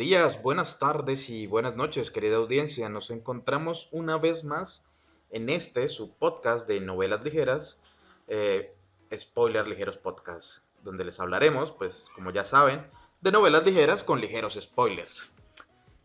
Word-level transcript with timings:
días, 0.00 0.40
buenas 0.40 0.78
tardes 0.78 1.28
y 1.28 1.46
buenas 1.46 1.76
noches, 1.76 2.10
querida 2.10 2.36
audiencia. 2.36 2.88
Nos 2.88 3.10
encontramos 3.10 3.88
una 3.92 4.16
vez 4.16 4.44
más 4.44 4.82
en 5.30 5.50
este, 5.50 5.90
su 5.90 6.16
podcast 6.16 6.66
de 6.66 6.80
novelas 6.80 7.22
ligeras, 7.22 7.82
eh, 8.26 8.70
Spoiler 9.14 9.68
Ligeros 9.68 9.98
Podcast, 9.98 10.64
donde 10.84 11.04
les 11.04 11.20
hablaremos, 11.20 11.72
pues, 11.72 12.08
como 12.14 12.30
ya 12.30 12.46
saben, 12.46 12.80
de 13.20 13.30
novelas 13.30 13.66
ligeras 13.66 14.02
con 14.02 14.22
ligeros 14.22 14.58
spoilers. 14.58 15.32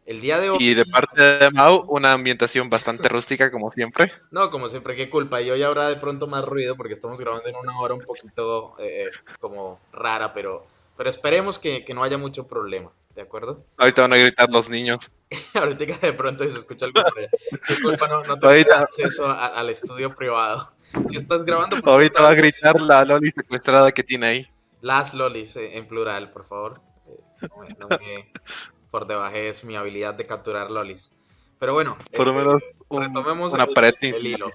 El 0.06 0.20
día 0.20 0.42
de 0.42 0.50
hoy... 0.50 0.58
Y 0.60 0.74
de 0.74 0.86
parte 0.86 1.22
de 1.22 1.50
Mau, 1.52 1.86
una 1.88 2.12
ambientación 2.12 2.70
bastante 2.70 3.08
rústica, 3.08 3.50
como 3.50 3.72
siempre. 3.72 4.12
No, 4.30 4.52
como 4.52 4.68
siempre, 4.68 4.98
qué 4.98 5.10
culpa. 5.10 5.42
Y 5.42 5.50
hoy 5.52 5.64
habrá 5.64 5.88
de 5.88 5.96
pronto 5.96 6.28
más 6.28 6.44
ruido 6.44 6.76
porque 6.76 6.94
estamos 6.94 7.18
grabando 7.18 7.48
en 7.48 7.56
una 7.56 7.80
hora 7.80 7.94
un 7.94 8.02
poquito 8.02 8.76
eh, 8.78 9.10
como 9.40 9.80
rara, 9.94 10.34
pero, 10.34 10.68
pero 10.98 11.10
esperemos 11.10 11.60
que, 11.60 11.84
que 11.86 11.94
no 11.94 12.04
haya 12.04 12.18
mucho 12.18 12.48
problema. 12.48 12.90
¿De 13.16 13.22
acuerdo? 13.22 13.64
Ahorita 13.78 14.04
van 14.04 14.14
a 14.14 14.18
gritar 14.18 14.50
los 14.50 14.70
niños. 14.70 15.12
Ahorita 15.54 15.98
de 15.98 16.14
pronto 16.14 16.44
se 16.44 16.58
escucha 16.58 16.86
algo 16.86 17.02
por 17.02 17.20
allá. 17.20 17.30
Disculpa, 17.68 18.08
no, 18.08 18.22
no 18.24 18.40
tengo 18.40 18.74
acceso 18.74 19.26
a, 19.26 19.48
al 19.48 19.70
estudio 19.70 20.14
privado. 20.14 20.70
Si 21.10 21.18
estás 21.18 21.44
grabando... 21.44 21.78
Ahorita 21.84 22.22
va 22.22 22.30
a 22.30 22.36
gritar 22.36 22.80
la 22.82 23.04
Loli 23.04 23.32
secuestrada 23.32 23.92
que 23.92 24.04
tiene 24.04 24.28
ahí. 24.28 24.48
Las 24.82 25.14
Lolis, 25.14 25.56
eh, 25.56 25.78
en 25.78 25.88
plural, 25.88 26.32
por 26.32 26.46
favor. 26.46 26.80
Eh, 27.08 27.76
no, 27.80 27.88
me 27.88 28.30
por 28.92 29.08
debajez 29.08 29.64
mi 29.66 29.76
habilidad 29.76 30.14
de 30.14 30.26
capturar 30.26 30.72
Lolis. 30.72 31.12
Pero 31.60 31.74
bueno, 31.74 31.98
por 32.16 32.28
lo 32.28 32.34
eh, 32.34 32.36
menos 32.36 32.64
retomemos 32.90 33.54
una 33.54 33.64
el, 33.66 34.16
el 34.16 34.28
hilo. 34.28 34.52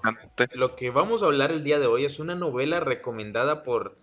Lo 0.53 0.75
que 0.75 0.89
vamos 0.89 1.21
a 1.21 1.25
hablar 1.25 1.51
el 1.51 1.63
día 1.63 1.79
de 1.79 1.87
hoy 1.87 2.05
es 2.05 2.19
una 2.19 2.35
novela 2.35 2.79
recomendada 2.79 3.63
por 3.63 3.93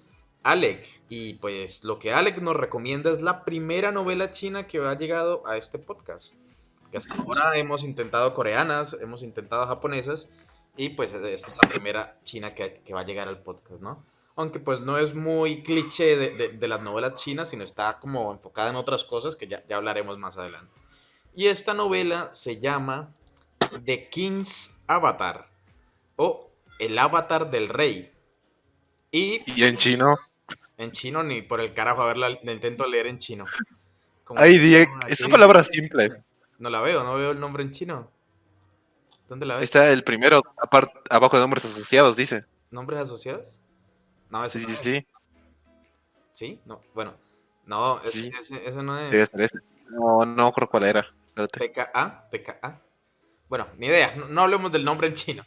Alec. 0.42 0.87
Y 1.09 1.34
pues 1.34 1.84
lo 1.84 1.98
que 1.98 2.12
Alec 2.12 2.38
nos 2.38 2.56
recomienda 2.56 3.10
es 3.10 3.23
la 3.23 3.45
primera 3.45 3.92
novela 3.92 4.33
china 4.33 4.66
que 4.66 4.78
ha 4.78 4.98
llegado 4.98 5.47
a 5.47 5.56
este 5.56 5.78
podcast. 5.78 6.34
Que 6.91 6.98
hasta 6.98 7.14
ahora 7.14 7.56
hemos 7.56 7.84
intentado 7.84 8.34
coreanas, 8.34 8.97
hemos 9.01 9.22
intentado 9.22 9.67
japonesas. 9.67 10.28
Y 10.77 10.91
pues 10.91 11.12
esta 11.12 11.28
es 11.28 11.47
la 11.62 11.69
primera 11.69 12.14
china 12.25 12.55
que, 12.55 12.83
va 12.95 13.00
a 13.00 13.06
llegar 13.06 13.28
al 13.28 13.39
podcast, 13.39 13.80
¿no? 13.80 14.03
Aunque 14.36 14.61
pues 14.61 14.80
no 14.80 14.98
es 14.98 15.14
muy 15.14 15.62
cliché 15.62 16.17
de, 16.17 16.69
las 16.69 16.83
novelas 16.83 17.17
chinas, 17.17 17.50
sino 17.50 17.64
está 17.64 17.98
como 18.00 18.30
enfocada 18.30 18.70
en 18.70 18.77
otras 18.77 19.02
cosas 19.02 19.34
que 19.34 19.48
ya, 19.48 19.61
ya 19.69 19.77
hablaremos 19.77 20.19
más 20.19 20.36
adelante. 20.36 20.73
Y 21.34 21.47
esta 21.47 21.75
novela 21.75 22.30
se 22.33 22.58
llama 22.58 23.11
The 23.84 24.08
King's 24.08 24.70
Avatar 24.86 25.47
o 26.17 26.48
El 26.78 26.98
Avatar 26.98 27.50
del 27.50 27.69
Rey. 27.69 28.11
Y, 29.11 29.42
¿Y 29.55 29.64
en 29.64 29.77
chino. 29.77 30.17
En 30.77 30.92
chino 30.92 31.23
ni 31.23 31.42
por 31.42 31.61
el 31.61 31.75
carajo, 31.75 32.03
a 32.03 32.06
ver, 32.06 32.17
la, 32.17 32.31
intento 32.31 32.87
leer 32.87 33.06
en 33.06 33.19
chino. 33.19 33.47
Ay, 34.37 34.59
Diego, 34.59 34.92
esa 35.09 35.28
palabra 35.28 35.64
simple. 35.64 36.11
No 36.59 36.70
la 36.70 36.81
veo, 36.81 37.03
no 37.05 37.14
veo 37.14 37.31
el 37.33 37.41
nombre 37.41 37.62
en 37.62 37.73
chino. 37.73 38.09
¿Dónde 39.29 39.47
la 39.47 39.56
ves? 39.56 39.64
Está 39.64 39.91
el 39.91 40.05
primero, 40.05 40.42
abajo 41.11 41.36
de 41.36 41.42
nombres 41.42 41.64
asociados, 41.64 42.17
dice. 42.17 42.45
¿Nombres 42.70 43.01
asociados? 43.01 43.59
No, 44.31 44.45
ese 44.45 44.59
sí, 44.59 44.67
sí, 44.67 44.77
sí. 44.83 45.06
¿Sí? 46.34 46.61
No, 46.67 46.81
bueno. 46.95 47.14
No, 47.67 48.01
ese, 48.03 48.31
no 48.83 48.98
es. 48.98 49.11
Debe 49.11 49.27
ser 49.27 49.41
ese. 49.41 49.59
No, 49.91 50.25
no 50.25 50.53
creo 50.53 50.69
cuál 50.69 50.84
era. 50.84 51.06
PKA, 51.34 52.25
PKA. 52.31 52.79
Bueno, 53.48 53.67
ni 53.79 53.86
idea, 53.86 54.14
no, 54.29 54.42
hablemos 54.42 54.73
del 54.73 54.84
nombre 54.84 55.09
en 55.09 55.14
chino. 55.14 55.45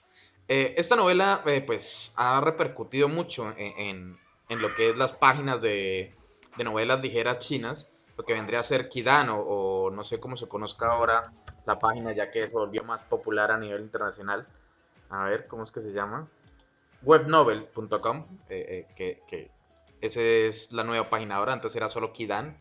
Eh, 0.53 0.75
esta 0.75 0.97
novela, 0.97 1.41
eh, 1.45 1.63
pues, 1.65 2.11
ha 2.17 2.41
repercutido 2.41 3.07
mucho 3.07 3.53
en, 3.57 4.17
en 4.49 4.61
lo 4.61 4.75
que 4.75 4.89
es 4.89 4.97
las 4.97 5.13
páginas 5.13 5.61
de, 5.61 6.13
novelas 6.61 6.99
ligeras 6.99 7.39
chinas, 7.39 7.87
lo 8.17 8.25
que 8.25 8.33
vendría 8.33 8.59
a 8.59 8.63
ser 8.65 8.89
Kidan 8.89 9.29
o, 9.31 9.89
no 9.91 10.03
sé 10.03 10.19
cómo 10.19 10.35
se 10.35 10.49
conozca 10.49 10.87
ahora 10.87 11.31
la 11.65 11.79
página 11.79 12.11
ya 12.11 12.31
que 12.31 12.47
se 12.47 12.51
volvió 12.51 12.83
más 12.83 13.01
popular 13.03 13.49
a 13.49 13.57
nivel 13.57 13.81
internacional. 13.81 14.45
A 15.09 15.23
ver, 15.23 15.47
¿cómo 15.47 15.63
es 15.63 15.71
que 15.71 15.81
se 15.81 15.93
llama? 15.93 16.27
Webnovel.com, 17.03 18.25
eh, 18.49 18.85
eh, 18.99 19.17
que, 19.29 19.49
esa 20.01 20.19
es 20.19 20.73
la 20.73 20.83
nueva 20.83 21.09
página 21.09 21.37
ahora, 21.37 21.53
antes 21.53 21.73
era 21.77 21.87
solo 21.87 22.11
Kidan. 22.11 22.57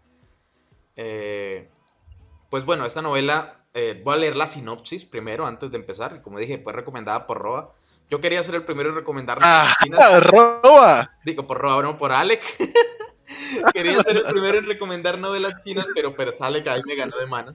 Pues 0.95 2.65
bueno, 2.65 2.87
esta 2.87 3.03
novela, 3.03 3.57
voy 4.05 4.15
a 4.15 4.17
leer 4.17 4.37
la 4.37 4.47
sinopsis 4.47 5.05
primero 5.07 5.45
antes 5.45 5.73
de 5.73 5.79
empezar, 5.79 6.23
como 6.23 6.39
dije, 6.39 6.59
fue 6.59 6.73
recomendada 6.73 7.27
por 7.27 7.39
Roa. 7.39 7.73
Yo 8.11 8.21
quería 8.21 8.43
ser 8.43 8.57
el 8.57 8.65
primero 8.65 8.91
en 8.91 8.97
recomendar 8.97 9.39
ah, 9.41 9.73
Roba. 10.21 11.13
Digo, 11.25 11.47
por 11.47 11.59
Roba, 11.59 11.81
no 11.83 11.97
por 11.97 12.11
Alec. 12.11 12.43
quería 13.73 14.03
ser 14.03 14.17
el 14.17 14.23
primero 14.25 14.59
en 14.59 14.67
recomendar 14.67 15.17
novelas 15.19 15.63
chinas, 15.63 15.87
pero, 15.95 16.13
pero 16.17 16.35
Alec 16.41 16.67
ahí 16.67 16.83
me 16.85 16.97
ganó 16.97 17.17
de 17.17 17.27
mano. 17.27 17.55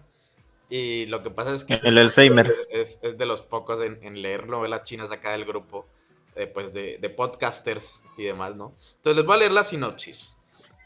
Y 0.69 1.07
lo 1.07 1.21
que 1.23 1.29
pasa 1.29 1.53
es 1.53 1.65
que... 1.65 1.79
El 1.83 1.97
Alzheimer. 1.97 2.55
Es, 2.71 3.01
de 3.01 3.25
los 3.25 3.41
pocos 3.41 3.79
en, 3.83 4.21
leer 4.21 4.47
novelas 4.47 4.85
chinas 4.85 5.11
acá 5.11 5.31
del 5.31 5.43
grupo, 5.43 5.85
eh, 6.37 6.49
pues 6.51 6.73
de, 6.73 6.99
de, 6.99 7.09
podcasters 7.09 8.01
y 8.17 8.23
demás, 8.23 8.55
¿no? 8.55 8.71
Entonces 8.97 9.17
les 9.17 9.25
voy 9.25 9.35
a 9.35 9.39
leer 9.39 9.51
la 9.51 9.65
sinopsis. 9.65 10.37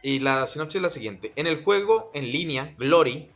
Y 0.01 0.19
la 0.19 0.47
sinopsis 0.47 0.78
es 0.78 0.81
la 0.81 0.90
siguiente. 0.90 1.31
En 1.36 1.46
el 1.46 1.63
juego 1.63 2.09
en 2.16 2.31
línea, 2.31 2.74
Glory, 2.80 3.30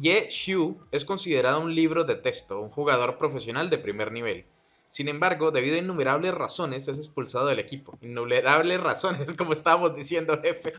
Ye 0.00 0.28
Shu 0.30 0.80
es 0.90 1.04
considerado 1.04 1.60
un 1.60 1.74
libro 1.74 2.04
de 2.04 2.16
texto, 2.16 2.60
un 2.60 2.70
jugador 2.70 3.18
profesional 3.18 3.68
de 3.68 3.78
primer 3.78 4.10
nivel 4.10 4.46
sin 4.96 5.08
embargo, 5.08 5.50
debido 5.50 5.76
a 5.76 5.80
innumerables 5.80 6.32
razones, 6.32 6.88
es 6.88 6.96
expulsado 6.96 7.48
del 7.48 7.58
equipo. 7.58 7.98
Innumerables 8.00 8.80
razones, 8.80 9.34
como 9.36 9.52
estábamos 9.52 9.94
diciendo, 9.94 10.40
jefe. 10.40 10.72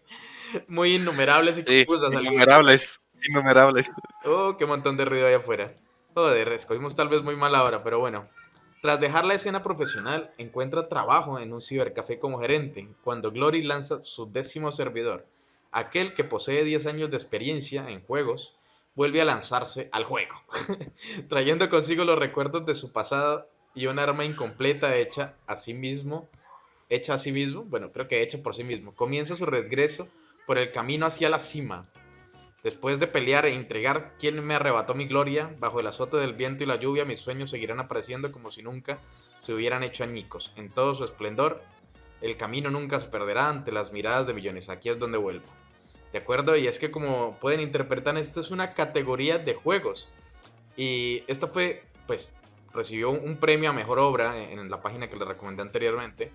Muy 0.70 0.96
innumerables 0.96 1.60
y 1.60 1.64
confusas. 1.64 2.12
innumerables, 2.12 3.00
innumerables. 3.30 3.92
Oh, 4.26 4.56
qué 4.58 4.66
montón 4.66 4.98
de 4.98 5.06
ruido 5.06 5.28
hay 5.28 5.36
afuera. 5.36 5.72
Joder, 6.16 6.48
escogimos 6.54 6.96
tal 6.96 7.10
vez 7.10 7.22
muy 7.22 7.36
mal 7.36 7.54
ahora, 7.54 7.84
pero 7.84 8.00
bueno. 8.00 8.26
Tras 8.82 9.00
dejar 9.00 9.24
la 9.24 9.36
escena 9.36 9.62
profesional, 9.62 10.32
encuentra 10.40 10.90
trabajo 10.90 11.38
en 11.38 11.54
un 11.54 11.62
cibercafé 11.62 12.18
como 12.18 12.40
gerente, 12.40 12.90
cuando 13.04 13.30
Glory 13.30 13.62
lanza 13.62 14.04
su 14.04 14.32
décimo 14.32 14.72
servidor. 14.72 15.24
Aquel 15.72 16.16
que 16.16 16.24
posee 16.24 16.64
10 16.64 16.88
años 16.88 17.12
de 17.12 17.18
experiencia 17.18 17.88
en 17.88 18.02
juegos, 18.02 18.56
vuelve 18.96 19.22
a 19.22 19.26
lanzarse 19.26 19.90
al 19.92 20.06
juego, 20.06 20.34
trayendo 21.30 21.70
consigo 21.70 22.04
los 22.04 22.18
recuerdos 22.18 22.66
de 22.66 22.74
su 22.74 22.92
pasado 22.92 23.46
y 23.78 23.86
un 23.86 24.00
arma 24.00 24.26
incompleta 24.26 24.98
hecha 24.98 25.36
a 25.46 25.56
sí 25.56 25.76
mismo, 25.76 26.28
hecha 26.90 27.14
a 27.14 27.20
sí 27.20 27.32
mismo, 27.32 27.64
bueno, 27.66 27.92
creo 27.92 28.08
que 28.08 28.24
hecha 28.24 28.40
por 28.42 28.56
sí 28.56 28.64
mismo. 28.64 28.96
Comienza 28.96 29.36
su 29.36 29.46
regreso 29.46 30.08
por 30.48 30.58
el 30.58 30.72
camino 30.72 31.06
hacia 31.06 31.30
la 31.30 31.40
cima. 31.40 31.86
Después 32.64 33.00
de 33.00 33.06
pelear 33.06 33.46
e 33.46 33.54
entregar 33.54 34.14
quién 34.20 34.44
me 34.44 34.56
arrebató 34.56 34.96
mi 34.96 35.06
gloria, 35.06 35.48
bajo 35.60 35.80
el 35.80 35.86
azote 35.86 36.18
del 36.18 36.34
viento 36.34 36.64
y 36.64 36.66
la 36.66 36.78
lluvia, 36.78 37.06
mis 37.06 37.20
sueños 37.20 37.52
seguirán 37.52 37.80
apareciendo 37.80 38.32
como 38.32 38.52
si 38.52 38.64
nunca 38.64 38.98
se 39.44 39.54
hubieran 39.54 39.84
hecho 39.84 40.04
añicos. 40.04 40.54
En 40.56 40.70
todo 40.70 40.96
su 40.96 41.06
esplendor, 41.06 41.62
el 42.22 42.36
camino 42.36 42.72
nunca 42.72 43.00
se 43.00 43.06
perderá 43.06 43.48
ante 43.48 43.72
las 43.72 43.94
miradas 43.94 44.26
de 44.26 44.34
millones. 44.34 44.70
Aquí 44.70 44.90
es 44.90 44.98
donde 44.98 45.20
vuelvo. 45.20 45.46
¿De 46.12 46.18
acuerdo? 46.18 46.58
Y 46.58 46.68
es 46.68 46.80
que 46.80 46.90
como 46.90 47.38
pueden 47.40 47.62
interpretar, 47.62 48.18
esta 48.18 48.40
es 48.40 48.50
una 48.50 48.74
categoría 48.74 49.38
de 49.38 49.54
juegos. 49.54 50.10
Y 50.76 51.24
esta 51.28 51.48
fue, 51.48 51.84
pues, 52.08 52.34
recibió 52.78 53.10
un 53.10 53.38
premio 53.38 53.72
a 53.72 53.74
mejor 53.74 54.00
obra 54.00 54.38
en 54.38 54.70
la 54.70 54.80
página 54.80 55.08
que 55.08 55.18
les 55.18 55.28
recomendé 55.28 55.62
anteriormente. 55.64 56.32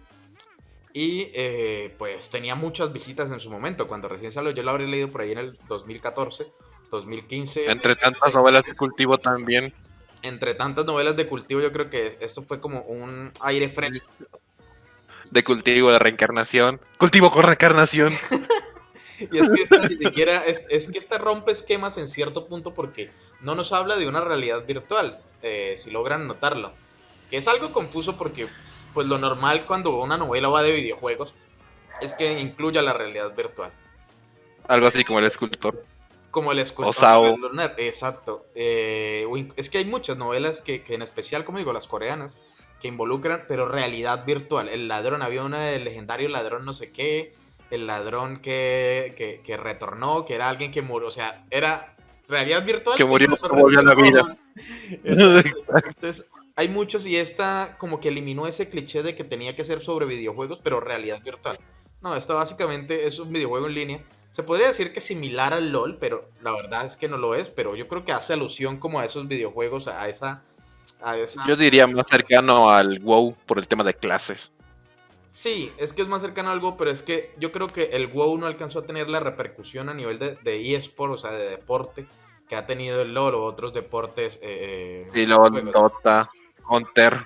Y 0.93 1.31
eh, 1.35 1.95
pues 1.99 2.29
tenía 2.29 2.55
muchas 2.55 2.93
visitas 2.93 3.31
en 3.31 3.41
su 3.41 3.51
momento. 3.51 3.89
Cuando 3.89 4.09
recién 4.09 4.33
salió, 4.33 4.51
yo 4.51 4.63
la 4.63 4.73
habré 4.73 4.87
leído 4.87 5.09
por 5.09 5.23
ahí 5.23 5.33
en 5.33 5.39
el 5.39 5.57
2014, 5.69 6.47
2015. 6.91 7.71
Entre 7.71 7.97
tantas 7.97 8.35
novelas 8.35 8.65
de 8.65 8.75
cultivo 8.75 9.17
también. 9.17 9.73
Entre 10.21 10.55
tantas 10.55 10.85
novelas 10.85 11.17
de 11.17 11.27
cultivo, 11.27 11.61
yo 11.61 11.73
creo 11.73 11.89
que 11.89 12.19
esto 12.21 12.43
fue 12.43 12.61
como 12.61 12.83
un 12.83 13.33
aire 13.41 13.71
fresco. 13.71 14.07
De 15.31 15.43
cultivo, 15.43 15.91
de 15.91 15.99
reencarnación. 15.99 16.79
Cultivo 16.99 17.31
con 17.31 17.45
reencarnación. 17.45 18.13
Y 19.31 19.39
es 19.39 19.51
que 19.51 19.63
esta 19.63 19.79
ni 19.79 19.97
siquiera, 19.97 20.45
es, 20.45 20.89
que 20.89 20.99
esta 20.99 21.19
rompe 21.19 21.53
esquemas 21.53 21.97
en 21.99 22.09
cierto 22.09 22.47
punto 22.47 22.73
porque 22.73 23.11
no 23.41 23.55
nos 23.55 23.73
habla 23.73 23.97
de 23.97 24.09
una 24.09 24.21
realidad 24.21 24.65
virtual, 24.67 25.19
eh, 25.43 25.77
si 25.79 25.91
logran 25.91 26.27
notarlo. 26.27 26.73
Que 27.31 27.37
es 27.39 27.49
algo 27.49 27.73
confuso 27.73 28.17
porque, 28.17 28.49
pues 28.95 29.07
lo 29.07 29.19
normal 29.19 29.65
cuando 29.67 30.01
una 30.01 30.17
novela 30.17 30.49
va 30.49 30.63
de 30.63 30.73
videojuegos 30.73 31.35
es 32.01 32.15
que 32.15 32.41
incluya 32.41 32.83
la 32.83 32.93
realidad 32.93 33.35
virtual. 33.35 33.73
Algo 34.69 34.87
así 34.87 35.05
como 35.05 35.19
el 35.19 35.27
escultor. 35.27 35.85
Como 36.31 36.53
el 36.53 36.59
escultor. 36.59 36.93
Exacto. 37.77 38.45
Eh, 38.55 39.27
es 39.57 39.71
que 39.71 39.79
hay 39.79 39.85
muchas 39.85 40.17
novelas 40.17 40.63
que, 40.63 40.83
que 40.83 40.95
en 40.95 41.03
especial, 41.03 41.45
como 41.45 41.59
digo, 41.59 41.73
las 41.73 41.87
coreanas, 41.87 42.39
que 42.81 42.89
involucran, 42.89 43.43
pero 43.49 43.69
realidad 43.69 44.25
virtual. 44.25 44.69
El 44.69 44.89
ladrón, 44.89 45.23
había 45.23 45.45
una 45.45 45.63
del 45.63 45.85
legendario 45.85 46.29
ladrón 46.29 46.65
no 46.65 46.75
sé 46.75 46.91
qué, 46.91 47.33
el 47.73 47.87
ladrón 47.87 48.41
que, 48.41 49.41
que, 49.45 49.57
retornó, 49.57 50.25
que 50.25 50.35
era 50.35 50.49
alguien 50.49 50.71
que 50.71 50.83
murió, 50.83 51.09
o 51.09 51.13
sea, 51.13 51.43
era 51.51 51.93
realidad 52.29 52.65
virtual. 52.65 52.97
Que 52.97 53.05
murió, 53.05 53.29
volvió 53.51 53.81
a 53.81 53.83
la 53.83 53.95
vida. 53.95 54.37
Entonces, 55.05 56.27
hay 56.55 56.69
muchos 56.69 57.07
y 57.07 57.17
esta 57.17 57.77
como 57.79 57.99
que 58.01 58.09
eliminó 58.09 58.47
ese 58.47 58.69
cliché 58.69 59.03
de 59.03 59.15
que 59.15 59.25
tenía 59.25 59.57
que 59.57 59.65
ser 59.65 59.81
sobre 59.81 60.07
videojuegos, 60.07 60.61
pero 60.63 60.81
realidad 60.81 61.21
virtual. 61.23 61.59
No, 62.03 62.15
esto 62.17 62.37
básicamente 62.37 63.07
es 63.07 63.19
un 63.19 63.33
videojuego 63.33 63.67
en 63.67 63.75
línea 63.75 64.01
se 64.33 64.43
podría 64.43 64.69
decir 64.69 64.93
que 64.93 65.01
similar 65.01 65.53
al 65.53 65.71
LOL, 65.71 65.99
pero 66.01 66.25
la 66.43 66.53
verdad 66.53 66.87
es 66.87 66.97
que 66.97 67.07
no 67.07 67.19
lo 67.19 67.35
es, 67.35 67.51
pero 67.51 67.77
yo 67.77 67.87
creo 67.87 68.05
que 68.05 68.13
hace 68.13 68.33
alusión 68.33 68.79
como 68.79 68.99
a 68.99 69.05
esos 69.05 69.29
videojuegos, 69.29 69.89
a 69.89 70.09
esa... 70.09 70.43
A 71.03 71.19
esa... 71.19 71.47
Yo 71.47 71.57
diría 71.57 71.87
más 71.87 72.07
cercano 72.09 72.71
al 72.71 72.99
WoW 73.01 73.37
por 73.47 73.59
el 73.59 73.67
tema 73.67 73.85
de 73.85 73.93
clases. 73.93 74.51
Sí, 75.33 75.73
es 75.79 75.95
que 75.95 76.03
es 76.03 76.09
más 76.09 76.21
cercano 76.21 76.51
a 76.51 76.53
algo, 76.53 76.77
pero 76.77 76.91
es 76.91 77.03
que 77.03 77.33
yo 77.39 77.53
creo 77.53 77.69
que 77.69 77.85
el 77.93 78.09
WoW 78.09 78.37
no 78.37 78.47
alcanzó 78.47 78.81
a 78.81 78.85
tener 78.85 79.09
la 79.09 79.19
repercusión 79.19 79.89
a 79.89 79.95
nivel 79.95 80.19
de, 80.19 80.37
de 80.43 80.77
eSport, 80.77 81.15
o 81.15 81.19
sea, 81.19 81.31
de 81.31 81.49
deporte, 81.49 82.05
que 82.51 82.55
ha 82.55 82.67
tenido 82.67 83.01
el 83.01 83.15
LoL 83.15 83.35
o 83.37 83.45
otros 83.45 83.73
deportes. 83.73 84.39
Eh, 84.43 85.11
y 85.15 85.25
LoL, 85.25 85.73
Dota, 85.73 86.31
Hunter. 86.69 87.25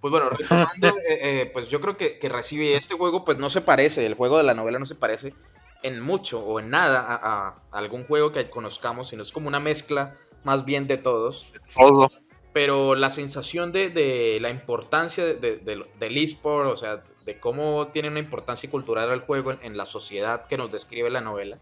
Pues 0.00 0.10
bueno, 0.10 0.30
retomando, 0.30 0.88
eh, 1.08 1.42
eh, 1.42 1.50
pues 1.52 1.68
yo 1.68 1.78
creo 1.82 1.94
que, 1.94 2.18
que, 2.18 2.30
recibe 2.30 2.74
este 2.74 2.94
juego, 2.94 3.22
pues 3.22 3.36
no 3.36 3.50
se 3.50 3.60
parece, 3.60 4.06
el 4.06 4.14
juego 4.14 4.38
de 4.38 4.44
la 4.44 4.54
novela 4.54 4.78
no 4.78 4.86
se 4.86 4.94
parece 4.94 5.34
en 5.82 6.00
mucho 6.00 6.40
o 6.40 6.58
en 6.58 6.70
nada 6.70 7.00
a, 7.00 7.48
a 7.48 7.54
algún 7.72 8.04
juego 8.04 8.32
que 8.32 8.48
conozcamos, 8.48 9.10
sino 9.10 9.22
es 9.22 9.30
como 9.30 9.48
una 9.48 9.60
mezcla 9.60 10.14
más 10.42 10.64
bien 10.64 10.86
de 10.86 10.96
todos. 10.96 11.52
Todo 11.74 12.10
pero 12.54 12.94
la 12.94 13.10
sensación 13.10 13.72
de, 13.72 13.90
de 13.90 14.38
la 14.40 14.48
importancia 14.48 15.24
de, 15.24 15.34
de, 15.34 15.84
del 15.98 16.16
eSport, 16.16 16.70
o 16.70 16.76
sea, 16.76 17.00
de 17.26 17.40
cómo 17.40 17.88
tiene 17.88 18.08
una 18.08 18.20
importancia 18.20 18.70
cultural 18.70 19.10
el 19.10 19.20
juego 19.20 19.50
en, 19.50 19.58
en, 19.62 19.76
la 19.76 19.86
sociedad 19.86 20.46
que 20.46 20.56
nos 20.56 20.70
describe 20.70 21.10
la 21.10 21.20
novela, 21.20 21.58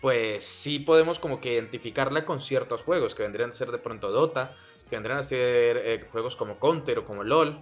pues 0.00 0.44
sí 0.44 0.80
podemos 0.80 1.20
como 1.20 1.40
que 1.40 1.52
identificarla 1.52 2.24
con 2.24 2.42
ciertos 2.42 2.82
juegos, 2.82 3.14
que 3.14 3.22
vendrían 3.22 3.50
a 3.50 3.54
ser 3.54 3.70
de 3.70 3.78
pronto 3.78 4.10
Dota, 4.10 4.52
que 4.88 4.96
vendrían 4.96 5.20
a 5.20 5.24
ser 5.24 5.76
eh, 5.76 6.04
juegos 6.10 6.34
como 6.34 6.58
Counter 6.58 6.98
o 6.98 7.04
como 7.04 7.22
LOL. 7.22 7.56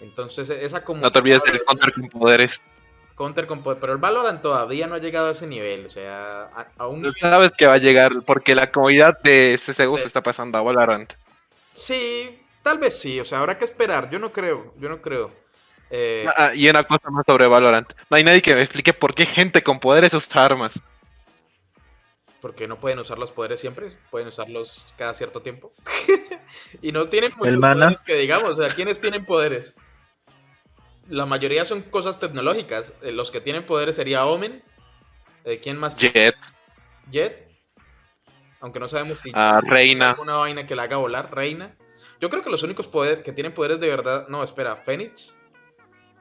Entonces, 0.00 0.48
esa 0.48 0.82
como... 0.82 1.02
No 1.02 1.12
te 1.12 1.18
olvides 1.18 1.42
del 1.44 1.62
Counter 1.64 1.92
con 1.92 2.08
poderes. 2.08 2.62
Counter 3.14 3.46
con 3.46 3.62
poderes, 3.62 3.82
pero 3.82 3.92
el 3.92 3.98
Valorant 3.98 4.40
todavía 4.40 4.86
no 4.86 4.94
ha 4.94 5.00
llegado 5.00 5.28
a 5.28 5.32
ese 5.32 5.46
nivel, 5.46 5.84
o 5.84 5.90
sea, 5.90 6.48
aún... 6.78 7.12
Sabes 7.20 7.52
que 7.58 7.66
va 7.66 7.74
a 7.74 7.78
llegar, 7.78 8.22
porque 8.24 8.54
la 8.54 8.72
comunidad 8.72 9.20
de 9.20 9.60
CSGO 9.62 9.96
sí. 9.96 10.00
se 10.00 10.06
está 10.06 10.22
pasando 10.22 10.56
a 10.56 10.62
Valorant. 10.62 11.12
Sí, 11.74 12.38
tal 12.62 12.78
vez 12.78 12.98
sí, 12.98 13.20
o 13.20 13.24
sea, 13.24 13.40
habrá 13.40 13.58
que 13.58 13.64
esperar, 13.64 14.10
yo 14.10 14.18
no 14.18 14.32
creo, 14.32 14.72
yo 14.78 14.88
no 14.88 15.00
creo. 15.00 15.32
Eh... 15.90 16.26
Ah, 16.36 16.54
y 16.54 16.68
una 16.68 16.84
cosa 16.84 17.10
más 17.10 17.24
sobre 17.26 17.46
Valorant, 17.46 17.92
no 18.08 18.16
hay 18.16 18.24
nadie 18.24 18.42
que 18.42 18.54
me 18.54 18.62
explique 18.62 18.92
por 18.92 19.14
qué 19.14 19.26
gente 19.26 19.62
con 19.62 19.80
poderes 19.80 20.14
usa 20.14 20.44
armas. 20.44 20.80
Porque 22.40 22.68
no 22.68 22.78
pueden 22.78 22.98
usar 22.98 23.18
los 23.18 23.32
poderes 23.32 23.60
siempre, 23.60 23.90
pueden 24.10 24.28
usarlos 24.28 24.84
cada 24.96 25.14
cierto 25.14 25.42
tiempo. 25.42 25.70
y 26.82 26.92
no 26.92 27.08
tienen 27.08 27.32
muchos 27.36 27.52
¿El 27.52 27.58
mana? 27.58 27.86
poderes 27.86 28.02
que 28.02 28.14
digamos, 28.16 28.50
o 28.50 28.62
sea, 28.62 28.72
¿quiénes 28.74 29.00
tienen 29.00 29.24
poderes? 29.24 29.74
La 31.08 31.26
mayoría 31.26 31.64
son 31.64 31.82
cosas 31.82 32.20
tecnológicas, 32.20 32.92
eh, 33.02 33.12
los 33.12 33.30
que 33.30 33.40
tienen 33.40 33.66
poderes 33.66 33.96
sería 33.96 34.26
Omen, 34.26 34.62
eh, 35.44 35.60
¿quién 35.62 35.76
más? 35.76 35.96
Jet. 35.96 36.36
Jet, 37.10 37.49
aunque 38.60 38.80
no 38.80 38.88
sabemos 38.88 39.20
si 39.20 39.30
uh, 39.30 39.60
Reina. 39.62 40.16
una 40.20 40.36
vaina 40.36 40.66
que 40.66 40.76
la 40.76 40.84
haga 40.84 40.98
volar, 40.98 41.34
Reina. 41.34 41.74
Yo 42.20 42.28
creo 42.28 42.42
que 42.42 42.50
los 42.50 42.62
únicos 42.62 42.86
poderes 42.86 43.24
que 43.24 43.32
tienen 43.32 43.52
poderes 43.52 43.80
de 43.80 43.88
verdad, 43.88 44.28
no, 44.28 44.42
espera, 44.44 44.76
Fénix. 44.76 45.34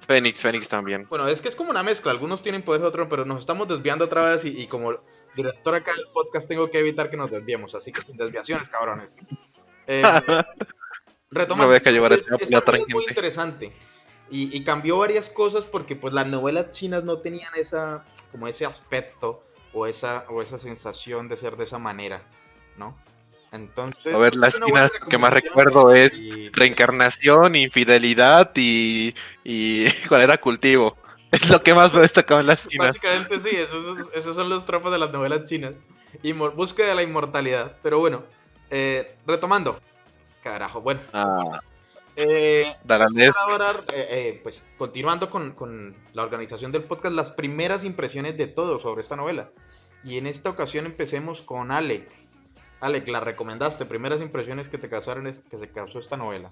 Fénix, 0.08 0.40
Fénix 0.40 0.68
también. 0.70 1.06
Bueno, 1.10 1.28
es 1.28 1.42
que 1.42 1.50
es 1.50 1.56
como 1.56 1.70
una 1.70 1.84
mezcla, 1.84 2.12
algunos 2.12 2.42
tienen 2.42 2.64
poderes, 2.64 2.88
otros, 2.88 3.08
pero 3.10 3.26
nos 3.26 3.42
estamos 3.42 3.68
desviando 3.68 4.06
otra 4.06 4.32
vez 4.32 4.46
y, 4.46 4.62
y, 4.62 4.68
como 4.68 4.94
director 5.36 5.76
acá 5.76 5.94
del 5.94 6.06
podcast 6.14 6.48
tengo 6.48 6.70
que 6.70 6.80
evitar 6.80 7.10
que 7.10 7.18
nos 7.18 7.30
desviemos, 7.30 7.76
así 7.76 7.92
que 7.92 8.02
sin 8.02 8.18
desviaciones, 8.18 8.70
cabrones. 8.70 9.12
Eh, 9.88 10.02
retomando, 11.32 11.76
a 11.76 11.80
que 11.80 11.92
llevar 11.92 12.14
es 12.14 12.28
muy 12.90 13.06
interesante. 13.08 13.72
Y, 14.32 14.56
y, 14.56 14.64
cambió 14.64 15.00
varias 15.00 15.28
cosas 15.28 15.66
porque 15.66 15.96
pues 15.96 16.14
las 16.14 16.28
novelas 16.28 16.70
chinas 16.72 17.04
no 17.04 17.18
tenían 17.18 17.52
esa, 17.56 18.06
como 18.32 18.48
ese 18.48 18.66
aspecto 18.66 19.42
o 19.74 19.88
esa, 19.88 20.26
o 20.30 20.42
esa 20.42 20.60
sensación 20.60 21.28
de 21.28 21.38
ser 21.38 21.56
de 21.58 21.66
esa 21.66 21.80
manera, 21.80 22.22
¿no? 22.78 22.96
Entonces, 23.52 24.14
a 24.14 24.18
ver, 24.18 24.36
las 24.36 24.54
chinas 24.54 24.92
que 25.10 25.18
más 25.18 25.34
recuerdo 25.34 25.92
es 25.92 26.14
y... 26.14 26.50
reencarnación, 26.50 27.56
infidelidad 27.56 28.52
y, 28.56 29.16
y 29.44 29.90
cuál 30.08 30.22
era 30.22 30.38
cultivo. 30.38 30.96
Es 31.32 31.48
lo 31.48 31.62
que 31.62 31.76
más 31.76 31.94
me 31.94 32.02
destacado 32.02 32.42
en 32.42 32.48
las 32.48 32.68
chinas. 32.68 32.88
Básicamente 32.88 33.40
sí, 33.40 33.56
esos, 33.56 34.12
esos 34.16 34.36
son 34.36 34.50
los 34.50 34.66
tropos 34.66 34.92
de 34.92 34.98
las 34.98 35.12
novelas 35.12 35.46
chinas. 35.46 35.76
Y 36.24 36.32
búsqueda 36.32 36.88
de 36.88 36.96
la 36.96 37.04
inmortalidad. 37.04 37.78
Pero 37.84 38.00
bueno, 38.00 38.24
eh, 38.72 39.16
retomando. 39.28 39.80
Carajo, 40.42 40.82
bueno. 40.82 41.02
Ah. 41.14 41.62
Eh, 42.22 42.76
eh, 43.16 43.32
eh, 43.94 44.40
pues 44.44 44.66
continuando 44.78 45.30
con, 45.30 45.52
con, 45.52 45.96
la 46.14 46.24
organización 46.24 46.74
del 46.74 46.84
podcast, 46.84 47.16
las 47.16 47.32
primeras 47.32 47.86
impresiones 47.86 48.36
de 48.38 48.48
todo 48.48 48.78
sobre 48.78 49.04
esta 49.04 49.16
novela. 49.16 49.48
Y 50.04 50.18
en 50.18 50.28
esta 50.28 50.50
ocasión 50.50 50.86
empecemos 50.86 51.42
con 51.42 51.72
Alec. 51.72 52.06
Alec, 52.82 53.08
la 53.08 53.22
recomendaste, 53.22 53.86
primeras 53.86 54.20
impresiones 54.20 54.68
que 54.68 54.78
te 54.78 54.90
causaron 54.90 55.34
que 55.50 55.58
se 55.58 55.72
causó 55.72 56.00
esta 56.00 56.18
novela. 56.18 56.52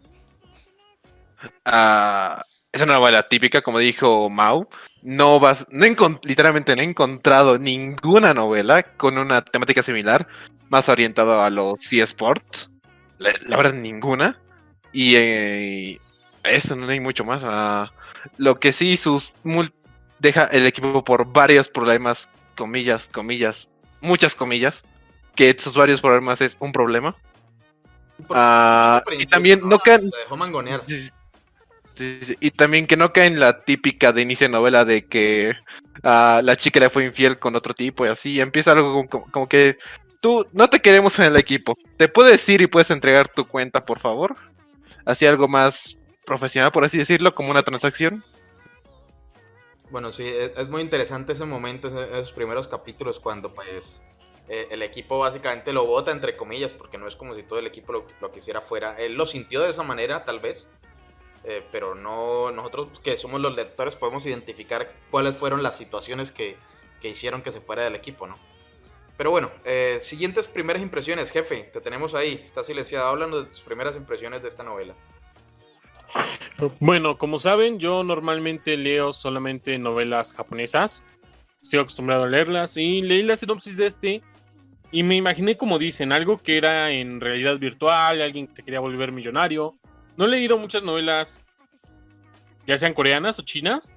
Uh, 1.66 2.42
es 2.72 2.82
una 2.82 2.94
novela 2.94 3.24
típica, 3.24 3.62
como 3.62 3.80
dijo 3.80 4.30
Mau. 4.30 4.70
No 5.02 5.40
vas, 5.42 5.68
no 5.70 5.86
literalmente 6.24 6.76
no 6.76 6.82
he 6.82 6.86
encontrado 6.86 7.58
ninguna 7.58 8.34
novela 8.34 8.84
con 8.84 9.18
una 9.18 9.42
temática 9.42 9.84
similar, 9.84 10.28
más 10.70 10.88
orientado 10.88 11.42
a 11.42 11.50
los 11.50 11.92
eSports. 11.92 12.72
La, 13.18 13.34
la 13.46 13.58
verdad, 13.58 13.74
ninguna. 13.74 14.40
Y 14.98 15.16
eh, 15.16 16.00
eso 16.44 16.76
no 16.76 16.88
hay 16.88 17.00
mucho 17.00 17.24
más. 17.24 17.44
Uh, 17.44 17.88
lo 18.38 18.60
que 18.60 18.72
sí, 18.72 18.98
sus 18.98 19.32
deja 20.18 20.46
el 20.46 20.66
equipo 20.66 21.04
por 21.04 21.32
varios 21.32 21.70
problemas, 21.70 22.32
comillas, 22.56 23.08
comillas, 23.08 23.70
muchas 24.02 24.34
comillas, 24.34 24.84
que 25.36 25.56
sus 25.60 25.76
varios 25.76 26.02
problemas 26.02 26.42
es 26.42 26.58
un 26.58 26.72
problema. 26.72 27.16
Uh, 28.28 29.00
y 29.20 29.28
también 29.28 29.70
no 29.70 29.78
caen. 29.78 30.10
Y 32.40 32.50
también 32.50 32.88
que 32.88 32.98
no 32.98 33.14
cae 33.14 33.28
en 33.28 33.40
la 33.40 33.64
típica 33.66 34.12
de 34.12 34.24
inicio 34.24 34.48
de 34.48 34.52
novela 34.52 34.84
de 34.84 35.06
que 35.06 35.54
uh, 35.98 36.42
la 36.42 36.56
chica 36.56 36.80
le 36.80 36.90
fue 36.90 37.06
infiel 37.06 37.38
con 37.38 37.56
otro 37.56 37.76
tipo 37.76 38.04
y 38.04 38.10
así. 38.10 38.32
Y 38.32 38.42
empieza 38.42 38.72
algo 38.72 39.08
como, 39.08 39.30
como 39.30 39.48
que 39.48 39.78
tú 40.22 40.48
no 40.54 40.72
te 40.72 40.80
queremos 40.80 41.20
en 41.20 41.26
el 41.26 41.38
equipo. 41.38 41.78
¿Te 41.98 42.08
puedes 42.08 42.50
ir 42.50 42.62
y 42.62 42.68
puedes 42.68 42.90
entregar 42.90 43.28
tu 43.28 43.46
cuenta, 43.48 43.86
por 43.86 44.00
favor? 44.00 44.36
Así 45.08 45.26
algo 45.26 45.48
más 45.48 45.98
profesional, 46.26 46.72
por 46.72 46.84
así 46.84 46.98
decirlo, 46.98 47.34
como 47.34 47.50
una 47.50 47.64
transacción. 47.64 48.24
Bueno, 49.90 50.12
sí, 50.12 50.28
es, 50.28 50.68
muy 50.68 50.82
interesante 50.82 51.34
ese 51.34 51.46
momento, 51.46 51.88
esos 52.04 52.34
primeros 52.34 52.68
capítulos, 52.68 53.22
cuando 53.22 53.54
pues 53.54 54.02
eh, 54.50 54.68
el 54.70 54.84
equipo 54.84 55.18
básicamente 55.18 55.72
lo 55.72 55.86
vota, 55.86 56.12
entre 56.12 56.36
comillas, 56.36 56.74
porque 56.74 56.98
no 56.98 57.08
es 57.08 57.16
como 57.16 57.34
si 57.36 57.44
todo 57.44 57.60
el 57.60 57.68
equipo 57.68 57.94
lo, 57.94 58.06
lo 58.20 58.32
quisiera 58.32 58.60
fuera. 58.60 59.00
Él 59.00 59.14
lo 59.14 59.26
sintió 59.26 59.62
de 59.62 59.70
esa 59.70 59.84
manera, 59.84 60.26
tal 60.26 60.40
vez, 60.40 60.68
eh, 61.46 61.64
pero 61.72 61.96
no 61.96 62.52
nosotros 62.52 63.00
que 63.02 63.16
somos 63.16 63.40
los 63.40 63.56
lectores 63.56 63.96
podemos 63.96 64.26
identificar 64.26 64.92
cuáles 65.10 65.38
fueron 65.38 65.64
las 65.64 65.78
situaciones 65.78 66.34
que, 66.34 66.58
que 67.02 67.08
hicieron 67.08 67.42
que 67.42 67.54
se 67.54 67.62
fuera 67.62 67.86
del 67.86 67.96
equipo, 67.96 68.28
¿no? 68.28 68.38
Pero 69.18 69.32
bueno, 69.32 69.50
eh, 69.66 70.00
siguientes 70.04 70.48
primeras 70.48 70.84
impresiones, 70.84 71.32
jefe, 71.32 71.70
te 71.74 71.82
tenemos 71.82 72.14
ahí, 72.14 72.40
está 72.46 72.64
silenciado, 72.64 73.08
háblanos 73.08 73.46
de 73.46 73.50
tus 73.50 73.62
primeras 73.62 73.96
impresiones 73.96 74.44
de 74.44 74.50
esta 74.50 74.64
novela. 74.64 74.94
Bueno, 76.80 77.18
como 77.18 77.40
saben, 77.40 77.80
yo 77.80 78.04
normalmente 78.04 78.78
leo 78.78 79.12
solamente 79.12 79.78
novelas 79.80 80.34
japonesas, 80.34 81.04
estoy 81.62 81.80
acostumbrado 81.80 82.24
a 82.24 82.28
leerlas 82.28 82.78
y 82.78 83.02
leí 83.02 83.24
la 83.24 83.36
sinopsis 83.36 83.78
de 83.78 83.88
este 83.88 84.22
y 84.92 85.04
me 85.04 85.16
imaginé 85.16 85.58
como 85.58 85.80
dicen, 85.80 86.12
algo 86.12 86.38
que 86.38 86.58
era 86.58 86.92
en 86.92 87.20
realidad 87.20 87.58
virtual, 87.58 88.22
alguien 88.22 88.48
que 88.48 88.56
se 88.56 88.64
quería 88.64 88.80
volver 88.80 89.12
millonario. 89.12 89.76
No 90.16 90.26
he 90.26 90.30
leído 90.30 90.58
muchas 90.58 90.84
novelas, 90.84 91.44
ya 92.66 92.78
sean 92.78 92.94
coreanas 92.94 93.38
o 93.40 93.42
chinas, 93.42 93.96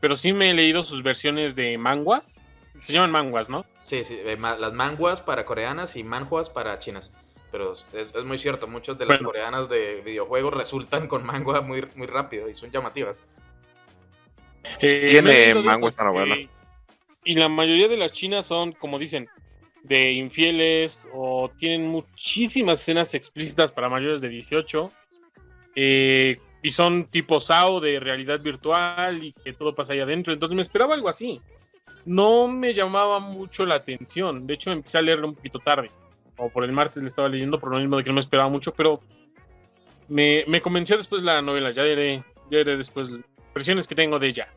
pero 0.00 0.16
sí 0.16 0.32
me 0.32 0.50
he 0.50 0.54
leído 0.54 0.82
sus 0.82 1.02
versiones 1.02 1.54
de 1.56 1.76
manguas, 1.76 2.36
se 2.80 2.92
llaman 2.92 3.10
manguas, 3.10 3.50
¿no? 3.50 3.64
Sí, 3.90 4.04
sí, 4.04 4.20
eh, 4.24 4.38
las 4.38 4.72
manguas 4.72 5.20
para 5.20 5.44
coreanas 5.44 5.96
y 5.96 6.04
manhuas 6.04 6.48
para 6.48 6.78
chinas. 6.78 7.12
Pero 7.50 7.72
es, 7.72 7.84
es 7.92 8.24
muy 8.24 8.38
cierto, 8.38 8.68
muchas 8.68 8.96
de 8.96 9.04
las 9.04 9.18
bueno. 9.18 9.30
coreanas 9.30 9.68
de 9.68 10.00
videojuegos 10.04 10.54
resultan 10.54 11.08
con 11.08 11.26
mangua 11.26 11.60
muy, 11.60 11.84
muy 11.96 12.06
rápido 12.06 12.48
y 12.48 12.54
son 12.54 12.70
llamativas. 12.70 13.16
Eh, 14.78 15.06
Tiene 15.08 15.54
manguas 15.56 15.94
para 15.94 16.12
novela. 16.12 16.36
Y 17.24 17.34
la 17.34 17.48
mayoría 17.48 17.88
de 17.88 17.96
las 17.96 18.12
chinas 18.12 18.46
son, 18.46 18.70
como 18.70 18.96
dicen, 18.96 19.28
de 19.82 20.12
infieles 20.12 21.08
o 21.12 21.50
tienen 21.58 21.88
muchísimas 21.88 22.80
escenas 22.80 23.12
explícitas 23.14 23.72
para 23.72 23.88
mayores 23.88 24.20
de 24.20 24.28
18. 24.28 24.92
Eh, 25.74 26.38
y 26.62 26.70
son 26.70 27.06
tipo 27.06 27.40
SAO 27.40 27.80
de 27.80 27.98
realidad 27.98 28.38
virtual 28.38 29.24
y 29.24 29.32
que 29.32 29.52
todo 29.52 29.74
pasa 29.74 29.94
ahí 29.94 29.98
adentro. 29.98 30.32
Entonces 30.32 30.54
me 30.54 30.62
esperaba 30.62 30.94
algo 30.94 31.08
así 31.08 31.42
no 32.10 32.48
me 32.48 32.72
llamaba 32.72 33.20
mucho 33.20 33.64
la 33.64 33.76
atención. 33.76 34.44
De 34.44 34.54
hecho, 34.54 34.72
empecé 34.72 34.98
a 34.98 35.02
leerlo 35.02 35.28
un 35.28 35.36
poquito 35.36 35.60
tarde. 35.60 35.92
O 36.36 36.48
por 36.48 36.64
el 36.64 36.72
martes 36.72 37.00
le 37.02 37.08
estaba 37.08 37.28
leyendo, 37.28 37.60
por 37.60 37.70
lo 37.70 37.78
mismo 37.78 37.96
de 37.96 38.02
que 38.02 38.10
no 38.10 38.14
me 38.14 38.20
esperaba 38.20 38.48
mucho, 38.48 38.74
pero 38.74 39.00
me, 40.08 40.44
me 40.48 40.60
convenció 40.60 40.96
después 40.96 41.22
la 41.22 41.40
novela. 41.40 41.70
Ya 41.70 41.84
diré, 41.84 42.24
ya 42.50 42.58
diré 42.58 42.76
después 42.76 43.10
impresiones 43.10 43.86
que 43.86 43.94
tengo 43.94 44.18
de 44.18 44.26
ella. 44.26 44.48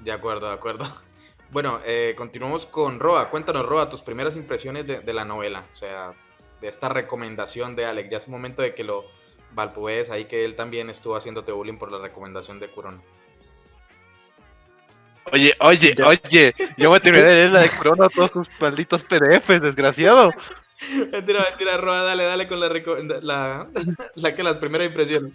De 0.00 0.10
acuerdo, 0.10 0.48
de 0.48 0.54
acuerdo. 0.54 0.86
Bueno, 1.50 1.80
eh, 1.84 2.14
continuamos 2.16 2.64
con 2.64 2.98
Roa. 2.98 3.28
Cuéntanos, 3.28 3.66
Roa, 3.66 3.90
tus 3.90 4.00
primeras 4.00 4.36
impresiones 4.36 4.86
de, 4.86 5.12
la 5.12 5.26
novela. 5.26 5.62
O 5.74 5.76
sea, 5.76 6.14
de 6.62 6.68
esta 6.68 6.88
recomendación 6.88 7.76
de 7.76 7.84
Alex. 7.84 8.08
Ya 8.08 8.16
es 8.16 8.26
momento 8.26 8.62
de 8.62 8.74
que 8.74 8.84
lo 8.84 9.04
valpues 9.52 10.08
ahí 10.08 10.24
que 10.24 10.46
él 10.46 10.56
también 10.56 10.88
estuvo 10.88 11.14
haciéndote 11.14 11.52
bullying 11.52 11.76
por 11.76 11.92
la 11.92 11.98
recomendación 11.98 12.58
de 12.58 12.68
Kurono. 12.68 13.02
Oye, 15.30 15.52
oye, 15.60 15.94
Ya. 15.96 16.06
oye, 16.08 16.54
yo 16.76 16.90
me 16.90 17.00
terminé 17.00 17.24
de 17.24 17.34
leer 17.34 17.50
la 17.52 17.60
de 17.60 17.70
Crono 17.78 18.08
todos 18.10 18.30
sus 18.32 18.48
malditos 18.60 19.04
PDFs, 19.04 19.60
desgraciado. 19.60 20.32
mentira, 21.12 21.46
mentira, 21.48 21.76
Roa, 21.76 22.02
dale, 22.02 22.24
dale 22.24 22.48
con 22.48 22.58
la, 22.60 22.68
la, 23.22 23.66
la 24.16 24.34
que 24.34 24.42
las 24.42 24.56
primeras 24.56 24.88
impresiones. 24.88 25.32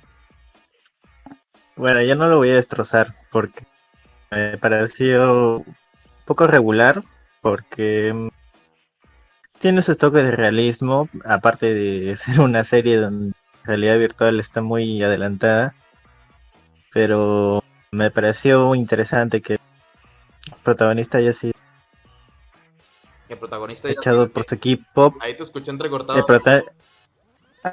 Bueno, 1.76 2.02
yo 2.02 2.16
no 2.16 2.28
lo 2.28 2.38
voy 2.38 2.50
a 2.50 2.56
destrozar 2.56 3.14
porque 3.32 3.64
me 4.32 4.58
pareció 4.58 5.58
un 5.60 5.76
poco 6.26 6.48
regular 6.48 7.02
porque 7.42 8.30
tiene 9.60 9.82
sus 9.82 9.98
toques 9.98 10.24
de 10.24 10.32
realismo, 10.32 11.08
aparte 11.24 11.74
de 11.74 12.16
ser 12.18 12.42
una 12.42 12.64
serie 12.64 12.98
donde 12.98 13.30
la 13.30 13.64
realidad 13.64 14.00
virtual 14.00 14.40
está 14.40 14.62
muy 14.62 15.02
adelantada, 15.02 15.76
pero 16.92 17.64
me 17.92 18.12
pareció 18.12 18.76
interesante 18.76 19.42
que 19.42 19.58
protagonista 20.68 21.18
haya 21.20 21.32
sido 21.34 21.54
El 23.30 23.38
protagonista 23.38 23.88
ya 23.88 23.94
echado 23.94 24.30
por 24.30 24.44
su 24.44 24.56
equipo 24.56 25.16
Ahí 25.22 25.34
te 25.36 25.44
escuché 25.44 25.72
entrecortado. 25.72 26.20
El 26.20 26.26
prota- 26.26 26.64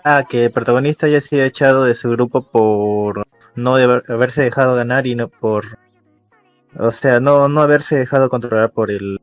Ah, 0.05 0.25
que 0.29 0.45
el 0.47 0.51
protagonista 0.53 1.07
haya 1.07 1.21
sido 1.21 1.45
echado 1.45 1.85
de 1.85 1.95
su 1.95 2.11
grupo 2.11 2.43
por 2.51 3.27
no 3.55 3.77
haber- 3.77 4.03
haberse 4.09 4.43
dejado 4.43 4.75
ganar 4.75 5.07
y 5.07 5.15
no 5.15 5.29
por. 5.29 5.79
O 6.77 6.91
sea, 6.91 7.21
no, 7.21 7.49
no 7.49 7.61
haberse 7.63 7.97
dejado 7.99 8.29
controlar 8.29 8.71
por 8.73 8.91
el. 8.91 9.21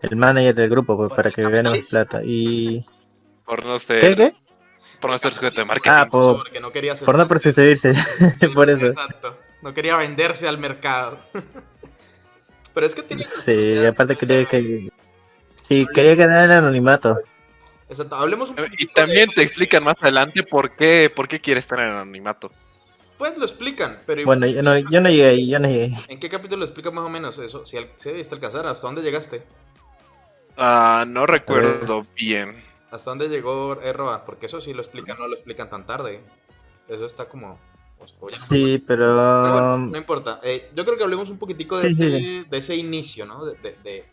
El 0.00 0.16
manager 0.16 0.54
del 0.54 0.70
grupo 0.70 0.96
pues, 0.96 1.12
para 1.12 1.30
que 1.30 1.42
gane 1.42 1.68
más 1.70 1.88
plata. 1.90 2.20
Y. 2.24 2.84
Por 3.44 3.64
no 3.66 3.78
ser, 3.78 4.00
¿Qué? 4.16 4.32
por 5.00 5.10
no 5.10 5.18
ser 5.18 5.34
sujeto 5.34 5.56
de 5.56 5.62
Ah, 5.62 5.66
marketing. 5.66 6.10
por, 6.10 6.36
Porque 6.36 6.60
no 6.60 6.70
quería 6.72 6.96
ser- 6.96 7.04
por 7.04 7.18
no 7.18 7.28
prostituirse. 7.28 7.92
por 8.54 8.70
eso. 8.70 8.86
Exacto. 8.86 9.36
No 9.62 9.74
quería 9.74 9.96
venderse 9.96 10.48
al 10.48 10.56
mercado. 10.58 11.18
Pero 12.74 12.86
es 12.86 12.94
que 12.94 13.02
tiene. 13.02 13.24
Sí, 13.24 13.78
o 13.78 13.80
sea, 13.82 13.90
aparte 13.90 14.16
quería 14.16 14.44
que. 14.44 14.88
Sí, 15.62 15.86
quería 15.94 16.14
ganar 16.14 16.44
el 16.46 16.50
anonimato. 16.52 17.18
Exacto. 17.88 18.14
Hablemos 18.16 18.50
un 18.50 18.58
Y 18.58 18.62
poquito 18.62 18.92
también 18.94 19.28
de- 19.28 19.34
te 19.34 19.42
explican 19.42 19.84
más 19.84 19.96
adelante 20.00 20.42
por 20.42 20.70
qué, 20.70 21.12
por 21.14 21.28
qué 21.28 21.40
quiere 21.40 21.60
estar 21.60 21.78
en 21.80 21.90
anonimato. 21.90 22.50
Pues 23.18 23.36
lo 23.38 23.44
explican, 23.44 24.00
pero 24.06 24.22
igual- 24.22 24.38
Bueno, 24.40 24.52
yo 24.52 24.62
no, 24.62 24.76
yo 24.78 25.00
no 25.00 25.08
llegué 25.08 25.26
ahí, 25.28 25.48
yo 25.50 25.58
no 25.60 25.68
llegué. 25.68 25.92
¿en 26.08 26.18
qué 26.18 26.28
capítulo 26.28 26.58
lo 26.58 26.64
explica 26.64 26.90
más 26.90 27.04
o 27.04 27.08
menos 27.08 27.38
eso? 27.38 27.64
Si, 27.66 27.76
al- 27.76 27.88
si 27.96 28.10
viste 28.12 28.34
alcanzar, 28.34 28.66
¿hasta 28.66 28.86
dónde 28.86 29.02
llegaste? 29.02 29.42
Ah, 30.56 31.04
no 31.06 31.26
recuerdo 31.26 32.06
bien. 32.16 32.62
¿Hasta 32.90 33.10
dónde 33.10 33.28
llegó 33.28 33.80
Erroa? 33.80 34.24
Porque 34.26 34.46
eso 34.46 34.60
sí 34.60 34.74
lo 34.74 34.82
explican, 34.82 35.18
no 35.18 35.28
lo 35.28 35.34
explican 35.34 35.70
tan 35.70 35.86
tarde. 35.86 36.20
Eso 36.88 37.06
está 37.06 37.26
como. 37.26 37.58
Pues, 38.18 38.36
Sí, 38.38 38.82
Pero 38.86 39.14
bueno, 39.14 39.42
pero. 39.52 39.78
no 39.78 39.96
importa. 39.98 40.40
Eh, 40.42 40.70
yo 40.74 40.84
creo 40.84 40.96
que 40.96 41.04
hablemos 41.04 41.30
un 41.30 41.38
poquitico 41.38 41.78
de, 41.78 41.88
Sí, 41.88 41.94
sí, 41.94 42.04
ese, 42.16 42.48
de 42.50 42.58
ese 42.58 42.76
inicio, 42.76 43.26
¿no? 43.26 43.44
De, 43.44 43.56
de- 43.58 43.76
de- 43.82 44.04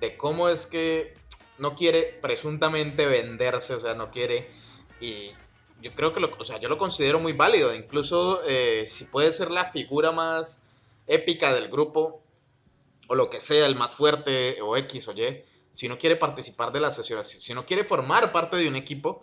de 0.00 0.16
cómo 0.16 0.48
es 0.48 0.66
que 0.66 1.14
no 1.58 1.74
quiere 1.76 2.18
presuntamente 2.20 3.06
venderse, 3.06 3.74
o 3.74 3.80
sea, 3.80 3.94
no 3.94 4.10
quiere. 4.10 4.48
Y 5.00 5.30
yo 5.80 5.92
creo 5.94 6.12
que 6.12 6.20
lo, 6.20 6.30
o 6.38 6.44
sea, 6.44 6.58
yo 6.60 6.68
lo 6.68 6.78
considero 6.78 7.20
muy 7.20 7.32
válido. 7.32 7.74
Incluso 7.74 8.40
eh, 8.46 8.86
si 8.88 9.04
puede 9.04 9.32
ser 9.32 9.50
la 9.50 9.70
figura 9.70 10.12
más 10.12 10.58
épica 11.06 11.52
del 11.52 11.68
grupo, 11.68 12.20
o 13.08 13.14
lo 13.14 13.28
que 13.30 13.40
sea, 13.40 13.66
el 13.66 13.74
más 13.76 13.92
fuerte, 13.94 14.60
o 14.62 14.76
X 14.76 15.08
o 15.08 15.12
Y, 15.12 15.42
si 15.74 15.88
no 15.88 15.98
quiere 15.98 16.16
participar 16.16 16.72
de 16.72 16.80
las 16.80 16.96
sesiones, 16.96 17.28
si 17.28 17.54
no 17.54 17.64
quiere 17.64 17.84
formar 17.84 18.32
parte 18.32 18.56
de 18.56 18.68
un 18.68 18.76
equipo, 18.76 19.22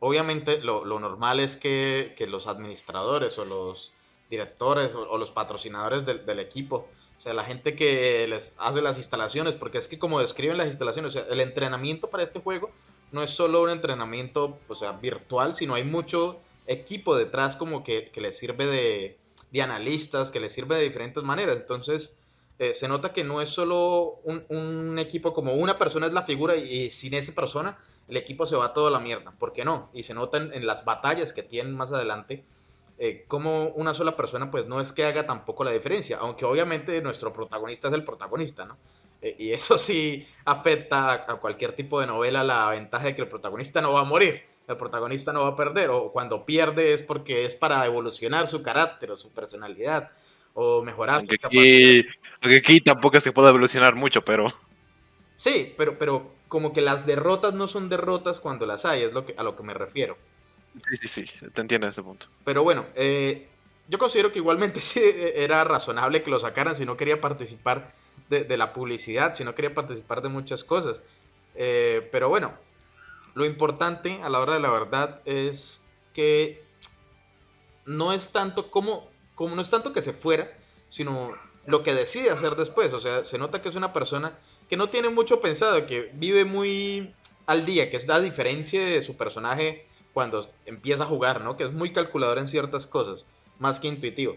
obviamente 0.00 0.60
lo, 0.62 0.84
lo 0.84 0.98
normal 0.98 1.40
es 1.40 1.56
que, 1.56 2.14
que 2.16 2.26
los 2.26 2.46
administradores 2.46 3.38
o 3.38 3.44
los 3.44 3.92
directores 4.30 4.94
o, 4.94 5.16
los 5.18 5.30
patrocinadores 5.30 6.04
del, 6.04 6.26
del 6.26 6.40
equipo, 6.40 6.88
o 7.18 7.22
sea, 7.22 7.32
la 7.32 7.44
gente 7.44 7.74
que 7.74 8.26
les 8.28 8.56
hace 8.58 8.82
las 8.82 8.96
instalaciones, 8.96 9.54
porque 9.54 9.78
es 9.78 9.88
que 9.88 9.98
como 9.98 10.20
describen 10.20 10.58
las 10.58 10.66
instalaciones, 10.66 11.10
o 11.10 11.12
sea, 11.18 11.26
el 11.30 11.40
entrenamiento 11.40 12.08
para 12.08 12.24
este 12.24 12.40
juego 12.40 12.70
no 13.12 13.22
es 13.22 13.30
solo 13.30 13.62
un 13.62 13.70
entrenamiento, 13.70 14.58
o 14.68 14.74
sea, 14.74 14.92
virtual, 14.92 15.56
sino 15.56 15.74
hay 15.74 15.84
mucho 15.84 16.40
equipo 16.66 17.16
detrás 17.16 17.56
como 17.56 17.84
que, 17.84 18.10
que 18.10 18.20
les 18.20 18.36
sirve 18.36 18.66
de, 18.66 19.16
de 19.52 19.62
analistas, 19.62 20.30
que 20.30 20.40
les 20.40 20.52
sirve 20.52 20.76
de 20.76 20.82
diferentes 20.82 21.22
maneras. 21.22 21.56
Entonces, 21.56 22.12
eh, 22.58 22.74
se 22.74 22.88
nota 22.88 23.12
que 23.12 23.22
no 23.22 23.40
es 23.40 23.50
solo 23.50 24.14
un, 24.24 24.44
un 24.48 24.98
equipo 24.98 25.32
como 25.32 25.54
una 25.54 25.78
persona 25.78 26.06
es 26.06 26.12
la 26.12 26.22
figura 26.22 26.56
y 26.56 26.90
sin 26.90 27.14
esa 27.14 27.32
persona 27.32 27.76
el 28.08 28.16
equipo 28.16 28.46
se 28.46 28.56
va 28.56 28.72
todo 28.72 28.88
a 28.88 28.90
la 28.90 29.00
mierda. 29.00 29.32
¿Por 29.38 29.52
qué 29.52 29.64
no? 29.64 29.90
Y 29.94 30.04
se 30.04 30.14
nota 30.14 30.38
en, 30.38 30.52
en 30.52 30.66
las 30.66 30.84
batallas 30.84 31.32
que 31.32 31.42
tienen 31.42 31.74
más 31.76 31.92
adelante 31.92 32.44
eh, 32.98 33.24
como 33.28 33.68
una 33.70 33.92
sola 33.92 34.16
persona 34.16 34.50
pues 34.50 34.66
no 34.68 34.80
es 34.80 34.92
que 34.92 35.04
haga 35.04 35.26
tampoco 35.26 35.64
la 35.64 35.70
diferencia, 35.70 36.16
aunque 36.20 36.46
obviamente 36.46 37.02
nuestro 37.02 37.30
protagonista 37.32 37.88
es 37.88 37.94
el 37.94 38.04
protagonista, 38.04 38.64
¿no? 38.64 38.76
Eh, 39.20 39.36
y 39.38 39.52
eso 39.52 39.76
sí 39.78 40.26
afecta 40.44 41.10
a, 41.12 41.14
a 41.32 41.36
cualquier 41.36 41.72
tipo 41.72 42.00
de 42.00 42.06
novela 42.06 42.42
la 42.42 42.70
ventaja 42.70 43.04
de 43.06 43.14
que 43.14 43.22
el 43.22 43.28
protagonista 43.28 43.80
no 43.82 43.92
va 43.92 44.00
a 44.00 44.04
morir, 44.04 44.40
el 44.68 44.76
protagonista 44.76 45.32
no 45.32 45.42
va 45.42 45.48
a 45.48 45.56
perder, 45.56 45.90
o 45.90 46.10
cuando 46.10 46.46
pierde 46.46 46.94
es 46.94 47.02
porque 47.02 47.44
es 47.44 47.54
para 47.54 47.84
evolucionar 47.84 48.48
su 48.48 48.62
carácter 48.62 49.10
o 49.10 49.16
su 49.16 49.30
personalidad, 49.32 50.10
o 50.54 50.82
mejorar 50.82 51.22
Aunque 51.42 52.04
aunque 52.42 52.56
aquí 52.56 52.80
tampoco 52.80 53.20
se 53.20 53.32
puede 53.32 53.48
evolucionar 53.50 53.94
mucho, 53.94 54.22
pero 54.22 54.52
Sí, 55.36 55.74
pero, 55.76 55.98
pero 55.98 56.35
como 56.48 56.72
que 56.72 56.80
las 56.80 57.06
derrotas 57.06 57.54
no 57.54 57.68
son 57.68 57.88
derrotas 57.88 58.40
cuando 58.40 58.66
las 58.66 58.84
hay, 58.84 59.02
es 59.02 59.12
lo 59.12 59.26
que, 59.26 59.34
a 59.36 59.42
lo 59.42 59.56
que 59.56 59.62
me 59.62 59.74
refiero. 59.74 60.16
sí, 60.90 60.96
sí, 61.08 61.26
sí, 61.26 61.50
te 61.52 61.60
entiendo 61.60 61.86
en 61.86 61.92
ese 61.92 62.02
punto. 62.02 62.26
Pero 62.44 62.62
bueno, 62.62 62.84
eh, 62.94 63.48
yo 63.88 63.98
considero 63.98 64.32
que 64.32 64.38
igualmente 64.38 64.80
sí 64.82 65.00
era 65.34 65.64
razonable 65.64 66.22
que 66.22 66.30
lo 66.30 66.40
sacaran 66.40 66.76
si 66.76 66.86
no 66.86 66.96
quería 66.96 67.20
participar 67.20 67.92
de, 68.28 68.44
de 68.44 68.56
la 68.56 68.72
publicidad, 68.72 69.34
si 69.34 69.44
no 69.44 69.54
quería 69.54 69.74
participar 69.74 70.22
de 70.22 70.28
muchas 70.28 70.64
cosas. 70.64 70.98
Eh, 71.56 72.08
pero 72.12 72.28
bueno, 72.28 72.52
lo 73.34 73.44
importante 73.44 74.20
a 74.22 74.28
la 74.28 74.40
hora 74.40 74.54
de 74.54 74.60
la 74.60 74.70
verdad 74.70 75.20
es 75.24 75.82
que 76.14 76.62
no 77.86 78.12
es 78.12 78.30
tanto 78.30 78.70
como, 78.70 79.08
como 79.34 79.54
no 79.54 79.62
es 79.62 79.70
tanto 79.70 79.92
que 79.92 80.02
se 80.02 80.12
fuera, 80.12 80.50
sino 80.90 81.32
lo 81.66 81.82
que 81.82 81.94
decide 81.94 82.30
hacer 82.30 82.56
después. 82.56 82.92
O 82.92 83.00
sea, 83.00 83.24
se 83.24 83.38
nota 83.38 83.62
que 83.62 83.68
es 83.68 83.74
una 83.74 83.92
persona 83.92 84.32
que 84.68 84.76
no 84.76 84.88
tiene 84.88 85.10
mucho 85.10 85.40
pensado, 85.40 85.86
que 85.86 86.10
vive 86.14 86.44
muy 86.44 87.12
al 87.46 87.64
día, 87.64 87.90
que 87.90 87.96
es 87.96 88.06
la 88.06 88.20
diferencia 88.20 88.84
de 88.84 89.02
su 89.02 89.16
personaje 89.16 89.86
cuando 90.12 90.48
empieza 90.64 91.04
a 91.04 91.06
jugar, 91.06 91.42
¿no? 91.42 91.56
Que 91.56 91.64
es 91.64 91.72
muy 91.72 91.92
calculador 91.92 92.38
en 92.38 92.48
ciertas 92.48 92.86
cosas, 92.86 93.24
más 93.58 93.80
que 93.80 93.88
intuitivo. 93.88 94.36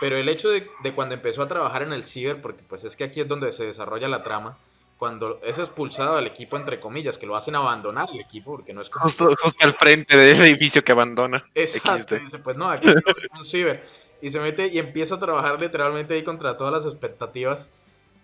Pero 0.00 0.16
el 0.16 0.28
hecho 0.28 0.50
de, 0.50 0.66
de 0.82 0.92
cuando 0.92 1.14
empezó 1.14 1.42
a 1.42 1.48
trabajar 1.48 1.82
en 1.82 1.92
el 1.92 2.04
ciber, 2.04 2.42
porque 2.42 2.62
pues 2.68 2.84
es 2.84 2.96
que 2.96 3.04
aquí 3.04 3.20
es 3.20 3.28
donde 3.28 3.52
se 3.52 3.64
desarrolla 3.64 4.08
la 4.08 4.22
trama, 4.22 4.58
cuando 4.98 5.40
es 5.42 5.58
expulsado 5.58 6.16
del 6.16 6.26
equipo, 6.26 6.56
entre 6.56 6.80
comillas, 6.80 7.18
que 7.18 7.26
lo 7.26 7.36
hacen 7.36 7.54
abandonar 7.56 8.08
el 8.12 8.20
equipo, 8.20 8.52
porque 8.52 8.72
no 8.72 8.82
es 8.82 8.90
como... 8.90 9.04
Justo, 9.04 9.28
justo 9.40 9.64
al 9.64 9.74
frente 9.74 10.16
del 10.16 10.40
edificio 10.40 10.82
que 10.84 10.92
abandona. 10.92 11.44
Exacto, 11.54 12.16
dice, 12.16 12.38
pues 12.38 12.56
no, 12.56 12.70
aquí 12.70 12.88
es 12.88 13.38
un 13.38 13.44
ciber. 13.44 13.86
Y 14.22 14.30
se 14.30 14.40
mete 14.40 14.68
y 14.68 14.78
empieza 14.78 15.16
a 15.16 15.20
trabajar 15.20 15.60
literalmente 15.60 16.14
ahí 16.14 16.22
contra 16.22 16.56
todas 16.56 16.72
las 16.72 16.90
expectativas. 16.90 17.70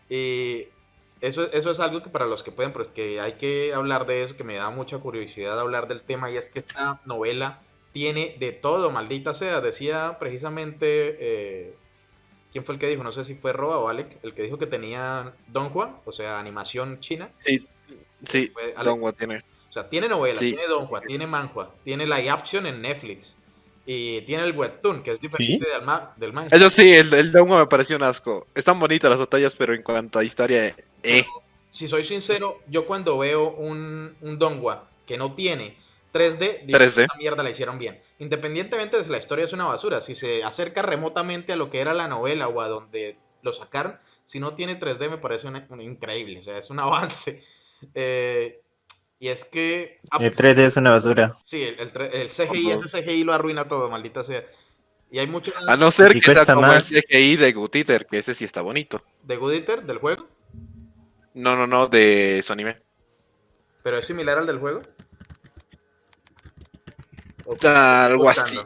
Y 0.08 0.66
eso, 1.20 1.50
eso 1.52 1.70
es 1.70 1.80
algo 1.80 2.02
que 2.02 2.10
para 2.10 2.26
los 2.26 2.42
que 2.42 2.50
pueden, 2.52 2.72
pues 2.72 2.88
que 2.88 3.20
hay 3.20 3.32
que 3.34 3.72
hablar 3.74 4.06
de 4.06 4.22
eso, 4.22 4.36
que 4.36 4.44
me 4.44 4.56
da 4.56 4.70
mucha 4.70 4.98
curiosidad 4.98 5.58
hablar 5.58 5.88
del 5.88 6.00
tema, 6.02 6.30
y 6.30 6.36
es 6.36 6.50
que 6.50 6.60
esta 6.60 7.00
novela 7.04 7.58
tiene 7.92 8.36
de 8.38 8.52
todo, 8.52 8.90
maldita 8.90 9.34
sea. 9.34 9.60
Decía 9.60 10.16
precisamente, 10.18 11.16
eh, 11.20 11.74
¿quién 12.52 12.64
fue 12.64 12.74
el 12.74 12.80
que 12.80 12.86
dijo? 12.88 13.02
No 13.02 13.12
sé 13.12 13.24
si 13.24 13.34
fue 13.34 13.52
Roa 13.52 13.78
o 13.78 13.88
Alec, 13.88 14.18
el 14.22 14.32
que 14.32 14.42
dijo 14.42 14.58
que 14.58 14.66
tenía 14.66 15.32
Don 15.48 15.68
Juan, 15.70 15.96
o 16.04 16.12
sea, 16.12 16.38
animación 16.38 17.00
china. 17.00 17.28
Sí, 18.26 18.48
Fue 18.48 18.74
Alec. 18.76 18.84
Dongwa 18.84 19.12
tiene. 19.12 19.42
O 19.68 19.72
sea, 19.72 19.88
tiene 19.88 20.08
novela, 20.08 20.38
Sí. 20.38 20.50
tiene 20.52 20.66
Donghua, 20.66 21.00
tiene 21.00 21.26
Manhua, 21.26 21.72
tiene 21.84 22.04
live 22.04 22.30
action 22.30 22.66
en 22.66 22.82
Netflix. 22.82 23.36
Y 23.86 24.20
tiene 24.22 24.44
el 24.44 24.56
webtoon, 24.56 25.02
que 25.02 25.12
es 25.12 25.20
diferente 25.20 25.68
del, 25.68 25.82
ma 25.82 26.12
del 26.16 26.32
manga. 26.32 26.54
Eso 26.54 26.70
sí, 26.70 26.92
el, 26.92 27.12
el 27.14 27.32
Dongwa 27.32 27.60
me 27.60 27.66
pareció 27.66 27.96
un 27.96 28.02
asco. 28.02 28.46
Están 28.54 28.78
bonitas 28.78 29.10
las 29.10 29.18
batallas, 29.18 29.54
pero 29.56 29.74
en 29.74 29.82
cuanto 29.82 30.18
a 30.18 30.24
historia, 30.24 30.74
eh. 31.02 31.24
Si 31.70 31.88
soy 31.88 32.04
sincero, 32.04 32.58
yo 32.66 32.86
cuando 32.86 33.16
veo 33.18 33.50
un, 33.50 34.14
un 34.20 34.38
Donghua 34.38 34.88
que 35.06 35.16
no 35.18 35.34
tiene 35.34 35.76
3D, 36.12 36.62
digo, 36.64 36.78
3D. 36.78 37.02
esta 37.02 37.16
mierda 37.16 37.42
la 37.42 37.50
hicieron 37.50 37.78
bien. 37.78 37.98
Independientemente 38.18 38.96
de 38.98 39.04
si 39.04 39.10
la 39.10 39.18
historia 39.18 39.44
es 39.44 39.52
una 39.52 39.66
basura, 39.66 40.00
si 40.00 40.14
se 40.14 40.42
acerca 40.42 40.82
remotamente 40.82 41.52
a 41.52 41.56
lo 41.56 41.70
que 41.70 41.80
era 41.80 41.94
la 41.94 42.08
novela 42.08 42.48
o 42.48 42.60
a 42.60 42.68
donde 42.68 43.16
lo 43.42 43.52
sacaron, 43.52 43.96
si 44.26 44.40
no 44.40 44.54
tiene 44.54 44.78
3D 44.78 45.10
me 45.10 45.18
parece 45.18 45.46
un, 45.48 45.62
un 45.68 45.80
increíble, 45.80 46.40
o 46.40 46.42
sea, 46.42 46.58
es 46.58 46.70
un 46.70 46.80
avance. 46.80 47.42
Eh, 47.94 48.56
y 49.20 49.28
es 49.28 49.44
que... 49.44 49.98
El 50.18 50.34
3D 50.34 50.58
es 50.58 50.76
una 50.76 50.90
basura. 50.90 51.32
Sí, 51.44 51.62
el, 51.62 51.78
el, 51.78 51.90
el 52.12 52.28
CGI, 52.30 52.70
ese 52.72 53.02
CGI 53.02 53.22
lo 53.24 53.32
arruina 53.34 53.68
todo, 53.68 53.90
maldita 53.90 54.24
sea. 54.24 54.42
Y 55.10 55.18
hay 55.18 55.26
mucho 55.26 55.52
A 55.66 55.76
no 55.76 55.90
ser 55.90 56.18
que 56.20 56.32
sea 56.32 56.46
como 56.46 56.62
más. 56.62 56.90
el 56.92 57.02
CGI 57.02 57.36
de 57.36 57.52
Good 57.52 57.76
Eater, 57.76 58.06
que 58.06 58.18
ese 58.18 58.34
sí 58.34 58.44
está 58.44 58.62
bonito. 58.62 59.02
de 59.22 59.36
Good 59.36 59.52
Eater 59.52 59.82
del 59.82 59.98
juego, 59.98 60.26
No, 61.34 61.56
no, 61.56 61.66
no, 61.66 61.86
de 61.86 62.42
su 62.44 62.52
anime. 62.52 62.76
pero 63.82 63.98
es 63.98 64.06
similar 64.06 64.38
al 64.38 64.46
del 64.46 64.58
juego. 64.58 64.82
¿O 67.44 67.56
Algo 67.66 68.28
así. 68.28 68.60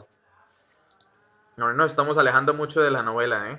No, 1.57 1.73
nos 1.73 1.91
estamos 1.91 2.19
alejando 2.19 2.53
mucho 2.55 2.83
de 2.83 2.91
la 2.91 3.03
novela, 3.03 3.53
¿eh? 3.53 3.59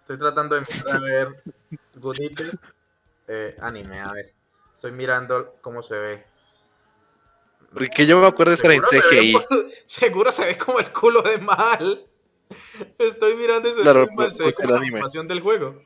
Estoy 0.00 0.18
tratando 0.18 0.54
de 0.56 0.62
mirar 0.62 0.96
a 0.96 1.00
ver 1.00 1.28
Good 1.96 2.16
eh, 3.28 3.56
anime, 3.60 4.00
a 4.00 4.12
ver. 4.12 4.26
Estoy 4.74 4.92
mirando 4.92 5.54
cómo 5.62 5.82
se 5.82 5.96
ve. 5.96 6.24
Porque 7.72 8.06
yo 8.06 8.20
me 8.20 8.26
acuerdo 8.26 8.50
de 8.50 8.56
estar 8.56 8.70
en 8.70 8.82
Seguro 8.84 9.08
se 9.08 9.16
ve 9.16 9.20
CGI. 9.20 9.32
como- 9.32 9.46
seguro 9.86 10.32
se 10.32 10.46
ve 10.46 10.58
como 10.58 10.78
el 10.78 10.92
culo 10.92 11.22
de 11.22 11.38
mal. 11.38 12.04
Estoy 12.98 13.36
mirando 13.36 13.68
ese 13.68 13.80
Claro, 13.80 14.06
se 14.36 14.44
ve 14.44 14.54
como 14.54 14.70
la 14.70 14.78
animación 14.78 15.26
del 15.28 15.40
juego. 15.40 15.80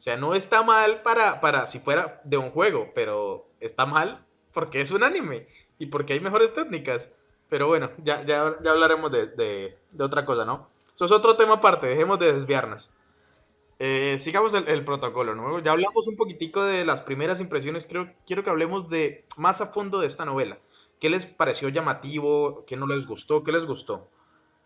O 0.00 0.02
sea, 0.02 0.16
no 0.16 0.32
está 0.34 0.62
mal 0.62 1.02
para, 1.02 1.42
para 1.42 1.66
si 1.66 1.78
fuera 1.78 2.18
de 2.24 2.38
un 2.38 2.48
juego, 2.50 2.88
pero 2.94 3.44
está 3.60 3.84
mal 3.84 4.18
porque 4.54 4.80
es 4.80 4.92
un 4.92 5.02
anime 5.04 5.46
y 5.78 5.86
porque 5.86 6.14
hay 6.14 6.20
mejores 6.20 6.54
técnicas. 6.54 7.10
Pero 7.50 7.66
bueno, 7.68 7.90
ya, 7.98 8.24
ya, 8.24 8.56
ya 8.64 8.70
hablaremos 8.70 9.12
de, 9.12 9.26
de- 9.26 9.76
de 9.92 10.04
otra 10.04 10.24
cosa, 10.24 10.46
¿no? 10.46 10.66
Eso 10.94 11.04
es 11.04 11.12
otro 11.12 11.36
tema 11.36 11.54
aparte, 11.56 11.86
dejemos 11.86 12.18
de 12.18 12.32
desviarnos. 12.32 12.88
Eh, 13.78 14.16
sigamos 14.20 14.54
el, 14.54 14.66
el 14.68 14.84
protocolo, 14.86 15.34
¿no? 15.34 15.58
Ya 15.58 15.72
hablamos 15.72 16.06
un 16.06 16.16
poquitico 16.16 16.62
de 16.64 16.86
las 16.86 17.02
primeras 17.02 17.38
impresiones, 17.40 17.86
creo, 17.86 18.08
quiero 18.26 18.42
que 18.42 18.50
hablemos 18.50 18.88
de 18.88 19.24
más 19.36 19.60
a 19.60 19.66
fondo 19.66 20.00
de 20.00 20.06
esta 20.06 20.24
novela. 20.24 20.56
¿Qué 20.98 21.10
les 21.10 21.26
pareció 21.26 21.68
llamativo? 21.68 22.64
¿Qué 22.66 22.76
no 22.76 22.86
les 22.86 23.06
gustó? 23.06 23.44
¿Qué 23.44 23.52
les 23.52 23.66
gustó? 23.66 24.08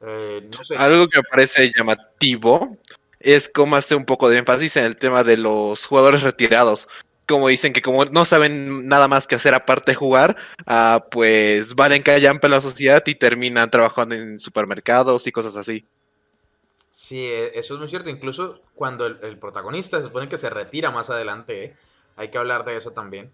Eh. 0.01 0.49
Algo 0.79 1.09
que 1.09 1.19
me 1.19 1.25
parece 1.29 1.73
llamativo 1.77 2.77
es 3.25 3.49
cómo 3.49 3.77
hace 3.77 3.95
un 3.95 4.05
poco 4.05 4.29
de 4.29 4.39
énfasis 4.39 4.77
en 4.77 4.85
el 4.85 4.97
tema 4.97 5.25
de 5.25 5.37
los 5.37 5.87
jugadores 5.87 6.23
retirados. 6.23 6.89
Como 7.27 7.49
dicen 7.49 7.73
que 7.73 7.83
como 7.83 8.05
no 8.07 8.25
saben 8.27 8.87
nada 8.89 9.09
más 9.09 9.27
que 9.27 9.37
hacer 9.37 9.55
aparte 9.55 9.93
de 9.93 9.97
jugar, 9.97 10.37
ah, 10.67 11.05
pues 11.11 11.75
valen 11.75 12.03
callampa 12.03 12.47
en 12.49 12.53
la 12.53 12.61
sociedad 12.61 13.03
y 13.07 13.15
terminan 13.15 13.71
trabajando 13.71 14.15
en 14.15 14.39
supermercados 14.39 15.27
y 15.27 15.33
cosas 15.33 15.57
así. 15.57 15.85
Sí, 16.91 17.27
e- 17.27 17.59
eso 17.59 17.75
es 17.75 17.81
muy 17.81 17.89
cierto. 17.89 18.11
Incluso 18.11 18.61
cuando 18.75 19.07
el, 19.07 19.19
el 19.23 19.39
protagonista 19.39 19.99
se 19.99 20.05
supone 20.05 20.29
que 20.29 20.39
se 20.39 20.51
retira 20.51 20.91
más 20.91 21.11
adelante, 21.11 21.65
¿eh? 21.65 21.77
hay 22.17 22.29
que 22.29 22.39
hablar 22.39 22.65
de 22.65 22.77
eso 22.77 22.93
también. 22.93 23.31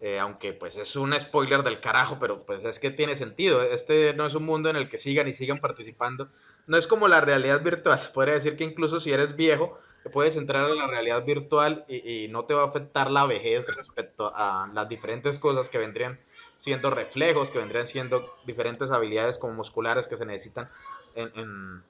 Eh, 0.00 0.18
aunque 0.18 0.54
pues 0.54 0.76
es 0.76 0.96
un 0.96 1.18
spoiler 1.20 1.62
del 1.62 1.80
carajo, 1.80 2.18
pero 2.18 2.38
pues 2.44 2.64
es 2.64 2.78
que 2.78 2.90
tiene 2.90 3.16
sentido. 3.16 3.62
Este 3.62 4.14
no 4.14 4.26
es 4.26 4.34
un 4.34 4.44
mundo 4.46 4.70
en 4.70 4.76
el 4.76 4.88
que 4.88 4.98
sigan 4.98 5.28
y 5.28 5.34
sigan 5.34 5.58
participando. 5.58 6.28
No 6.66 6.76
es 6.76 6.86
como 6.86 7.08
la 7.08 7.20
realidad 7.20 7.62
virtual. 7.62 7.98
Se 7.98 8.10
podría 8.10 8.34
decir 8.34 8.56
que 8.56 8.64
incluso 8.64 9.00
si 9.00 9.12
eres 9.12 9.36
viejo, 9.36 9.78
puedes 10.12 10.36
entrar 10.36 10.64
a 10.64 10.74
la 10.74 10.86
realidad 10.86 11.24
virtual 11.24 11.84
y, 11.88 12.24
y 12.24 12.28
no 12.28 12.44
te 12.44 12.54
va 12.54 12.62
a 12.62 12.68
afectar 12.68 13.10
la 13.10 13.26
vejez 13.26 13.66
respecto 13.74 14.32
a 14.34 14.68
las 14.72 14.88
diferentes 14.88 15.38
cosas 15.38 15.68
que 15.68 15.78
vendrían 15.78 16.18
siendo 16.58 16.90
reflejos, 16.90 17.50
que 17.50 17.58
vendrían 17.58 17.86
siendo 17.86 18.30
diferentes 18.46 18.90
habilidades 18.90 19.38
como 19.38 19.54
musculares 19.54 20.06
que 20.06 20.16
se 20.16 20.26
necesitan 20.26 20.68
en, 21.14 21.30
en, 21.34 21.82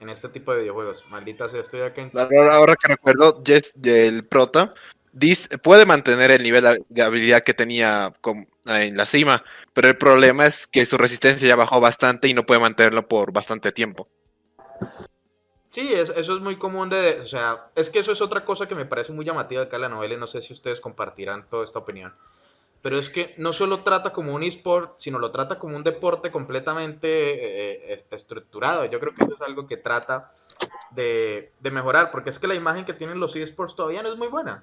en 0.00 0.08
este 0.08 0.28
tipo 0.28 0.52
de 0.52 0.60
videojuegos. 0.60 1.06
Maldita 1.10 1.48
sea, 1.48 1.62
estoy 1.62 1.80
acá 1.80 2.02
en... 2.02 2.10
Ahora, 2.14 2.56
ahora 2.56 2.76
que 2.76 2.88
recuerdo, 2.88 3.42
Jess, 3.44 3.72
el 3.82 4.24
prota 4.24 4.72
dice- 5.16 5.58
puede 5.58 5.86
mantener 5.86 6.30
el 6.30 6.42
nivel 6.42 6.84
de 6.88 7.02
habilidad 7.02 7.42
que 7.42 7.54
tenía 7.54 8.12
en 8.66 8.96
la 8.96 9.06
cima, 9.06 9.42
pero 9.72 9.88
el 9.88 9.96
problema 9.98 10.46
es 10.46 10.66
que 10.66 10.86
su 10.86 10.96
resistencia 10.98 11.48
ya 11.48 11.56
bajó 11.56 11.80
bastante 11.80 12.28
y 12.28 12.34
no 12.34 12.46
puede 12.46 12.60
mantenerlo 12.60 13.08
por 13.08 13.32
bastante 13.32 13.72
tiempo. 13.72 14.08
Sí, 15.70 15.92
es- 15.92 16.10
eso 16.10 16.36
es 16.36 16.42
muy 16.42 16.56
común 16.56 16.88
de... 16.88 17.20
O 17.20 17.26
sea, 17.26 17.58
es 17.74 17.90
que 17.90 17.98
eso 17.98 18.12
es 18.12 18.20
otra 18.20 18.44
cosa 18.44 18.66
que 18.66 18.74
me 18.74 18.86
parece 18.86 19.12
muy 19.12 19.24
llamativa 19.24 19.62
acá 19.62 19.76
en 19.76 19.82
la 19.82 19.88
novela 19.88 20.14
y 20.14 20.18
no 20.18 20.26
sé 20.26 20.40
si 20.40 20.52
ustedes 20.52 20.80
compartirán 20.80 21.48
toda 21.48 21.64
esta 21.64 21.78
opinión. 21.80 22.12
Pero 22.82 22.98
es 22.98 23.10
que 23.10 23.34
no 23.38 23.52
solo 23.52 23.80
trata 23.82 24.12
como 24.12 24.34
un 24.34 24.42
eSport, 24.42 24.92
sino 24.98 25.18
lo 25.18 25.32
trata 25.32 25.58
como 25.58 25.76
un 25.76 25.82
deporte 25.82 26.30
completamente 26.30 27.08
eh, 27.10 27.94
eh, 27.94 28.04
estructurado. 28.12 28.84
Yo 28.84 29.00
creo 29.00 29.14
que 29.14 29.24
eso 29.24 29.34
es 29.34 29.40
algo 29.42 29.66
que 29.66 29.76
trata 29.76 30.30
de, 30.92 31.50
de 31.60 31.70
mejorar, 31.72 32.10
porque 32.12 32.30
es 32.30 32.38
que 32.38 32.46
la 32.46 32.54
imagen 32.54 32.84
que 32.84 32.92
tienen 32.94 33.18
los 33.18 33.34
eSports 33.34 33.74
todavía 33.76 34.02
no 34.02 34.10
es 34.10 34.16
muy 34.16 34.28
buena. 34.28 34.62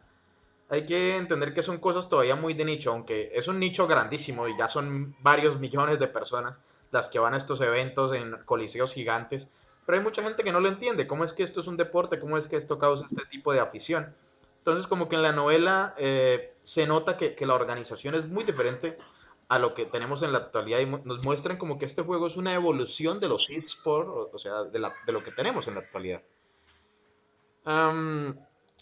Hay 0.74 0.88
que 0.88 1.18
entender 1.18 1.54
que 1.54 1.62
son 1.62 1.78
cosas 1.78 2.10
todavía 2.10 2.36
muy 2.36 2.56
de 2.56 2.66
nicho, 2.66 2.92
aunque 2.92 3.30
es 3.36 3.48
un 3.48 3.60
nicho 3.60 3.86
grandísimo 3.86 4.48
y 4.48 4.58
ya 4.58 4.68
son 4.68 5.16
varios 5.22 5.60
millones 5.60 6.00
de 6.00 6.08
personas 6.08 6.62
las 6.90 7.10
que 7.10 7.20
van 7.20 7.36
a 7.36 7.38
estos 7.38 7.62
eventos 7.62 8.16
en 8.16 8.36
coliseos 8.46 8.92
gigantes. 8.92 9.50
Pero 9.86 10.00
hay 10.00 10.04
mucha 10.04 10.24
gente 10.24 10.44
que 10.44 10.52
no 10.52 10.60
lo 10.60 10.70
entiende. 10.70 11.06
¿Cómo 11.06 11.26
es 11.26 11.34
que 11.34 11.44
esto 11.44 11.62
es 11.62 11.68
un 11.68 11.78
deporte? 11.78 12.20
¿Cómo 12.20 12.40
es 12.40 12.48
que 12.48 12.58
esto 12.58 12.80
causa 12.80 13.06
este 13.06 13.24
tipo 13.30 13.54
de 13.54 13.60
afición? 13.60 14.12
Entonces, 14.58 14.88
como 14.88 15.08
que 15.08 15.16
en 15.16 15.22
la 15.22 15.32
novela 15.32 15.94
eh, 16.00 16.52
se 16.64 16.88
nota 16.88 17.18
que, 17.18 17.36
la 17.46 17.54
organización 17.54 18.16
es 18.16 18.26
muy 18.26 18.44
diferente 18.44 18.98
a 19.50 19.60
lo 19.60 19.76
que 19.76 19.86
tenemos 19.86 20.24
en 20.24 20.32
la 20.32 20.40
actualidad 20.40 20.80
y 20.80 20.88
nos 20.88 21.24
muestran 21.24 21.58
como 21.58 21.78
que 21.78 21.86
este 21.86 22.02
juego 22.02 22.26
es 22.26 22.36
una 22.36 22.56
evolución 22.56 23.20
de 23.20 23.28
los 23.28 23.48
eSports, 23.52 24.10
o, 24.10 24.32
o 24.34 24.40
sea, 24.40 24.64
de, 24.64 24.80
lo 24.80 25.24
que 25.24 25.32
tenemos 25.32 25.68
en 25.68 25.76
la 25.76 25.82
actualidad. 25.82 26.22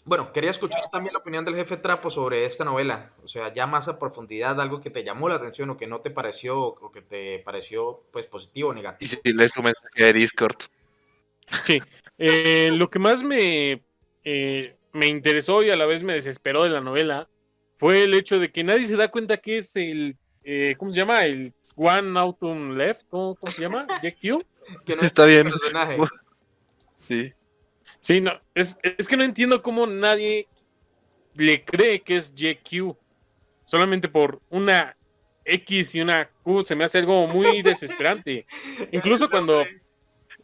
Bueno, 0.04 0.32
quería 0.32 0.50
escuchar 0.50 0.90
también 0.90 1.12
la 1.12 1.20
opinión 1.20 1.44
del 1.44 1.54
jefe 1.56 1.76
Trapo 1.76 2.10
sobre 2.10 2.44
esta 2.44 2.64
novela, 2.64 3.08
o 3.24 3.28
sea, 3.28 3.52
ya 3.54 3.66
más 3.66 3.88
a 3.88 3.98
profundidad, 3.98 4.60
algo 4.60 4.80
que 4.80 4.90
te 4.90 5.04
llamó 5.04 5.28
la 5.28 5.36
atención 5.36 5.70
o 5.70 5.76
que 5.78 5.86
no 5.86 6.00
te 6.00 6.10
pareció, 6.10 6.58
o 6.60 6.90
que 6.92 7.02
te 7.02 7.38
pareció 7.44 7.98
pues 8.12 8.26
positivo 8.26 8.70
o 8.70 8.72
Y 8.72 8.76
negativo. 8.76 9.12
si 9.22 9.32
lees 9.32 9.52
tu 9.52 9.62
mensaje 9.62 10.04
de 10.04 10.12
Discord. 10.12 10.56
Sí. 11.62 11.80
Eh, 12.18 12.70
lo 12.72 12.88
que 12.90 12.98
más 12.98 13.22
me, 13.22 13.82
eh, 14.24 14.76
me 14.92 15.06
interesó 15.06 15.62
y 15.62 15.70
a 15.70 15.76
la 15.76 15.86
vez 15.86 16.02
me 16.02 16.14
desesperó 16.14 16.62
de 16.64 16.70
la 16.70 16.80
novela 16.80 17.28
fue 17.78 18.04
el 18.04 18.14
hecho 18.14 18.38
de 18.38 18.50
que 18.52 18.62
nadie 18.64 18.84
se 18.86 18.96
da 18.96 19.08
cuenta 19.10 19.36
que 19.38 19.58
es 19.58 19.74
el. 19.76 20.16
eh, 20.44 20.74
¿Cómo 20.78 20.92
se 20.92 20.98
llama? 20.98 21.24
El 21.26 21.52
One 21.74 22.18
Autumn 22.20 22.76
Left. 22.78 23.06
¿Cómo, 23.08 23.34
cómo 23.34 23.50
se 23.52 23.62
llama? 23.62 23.86
¿JQ? 24.02 24.42
Que 24.86 24.94
no 24.96 25.02
Está 25.02 25.22
es 25.24 25.28
bien. 25.28 25.46
un 25.48 25.52
personaje. 25.58 25.98
Sí. 27.08 27.32
Sí, 28.02 28.20
no. 28.20 28.32
Es, 28.54 28.76
es 28.82 29.06
que 29.08 29.16
no 29.16 29.22
entiendo 29.24 29.62
cómo 29.62 29.86
nadie 29.86 30.46
le 31.36 31.62
cree 31.64 32.00
que 32.00 32.16
es 32.16 32.34
JQ. 32.34 32.94
Solamente 33.64 34.08
por 34.08 34.40
una 34.50 34.94
X 35.44 35.94
y 35.94 36.00
una 36.02 36.28
Q 36.42 36.64
se 36.64 36.74
me 36.74 36.84
hace 36.84 36.98
algo 36.98 37.26
muy 37.28 37.62
desesperante. 37.62 38.44
Incluso 38.90 39.30
cuando. 39.30 39.64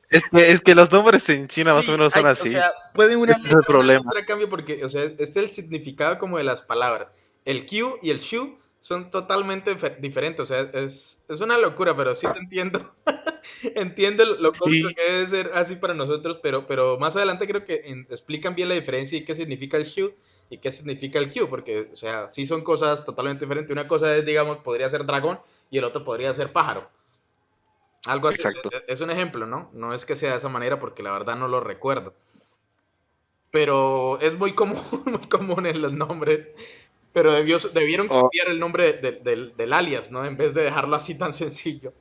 Es 0.09 0.23
que, 0.31 0.51
es 0.53 0.61
que 0.63 0.75
los 0.75 0.91
nombres 0.91 1.29
en 1.29 1.49
China 1.49 1.75
más 1.75 1.87
o 1.89 1.93
menos 1.93 2.13
son 2.15 2.25
hay- 2.27 2.33
así. 2.33 2.49
O 2.49 2.51
sea, 2.53 2.73
puede 2.95 3.17
una 3.17 3.33
es 3.33 3.43
letra, 3.43 3.79
una 3.79 3.87
letra 3.95 4.25
cambie 4.25 4.47
porque, 4.47 4.83
o 4.85 4.89
sea, 4.89 5.03
este 5.03 5.25
es 5.25 5.37
el 5.37 5.51
significado 5.51 6.19
como 6.19 6.39
de 6.39 6.45
las 6.45 6.63
palabras. 6.63 7.09
El 7.45 7.67
Q 7.67 7.99
y 8.03 8.11
el 8.11 8.21
Shu 8.21 8.57
son 8.83 9.11
totalmente 9.11 9.75
fe- 9.77 9.97
diferentes. 10.01 10.41
O 10.41 10.47
sea, 10.47 10.61
es, 10.61 11.19
es 11.29 11.41
una 11.41 11.59
locura, 11.59 11.95
pero 11.97 12.15
sí 12.15 12.27
te 12.33 12.39
entiendo. 12.39 12.89
entiendo 13.75 14.25
lo- 14.25 14.53
cómico 14.53 14.89
Sí. 14.89 14.95
que 14.95 15.13
debe 15.13 15.27
ser 15.29 15.51
así 15.55 15.77
para 15.77 15.95
nosotros, 15.95 16.39
pero, 16.43 16.67
pero 16.67 16.99
más 16.99 17.17
adelante 17.17 17.47
creo 17.47 17.65
que 17.65 17.83
en- 17.87 18.07
explican 18.11 18.55
bien 18.55 18.69
la 18.69 18.75
diferencia 18.75 19.19
y 19.19 19.25
qué 19.25 19.35
significa 19.37 19.77
el 19.77 19.85
Shu 19.87 20.13
y 20.51 20.59
qué 20.59 20.73
significa 20.73 21.19
el 21.19 21.31
Q, 21.33 21.49
porque, 21.49 21.89
o 21.93 21.97
sea, 21.97 22.33
sí 22.33 22.47
son 22.47 22.63
cosas 22.63 23.05
totalmente 23.05 23.45
diferentes. 23.45 23.71
Una 23.73 23.87
cosa 23.89 24.17
es, 24.17 24.25
digamos, 24.25 24.59
podría 24.59 24.89
ser 24.89 25.05
dragón 25.05 25.39
y 25.71 25.79
el 25.79 25.85
otro 25.85 26.05
podría 26.05 26.33
ser 26.35 26.51
pájaro. 26.53 26.89
Algo 28.07 28.29
así. 28.29 28.37
Exacto. 28.41 28.71
Es, 28.73 28.85
es 28.89 29.01
un 29.03 29.11
ejemplo, 29.11 29.47
¿no? 29.47 29.69
No 29.75 29.93
es 29.93 30.07
que 30.07 30.17
sea 30.17 30.33
de 30.33 30.39
esa 30.39 30.49
manera 30.49 30.81
porque 30.81 31.03
la 31.03 31.13
verdad 31.13 31.37
no 31.37 31.49
lo 31.49 31.61
recuerdo. 31.61 32.15
Pero 33.51 34.21
es 34.21 34.35
muy 34.39 34.53
común, 34.55 34.79
muy 35.07 35.27
común 35.29 35.67
en 35.67 35.81
los 35.83 35.93
nombres. 35.93 36.49
Pero 37.13 37.33
debió, 37.33 37.59
debieron 37.75 38.07
Oh. 38.11 38.23
cambiar 38.23 38.49
el 38.49 38.61
nombre 38.61 38.93
de- 38.95 39.13
del- 39.13 39.57
del 39.57 39.73
alias, 39.73 40.11
¿no? 40.11 40.25
En 40.25 40.37
vez 40.37 40.55
de 40.55 40.63
dejarlo 40.63 40.97
así 40.97 41.17
tan 41.17 41.33
sencillo. 41.35 41.93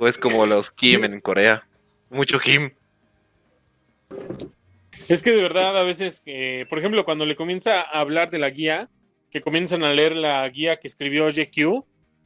O 0.00 0.08
es 0.08 0.18
como 0.18 0.46
los 0.46 0.70
Kim 0.72 1.04
en 1.04 1.20
Corea. 1.20 1.64
Mucho 2.10 2.38
Kim. 2.38 2.70
Es 5.08 5.22
que 5.22 5.30
de 5.30 5.42
verdad 5.42 5.76
a 5.76 5.82
veces, 5.82 6.22
eh, 6.26 6.66
por 6.68 6.78
ejemplo, 6.78 7.04
cuando 7.04 7.26
le 7.26 7.36
comienza 7.36 7.80
a 7.80 8.00
hablar 8.00 8.30
de 8.30 8.38
la 8.38 8.50
guía, 8.50 8.90
que 9.30 9.40
comienzan 9.40 9.82
a 9.82 9.92
leer 9.92 10.16
la 10.16 10.48
guía 10.48 10.76
que 10.76 10.88
escribió 10.88 11.28
JQ, 11.30 11.84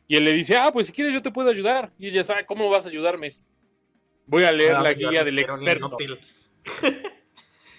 y 0.08 0.16
él 0.16 0.24
le 0.24 0.32
dice, 0.32 0.56
ah, 0.56 0.72
pues 0.72 0.88
si 0.88 0.92
quieres 0.92 1.12
yo 1.14 1.22
te 1.22 1.30
puedo 1.30 1.48
ayudar. 1.48 1.92
Y 1.98 2.08
ella 2.08 2.22
sabe, 2.22 2.44
¿cómo 2.44 2.68
vas 2.68 2.84
a 2.86 2.88
ayudarme? 2.88 3.28
Voy 4.26 4.44
a 4.44 4.52
leer 4.52 4.74
Ah, 4.74 4.82
la 4.82 4.92
guía 4.92 5.22
del 5.24 5.38
experto. 5.38 5.86
inútil. 5.86 6.18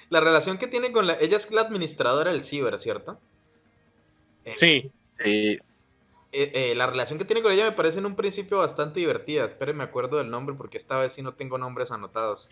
la 0.10 0.20
relación 0.20 0.58
que 0.58 0.68
tiene 0.68 0.92
con 0.92 1.08
la... 1.08 1.18
Ella 1.20 1.38
es 1.38 1.52
la 1.52 1.62
administradora 1.62 2.32
del 2.32 2.44
ciber, 2.44 2.80
¿cierto? 2.80 3.20
Eh, 4.46 4.50
Sí, 4.50 4.92
Sí. 5.24 5.58
Eh, 6.34 6.52
eh, 6.72 6.76
la 6.76 6.88
relación 6.88 7.20
que 7.20 7.26
tiene 7.26 7.42
con 7.42 7.52
ella 7.52 7.66
me 7.66 7.72
parece 7.72 8.00
en 8.00 8.06
un 8.06 8.16
principio 8.16 8.58
bastante 8.58 9.00
divertida. 9.00 9.46
Esperen, 9.46 9.78
me 9.78 9.84
acuerdo 9.84 10.18
del 10.18 10.30
nombre 10.30 10.56
porque 10.56 10.78
esta 10.78 10.98
vez 10.98 11.14
sí 11.14 11.22
no 11.22 11.34
tengo 11.34 11.58
nombres 11.58 11.92
anotados. 11.92 12.50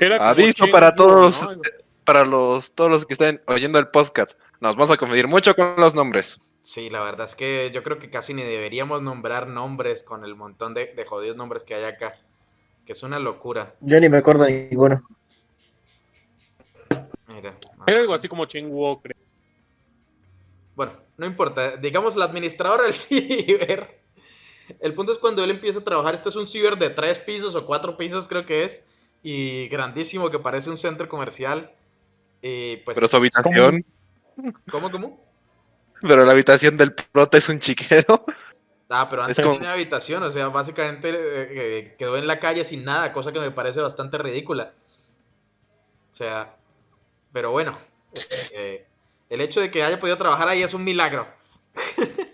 Era 0.00 0.28
Aviso 0.28 0.66
para 0.70 0.94
todos. 0.94 1.42
¿no? 1.42 1.60
Para 2.04 2.24
los, 2.24 2.72
todos 2.72 2.90
los 2.90 3.06
que 3.06 3.12
estén 3.12 3.40
oyendo 3.46 3.78
el 3.78 3.88
podcast, 3.88 4.32
nos 4.60 4.74
vamos 4.74 4.90
a 4.90 4.96
confundir 4.96 5.28
mucho 5.28 5.54
con 5.54 5.76
los 5.76 5.94
nombres. 5.94 6.40
Sí, 6.62 6.90
la 6.90 7.00
verdad 7.02 7.26
es 7.26 7.34
que 7.34 7.70
yo 7.72 7.82
creo 7.82 7.98
que 7.98 8.10
casi 8.10 8.34
ni 8.34 8.42
deberíamos 8.42 9.02
nombrar 9.02 9.46
nombres 9.46 10.02
con 10.02 10.24
el 10.24 10.34
montón 10.34 10.74
de, 10.74 10.92
de 10.94 11.04
jodidos 11.04 11.36
nombres 11.36 11.62
que 11.62 11.74
hay 11.74 11.84
acá. 11.84 12.14
que 12.86 12.92
es 12.94 13.02
una 13.02 13.18
locura. 13.18 13.72
Yo 13.80 14.00
ni 14.00 14.08
me 14.08 14.16
acuerdo 14.16 14.44
de 14.44 14.68
ninguno. 14.70 15.00
Mira. 17.28 17.54
Era 17.86 18.00
algo 18.00 18.14
así 18.14 18.28
como 18.28 18.46
Chenguo, 18.46 19.00
creo. 19.00 19.16
Bueno, 20.74 20.92
no 21.20 21.26
importa. 21.26 21.76
Digamos, 21.76 22.16
la 22.16 22.24
administradora 22.24 22.84
del 22.84 22.94
ciber. 22.94 23.88
El 24.80 24.94
punto 24.94 25.12
es 25.12 25.18
cuando 25.18 25.44
él 25.44 25.50
empieza 25.50 25.80
a 25.80 25.84
trabajar. 25.84 26.14
Este 26.14 26.30
es 26.30 26.36
un 26.36 26.48
ciber 26.48 26.78
de 26.78 26.90
tres 26.90 27.18
pisos 27.18 27.54
o 27.54 27.66
cuatro 27.66 27.96
pisos, 27.96 28.26
creo 28.26 28.46
que 28.46 28.64
es. 28.64 28.80
Y 29.22 29.68
grandísimo, 29.68 30.30
que 30.30 30.38
parece 30.38 30.70
un 30.70 30.78
centro 30.78 31.08
comercial. 31.08 31.70
Y 32.40 32.76
pues. 32.78 32.94
Pero 32.94 33.06
su 33.06 33.16
habitación, 33.18 33.84
¿Cómo, 34.70 34.90
cómo? 34.90 35.18
pero 36.00 36.24
la 36.24 36.32
habitación 36.32 36.78
del 36.78 36.94
prota 36.94 37.36
es 37.36 37.48
un 37.50 37.60
chiquero. 37.60 38.24
Ah, 38.88 39.06
pero 39.10 39.22
antes 39.22 39.38
Es 39.38 39.44
como- 39.44 39.56
tenía 39.56 39.72
habitación, 39.74 40.22
o 40.22 40.32
sea, 40.32 40.48
básicamente 40.48 41.10
eh, 41.10 41.16
eh, 41.50 41.94
quedó 41.98 42.16
en 42.16 42.26
la 42.26 42.40
calle 42.40 42.64
sin 42.64 42.82
nada, 42.84 43.12
cosa 43.12 43.30
que 43.32 43.38
me 43.38 43.50
parece 43.50 43.80
bastante 43.80 44.16
ridícula. 44.18 44.72
O 46.12 46.16
sea, 46.16 46.48
pero 47.32 47.50
bueno, 47.50 47.78
eh, 48.52 48.84
el 49.30 49.40
hecho 49.40 49.60
de 49.60 49.70
que 49.70 49.82
haya 49.82 49.98
podido 49.98 50.18
trabajar 50.18 50.48
ahí 50.48 50.62
es 50.62 50.74
un 50.74 50.84
milagro. 50.84 51.26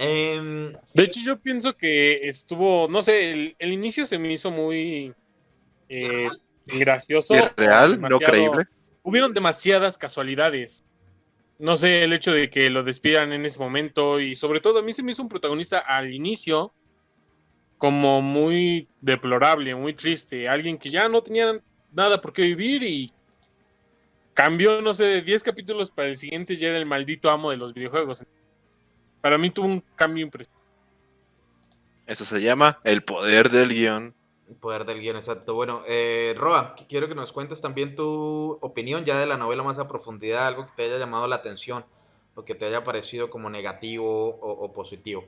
Em, 0.00 0.72
De 0.94 1.02
hecho, 1.02 1.18
yo 1.26 1.40
pienso 1.40 1.76
que 1.76 2.28
estuvo, 2.28 2.86
no 2.88 3.02
sé, 3.02 3.32
el, 3.32 3.56
el 3.58 3.72
inicio 3.72 4.04
se 4.04 4.16
me 4.16 4.32
hizo 4.32 4.48
muy 4.52 5.12
eh, 5.88 6.28
gracioso. 6.66 7.34
Irreal, 7.34 8.00
no 8.00 8.20
creíble. 8.20 8.64
Hubieron 9.02 9.32
demasiadas 9.32 9.98
casualidades. 9.98 10.84
No 11.58 11.76
sé, 11.76 12.04
el 12.04 12.12
hecho 12.12 12.30
de 12.30 12.48
que 12.48 12.70
lo 12.70 12.84
despidan 12.84 13.32
en 13.32 13.44
ese 13.44 13.58
momento 13.58 14.20
y 14.20 14.36
sobre 14.36 14.60
todo 14.60 14.78
a 14.78 14.82
mí 14.82 14.92
se 14.92 15.02
me 15.02 15.10
hizo 15.10 15.22
un 15.22 15.28
protagonista 15.28 15.80
al 15.80 16.12
inicio 16.14 16.70
como 17.78 18.22
muy 18.22 18.86
deplorable, 19.00 19.74
muy 19.74 19.94
triste. 19.94 20.48
Alguien 20.48 20.78
que 20.78 20.92
ya 20.92 21.08
no 21.08 21.22
tenía 21.22 21.58
nada 21.92 22.20
por 22.20 22.32
qué 22.32 22.42
vivir 22.42 22.84
y 22.84 23.12
cambió, 24.38 24.80
no 24.80 24.94
sé, 24.94 25.02
de 25.02 25.22
10 25.22 25.42
capítulos 25.42 25.90
para 25.90 26.06
el 26.06 26.16
siguiente 26.16 26.56
ya 26.56 26.68
era 26.68 26.78
el 26.78 26.86
maldito 26.86 27.28
amo 27.28 27.50
de 27.50 27.56
los 27.56 27.74
videojuegos. 27.74 28.24
Para 29.20 29.36
mí 29.36 29.50
tuvo 29.50 29.66
un 29.66 29.82
cambio 29.96 30.24
impresionante. 30.24 30.64
Eso 32.06 32.24
se 32.24 32.40
llama 32.40 32.78
el 32.84 33.02
poder 33.02 33.50
del 33.50 33.70
guion. 33.70 34.14
el 34.48 34.56
poder 34.58 34.84
del 34.84 35.00
guion, 35.00 35.16
exacto. 35.16 35.54
Bueno, 35.54 35.82
eh, 35.88 36.36
Roa, 36.38 36.76
quiero 36.88 37.08
que 37.08 37.16
nos 37.16 37.32
cuentes 37.32 37.60
también 37.60 37.96
tu 37.96 38.56
opinión 38.60 39.04
ya 39.04 39.18
de 39.18 39.26
la 39.26 39.38
novela 39.38 39.64
más 39.64 39.80
a 39.80 39.88
profundidad, 39.88 40.46
algo 40.46 40.66
que 40.66 40.72
te 40.76 40.84
haya 40.84 40.98
llamado 40.98 41.26
la 41.26 41.34
atención, 41.34 41.84
o 42.36 42.44
que 42.44 42.54
te 42.54 42.66
haya 42.66 42.84
parecido 42.84 43.30
como 43.30 43.50
negativo 43.50 44.36
o, 44.36 44.52
o 44.52 44.72
positivo. 44.72 45.24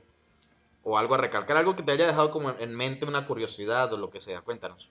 O 0.83 0.97
algo 0.97 1.15
a 1.15 1.17
recalcar, 1.17 1.57
algo 1.57 1.75
que 1.75 1.83
te 1.83 1.91
haya 1.91 2.07
dejado 2.07 2.31
como 2.31 2.51
en 2.51 2.73
mente 2.77 3.05
una 3.05 3.27
curiosidad 3.27 3.91
o 3.91 3.97
lo 3.97 4.09
que 4.09 4.21
sea. 4.21 4.39
Cuéntanos. 4.39 4.87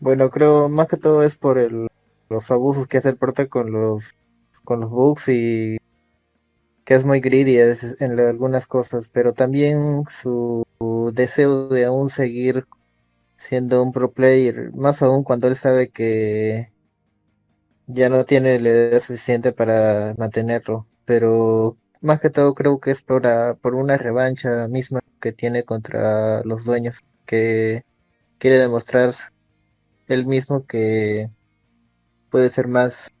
Bueno, 0.00 0.30
creo 0.30 0.68
más 0.68 0.88
que 0.88 0.96
todo 0.96 1.22
es 1.22 1.36
por 1.36 1.58
el, 1.58 1.88
los 2.28 2.50
abusos 2.50 2.86
que 2.86 2.98
hace 2.98 3.10
el 3.10 3.16
prota 3.16 3.46
con 3.48 3.72
los 3.72 4.12
con 4.64 4.80
los 4.80 4.90
bugs 4.90 5.28
y 5.28 5.78
que 6.84 6.94
es 6.94 7.04
muy 7.04 7.20
greedy 7.20 7.58
en 7.58 8.20
algunas 8.20 8.66
cosas, 8.66 9.08
pero 9.08 9.32
también 9.32 10.04
su 10.08 10.64
deseo 11.14 11.68
de 11.68 11.86
aún 11.86 12.10
seguir 12.10 12.66
siendo 13.36 13.82
un 13.82 13.92
pro 13.92 14.12
player, 14.12 14.70
más 14.76 15.02
aún 15.02 15.24
cuando 15.24 15.48
él 15.48 15.56
sabe 15.56 15.88
que 15.88 16.72
ya 17.86 18.08
no 18.08 18.24
tiene 18.24 18.60
la 18.60 18.68
edad 18.70 18.98
suficiente 19.00 19.52
para 19.52 20.14
mantenerlo, 20.18 20.86
pero 21.04 21.76
más 22.02 22.20
que 22.20 22.30
todo 22.30 22.54
creo 22.54 22.80
que 22.80 22.90
es 22.90 23.02
por, 23.02 23.22
por 23.60 23.74
una 23.74 23.96
revancha 23.96 24.68
misma 24.68 25.00
que 25.20 25.32
tiene 25.32 25.64
contra 25.64 26.42
los 26.44 26.64
dueños, 26.64 27.00
que 27.26 27.84
quiere 28.38 28.58
demostrar 28.58 29.14
él 30.08 30.26
mismo 30.26 30.66
que 30.66 31.30
puede 32.30 32.48
ser 32.50 32.68
más 32.68 33.12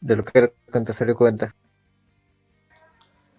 de 0.00 0.16
lo 0.16 0.24
que 0.24 0.38
era 0.38 0.52
cuando 0.70 0.92
se 0.92 1.06
le 1.06 1.14
cuenta. 1.14 1.54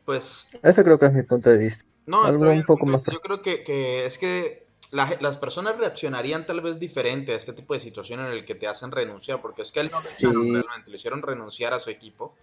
Pues 0.05 0.47
Eso 0.63 0.83
creo 0.83 0.97
que 0.97 1.05
es 1.05 1.13
mi 1.13 1.23
punto 1.23 1.49
de 1.49 1.57
vista. 1.57 1.85
No, 2.07 2.23
Algo 2.23 2.49
un 2.49 2.63
poco 2.63 2.85
más 2.85 3.05
Yo 3.05 3.19
creo 3.19 3.41
que, 3.41 3.63
que 3.63 4.05
es 4.05 4.17
que 4.17 4.63
la 4.91 5.15
las 5.21 5.37
personas 5.37 5.77
reaccionarían 5.77 6.47
tal 6.47 6.61
vez 6.61 6.79
diferente 6.79 7.33
a 7.33 7.35
este 7.35 7.53
tipo 7.53 7.75
de 7.75 7.79
situación 7.79 8.19
en 8.21 8.27
el 8.27 8.43
que 8.45 8.55
te 8.55 8.67
hacen 8.67 8.91
renunciar, 8.91 9.39
porque 9.39 9.61
es 9.61 9.71
que 9.71 9.81
él 9.81 9.87
no 9.91 9.97
Sí. 9.99 10.25
realmente, 10.25 10.89
lo 10.89 10.95
hicieron 10.97 11.21
renunciar 11.21 11.73
a 11.73 11.79
su 11.79 11.91
equipo 11.91 12.35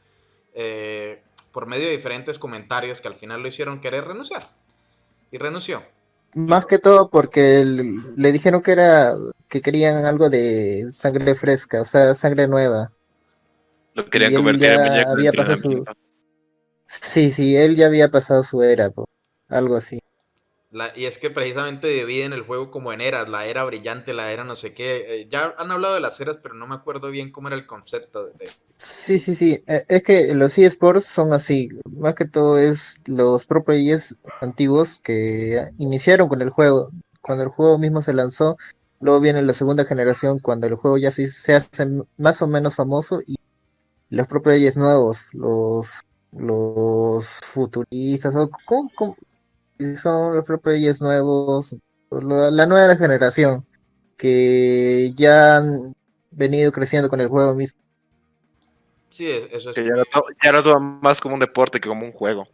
eh, 0.54 1.20
por 1.52 1.66
medio 1.66 1.86
de 1.86 1.96
diferentes 1.96 2.38
comentarios 2.38 3.00
que 3.00 3.08
al 3.08 3.14
final 3.14 3.42
lo 3.42 3.48
hicieron 3.48 3.80
querer 3.80 4.04
renunciar. 4.04 4.48
Y 5.32 5.38
renunció. 5.38 5.82
Más 6.36 6.66
que 6.66 6.78
todo 6.78 7.08
porque 7.08 7.64
le 7.64 8.30
dijeron 8.30 8.60
que 8.60 8.72
era 8.72 9.14
que 9.48 9.62
querían 9.62 10.04
algo 10.04 10.28
de 10.28 10.86
sangre 10.92 11.34
fresca, 11.34 11.80
o 11.80 11.86
sea, 11.86 12.14
sangre 12.14 12.46
nueva. 12.46 12.90
Lo 13.94 14.04
querían 14.04 14.34
convertir 14.34 14.68
en 14.68 14.82
muñeco 14.82 15.10
había 15.12 15.32
pasado 15.32 15.56
su-. 15.56 15.84
Sí, 16.84 17.30
sí, 17.30 17.56
él 17.56 17.74
ya 17.74 17.86
había 17.86 18.10
pasado 18.10 18.44
su 18.44 18.62
era, 18.62 18.90
po, 18.90 19.08
algo 19.48 19.76
así. 19.76 19.98
Y 20.94 21.06
es 21.06 21.18
que 21.18 21.30
precisamente 21.30 21.88
dividen 21.88 22.32
el 22.32 22.42
juego 22.42 22.70
como 22.70 22.92
en 22.92 23.00
eras, 23.00 23.28
la 23.28 23.46
era 23.46 23.64
brillante, 23.64 24.14
la 24.14 24.30
era 24.32 24.44
no 24.44 24.56
sé 24.56 24.74
qué. 24.74 25.22
eh, 25.22 25.28
ya 25.30 25.54
han 25.58 25.70
hablado 25.72 25.94
de 25.94 26.00
las 26.00 26.20
eras, 26.20 26.38
pero 26.42 26.54
no 26.54 26.66
me 26.66 26.74
acuerdo 26.76 27.10
bien 27.10 27.32
cómo 27.32 27.48
era 27.48 27.56
el 27.56 27.66
concepto 27.66 28.26
de... 28.26 28.32
Sí, 28.76 29.18
sí, 29.20 29.34
sí. 29.34 29.62
eh, 29.66 29.84
Es 29.88 30.02
que 30.02 30.34
los 30.34 30.56
eSports 30.58 31.04
son 31.06 31.32
así. 31.32 31.68
Más 31.98 32.14
que 32.14 32.26
todo 32.26 32.58
es 32.58 32.96
los 33.06 33.46
pro 33.46 33.62
players 33.64 34.16
antiguos 34.40 34.98
que 35.00 35.64
iniciaron 35.78 36.28
con 36.28 36.42
el 36.42 36.50
juego. 36.50 36.90
Cuando 37.22 37.44
el 37.44 37.48
juego 37.50 37.78
mismo 37.78 38.02
se 38.02 38.12
lanzó, 38.12 38.56
luego 39.00 39.20
viene 39.20 39.42
la 39.42 39.54
segunda 39.54 39.84
generación 39.84 40.38
cuando 40.40 40.66
el 40.66 40.74
juego 40.74 40.98
ya 40.98 41.10
se, 41.10 41.26
se 41.28 41.54
hace 41.54 41.86
más 42.18 42.42
o 42.42 42.46
menos 42.46 42.74
famoso 42.76 43.20
y 43.26 43.36
los 44.10 44.26
pro 44.28 44.42
players 44.42 44.76
nuevos, 44.76 45.26
los 45.32 46.02
los 46.32 47.26
futuristas 47.26 48.36
o 48.36 48.50
¿cómo- 48.66 48.90
cómo? 48.94 49.16
Son 49.96 50.36
los 50.36 50.44
pro 50.44 50.60
players 50.60 51.00
nuevos, 51.00 51.76
la 52.10 52.66
nueva 52.66 52.96
generación 52.96 53.66
que 54.16 55.12
ya 55.16 55.58
han 55.58 55.94
venido 56.30 56.72
creciendo 56.72 57.08
con 57.08 57.20
el 57.20 57.28
juego 57.28 57.54
mismo. 57.54 57.80
Sí, 59.10 59.30
eso 59.50 59.70
es... 59.70 59.76
Que 59.76 59.82
ya 59.84 59.90
lo, 59.94 60.04
ya 60.42 60.52
lo 60.52 60.62
toman 60.62 61.00
más 61.00 61.20
como 61.20 61.34
un 61.34 61.40
deporte 61.40 61.80
que 61.80 61.88
como 61.88 62.06
un 62.06 62.12
juego. 62.12 62.46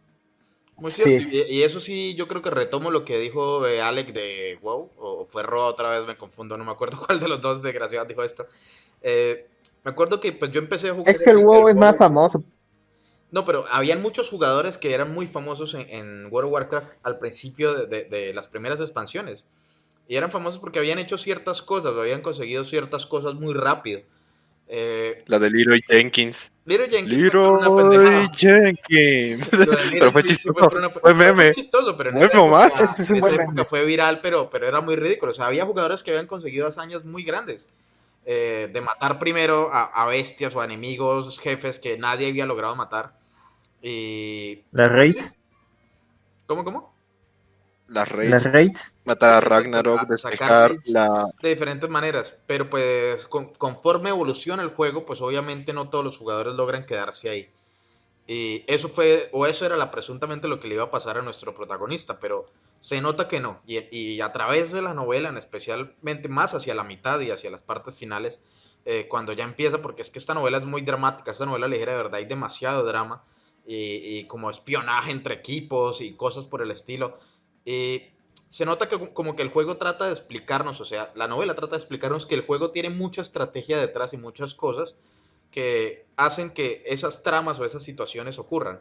Muy 0.77 0.91
Sí. 0.91 1.01
cierto, 1.01 1.29
y, 1.31 1.41
y 1.41 1.63
eso 1.63 1.79
sí, 1.79 2.15
yo 2.15 2.27
creo 2.27 2.41
que 2.41 2.49
retomo 2.49 2.91
lo 2.91 3.05
que 3.05 3.19
dijo 3.19 3.65
eh, 3.67 3.81
Alec 3.81 4.11
de 4.13 4.57
WoW, 4.61 4.89
o 4.97 5.25
fue 5.25 5.43
Roa 5.43 5.67
otra 5.67 5.89
vez, 5.89 6.05
me 6.05 6.17
confundo, 6.17 6.57
no 6.57 6.65
me 6.65 6.71
acuerdo 6.71 6.99
cuál 7.05 7.19
de 7.19 7.27
los 7.27 7.41
dos 7.41 7.61
desgraciados 7.61 8.07
dijo 8.07 8.23
esto. 8.23 8.45
Eh, 9.01 9.45
me 9.83 9.91
acuerdo 9.91 10.19
que 10.19 10.31
pues 10.33 10.51
yo 10.51 10.59
empecé 10.59 10.89
a 10.89 10.93
jugar... 10.93 11.15
Es 11.15 11.21
que 11.21 11.29
el 11.29 11.37
WoW 11.37 11.67
es 11.69 11.75
más 11.75 11.97
famoso. 11.97 12.43
No, 13.33 13.43
pero 13.45 13.65
habían 13.71 14.01
muchos 14.01 14.29
jugadores 14.29 14.77
que 14.77 14.93
eran 14.93 15.11
muy 15.13 15.27
famosos 15.27 15.73
en, 15.73 15.81
en 15.89 16.27
World 16.31 16.47
of 16.47 16.53
Warcraft 16.53 16.87
al 17.03 17.17
principio 17.19 17.73
de, 17.73 17.87
de- 17.87 18.03
de 18.05 18.33
las 18.33 18.47
primeras 18.47 18.79
expansiones. 18.79 19.43
Y 20.07 20.15
eran 20.17 20.31
famosos 20.31 20.59
porque 20.59 20.79
habían 20.79 20.99
hecho 20.99 21.17
ciertas 21.17 21.61
cosas, 21.61 21.95
habían 21.97 22.21
conseguido 22.21 22.63
ciertas 22.63 23.05
cosas 23.07 23.33
muy 23.33 23.53
rápido. 23.53 23.99
Eh, 24.69 25.23
La 25.27 25.39
de 25.39 25.49
Leroy 25.49 25.81
Jenkins. 25.87 26.51
Little 26.65 26.89
Jenkins 26.89 27.31
fue 27.31 27.41
por 27.41 27.85
una 27.85 27.97
Leroy. 27.97 28.29
Jenkins. 28.35 29.49
Pero 29.91 30.11
fue 30.11 30.23
chistoso. 30.23 30.69
una- 30.71 30.89
Fue 30.89 31.13
meme. 31.13 31.51
chistoso, 31.53 31.97
pero 31.97 32.11
en 32.11 32.17
Fue 32.17 32.25
esa 32.27 32.37
época- 32.37 32.67
Es 32.83 32.93
que 32.93 33.01
es 33.01 33.09
en 33.09 33.17
esa 33.17 33.29
época 33.43 33.65
fue 33.65 33.85
viral, 33.85 34.19
pero, 34.21 34.49
pero 34.49 34.67
era 34.67 34.79
muy 34.81 34.95
ridículo. 34.95 35.31
O 35.31 35.35
sea, 35.35 35.47
había 35.47 35.65
jugadores 35.65 36.03
que 36.03 36.11
habían 36.11 36.27
conseguido 36.27 36.67
hazañas 36.67 37.03
muy 37.03 37.23
grandes. 37.23 37.65
eh, 38.25 38.69
de 38.71 38.79
matar 38.79 39.19
primero 39.19 39.69
a, 39.73 39.83
a 39.83 40.05
bestias 40.05 40.55
o 40.55 40.61
a 40.61 40.65
enemigos, 40.65 41.39
jefes 41.39 41.77
que 41.79 41.97
nadie 41.97 42.27
había 42.29 42.45
logrado 42.45 42.73
matar. 42.75 43.09
Y... 43.83 44.63
Las 44.71 44.91
raids, 44.91 45.37
¿Cómo, 46.47 46.63
cómo? 46.63 46.93
Las 47.87 48.07
reyes. 48.09 48.31
las 48.31 48.43
raids. 48.43 48.95
Matar 49.05 49.33
a 49.33 49.41
Ragnarok, 49.41 50.07
despejar 50.07 50.71
raids. 50.71 50.89
la. 50.89 51.27
de 51.41 51.49
diferentes 51.49 51.89
maneras, 51.89 52.33
pero 52.47 52.69
pues 52.69 53.27
con- 53.27 53.53
conforme 53.55 54.09
evoluciona 54.09 54.63
el 54.63 54.69
juego, 54.69 55.05
pues 55.05 55.21
obviamente 55.21 55.73
no 55.73 55.89
todos 55.89 56.05
los 56.05 56.17
jugadores 56.17 56.55
logran 56.55 56.85
quedarse 56.85 57.29
ahí. 57.29 57.49
Y 58.27 58.63
eso 58.67 58.89
fue, 58.89 59.29
o 59.33 59.47
eso 59.47 59.65
era 59.65 59.77
la 59.77 59.91
presuntamente 59.91 60.47
lo 60.47 60.59
que 60.59 60.67
le 60.69 60.75
iba 60.75 60.85
a 60.85 60.91
pasar 60.91 61.17
a 61.17 61.21
nuestro 61.21 61.53
protagonista, 61.53 62.19
pero 62.19 62.45
se 62.81 63.01
nota 63.01 63.27
que 63.27 63.41
no. 63.41 63.59
Y, 63.67 63.79
y 63.95 64.21
a 64.21 64.31
través 64.31 64.71
de 64.71 64.81
la 64.81 64.93
novela, 64.93 65.29
en 65.29 65.37
especialmente 65.37 66.29
más 66.29 66.53
hacia 66.53 66.75
la 66.75 66.85
mitad 66.85 67.19
y 67.19 67.31
hacia 67.31 67.51
las 67.51 67.61
partes 67.61 67.95
finales, 67.95 68.39
eh, 68.85 69.07
cuando 69.09 69.33
ya 69.33 69.43
empieza, 69.43 69.79
porque 69.79 70.01
es 70.03 70.09
que 70.09 70.19
esta 70.19 70.33
novela 70.33 70.57
es 70.59 70.65
muy 70.65 70.81
dramática, 70.83 71.31
esta 71.31 71.45
novela 71.45 71.67
ligera 71.67 71.91
de 71.93 71.97
verdad, 71.97 72.15
hay 72.15 72.25
demasiado 72.25 72.83
drama 72.85 73.21
y, 73.65 74.19
y 74.19 74.27
como 74.27 74.49
espionaje 74.49 75.11
entre 75.11 75.35
equipos 75.35 76.01
y 76.01 76.13
cosas 76.15 76.45
por 76.45 76.61
el 76.61 76.71
estilo. 76.71 77.19
Y 77.65 78.03
se 78.49 78.65
nota 78.65 78.89
que 78.89 78.99
como 79.13 79.35
que 79.35 79.41
el 79.43 79.49
juego 79.49 79.77
trata 79.77 80.05
de 80.05 80.13
explicarnos, 80.13 80.79
o 80.81 80.85
sea, 80.85 81.11
la 81.15 81.27
novela 81.27 81.55
trata 81.55 81.71
de 81.71 81.77
explicarnos 81.79 82.25
que 82.25 82.35
el 82.35 82.41
juego 82.45 82.71
tiene 82.71 82.89
mucha 82.89 83.21
estrategia 83.21 83.77
detrás 83.77 84.13
y 84.13 84.17
muchas 84.17 84.53
cosas 84.55 84.95
que 85.51 86.05
hacen 86.17 86.51
que 86.51 86.83
esas 86.85 87.23
tramas 87.23 87.59
o 87.59 87.65
esas 87.65 87.83
situaciones 87.83 88.39
ocurran. 88.39 88.79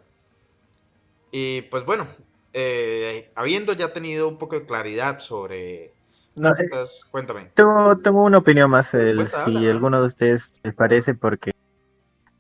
Y 1.33 1.63
pues 1.63 1.85
bueno, 1.85 2.07
eh, 2.53 3.31
habiendo 3.35 3.73
ya 3.73 3.93
tenido 3.93 4.29
un 4.29 4.39
poco 4.39 4.59
de 4.59 4.67
claridad 4.67 5.21
sobre 5.21 5.95
No, 6.35 6.51
eh, 6.51 6.53
estas, 6.53 7.05
cuéntame. 7.11 7.51
tengo, 7.55 7.99
tengo 7.99 8.23
una 8.25 8.39
opinión 8.39 8.71
más, 8.71 8.95
el, 8.95 9.29
si 9.29 9.67
habla. 9.67 9.71
alguno 9.71 10.01
de 10.01 10.07
ustedes 10.07 10.61
les 10.65 10.75
parece, 10.75 11.15
porque 11.15 11.52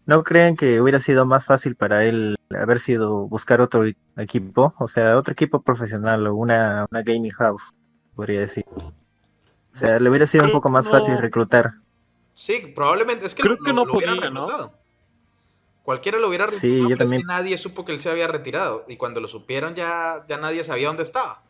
no 0.06 0.24
creen 0.24 0.56
que 0.56 0.80
hubiera 0.80 0.98
sido 1.00 1.26
más 1.26 1.44
fácil 1.46 1.76
para 1.76 2.04
él 2.04 2.36
haber 2.50 2.80
sido 2.80 3.28
buscar 3.28 3.60
otro 3.60 3.86
e- 3.86 3.96
equipo, 4.16 4.74
o 4.78 4.88
sea, 4.88 5.16
otro 5.16 5.32
equipo 5.32 5.62
profesional 5.62 6.26
o 6.26 6.34
una, 6.34 6.86
una 6.90 7.02
gaming 7.02 7.30
house, 7.32 7.70
podría 8.14 8.40
decir. 8.40 8.64
O 8.76 9.76
sea, 9.76 9.98
le 10.00 10.08
hubiera 10.10 10.26
sido 10.26 10.44
un 10.44 10.52
poco 10.52 10.68
más 10.68 10.84
no. 10.84 10.90
fácil 10.90 11.18
reclutar. 11.18 11.70
Sí, 12.34 12.72
probablemente. 12.74 13.26
Es 13.26 13.34
que 13.34 13.42
Creo 13.42 13.56
lo, 13.56 13.64
que 13.64 13.72
no 13.72 13.84
lo 13.84 14.30
¿no? 14.30 14.46
reclutado. 14.46 14.72
Cualquiera 15.82 16.18
lo 16.18 16.28
hubiera 16.28 16.46
Sí, 16.48 16.68
reclutado, 16.68 16.90
yo 16.90 16.96
pero 16.96 16.96
es 16.96 16.98
también. 16.98 17.22
que 17.22 17.26
nadie 17.26 17.58
supo 17.58 17.84
que 17.84 17.92
él 17.92 18.00
se 18.00 18.10
había 18.10 18.28
retirado. 18.28 18.84
Y 18.88 18.96
cuando 18.96 19.20
lo 19.20 19.28
supieron 19.28 19.74
ya, 19.74 20.24
ya 20.28 20.38
nadie 20.38 20.64
sabía 20.64 20.88
dónde 20.88 21.02
estaba. 21.02 21.40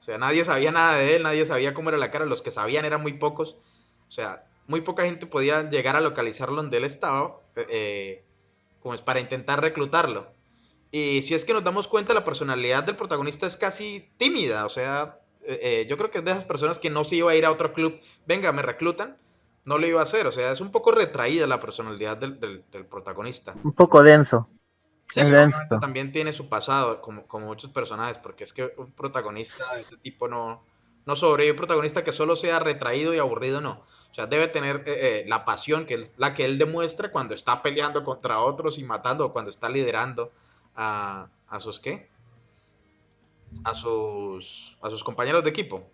O 0.00 0.02
sea, 0.02 0.18
nadie 0.18 0.44
sabía 0.44 0.72
nada 0.72 0.94
de 0.96 1.16
él, 1.16 1.22
nadie 1.22 1.46
sabía 1.46 1.74
cómo 1.74 1.88
era 1.90 1.98
la 1.98 2.10
cara. 2.10 2.26
Los 2.26 2.42
que 2.42 2.50
sabían 2.50 2.84
eran 2.84 3.00
muy 3.02 3.14
pocos. 3.14 3.56
O 4.08 4.12
sea, 4.12 4.40
muy 4.68 4.80
poca 4.82 5.04
gente 5.04 5.26
podía 5.26 5.68
llegar 5.68 5.96
a 5.96 6.00
localizarlo 6.00 6.56
donde 6.56 6.76
él 6.78 6.84
estaba. 6.84 7.34
eh, 7.56 8.22
como 8.80 8.94
es 8.94 9.02
para 9.02 9.20
intentar 9.20 9.60
reclutarlo. 9.60 10.26
Y 10.92 11.22
si 11.22 11.34
es 11.34 11.44
que 11.44 11.52
nos 11.52 11.64
damos 11.64 11.88
cuenta, 11.88 12.14
la 12.14 12.24
personalidad 12.24 12.84
del 12.84 12.96
protagonista 12.96 13.46
es 13.46 13.56
casi 13.56 14.08
tímida. 14.18 14.64
O 14.64 14.70
sea, 14.70 15.16
eh, 15.46 15.58
eh, 15.62 15.86
yo 15.90 15.96
creo 15.98 16.10
que 16.10 16.18
es 16.18 16.24
de 16.24 16.30
esas 16.30 16.44
personas 16.44 16.78
que 16.78 16.88
no 16.90 17.04
se 17.04 17.16
iba 17.16 17.30
a 17.32 17.34
ir 17.36 17.44
a 17.44 17.50
otro 17.50 17.72
club. 17.74 17.98
Venga, 18.26 18.52
me 18.52 18.62
reclutan. 18.62 19.16
No 19.64 19.78
lo 19.78 19.86
iba 19.86 20.00
a 20.00 20.04
hacer. 20.04 20.26
O 20.28 20.32
sea, 20.32 20.52
es 20.52 20.60
un 20.60 20.70
poco 20.70 20.92
retraída 20.92 21.46
la 21.46 21.60
personalidad 21.60 22.16
del, 22.16 22.38
del- 22.40 22.62
del 22.70 22.86
protagonista. 22.86 23.54
Un 23.64 23.72
poco 23.72 24.02
denso. 24.02 24.46
Sí, 25.10 25.22
denso. 25.22 25.58
también 25.80 26.12
tiene 26.12 26.32
su 26.32 26.48
pasado, 26.48 27.00
como, 27.00 27.26
como 27.26 27.46
muchos 27.46 27.70
personajes, 27.72 28.18
porque 28.18 28.44
es 28.44 28.52
que 28.52 28.70
un 28.76 28.92
protagonista 28.92 29.64
de 29.74 29.80
ese 29.80 29.96
tipo 29.96 30.28
no, 30.28 30.62
no 31.06 31.16
sobrevive. 31.16 31.52
Un 31.52 31.56
protagonista 31.58 32.04
que 32.04 32.12
solo 32.12 32.36
sea 32.36 32.58
retraído 32.60 33.14
y 33.14 33.18
aburrido, 33.18 33.60
no. 33.60 33.82
Sea, 34.18 34.26
debe 34.26 34.48
tener 34.48 34.82
eh, 34.84 35.20
eh, 35.20 35.24
la 35.28 35.44
pasión 35.44 35.86
que 35.86 35.94
es 35.94 36.18
la 36.18 36.34
que 36.34 36.44
él 36.44 36.58
demuestra 36.58 37.12
cuando 37.12 37.34
está 37.34 37.62
peleando 37.62 38.02
contra 38.02 38.40
otros 38.40 38.76
y 38.78 38.82
matando, 38.82 39.26
o 39.26 39.32
cuando 39.32 39.48
está 39.48 39.68
liderando 39.68 40.32
a, 40.74 41.28
a 41.48 41.60
sus 41.60 41.78
qué? 41.78 42.08
A 43.62 43.76
sus, 43.76 44.76
a 44.82 44.90
sus 44.90 45.04
compañeros 45.04 45.44
de 45.44 45.50
equipo. 45.50 45.84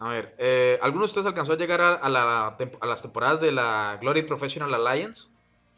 A 0.00 0.08
ver, 0.10 0.34
eh, 0.36 0.78
¿alguno 0.82 1.04
de 1.04 1.06
ustedes 1.06 1.26
alcanzó 1.26 1.54
a 1.54 1.56
llegar 1.56 1.80
a, 1.80 2.06
la 2.10 2.48
a 2.48 2.86
las 2.86 3.00
temporadas 3.00 3.40
de 3.40 3.50
la 3.50 3.96
Glory 4.02 4.20
Professional 4.20 4.74
Alliance? 4.74 5.28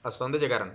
¿Hasta 0.03 0.25
dónde 0.25 0.41
llegaron? 0.41 0.73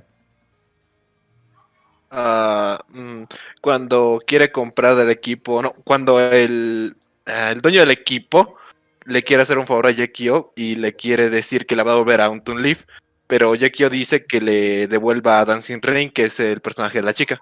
Ah, 2.12 2.80
mm, 2.94 3.24
cuando 3.60 4.22
quiere 4.26 4.54
comprar 4.54 4.96
del 4.96 5.10
equipo, 5.10 5.62
no, 5.62 5.74
cuando 5.84 6.18
el, 6.22 6.96
ah, 7.26 7.52
el 7.52 7.60
dueño 7.60 7.82
del 7.82 7.92
equipo 7.92 8.56
le 9.06 9.24
quiere 9.24 9.44
hacer 9.44 9.58
un 9.58 9.68
favor 9.68 9.88
a 9.88 9.92
Yekio 9.92 10.52
y 10.56 10.76
le 10.76 10.94
quiere 10.96 11.30
decir 11.30 11.66
que 11.66 11.76
la 11.76 11.84
va 11.84 11.94
a 11.94 11.98
volver 11.98 12.22
a 12.22 12.30
un 12.30 12.44
Toon 12.44 12.62
Leaf, 12.62 12.86
pero 13.28 13.56
Yekio 13.56 13.90
dice 13.90 14.26
que 14.26 14.42
le 14.42 14.88
devuelva 14.88 15.40
a 15.40 15.46
Dancing 15.46 15.82
Rain, 15.82 16.12
que 16.12 16.26
es 16.26 16.40
el 16.40 16.62
personaje 16.62 17.00
de 17.00 17.06
la 17.06 17.14
chica. 17.14 17.42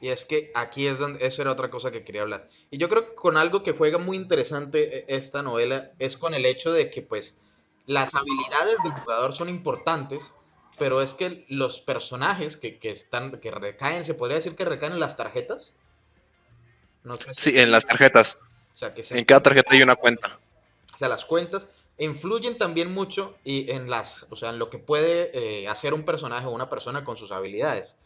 Y 0.00 0.08
es 0.10 0.24
que 0.26 0.52
aquí 0.54 0.86
es 0.86 0.98
donde, 0.98 1.26
eso 1.26 1.40
era 1.42 1.52
otra 1.52 1.70
cosa 1.70 1.90
que 1.90 2.02
quería 2.04 2.22
hablar. 2.22 2.46
Y 2.70 2.76
yo 2.76 2.88
creo 2.90 3.08
que 3.08 3.14
con 3.14 3.36
algo 3.38 3.62
que 3.62 3.72
juega 3.72 3.96
muy 3.98 4.16
interesante 4.18 4.98
eh, 4.98 5.04
esta 5.08 5.42
novela 5.42 5.88
es 5.98 6.18
con 6.18 6.34
el 6.34 6.44
hecho 6.44 6.72
de 6.72 6.90
que 6.90 7.00
pues 7.00 7.36
las 7.86 8.14
habilidades 8.14 8.76
del 8.82 8.92
jugador 8.92 9.34
son 9.34 9.48
importantes, 9.48 10.32
pero 10.78 11.00
es 11.00 11.14
que 11.14 11.44
los 11.48 11.80
personajes 11.80 12.56
que, 12.58 12.78
que 12.78 12.90
están, 12.90 13.38
que 13.40 13.50
recaen, 13.50 14.04
se 14.04 14.12
podría 14.14 14.36
decir 14.36 14.54
que 14.56 14.64
recaen 14.66 14.92
en 14.92 15.00
las 15.00 15.16
tarjetas. 15.16 15.72
No 17.04 17.16
sé 17.16 17.34
si- 17.34 17.50
Sí, 17.52 17.58
en 17.58 17.70
las 17.70 17.86
tarjetas. 17.86 18.36
O 18.74 18.76
sea, 18.76 18.92
que 18.94 19.02
se- 19.02 19.18
En 19.18 19.24
cada 19.24 19.42
tarjeta 19.42 19.74
hay 19.74 19.82
una 19.82 19.96
cuenta. 19.96 20.36
o 20.94 20.98
sea, 20.98 21.08
las 21.08 21.24
cuentas 21.24 21.66
influyen 21.98 22.58
también 22.58 22.92
mucho 22.92 23.34
y 23.44 23.70
en 23.70 23.88
las, 23.88 24.26
o 24.30 24.36
sea, 24.36 24.50
en 24.50 24.58
lo 24.58 24.68
que 24.68 24.78
puede 24.78 25.30
eh, 25.62 25.68
hacer 25.68 25.94
un 25.94 26.04
personaje 26.04 26.46
o 26.46 26.50
una 26.50 26.68
persona 26.68 27.04
con 27.04 27.16
sus 27.16 27.30
habilidades. 27.32 27.96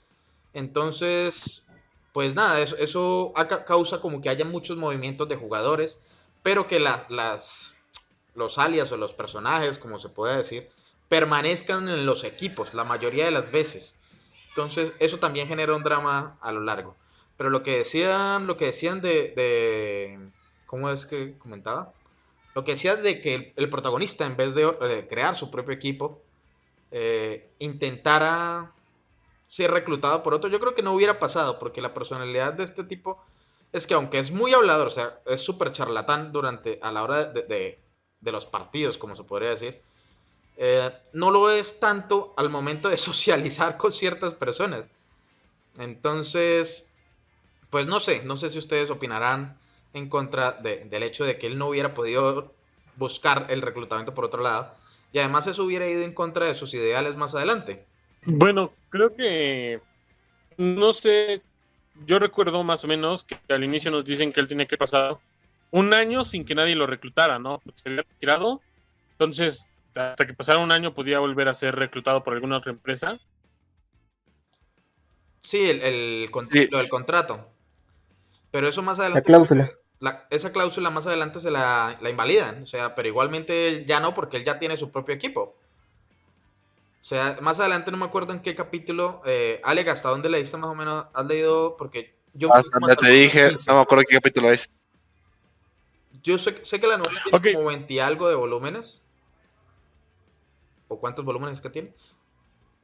Entonces, 0.55 1.63
pues 2.13 2.35
nada, 2.35 2.61
eso, 2.61 3.33
causa 3.67 4.01
como 4.01 4.21
que 4.21 4.29
haya 4.29 4.45
muchos 4.45 4.77
movimientos 4.77 5.29
de 5.29 5.37
jugadores, 5.37 6.01
pero 6.43 6.67
que 6.67 6.81
la- 6.81 7.07
las, 7.09 7.75
los 8.35 8.59
alias 8.59 8.93
o 8.93 8.97
los 8.97 9.13
personajes, 9.15 9.79
como 9.79 9.99
se 10.01 10.09
puede 10.09 10.37
decir, 10.37 10.69
permanezcan 11.09 11.89
en 11.89 12.05
los 12.05 12.25
equipos 12.25 12.75
la 12.75 12.85
mayoría 12.85 13.25
de 13.25 13.31
las 13.31 13.51
veces. 13.51 13.95
Entonces, 14.51 14.93
eso 14.99 15.19
también 15.19 15.49
genera 15.49 15.75
un 15.77 15.83
drama 15.85 16.37
a 16.43 16.53
lo 16.53 16.61
largo. 16.61 16.97
Pero 17.37 17.51
lo 17.51 17.63
que 17.63 17.79
decían, 17.79 18.47
lo 18.47 18.57
que 18.57 18.67
decían 18.67 19.01
de, 19.01 19.33
de 19.37 20.19
¿cómo 20.69 20.91
es 20.93 21.07
que 21.07 21.39
comentaba? 21.39 21.93
Lo 22.55 22.65
que 22.65 22.73
decía 22.73 22.97
de 22.97 23.23
que 23.23 23.55
el, 23.57 23.71
protagonista, 23.71 24.27
en 24.27 24.37
vez 24.37 24.55
de 24.55 24.65
eh, 24.83 25.09
crear 25.11 25.37
su 25.39 25.51
propio 25.51 25.75
equipo, 25.75 26.21
eh, 26.93 27.51
intentara 27.61 28.73
ser 29.49 29.71
reclutado 29.73 30.23
por 30.23 30.35
otro, 30.35 30.51
yo 30.51 30.61
creo 30.61 30.75
que 30.75 30.83
no 30.83 30.95
hubiera 30.95 31.19
pasado, 31.21 31.59
porque 31.59 31.83
la 31.83 31.95
personalidad 31.95 32.55
de 32.55 32.65
este 32.65 32.85
tipo 32.85 33.23
es 33.73 33.87
que 33.87 33.95
aunque 33.95 34.19
es 34.21 34.31
muy 34.33 34.55
hablador, 34.55 34.89
o 34.89 34.91
sea, 34.91 35.15
es 35.27 35.43
súper 35.43 35.73
charlatán 35.73 36.33
durante, 36.33 36.79
a 36.83 36.93
la 36.93 37.03
hora 37.05 37.25
de, 37.27 37.43
de- 37.45 37.79
de 38.21 38.33
los 38.33 38.47
partidos, 38.47 38.99
como 38.99 39.17
se 39.17 39.25
podría 39.25 39.51
decir, 39.51 39.81
eh, 40.59 40.91
no 41.15 41.31
lo 41.31 41.51
es 41.51 41.81
tanto 41.81 42.35
al 42.37 42.51
momento 42.51 42.89
de 42.89 42.99
socializar 43.11 43.77
con 43.79 43.93
ciertas 43.93 44.35
personas. 44.35 44.87
Entonces, 45.79 46.89
pues 47.71 47.87
no 47.87 48.01
sé, 48.01 48.23
no 48.25 48.37
sé 48.37 48.51
si 48.53 48.59
ustedes 48.59 48.91
opinarán 48.91 49.57
en 49.95 50.09
contra 50.09 50.53
de- 50.53 50.85
del 50.87 51.03
hecho 51.03 51.25
de 51.25 51.39
que 51.39 51.47
él 51.47 51.59
no 51.59 51.69
hubiera 51.69 51.95
podido 51.95 52.51
buscar 52.97 53.47
el 53.49 53.63
reclutamiento 53.63 54.15
por 54.15 54.25
otro 54.25 54.43
lado. 54.43 54.71
Y 55.13 55.19
además 55.19 55.47
eso 55.47 55.65
hubiera 55.65 55.87
ido 55.89 56.03
en 56.03 56.13
contra 56.13 56.47
de 56.47 56.55
sus 56.55 56.75
ideales 56.75 57.17
más 57.17 57.35
adelante. 57.35 57.85
Bueno, 58.25 58.71
creo 58.91 59.15
que 59.15 59.81
no 60.59 60.93
sé, 60.93 61.41
yo 62.07 62.19
recuerdo 62.19 62.63
más 62.65 62.85
o 62.85 62.89
menos 62.89 63.25
que 63.25 63.39
al 63.49 63.65
inicio 63.65 63.91
nos 63.91 64.05
dicen 64.05 64.33
que 64.33 64.41
él 64.41 64.49
tiene 64.49 64.67
que 64.67 64.77
pasar 64.77 65.17
un 65.71 65.95
año 65.95 66.25
sin 66.25 66.45
que 66.45 66.55
nadie 66.55 66.75
lo 66.75 66.87
reclutara, 66.87 67.39
¿no? 67.39 67.63
Se 67.75 67.89
había 67.89 68.03
retirado. 68.03 68.61
Entonces, 69.13 69.69
hasta 69.95 70.27
que 70.27 70.35
pasara 70.35 70.59
un 70.59 70.73
año 70.73 70.95
podía 70.95 71.19
volver 71.21 71.49
a 71.49 71.55
ser 71.55 71.75
reclutado 71.77 72.23
por 72.23 72.35
alguna 72.35 72.59
otra 72.59 72.73
empresa. 72.73 73.19
Sí, 75.43 75.71
el, 75.71 75.81
el 75.83 76.31
con- 76.31 76.49
Sí. 76.51 76.69
lo 76.71 76.79
del 76.79 76.89
contrato. 76.89 77.45
Pero 78.51 78.69
eso 78.69 78.83
más 78.83 78.99
adelante. 78.99 79.21
La 79.21 79.25
cláusula. 79.25 79.71
La- 80.01 80.25
esa 80.31 80.53
cláusula 80.53 80.91
más 80.91 81.07
adelante 81.07 81.41
se 81.41 81.51
la, 81.51 81.97
la 82.01 82.11
invalidan. 82.11 82.63
O 82.63 82.67
sea, 82.67 82.95
pero 82.95 83.09
igualmente 83.09 83.85
ya 83.87 84.01
no, 84.01 84.15
porque 84.15 84.37
él 84.39 84.45
ya 84.45 84.59
tiene 84.59 84.77
su 84.77 84.91
propio 84.91 85.15
equipo. 85.15 85.55
O 87.03 87.05
sea, 87.09 87.39
más 87.41 87.59
adelante 87.59 87.91
no 87.91 87.97
me 87.97 88.05
acuerdo 88.05 88.33
en 88.33 88.41
qué 88.41 88.55
capítulo. 88.55 89.23
Eh, 89.25 89.61
¿hasta 89.65 90.11
dónde 90.11 90.29
leíste 90.29 90.57
más 90.59 90.71
o 90.71 90.75
menos? 90.75 91.07
¿Has 91.15 91.27
leído? 91.27 91.77
Porque 91.79 92.13
yo. 92.35 92.53
Hasta 92.55 92.69
hasta 92.81 92.97
te 92.97 93.09
dije, 93.11 93.49
15. 93.51 93.65
no 93.67 93.77
me 93.77 93.81
acuerdo 93.83 94.05
qué 94.09 94.17
capítulo 94.17 94.51
es. 94.51 94.69
Yo 96.23 96.39
sé, 96.39 96.65
sé 96.67 96.79
que 96.81 96.87
la 96.87 96.99
novela 96.99 97.23
tiene 97.25 97.55
como 97.55 97.69
20 97.69 97.93
y 97.95 97.99
algo 97.99 98.29
de 98.29 98.35
volúmenes. 98.35 99.01
¿O 100.89 100.99
cuántos 101.01 101.25
volúmenes 101.25 101.57
es 101.57 101.61
que 101.63 101.71
tiene? 101.71 101.91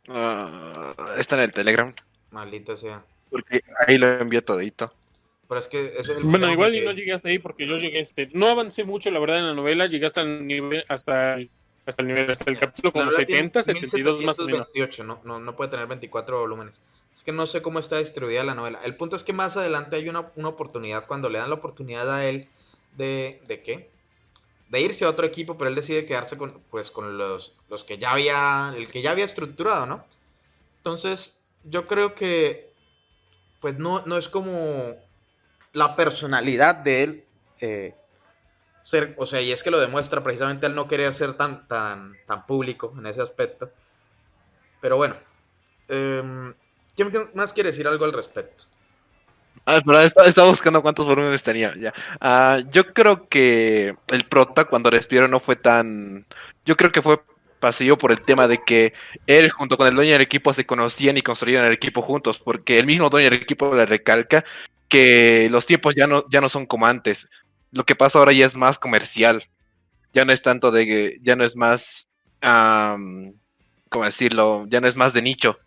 Ah, 0.09 0.94
está 1.18 1.37
en 1.37 1.42
el 1.42 1.53
Telegram, 1.53 1.94
Maldita 2.31 2.77
sea. 2.77 3.03
porque 3.31 3.62
ahí 3.87 3.98
lo 3.98 4.07
envió 4.20 4.44
todito. 4.44 4.92
Pero 5.48 5.61
es 5.61 5.68
que 5.68 5.87
eso 5.98 6.12
es 6.12 6.18
el 6.18 6.24
Bueno, 6.24 6.50
igual 6.50 6.72
que- 6.72 6.78
y 6.78 6.85
no 6.85 6.92
llegué 6.92 7.12
hasta 7.12 7.28
ahí 7.28 7.38
porque 7.38 7.66
yo 7.66 7.76
llegué 7.76 8.00
este, 8.00 8.28
no 8.33 8.48
avancé 8.48 8.85
mucho 8.85 9.11
la 9.11 9.20
verdad 9.20 9.38
en 9.38 9.46
la 9.46 9.54
novela, 9.54 9.87
llegué 9.87 10.07
hasta 10.07 10.22
el 10.22 10.46
nivel 10.46 10.85
hasta 10.88 11.35
el, 11.35 11.50
hasta 11.87 12.02
el 12.02 12.09
nivel 12.09 12.30
hasta 12.30 12.50
el 12.50 12.59
capítulo 12.59 12.92
como 12.92 13.04
novela 13.04 13.26
tiene 13.26 13.42
70, 13.42 13.62
72 13.62 14.22
más 14.22 14.38
o 14.38 14.44
menos. 14.46 14.68
1728, 14.74 15.04
no, 15.04 15.20
no, 15.24 15.38
no 15.40 15.57
puede 15.57 15.70
tener 15.70 15.87
24 15.87 16.40
volúmenes. 16.40 16.80
Es 17.16 17.22
que 17.22 17.33
no 17.33 17.46
sé 17.46 17.62
cómo 17.62 17.78
está 17.78 17.98
distribuida 17.98 18.42
la 18.42 18.54
novela. 18.54 18.80
El 18.85 18.96
punto 18.96 19.16
es 19.16 19.22
que 19.22 19.33
más 19.33 19.57
adelante 19.57 19.96
hay 19.96 20.09
una, 20.09 20.26
una 20.37 20.48
oportunidad, 20.48 21.07
cuando 21.07 21.28
le 21.28 21.38
dan 21.38 21.50
la 21.50 21.57
oportunidad 21.57 22.11
a 22.12 22.26
él 22.26 22.46
de, 22.96 23.40
¿de 23.46 23.61
qué? 23.61 23.88
De 24.70 24.80
irse 24.80 25.04
a 25.04 25.11
otro 25.11 25.26
equipo, 25.26 25.57
pero 25.57 25.68
él 25.68 25.76
decide 25.76 26.07
quedarse 26.07 26.37
con, 26.37 26.52
pues, 26.70 26.90
con 26.90 27.16
los, 27.18 27.52
los 27.68 27.85
que 27.85 27.98
ya 27.98 28.12
había, 28.12 28.72
el 28.76 28.88
que 28.88 29.02
ya 29.02 29.12
había 29.12 29.24
estructurado, 29.26 29.87
¿no? 29.87 30.04
Entonces, 30.78 31.35
yo 31.64 31.87
creo 31.87 32.14
que, 32.14 32.66
pues 33.61 33.78
no, 33.78 34.02
no 34.07 34.18
es 34.18 34.28
como 34.28 34.94
la 35.74 35.96
personalidad 35.96 36.76
de 36.76 37.02
él 37.02 37.24
eh, 37.60 37.94
ser, 38.82 39.14
o 39.18 39.26
sea, 39.26 39.40
y 39.40 39.52
es 39.52 39.62
que 39.62 39.70
lo 39.70 39.80
demuestra 39.80 40.22
precisamente 40.22 40.66
al 40.66 40.74
no 40.74 40.88
querer 40.88 41.14
ser 41.14 41.34
tan, 41.34 41.66
tan, 41.68 42.12
tan 42.26 42.46
público 42.46 42.94
en 42.96 43.06
ese 43.06 43.20
aspecto. 43.20 43.68
Pero 44.80 44.96
bueno, 44.96 45.16
em, 45.88 46.54
¿quién 46.96 47.12
más 47.34 47.52
quiere 47.52 47.70
decir 47.70 47.87
algo 47.87 48.04
al 48.04 48.12
respecto? 48.12 48.64
Ah, 49.66 49.80
pero 49.84 50.00
estaba, 50.00 50.48
buscando 50.48 50.82
cuántos 50.82 51.06
volúmenes 51.06 51.42
tenía. 51.42 51.74
Ya. 51.78 51.94
Ah, 52.20 52.60
yo 52.70 52.92
creo 52.92 53.28
que 53.28 53.94
el 54.08 54.24
prota 54.24 54.66
cuando 54.66 54.90
respiro 54.90 55.26
no 55.26 55.40
fue 55.40 55.56
tan. 55.56 56.26
Yo 56.66 56.76
creo 56.76 56.92
que 56.92 57.00
fue 57.00 57.18
pasillo 57.60 57.96
por 57.96 58.12
el 58.12 58.20
tema 58.20 58.46
de 58.46 58.58
que 58.58 58.92
él 59.26 59.50
junto 59.50 59.78
con 59.78 59.87
el 59.87 59.94
dueño 59.94 60.12
del 60.12 60.20
equipo 60.20 60.52
se 60.52 60.66
conocían 60.66 61.16
y 61.16 61.22
construían 61.22 61.64
el 61.64 61.72
equipo 61.72 62.02
juntos, 62.02 62.38
porque 62.38 62.78
el 62.78 62.84
mismo 62.84 63.08
dueño 63.08 63.30
del 63.30 63.40
equipo 63.40 63.74
le 63.74 63.87
recalca 63.87 64.44
que 64.94 65.48
los 65.50 65.66
tiempos 65.66 65.96
ya 65.96 66.07
no, 66.07 66.24
ya 66.30 66.40
no 66.40 66.48
son 66.48 66.66
como 66.66 66.87
antes. 66.87 67.28
Lo 67.72 67.83
que 67.85 67.96
pasa 67.96 68.20
ahora 68.20 68.33
ya 68.33 68.46
es 68.46 68.54
más 68.54 68.78
comercial. 68.78 69.48
Ya 70.12 70.24
no 70.24 70.33
es 70.33 70.40
tanto 70.40 70.70
de 70.70 70.87
que, 70.87 71.16
ya 71.20 71.35
no 71.35 71.42
es 71.42 71.57
más, 71.57 72.07
am, 72.40 73.35
¿cómo 73.88 74.04
decirlo? 74.04 74.66
Ya 74.68 74.80
no 74.80 74.87
es 74.87 74.94
más 74.94 75.12
de 75.12 75.22
nicho. 75.22 75.59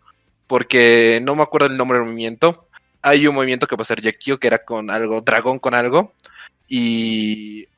Porque 0.46 1.20
no 1.22 1.36
me 1.36 1.42
acuerdo 1.42 1.66
el 1.66 1.76
nombre 1.76 1.98
del 1.98 2.06
movimiento. 2.06 2.68
Hay 3.02 3.26
un 3.26 3.34
movimiento 3.34 3.66
que 3.66 3.76
puede 3.76 3.86
ser 3.88 4.00
Yakio, 4.00 4.40
que 4.40 4.46
era 4.46 4.64
con 4.64 4.88
algo, 4.88 5.20
dragón 5.20 5.58
con 5.58 5.74
algo. 5.74 6.14
Y 6.66 7.68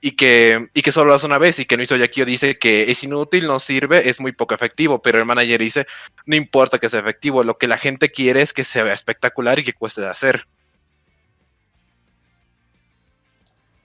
y 0.00 0.12
que, 0.12 0.68
y 0.74 0.82
que 0.82 0.92
solo 0.92 1.08
lo 1.08 1.14
hace 1.14 1.26
una 1.26 1.38
vez 1.38 1.58
y 1.58 1.64
que 1.64 1.76
no 1.76 1.82
hizo 1.82 1.96
Yakio 1.96 2.24
dice 2.24 2.58
que 2.58 2.90
es 2.90 3.02
inútil, 3.02 3.46
no 3.46 3.58
sirve, 3.58 4.08
es 4.08 4.20
muy 4.20 4.32
poco 4.32 4.54
efectivo, 4.54 5.02
pero 5.02 5.18
el 5.18 5.24
manager 5.24 5.60
dice, 5.60 5.86
no 6.24 6.36
importa 6.36 6.78
que 6.78 6.88
sea 6.88 7.00
efectivo, 7.00 7.42
lo 7.42 7.58
que 7.58 7.66
la 7.66 7.78
gente 7.78 8.12
quiere 8.12 8.42
es 8.42 8.52
que 8.52 8.62
se 8.62 8.82
vea 8.82 8.94
espectacular 8.94 9.58
y 9.58 9.64
que 9.64 9.72
cueste 9.72 10.02
de 10.02 10.08
hacer. 10.08 10.46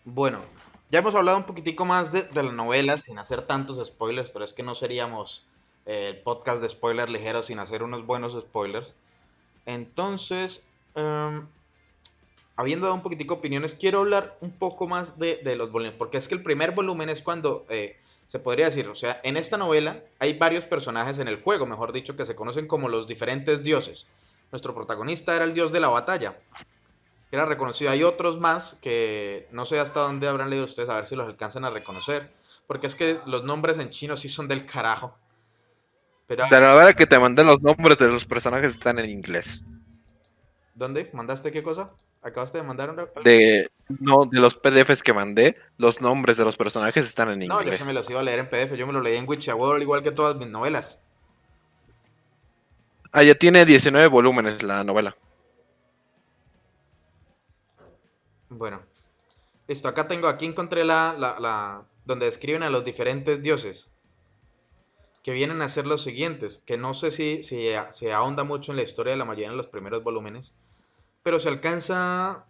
Bueno, 0.05 0.39
ya 0.91 0.99
hemos 0.99 1.15
hablado 1.15 1.37
un 1.37 1.45
poquitico 1.45 1.85
más 1.85 2.11
de, 2.11 2.23
de 2.23 2.43
la 2.43 2.51
novela 2.51 2.99
sin 2.99 3.19
hacer 3.19 3.43
tantos 3.43 3.85
spoilers, 3.87 4.31
pero 4.31 4.43
es 4.43 4.53
que 4.53 4.63
no 4.63 4.75
seríamos 4.75 5.45
eh, 5.85 6.13
el 6.15 6.23
podcast 6.23 6.61
de 6.61 6.69
spoilers 6.69 7.11
ligeros 7.11 7.47
sin 7.47 7.59
hacer 7.59 7.83
unos 7.83 8.05
buenos 8.05 8.39
spoilers. 8.39 8.87
Entonces, 9.65 10.61
em, 10.95 11.47
habiendo 12.55 12.85
dado 12.85 12.95
un 12.95 13.03
poquitico 13.03 13.35
opiniones, 13.35 13.73
quiero 13.73 13.99
hablar 13.99 14.35
un 14.41 14.51
poco 14.51 14.87
más 14.87 15.17
de, 15.17 15.39
los 15.55 15.71
volúmenes, 15.71 15.97
porque 15.97 16.17
es 16.17 16.27
que 16.27 16.35
el 16.35 16.43
primer 16.43 16.71
volumen 16.71 17.09
es 17.09 17.21
cuando 17.21 17.65
eh, 17.69 17.97
se 18.27 18.39
podría 18.39 18.67
decir, 18.69 18.87
o 18.87 18.95
sea, 18.95 19.19
en 19.23 19.37
esta 19.37 19.57
novela 19.57 19.99
hay 20.19 20.37
varios 20.37 20.65
personajes 20.65 21.19
en 21.19 21.27
el 21.27 21.41
juego, 21.41 21.65
mejor 21.65 21.93
dicho, 21.93 22.15
que 22.15 22.25
se 22.25 22.35
conocen 22.35 22.67
como 22.67 22.89
los 22.89 23.07
diferentes 23.07 23.63
dioses. 23.63 24.05
Nuestro 24.51 24.73
protagonista 24.73 25.35
era 25.35 25.45
el 25.45 25.53
dios 25.53 25.71
de 25.71 25.79
la 25.79 25.89
batalla, 25.89 26.33
era 27.36 27.46
reconocido. 27.46 27.91
Hay 27.91 28.04
otros 28.04 28.39
más 28.39 28.76
que 28.82 29.48
no 29.52 29.65
sé 29.65 29.80
hasta 29.80 30.02
dónde 30.02 30.28
habrán 30.28 30.50
leído 30.50 30.65
ustedes, 30.65 30.89
a 30.89 30.96
ver 30.96 31.08
si 31.08 31.15
los 31.15 31.28
alcanzan 31.28 31.65
a 31.65 31.69
reconocer, 31.69 32.30
porque 32.67 32.88
es 32.88 32.96
que 32.96 33.19
los 33.26 33.43
nombres 33.43 33.80
en 33.80 33.89
chino 33.89 34.17
sí 34.17 34.30
son 34.30 34.48
del 34.48 34.65
carajo. 34.65 35.15
Pero, 36.28 36.46
la 36.50 36.60
novela 36.60 36.93
que 36.93 37.06
te 37.06 37.19
mandé, 37.19 37.43
los 37.43 37.62
nombres 37.62 37.98
de 37.98 38.08
los 38.08 38.26
personajes 38.26 38.72
están 38.72 39.00
en 39.00 39.10
inglés. 39.10 39.62
¿dónde? 40.76 41.10
¿Mandaste 41.13 41.52
qué 41.52 41.63
cosa? 41.63 41.89
¿Acabaste 42.24 42.60
de 42.60 42.63
mandar 42.63 42.89
una? 42.89 43.06
De, 43.24 43.69
no, 44.00 44.26
de 44.26 44.39
los 44.39 44.56
PDFs 44.56 45.04
que 45.04 45.13
mandé, 45.13 45.58
los 45.78 46.02
nombres 46.02 46.38
de 46.38 46.46
los 46.46 46.56
personajes 46.56 47.06
están 47.06 47.30
en 47.30 47.48
No, 47.48 47.62
yo 47.62 47.62
inglés. 47.63 47.80
que 47.80 47.86
me 47.86 47.93
los 47.93 48.10
iba 48.10 48.19
a 48.19 48.24
leer 48.24 48.39
en 48.39 48.50
PDF, 48.50 48.76
yo 48.78 48.88
me 48.88 48.93
lo 48.93 49.02
leí 49.02 49.17
en 49.17 49.28
Witcher 49.28 49.56
igual 49.82 50.04
que 50.04 50.12
todas 50.12 50.38
mis 50.38 50.48
novelas. 50.48 51.00
Ah, 53.12 53.24
ya 53.24 53.36
tiene 53.36 53.65
19 53.65 54.08
volúmenes 54.08 54.63
la 54.63 54.84
novela. 54.84 55.15
Bueno, 58.57 58.79
listo, 59.67 59.87
acá 59.87 60.07
tengo, 60.07 60.27
aquí 60.27 60.45
encontré 60.45 60.85
la, 60.85 61.15
la, 61.17 61.39
la, 61.39 61.81
donde 62.05 62.27
describen 62.27 62.63
a 62.63 62.69
los 62.69 62.85
diferentes 62.85 63.41
dioses, 63.41 63.87
que 65.23 65.31
vienen 65.31 65.61
a 65.61 65.69
ser 65.69 65.87
los 65.87 66.03
siguientes, 66.03 66.61
que 66.65 66.77
no 66.77 66.93
sé 66.93 67.11
si, 67.11 67.43
si 67.43 67.69
se 67.91 68.13
ahonda 68.13 68.43
mucho 68.43 68.71
en 68.71 68.77
la 68.77 68.83
historia 68.83 69.11
de 69.11 69.17
la 69.17 69.25
mayoría 69.25 69.49
de 69.49 69.55
los 69.55 69.67
primeros 69.67 70.03
volúmenes, 70.03 70.53
pero 71.23 71.39
se 71.39 71.49
alcanza, 71.49 72.45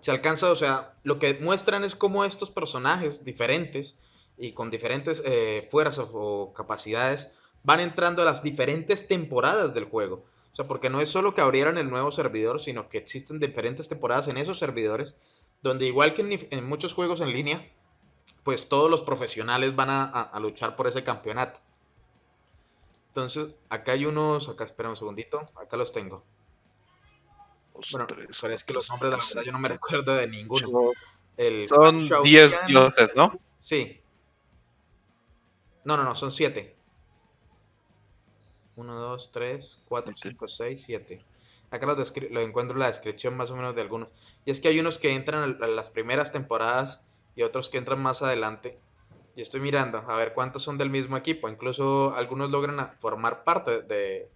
se 0.00 0.10
alcanza, 0.10 0.50
o 0.50 0.56
sea, 0.56 0.90
lo 1.04 1.18
que 1.18 1.34
muestran 1.34 1.84
es 1.84 1.94
cómo 1.94 2.24
estos 2.24 2.50
personajes 2.50 3.24
diferentes 3.24 3.94
y 4.36 4.52
con 4.52 4.70
diferentes 4.70 5.22
eh, 5.24 5.68
fuerzas 5.70 6.08
o 6.12 6.52
capacidades 6.56 7.28
van 7.62 7.80
entrando 7.80 8.22
a 8.22 8.24
las 8.24 8.42
diferentes 8.42 9.06
temporadas 9.06 9.74
del 9.74 9.84
juego. 9.84 10.24
O 10.54 10.56
sea, 10.56 10.66
porque 10.66 10.88
no 10.88 11.00
es 11.00 11.10
solo 11.10 11.34
que 11.34 11.40
abrieran 11.40 11.78
el 11.78 11.90
nuevo 11.90 12.12
servidor, 12.12 12.62
sino 12.62 12.88
que 12.88 12.98
existen 12.98 13.40
diferentes 13.40 13.88
temporadas 13.88 14.28
en 14.28 14.38
esos 14.38 14.56
servidores, 14.56 15.16
donde 15.62 15.84
igual 15.84 16.14
que 16.14 16.22
en, 16.22 16.46
en 16.48 16.64
muchos 16.64 16.94
juegos 16.94 17.20
en 17.20 17.32
línea, 17.32 17.60
pues 18.44 18.68
todos 18.68 18.88
los 18.88 19.02
profesionales 19.02 19.74
van 19.74 19.90
a, 19.90 20.04
a, 20.04 20.22
a, 20.22 20.38
luchar 20.38 20.76
por 20.76 20.86
ese 20.86 21.02
campeonato. 21.02 21.58
Entonces, 23.08 23.56
acá 23.68 23.92
hay 23.92 24.06
unos, 24.06 24.48
acá 24.48 24.62
espera 24.62 24.90
un 24.90 24.96
segundito, 24.96 25.40
acá 25.56 25.76
los 25.76 25.90
tengo. 25.90 26.22
Bueno, 27.90 28.06
pero 28.06 28.54
es 28.54 28.62
que 28.62 28.72
los 28.72 28.88
nombres, 28.90 29.10
la 29.10 29.18
verdad, 29.18 29.42
yo 29.42 29.50
no 29.50 29.58
me 29.58 29.68
recuerdo 29.68 30.14
de 30.14 30.28
ninguno. 30.28 30.92
El 31.36 31.68
Son 31.68 32.08
10 32.22 32.54
dioses, 32.68 33.10
¿no? 33.16 33.32
Sí. 33.60 34.00
No, 35.84 35.96
no, 35.96 36.04
no, 36.04 36.14
son 36.14 36.30
7. 36.30 36.73
1, 38.76 38.94
2, 38.94 39.30
3, 39.32 39.78
4, 39.88 40.14
5, 40.16 40.48
6, 40.48 40.82
7. 40.86 41.22
Acá 41.70 41.86
lo, 41.86 41.94
lo, 41.94 42.40
encuentro 42.40 42.74
en 42.74 42.80
la 42.80 42.88
descripción 42.88 43.36
más 43.36 43.50
o 43.50 43.56
menos 43.56 43.74
de 43.74 43.82
algunos. 43.82 44.08
Y 44.44 44.50
es 44.50 44.60
que 44.60 44.68
hay 44.68 44.78
unos 44.78 44.98
que 44.98 45.14
entran 45.14 45.58
a 45.62 45.66
las 45.66 45.90
primeras 45.90 46.32
temporadas 46.32 47.00
y 47.36 47.42
otros 47.42 47.68
que 47.68 47.78
entran 47.78 48.02
más 48.02 48.22
adelante. 48.22 48.78
Y 49.36 49.42
estoy 49.42 49.60
mirando 49.60 49.98
a 49.98 50.16
ver 50.16 50.34
cuántos 50.34 50.62
son 50.62 50.78
del 50.78 50.90
mismo 50.90 51.16
equipo. 51.16 51.48
Incluso 51.48 52.14
algunos 52.14 52.50
logran 52.50 52.88
formar 53.00 53.42
parte 53.42 53.82
de, 53.82 54.28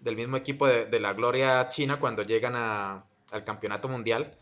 del 0.00 0.16
mismo 0.16 0.36
equipo 0.36 0.66
de, 0.66 0.86
de, 0.86 1.00
la 1.00 1.12
gloria 1.12 1.68
china 1.70 2.00
cuando 2.00 2.22
llegan 2.22 2.54
a, 2.56 3.04
al 3.30 3.44
campeonato 3.44 3.88
mundial. 3.88 4.32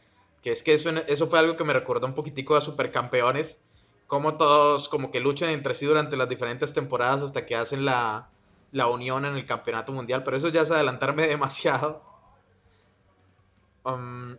Que 0.42 0.52
es 0.52 0.62
que 0.62 0.74
eso, 0.74 0.90
eso 0.90 1.26
fue 1.28 1.38
algo 1.38 1.56
que 1.56 1.64
me 1.64 1.72
recordó 1.72 2.06
un 2.06 2.14
poquitico 2.14 2.56
a 2.56 2.60
Supercampeones. 2.60 3.58
Como 4.06 4.36
todos 4.36 4.88
como 4.88 5.10
que 5.10 5.20
luchan 5.20 5.50
entre 5.50 5.74
sí 5.74 5.84
durante 5.84 6.16
las 6.16 6.28
diferentes 6.28 6.72
temporadas 6.72 7.24
hasta 7.24 7.44
que 7.44 7.56
hacen 7.56 7.84
la, 7.84 8.28
la 8.76 8.88
unión 8.88 9.24
en 9.24 9.36
el 9.36 9.46
campeonato 9.46 9.90
mundial, 9.90 10.22
pero 10.22 10.36
eso 10.36 10.48
ya 10.48 10.60
es 10.60 10.70
adelantarme 10.70 11.26
demasiado. 11.34 12.02
Um, 13.84 14.36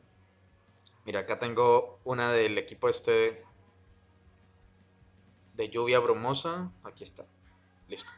mira, 1.06 1.22
acá 1.22 1.40
tengo 1.40 2.00
una 2.04 2.32
del 2.32 2.58
equipo 2.60 2.88
este 2.88 3.44
de 5.56 5.70
lluvia 5.70 5.98
brumosa. 5.98 6.70
Aquí 6.84 7.04
está. 7.04 7.24
Listo. 7.90 8.12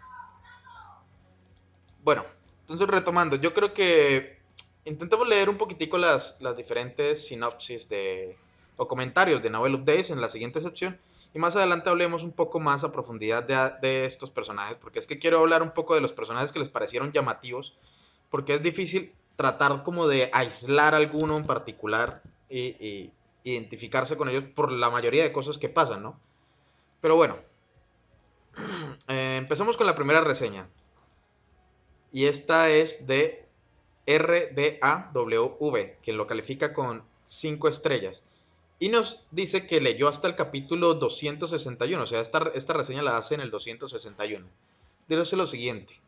Bueno, 2.04 2.26
entonces 2.62 2.88
retomando, 2.88 3.38
yo 3.38 3.54
creo 3.54 3.74
que 3.74 4.40
intentemos 4.84 5.26
leer 5.26 5.50
un 5.50 5.58
poquitico 5.58 5.98
las, 5.98 6.36
las 6.42 6.58
diferentes 6.58 7.28
sinopsis 7.28 7.88
de, 7.88 8.38
o 8.76 8.90
comentarios 8.90 9.42
de 9.42 9.50
Novel 9.50 9.76
Updates 9.76 10.10
en 10.10 10.20
la 10.20 10.30
siguiente 10.30 10.60
sección. 10.60 11.00
Y 11.34 11.40
más 11.40 11.56
adelante 11.56 11.90
hablemos 11.90 12.24
un 12.24 12.32
poco 12.32 12.60
más 12.60 12.84
a 12.84 12.92
profundidad 12.92 13.44
de, 13.82 14.06
estos 14.06 14.32
personajes, 14.32 14.78
porque 14.82 15.00
es 15.00 15.06
que 15.06 15.20
quiero 15.20 15.40
hablar 15.40 15.62
un 15.62 15.72
poco 15.72 15.94
de 15.94 16.02
los 16.02 16.14
personajes 16.14 16.52
que 16.52 16.60
les 16.60 16.70
parecieron 16.70 17.12
llamativos, 17.12 17.74
porque 18.32 18.56
es 18.56 18.64
difícil 18.64 19.12
tratar 19.36 19.84
como 19.84 20.08
de 20.08 20.30
aislar 20.34 20.96
alguno 20.96 21.38
en 21.38 21.46
particular 21.46 22.22
y, 22.50 23.12
identificarse 23.42 24.18
con 24.18 24.28
ellos 24.30 24.44
por 24.54 24.72
la 24.72 24.90
mayoría 24.90 25.24
de 25.24 25.32
cosas 25.32 25.58
que 25.58 25.70
pasan, 25.70 26.04
¿no? 26.04 26.20
Pero 27.02 27.16
bueno, 27.16 27.38
eh, 29.08 29.38
empezamos 29.38 29.78
con 29.78 29.88
la 29.88 29.96
primera 29.96 30.22
reseña. 30.22 30.68
Y 32.12 32.26
esta 32.26 32.70
es 32.70 33.08
de 33.08 33.46
RDAW, 34.06 35.58
quien 36.04 36.18
lo 36.18 36.28
califica 36.28 36.74
con 36.74 37.02
5 37.26 37.70
estrellas. 37.70 38.24
Y 38.80 38.90
nos 38.90 39.28
dice 39.32 39.68
que 39.68 39.82
leyó 39.82 40.08
hasta 40.08 40.28
el 40.28 40.36
capítulo 40.36 40.94
261, 40.94 42.02
o 42.02 42.08
sea, 42.08 42.22
esta, 42.22 42.50
esta 42.56 42.74
reseña 42.74 43.02
la 43.02 43.18
hace 43.18 43.36
en 43.36 43.42
el 43.42 43.52
261. 43.52 44.46
Dice 45.08 45.36
lo 45.36 45.48
siguiente. 45.48 46.00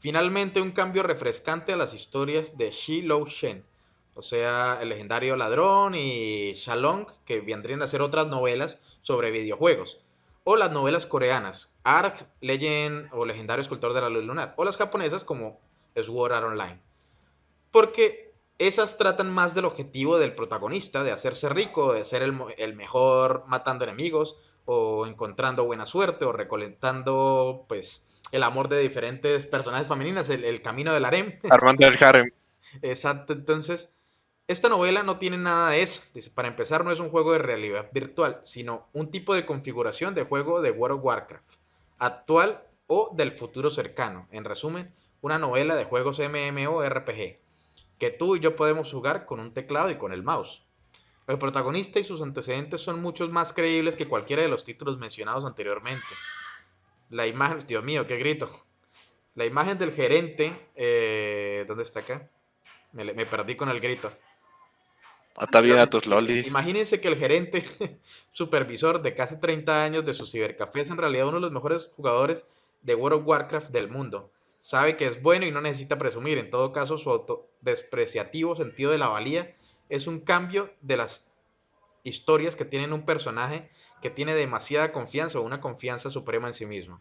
Finalmente 0.00 0.60
un 0.60 0.72
cambio 0.72 1.02
refrescante 1.04 1.72
a 1.72 1.76
las 1.76 1.94
historias 1.94 2.58
de 2.58 2.70
Shi 2.70 3.02
Lo 3.02 3.24
Shen, 3.26 3.64
o 4.16 4.22
sea, 4.22 4.78
el 4.80 4.88
legendario 4.88 5.36
ladrón 5.36 5.94
y 5.94 6.54
Shalong, 6.54 7.06
que 7.26 7.42
vendrían 7.42 7.82
a 7.82 7.88
ser 7.88 8.00
otras 8.00 8.26
novelas 8.28 8.78
sobre 9.02 9.30
videojuegos. 9.30 9.98
O 10.44 10.56
las 10.56 10.72
novelas 10.72 11.04
coreanas, 11.04 11.68
Ark, 11.84 12.26
Legend 12.40 13.08
o 13.12 13.26
Legendario 13.26 13.62
Escultor 13.62 13.92
de 13.92 14.00
la 14.00 14.08
Luz 14.08 14.24
Lunar. 14.24 14.54
O 14.56 14.64
las 14.64 14.78
japonesas 14.78 15.22
como 15.22 15.58
Sword 15.94 16.32
Art 16.32 16.46
Online. 16.46 16.78
Porque 17.72 18.25
esas 18.58 18.96
tratan 18.96 19.30
más 19.30 19.54
del 19.54 19.66
objetivo 19.66 20.18
del 20.18 20.32
protagonista, 20.32 21.04
de 21.04 21.12
hacerse 21.12 21.48
rico, 21.48 21.92
de 21.92 22.04
ser 22.04 22.22
el, 22.22 22.36
el, 22.56 22.74
mejor 22.74 23.44
matando 23.48 23.84
enemigos, 23.84 24.36
o 24.64 25.06
encontrando 25.06 25.64
buena 25.64 25.86
suerte, 25.86 26.24
o 26.24 26.32
recolectando, 26.32 27.64
pues, 27.68 28.22
el 28.32 28.42
amor 28.42 28.68
de 28.68 28.80
diferentes 28.80 29.46
personajes 29.46 29.86
femeninas, 29.86 30.28
el, 30.30 30.44
el 30.44 30.62
camino 30.62 30.92
del 30.92 31.04
harem. 31.04 31.38
Armando 31.50 31.86
el 31.86 32.02
harem. 32.02 32.30
Exacto, 32.82 33.32
entonces, 33.32 33.88
esta 34.48 34.68
novela 34.68 35.02
no 35.02 35.18
tiene 35.18 35.38
nada 35.38 35.70
de 35.70 35.82
eso. 35.82 36.02
Dice, 36.14 36.30
para 36.30 36.48
empezar, 36.48 36.84
no 36.84 36.92
es 36.92 37.00
un 37.00 37.10
juego 37.10 37.32
de 37.32 37.38
realidad 37.38 37.86
virtual, 37.92 38.40
sino 38.44 38.86
un 38.92 39.10
tipo 39.10 39.34
de 39.34 39.44
configuración 39.44 40.14
de 40.14 40.24
juego 40.24 40.62
de 40.62 40.70
World 40.70 40.98
of 40.98 41.04
Warcraft, 41.04 41.52
actual 41.98 42.58
o 42.86 43.10
del 43.14 43.32
futuro 43.32 43.70
cercano. 43.70 44.26
En 44.32 44.44
resumen, 44.44 44.90
una 45.20 45.38
novela 45.38 45.74
de 45.74 45.84
juegos 45.84 46.20
MMORPG 46.20 47.45
que 47.98 48.10
tú 48.10 48.36
y 48.36 48.40
yo 48.40 48.56
podemos 48.56 48.90
jugar 48.90 49.24
con 49.24 49.40
un 49.40 49.52
teclado 49.52 49.90
y 49.90 49.96
con 49.96 50.12
el 50.12 50.22
mouse. 50.22 50.62
El 51.26 51.38
protagonista 51.38 51.98
y 51.98 52.04
sus 52.04 52.22
antecedentes 52.22 52.80
son 52.80 53.02
muchos 53.02 53.30
más 53.30 53.52
creíbles 53.52 53.96
que 53.96 54.06
cualquiera 54.06 54.42
de 54.42 54.48
los 54.48 54.64
títulos 54.64 54.98
mencionados 54.98 55.44
anteriormente. 55.44 56.06
la 57.10 57.26
imagen, 57.26 57.66
Dios 57.66 57.84
mío, 57.84 58.06
qué 58.06 58.16
grito. 58.16 58.50
La 59.34 59.44
imagen 59.44 59.78
del 59.78 59.92
gerente, 59.92 60.52
eh, 60.76 61.64
¿dónde 61.68 61.84
está 61.84 62.00
acá? 62.00 62.22
Me, 62.92 63.12
me 63.12 63.26
perdí 63.26 63.54
con 63.54 63.68
el 63.68 63.80
grito. 63.80 64.10
Está 65.40 65.60
bien 65.60 65.78
a 65.78 65.90
tus 65.90 66.06
lolis. 66.06 66.46
Imagínense 66.46 67.00
que 67.00 67.08
el 67.08 67.16
gerente 67.16 67.68
supervisor 68.32 69.02
de 69.02 69.14
casi 69.14 69.38
30 69.38 69.84
años 69.84 70.06
de 70.06 70.14
su 70.14 70.26
cibercafé 70.26 70.80
es 70.82 70.90
en 70.90 70.96
realidad 70.96 71.28
uno 71.28 71.36
de 71.36 71.42
los 71.42 71.52
mejores 71.52 71.90
jugadores 71.96 72.44
de 72.82 72.94
World 72.94 73.20
of 73.20 73.26
Warcraft 73.26 73.70
del 73.70 73.88
mundo. 73.88 74.28
Sabe 74.66 74.96
que 74.96 75.06
es 75.06 75.22
bueno 75.22 75.46
y 75.46 75.52
no 75.52 75.60
necesita 75.60 75.96
presumir. 75.96 76.38
En 76.38 76.50
todo 76.50 76.72
caso, 76.72 76.98
su 76.98 77.08
autodespreciativo 77.08 78.56
sentido 78.56 78.90
de 78.90 78.98
la 78.98 79.06
valía 79.06 79.48
es 79.90 80.08
un 80.08 80.18
cambio 80.18 80.68
de 80.80 80.96
las 80.96 81.28
historias 82.02 82.56
que 82.56 82.64
tienen 82.64 82.92
un 82.92 83.06
personaje 83.06 83.70
que 84.02 84.10
tiene 84.10 84.34
demasiada 84.34 84.90
confianza 84.90 85.38
o 85.38 85.42
una 85.42 85.60
confianza 85.60 86.10
suprema 86.10 86.48
en 86.48 86.54
sí 86.54 86.66
mismo. 86.66 87.00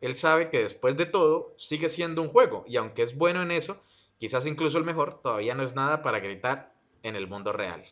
Él 0.00 0.16
sabe 0.16 0.50
que 0.50 0.64
después 0.64 0.96
de 0.96 1.06
todo 1.06 1.46
sigue 1.56 1.88
siendo 1.88 2.20
un 2.20 2.30
juego 2.30 2.64
y 2.66 2.78
aunque 2.78 3.04
es 3.04 3.16
bueno 3.16 3.44
en 3.44 3.52
eso, 3.52 3.80
quizás 4.18 4.44
incluso 4.44 4.78
el 4.78 4.84
mejor, 4.84 5.20
todavía 5.20 5.54
no 5.54 5.62
es 5.62 5.76
nada 5.76 6.02
para 6.02 6.18
gritar 6.18 6.68
en 7.04 7.14
el 7.14 7.28
mundo 7.28 7.52
real. 7.52 7.84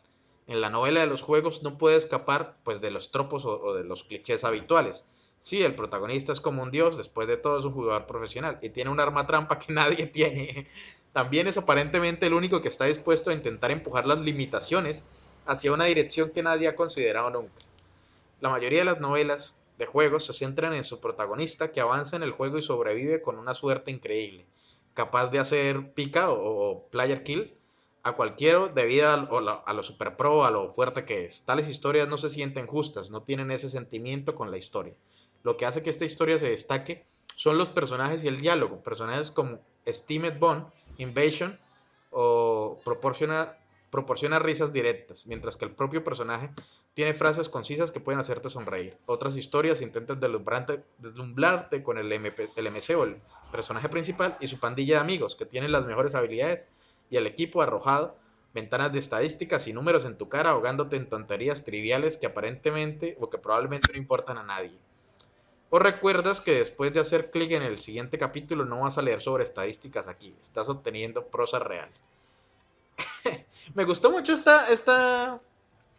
En 0.47 0.59
la 0.59 0.69
novela 0.69 0.99
de 0.99 1.07
los 1.07 1.21
juegos 1.21 1.63
no 1.63 1.77
puede 1.77 1.95
escapar 1.95 2.55
pues 2.65 2.81
de 2.81 2.91
los 2.91 3.11
tropos 3.11 3.45
o, 3.45 3.61
o 3.61 3.73
de 3.73 3.85
los 3.85 4.03
clichés 4.03 4.43
habituales. 4.43 5.05
Sí, 5.43 5.61
el 5.61 5.75
protagonista 5.75 6.31
es 6.31 6.39
como 6.39 6.63
un 6.63 6.71
dios, 6.71 6.95
después 6.95 7.27
de 7.27 7.35
todo 7.35 7.59
es 7.59 7.65
un 7.65 7.73
jugador 7.73 8.05
profesional 8.05 8.57
y 8.61 8.69
tiene 8.69 8.89
un 8.89 9.01
arma 9.01 9.27
trampa 9.27 9.59
que 9.59 9.73
nadie 9.73 10.07
tiene. 10.07 10.65
También 11.11 11.47
es 11.47 11.57
aparentemente 11.57 12.27
el 12.27 12.33
único 12.33 12.61
que 12.61 12.69
está 12.69 12.85
dispuesto 12.85 13.29
a 13.29 13.33
intentar 13.33 13.69
empujar 13.69 14.07
las 14.07 14.19
limitaciones 14.19 15.03
hacia 15.45 15.73
una 15.73 15.83
dirección 15.83 16.31
que 16.31 16.43
nadie 16.43 16.69
ha 16.69 16.77
considerado 16.77 17.29
nunca. 17.29 17.53
La 18.39 18.51
mayoría 18.51 18.79
de 18.79 18.85
las 18.85 19.01
novelas 19.01 19.59
de 19.77 19.85
juegos 19.85 20.25
se 20.25 20.31
centran 20.31 20.73
en 20.75 20.85
su 20.85 21.01
protagonista 21.01 21.73
que 21.73 21.81
avanza 21.81 22.15
en 22.15 22.23
el 22.23 22.31
juego 22.31 22.57
y 22.57 22.63
sobrevive 22.63 23.21
con 23.21 23.37
una 23.37 23.53
suerte 23.53 23.91
increíble, 23.91 24.45
capaz 24.93 25.27
de 25.27 25.39
hacer 25.39 25.91
pica 25.93 26.31
o, 26.31 26.81
player 26.89 27.21
kill 27.21 27.51
a 28.03 28.13
cualquiera 28.13 28.69
debido 28.69 29.09
a 29.09 29.73
lo 29.73 29.83
super 29.83 30.15
pro, 30.15 30.45
a 30.45 30.51
lo 30.51 30.71
fuerte 30.71 31.03
que 31.03 31.25
es. 31.25 31.41
Tales 31.43 31.67
historias 31.67 32.07
no 32.07 32.17
se 32.17 32.29
sienten 32.29 32.65
justas, 32.65 33.09
no 33.09 33.23
tienen 33.23 33.51
ese 33.51 33.69
sentimiento 33.69 34.35
con 34.35 34.49
la 34.49 34.57
historia. 34.57 34.93
Lo 35.43 35.57
que 35.57 35.65
hace 35.65 35.83
que 35.83 35.89
esta 35.89 36.05
historia 36.05 36.39
se 36.39 36.49
destaque 36.49 37.03
son 37.35 37.57
los 37.57 37.69
personajes 37.69 38.23
y 38.23 38.27
el 38.27 38.41
diálogo. 38.41 38.81
Personajes 38.83 39.31
como 39.31 39.59
Steamed 39.87 40.39
Bond, 40.39 40.65
Invasion 40.97 41.57
o 42.11 42.79
proporciona, 42.85 43.51
proporciona 43.91 44.39
risas 44.39 44.71
directas, 44.71 45.25
mientras 45.25 45.57
que 45.57 45.65
el 45.65 45.71
propio 45.71 46.03
personaje 46.03 46.49
tiene 46.93 47.13
frases 47.13 47.49
concisas 47.49 47.91
que 47.91 47.99
pueden 47.99 48.21
hacerte 48.21 48.49
sonreír. 48.49 48.95
Otras 49.07 49.35
historias 49.35 49.81
intentan 49.81 50.19
deslumbrarte, 50.19 51.83
con 51.83 51.97
el, 51.97 52.11
MP, 52.11 52.49
el 52.55 52.71
MC 52.71 52.95
o 52.95 53.03
el 53.03 53.17
personaje 53.51 53.89
principal 53.89 54.37
y 54.39 54.47
su 54.47 54.59
pandilla 54.59 54.95
de 54.95 55.01
amigos 55.01 55.35
que 55.35 55.45
tienen 55.45 55.71
las 55.71 55.85
mejores 55.85 56.15
habilidades 56.15 56.65
y 57.09 57.17
el 57.17 57.27
equipo 57.27 57.61
arrojado 57.61 58.15
ventanas 58.53 58.93
de 58.93 58.99
estadísticas 58.99 59.67
y 59.67 59.73
números 59.73 60.05
en 60.05 60.17
tu 60.17 60.29
cara 60.29 60.51
ahogándote 60.51 60.95
en 60.95 61.09
tonterías 61.09 61.65
triviales 61.65 62.17
que 62.17 62.27
aparentemente 62.27 63.17
o 63.19 63.29
que 63.29 63.39
probablemente 63.39 63.91
no 63.91 63.97
importan 63.97 64.37
a 64.37 64.43
nadie. 64.43 64.71
O 65.75 65.79
recuerdas 65.79 66.39
que 66.39 66.59
después 66.59 66.93
de 66.93 66.99
hacer 66.99 67.31
clic 67.31 67.49
en 67.49 67.63
el 67.63 67.79
siguiente 67.79 68.19
capítulo 68.19 68.63
no 68.63 68.81
vas 68.81 68.99
a 68.99 69.01
leer 69.01 69.23
sobre 69.23 69.43
estadísticas 69.43 70.07
aquí, 70.07 70.31
estás 70.39 70.69
obteniendo 70.69 71.25
prosa 71.25 71.57
real. 71.57 71.89
Me 73.73 73.83
gustó 73.83 74.11
mucho 74.11 74.33
esta, 74.33 74.71
esta, 74.71 75.41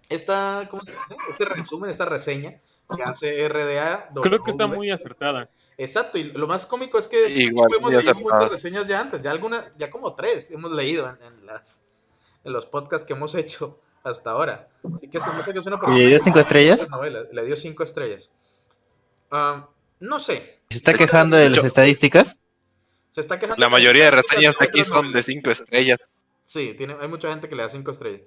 esta, 0.09 0.69
¿cómo 0.71 0.85
se 0.85 0.93
dice? 0.93 1.17
Este 1.29 1.45
resumen, 1.47 1.91
esta 1.91 2.05
reseña 2.05 2.55
que 2.95 3.03
hace 3.03 3.49
RDA. 3.49 4.11
Creo 4.23 4.45
que 4.45 4.53
está 4.53 4.69
muy 4.69 4.93
acertada. 4.93 5.49
Exacto, 5.77 6.19
y 6.19 6.23
lo 6.23 6.47
más 6.47 6.67
cómico 6.67 6.97
es 6.97 7.09
que 7.09 7.29
Igual, 7.29 7.69
hemos 7.77 7.91
leído 7.91 8.13
acertada. 8.13 8.37
muchas 8.37 8.51
reseñas 8.53 8.87
ya 8.87 9.01
antes, 9.01 9.23
ya 9.23 9.33
alguna, 9.33 9.65
ya 9.77 9.91
como 9.91 10.15
tres 10.15 10.53
hemos 10.53 10.71
leído 10.71 11.11
en, 11.11 11.21
en 11.21 11.47
las 11.47 11.81
en 12.45 12.53
los 12.53 12.67
podcasts 12.67 13.05
que 13.05 13.15
hemos 13.15 13.35
hecho 13.35 13.77
hasta 14.05 14.31
ahora. 14.31 14.69
Así 14.95 15.09
que 15.09 15.19
se 15.19 15.33
nota 15.33 15.53
que 15.53 15.59
es 15.59 15.67
una 15.67 15.81
¿Y 15.89 15.99
le 15.99 16.07
dio 16.07 16.19
cinco 16.21 16.39
estrellas? 16.39 16.89
Novela, 16.91 17.25
le 17.33 17.45
dio 17.45 17.57
cinco 17.57 17.83
estrellas. 17.83 18.29
Ah, 19.37 19.67
no 19.99 20.21
sé, 20.21 20.59
¿Se 20.71 20.77
está 20.77 20.95
quejando 20.95 21.37
de 21.37 21.51
las 21.51 21.65
estadísticas? 21.65 22.37
se 23.11 23.21
está 23.21 23.39
quejando. 23.41 23.61
La 23.61 23.69
mayoría 23.69 24.05
de 24.05 24.11
reseñas 24.13 24.55
aquí 24.61 24.85
son 24.85 25.13
de 25.13 25.23
novelas. 25.23 25.27
5 25.27 25.51
estrellas. 25.51 25.99
Sí, 26.45 26.75
tiene, 26.77 26.95
hay 27.01 27.09
mucha 27.09 27.31
gente 27.31 27.49
que 27.49 27.57
le 27.57 27.63
da 27.63 27.69
cinco 27.69 27.91
estrellas. 27.91 28.21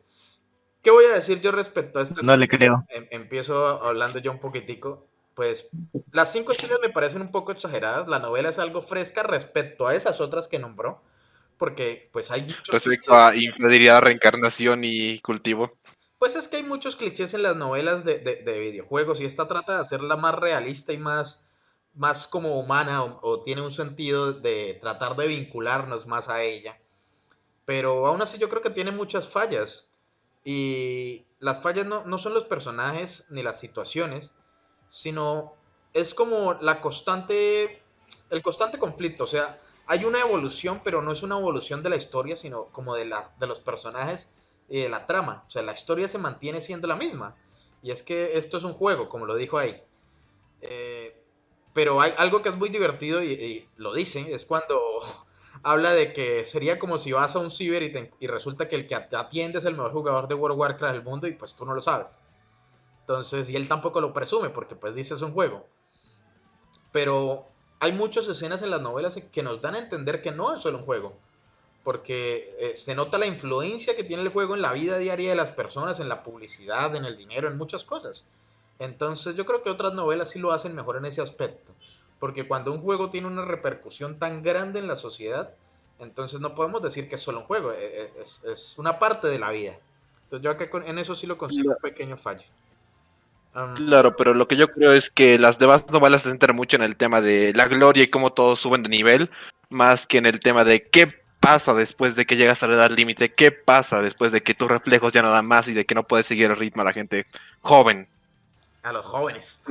¿Qué 0.84 0.92
voy 0.92 1.06
a 1.06 1.14
decir 1.14 1.40
yo 1.40 1.52
respecto 1.52 2.00
a 2.00 2.04
esto? 2.04 2.22
No 2.24 2.36
le 2.36 2.48
creo. 2.48 2.84
Em- 2.90 3.08
empiezo 3.12 3.66
hablando 3.86 4.20
yo 4.20 4.32
un 4.32 4.40
poquitico. 4.40 5.06
Pues 5.36 5.68
las 6.12 6.32
cinco 6.34 6.52
estrellas 6.52 6.80
me 6.82 6.90
parecen 6.90 7.22
un 7.22 7.32
poco 7.32 7.52
exageradas. 7.52 8.08
La 8.08 8.20
novela 8.20 8.50
es 8.50 8.60
algo 8.60 8.82
fresca 8.82 9.24
respecto 9.24 9.88
a 9.88 9.96
esas 9.96 10.20
otras 10.20 10.48
que 10.48 10.60
nombró. 10.60 11.02
Porque 11.58 12.10
pues 12.12 12.32
hay 12.32 12.48
Respecto 12.72 13.16
a 13.16 13.36
infidelidad, 13.36 14.02
reencarnación 14.02 14.84
y 14.84 15.20
cultivo. 15.20 15.72
Pues 16.20 16.36
es 16.36 16.48
que 16.48 16.58
hay 16.58 16.64
muchos 16.64 16.96
clichés 16.96 17.34
en 17.34 17.44
las 17.44 17.56
novelas 17.56 18.04
de, 18.04 18.18
de- 18.20 18.38
de 18.44 18.60
videojuegos 18.60 19.20
y 19.22 19.26
esta 19.26 19.48
trata 19.48 19.76
de 19.76 19.82
hacerla 19.82 20.16
más 20.18 20.34
realista 20.36 20.92
y 20.94 20.98
más, 20.98 21.42
más 21.96 22.28
como 22.28 22.60
humana 22.60 23.04
o, 23.04 23.20
o 23.22 23.44
tiene 23.44 23.62
un 23.62 23.72
sentido 23.72 24.34
de 24.34 24.78
tratar 24.82 25.16
de 25.16 25.28
vincularnos 25.28 26.08
más 26.08 26.30
a 26.30 26.42
ella. 26.44 26.76
Pero 27.66 28.08
aún 28.08 28.22
así 28.22 28.38
yo 28.40 28.50
creo 28.50 28.62
que 28.64 28.70
tiene 28.72 28.92
muchas 28.92 29.30
fallas. 29.30 29.88
Y 30.46 31.26
las 31.40 31.62
fallas 31.62 31.86
no, 31.88 32.06
no 32.06 32.18
son 32.20 32.34
los 32.34 32.46
personajes 32.46 33.28
ni 33.32 33.44
las 33.44 33.60
situaciones, 33.60 34.32
sino 34.92 35.54
es 35.94 36.14
como 36.14 36.54
la 36.56 36.82
constante, 36.82 37.82
el 38.30 38.42
constante 38.42 38.80
conflicto. 38.80 39.26
O 39.26 39.28
sea, 39.28 39.60
hay 39.88 40.06
una 40.06 40.22
evolución, 40.22 40.82
pero 40.84 41.02
no 41.02 41.12
es 41.12 41.24
una 41.24 41.38
evolución 41.38 41.84
de 41.84 41.90
la 41.92 41.98
historia, 41.98 42.38
sino 42.38 42.66
como 42.66 42.96
de, 42.96 43.06
la, 43.06 43.30
de 43.40 43.48
los 43.48 43.60
personajes 43.60 44.30
y 44.70 44.82
de 44.82 44.90
la 44.90 45.06
trama. 45.06 45.44
O 45.46 45.50
sea, 45.50 45.62
la 45.62 45.74
historia 45.74 46.10
se 46.10 46.18
mantiene 46.18 46.62
siendo 46.62 46.88
la 46.88 46.96
misma. 46.96 47.36
Y 47.84 47.92
es 47.92 48.04
que 48.04 48.38
esto 48.38 48.58
es 48.58 48.64
un 48.64 48.74
juego, 48.74 49.10
como 49.10 49.26
lo 49.26 49.36
dijo 49.36 49.58
ahí. 49.58 49.80
Eh, 50.62 51.16
pero 51.74 52.02
hay 52.02 52.14
algo 52.18 52.42
que 52.42 52.50
es 52.50 52.56
muy 52.56 52.70
divertido 52.70 53.24
y, 53.24 53.66
lo 53.78 53.94
dice, 53.94 54.34
es 54.34 54.46
cuando 54.46 54.80
habla 55.64 55.94
de 55.94 56.12
que 56.12 56.46
sería 56.46 56.80
como 56.80 56.98
si 56.98 57.12
vas 57.12 57.36
a 57.36 57.40
un 57.40 57.52
ciber 57.52 57.84
y, 58.20 58.28
resulta 58.28 58.68
que 58.68 58.76
el 58.76 58.88
que 58.88 58.96
atiende 58.96 59.60
es 59.60 59.66
el 59.66 59.76
mejor 59.76 59.92
jugador 59.92 60.28
de 60.28 60.36
World 60.36 60.56
of 60.56 60.60
Warcraft 60.60 60.96
del 60.96 61.04
mundo 61.04 61.28
y 61.28 61.34
pues 61.34 61.54
tú 61.54 61.66
no 61.66 61.76
lo 61.76 61.82
sabes. 61.82 62.18
Entonces, 63.02 63.50
y 63.50 63.56
él 63.56 63.68
tampoco 63.68 64.02
lo 64.02 64.12
presume 64.12 64.50
porque 64.50 64.76
pues 64.76 64.96
dice 64.96 65.14
es 65.14 65.22
un 65.22 65.34
juego. 65.34 65.66
Pero 66.92 67.46
hay 67.80 67.92
muchas 67.92 68.28
escenas 68.28 68.62
en 68.64 68.72
las 68.72 68.82
novelas 68.82 69.16
que 69.32 69.44
nos 69.44 69.62
dan 69.62 69.76
a 69.76 69.80
entender 69.80 70.22
que 70.22 70.32
no 70.32 70.56
es 70.56 70.62
solo 70.62 70.80
un 70.80 70.84
juego. 70.84 71.16
Porque 71.88 72.54
eh, 72.60 72.74
se 72.76 72.96
nota 72.96 73.18
la 73.18 73.28
influencia 73.28 73.96
que 73.96 74.04
tiene 74.04 74.22
el 74.22 74.28
juego 74.28 74.56
en 74.56 74.62
la 74.62 74.74
vida 74.74 74.98
diaria 74.98 75.30
de 75.30 75.38
las 75.38 75.52
personas, 75.52 76.02
en 76.02 76.10
la 76.10 76.22
publicidad, 76.22 76.94
en 76.98 77.06
el 77.06 77.16
dinero, 77.16 77.48
en 77.48 77.58
muchas 77.58 77.86
cosas. 77.86 78.26
Entonces 78.78 79.38
yo 79.38 79.46
creo 79.46 79.64
que 79.64 79.70
otras 79.70 79.94
novelas 79.94 80.32
sí 80.32 80.40
lo 80.40 80.52
hacen 80.52 80.76
mejor 80.76 80.98
en 80.98 81.06
ese 81.06 81.22
aspecto. 81.22 81.72
Porque 82.20 82.46
cuando 82.46 82.74
un 82.74 82.82
juego 82.82 83.10
tiene 83.10 83.28
una 83.28 83.46
repercusión 83.46 84.20
tan 84.20 84.44
grande 84.44 84.80
en 84.80 84.88
la 84.88 84.98
sociedad, 84.98 85.50
entonces 86.00 86.42
no 86.42 86.56
podemos 86.56 86.84
decir 86.84 87.08
que 87.08 87.16
es 87.16 87.22
solo 87.22 87.40
un 87.40 87.46
juego, 87.46 87.72
e- 87.72 88.02
e- 88.02 88.12
es, 88.22 88.44
es 88.44 88.78
una 88.78 89.00
parte 89.00 89.30
de 89.30 89.40
la 89.40 89.52
vida. 89.52 89.78
Entonces 90.24 90.44
yo 90.44 90.52
acá 90.52 90.70
en 90.86 91.00
eso 91.00 91.16
sí 91.16 91.26
lo 91.26 91.38
considero 91.38 91.70
un 91.70 91.78
pequeño 91.78 92.18
fallo. 92.18 92.44
Claro, 93.76 94.14
pero 94.18 94.34
lo 94.34 94.46
que 94.50 94.58
yo 94.58 94.68
creo 94.68 94.92
es 94.92 95.10
que 95.10 95.40
las 95.40 95.58
demás 95.58 95.86
novelas 95.90 96.24
se 96.24 96.32
centran 96.32 96.54
mucho 96.54 96.76
en 96.76 96.84
el 96.84 96.98
tema 96.98 97.22
de 97.22 97.54
la 97.54 97.70
gloria 97.70 98.04
y 98.04 98.10
cómo 98.10 98.34
todos 98.34 98.60
suben 98.60 98.84
de 98.84 98.90
nivel, 98.90 99.30
más 99.70 100.06
que 100.06 100.18
en 100.18 100.26
el 100.26 100.42
tema 100.42 100.66
de 100.66 100.86
qué 100.86 101.08
pasa 101.48 101.74
después 101.74 102.18
de 102.18 102.26
que 102.26 102.36
llegas 102.36 102.62
a 102.62 102.68
la 102.68 102.74
edad 102.76 102.92
límite, 102.92 103.32
qué 103.32 103.54
pasa 103.54 104.02
después 104.02 104.34
de 104.34 104.44
que 104.44 104.54
tus 104.54 104.68
reflejos 104.68 105.14
ya 105.14 105.22
no 105.22 105.32
dan 105.32 105.46
más 105.46 105.70
y 105.70 105.74
de 105.74 105.86
que 105.86 105.96
no 105.96 106.06
puedes 106.06 106.26
seguir 106.26 106.52
el 106.52 106.58
ritmo 106.58 106.82
a 106.82 106.86
la 106.86 106.92
gente 106.92 107.26
joven. 107.62 108.10
a 108.84 108.92
los 108.92 109.06
jóvenes. 109.06 109.62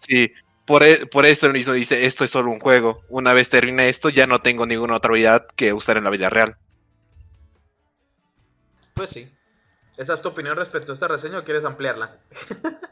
Sí, 0.00 0.32
por, 0.64 0.82
e- 0.82 1.06
por 1.06 1.26
eso 1.26 1.46
el 1.46 1.52
mismo 1.52 1.72
dice, 1.72 2.04
esto 2.06 2.24
es 2.24 2.32
solo 2.32 2.50
un 2.50 2.58
juego. 2.58 3.02
Una 3.08 3.32
vez 3.32 3.48
termine 3.48 3.88
esto, 3.88 4.08
ya 4.08 4.26
no 4.26 4.40
tengo 4.40 4.66
ninguna 4.66 4.96
otra 4.96 5.10
habilidad 5.10 5.46
que 5.54 5.72
usar 5.72 5.98
en 5.98 6.02
la 6.04 6.10
vida 6.10 6.30
real. 6.30 6.56
Pues 8.94 9.10
sí. 9.10 9.30
¿Esa 9.98 10.14
es 10.14 10.22
tu 10.22 10.30
opinión 10.30 10.56
respecto 10.56 10.90
a 10.90 10.94
esta 10.94 11.06
reseña 11.06 11.38
o 11.38 11.44
quieres 11.44 11.64
ampliarla? 11.64 12.10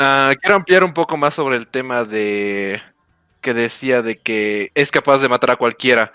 Ah, 0.00 0.32
quiero 0.40 0.54
ampliar 0.54 0.84
un 0.84 0.94
poco 0.94 1.16
más 1.16 1.34
sobre 1.34 1.56
el 1.56 1.66
tema 1.66 2.04
de 2.04 2.80
que 3.40 3.52
decía 3.52 4.00
de 4.00 4.16
que 4.16 4.70
es 4.76 4.92
capaz 4.92 5.18
de 5.18 5.28
matar 5.28 5.50
a 5.50 5.56
cualquiera, 5.56 6.12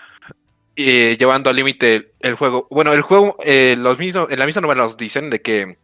eh, 0.75 1.17
llevando 1.19 1.49
al 1.49 1.55
límite 1.55 2.13
el 2.19 2.35
juego. 2.35 2.67
Bueno, 2.71 2.93
el 2.93 3.01
juego, 3.01 3.37
eh, 3.43 3.75
los 3.77 3.99
mismos, 3.99 4.31
en 4.31 4.39
la 4.39 4.45
misma 4.45 4.61
novela 4.61 4.83
nos 4.83 4.97
dicen 4.97 5.29
de 5.29 5.41
que 5.41 5.77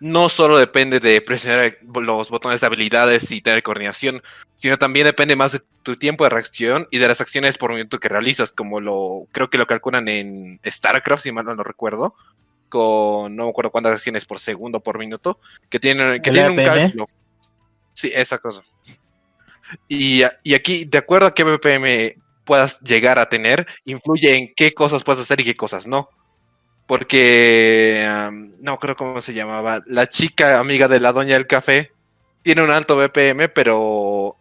no 0.00 0.28
solo 0.28 0.56
depende 0.56 1.00
de 1.00 1.20
presionar 1.20 1.76
los 1.94 2.30
botones 2.30 2.60
de 2.60 2.66
habilidades 2.66 3.30
y 3.30 3.42
tener 3.42 3.62
coordinación, 3.62 4.22
sino 4.56 4.78
también 4.78 5.06
depende 5.06 5.36
más 5.36 5.52
de 5.52 5.60
tu 5.82 5.96
tiempo 5.96 6.24
de 6.24 6.30
reacción 6.30 6.88
y 6.90 6.98
de 6.98 7.08
las 7.08 7.20
acciones 7.20 7.58
por 7.58 7.72
minuto 7.72 8.00
que 8.00 8.08
realizas, 8.08 8.52
como 8.52 8.80
lo 8.80 9.26
creo 9.32 9.50
que 9.50 9.58
lo 9.58 9.66
calculan 9.66 10.08
en 10.08 10.60
StarCraft, 10.64 11.24
si 11.24 11.32
mal 11.32 11.44
no 11.44 11.54
lo 11.54 11.64
recuerdo, 11.64 12.14
con 12.68 13.36
no 13.36 13.44
me 13.44 13.50
acuerdo 13.50 13.70
cuántas 13.70 13.92
acciones 13.92 14.24
por 14.24 14.40
segundo 14.40 14.80
por 14.80 14.98
minuto, 14.98 15.40
que 15.68 15.78
tienen, 15.78 16.22
que 16.22 16.30
¿El 16.30 16.36
tienen 16.36 16.52
un 16.52 16.64
cálculo. 16.64 17.06
Sí, 17.92 18.10
esa 18.14 18.38
cosa. 18.38 18.62
Y, 19.88 20.22
y 20.42 20.54
aquí, 20.54 20.84
de 20.86 20.98
acuerdo 20.98 21.26
a 21.26 21.34
qué 21.34 21.44
BPM 21.44 22.21
puedas 22.44 22.80
llegar 22.80 23.18
a 23.18 23.28
tener, 23.28 23.66
influye 23.84 24.36
en 24.36 24.52
qué 24.54 24.74
cosas 24.74 25.04
puedes 25.04 25.22
hacer 25.22 25.40
y 25.40 25.44
qué 25.44 25.56
cosas 25.56 25.86
no. 25.86 26.08
Porque, 26.86 28.06
am, 28.08 28.52
no 28.60 28.78
creo 28.78 28.96
cómo 28.96 29.20
se 29.20 29.34
llamaba, 29.34 29.80
la 29.86 30.06
chica 30.08 30.58
amiga 30.58 30.88
de 30.88 31.00
la 31.00 31.12
doña 31.12 31.34
del 31.34 31.46
café 31.46 31.92
tiene 32.42 32.62
un 32.62 32.70
alto 32.70 32.96
BPM, 32.96 33.48
pero... 33.48 34.36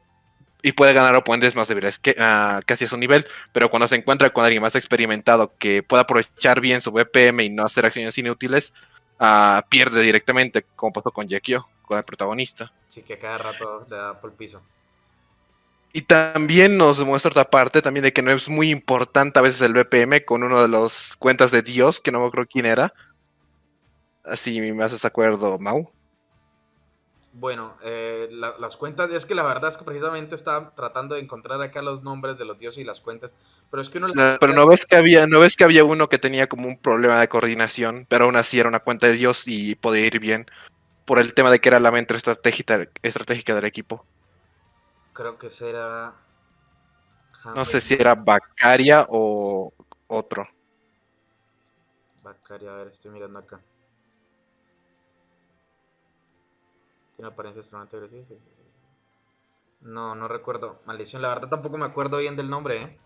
Y 0.63 0.73
puede 0.73 0.93
ganar 0.93 1.15
oponentes 1.15 1.55
más 1.55 1.67
débiles 1.67 1.97
que 1.97 2.15
ah, 2.19 2.59
casi 2.67 2.85
a 2.85 2.87
su 2.87 2.95
nivel, 2.95 3.25
pero 3.51 3.71
cuando 3.71 3.87
se 3.87 3.95
encuentra 3.95 4.31
con 4.31 4.45
alguien 4.45 4.61
más 4.61 4.75
experimentado 4.75 5.55
que 5.57 5.81
pueda 5.81 6.03
aprovechar 6.03 6.61
bien 6.61 6.81
su 6.81 6.91
BPM 6.91 7.41
y 7.41 7.49
no 7.49 7.65
hacer 7.65 7.83
acciones 7.83 8.15
inútiles, 8.19 8.71
ah, 9.19 9.65
pierde 9.69 10.03
directamente, 10.03 10.63
como 10.75 10.93
pasó 10.93 11.09
con 11.09 11.27
Jekio, 11.27 11.67
con 11.81 11.97
el 11.97 12.03
protagonista. 12.03 12.71
Sí, 12.89 13.01
que 13.01 13.17
cada 13.17 13.39
rato 13.39 13.87
le 13.89 13.95
da 13.95 14.21
por 14.21 14.31
el 14.31 14.37
piso. 14.37 14.61
Y 15.93 16.03
también 16.03 16.77
nos 16.77 16.99
muestra 17.05 17.29
otra 17.31 17.49
parte 17.49 17.81
también 17.81 18.03
de 18.03 18.13
que 18.13 18.21
no 18.21 18.31
es 18.31 18.47
muy 18.47 18.69
importante 18.71 19.39
a 19.39 19.41
veces 19.41 19.61
el 19.61 19.73
BPM 19.73 20.23
con 20.25 20.43
uno 20.43 20.61
de 20.61 20.67
los 20.69 21.15
cuentas 21.17 21.51
de 21.51 21.61
Dios, 21.61 21.99
que 22.01 22.11
no 22.11 22.19
me 22.21 22.27
acuerdo 22.27 22.47
quién 22.49 22.65
era. 22.65 22.93
Así 24.23 24.59
me 24.59 24.83
haces 24.83 25.05
acuerdo, 25.05 25.59
Mau. 25.59 25.91
Bueno, 27.33 27.73
eh, 27.83 28.27
la- 28.31 28.55
las 28.59 28.75
cuentas, 28.75 29.09
es 29.11 29.25
que 29.25 29.35
la 29.35 29.43
verdad 29.43 29.69
es 29.71 29.77
que 29.77 29.85
precisamente 29.85 30.35
estaba 30.35 30.71
tratando 30.71 31.15
de 31.15 31.21
encontrar 31.21 31.61
acá 31.61 31.81
los 31.81 32.03
nombres 32.03 32.37
de 32.37 32.43
los 32.45 32.59
dioses 32.59 32.81
y 32.81 32.85
las 32.85 32.99
cuentas, 32.99 33.31
pero 33.69 33.81
es 33.81 33.89
que 33.89 33.99
uno... 33.99 34.07
Ah, 34.17 34.37
Pero 34.39 34.53
no 34.53 34.67
ves 34.67 34.85
que 34.85 34.95
había, 34.95 35.27
no 35.27 35.39
ves 35.39 35.55
que 35.55 35.63
había 35.63 35.83
uno 35.85 36.09
que 36.09 36.17
tenía 36.19 36.47
como 36.47 36.67
un 36.67 36.77
problema 36.77 37.19
de 37.19 37.29
coordinación, 37.29 38.05
pero 38.09 38.25
aún 38.25 38.35
así 38.35 38.59
era 38.59 38.69
una 38.69 38.79
cuenta 38.79 39.07
de 39.07 39.13
Dios 39.13 39.43
y 39.45 39.75
podía 39.75 40.05
ir 40.05 40.19
bien 40.19 40.45
por 41.05 41.19
el 41.19 41.33
tema 41.33 41.51
de 41.51 41.61
que 41.61 41.69
era 41.69 41.79
la 41.79 41.91
mente 41.91 42.15
estratégica, 42.15 42.87
estratégica 43.03 43.55
del 43.55 43.65
equipo. 43.65 44.05
Creo 45.13 45.37
que 45.37 45.47
ese 45.47 45.69
era... 45.69 46.13
No 47.55 47.65
sé 47.65 47.81
si 47.81 47.95
era 47.95 48.13
Bacaria 48.15 49.05
o 49.09 49.73
otro. 50.07 50.47
Bacari, 52.23 52.67
a 52.67 52.73
ver, 52.73 52.87
estoy 52.87 53.11
mirando 53.11 53.39
acá. 53.39 53.59
Tiene 57.15 57.31
apariencia 57.31 57.61
extremadamente 57.61 57.97
agresiva. 57.97 58.25
sí. 58.27 58.61
No, 59.81 60.13
no 60.15 60.27
recuerdo. 60.27 60.79
Maldición, 60.85 61.21
la 61.21 61.29
verdad 61.29 61.49
tampoco 61.49 61.77
me 61.77 61.85
acuerdo 61.85 62.19
bien 62.19 62.35
del 62.35 62.49
nombre, 62.49 62.83
¿eh? 62.83 62.99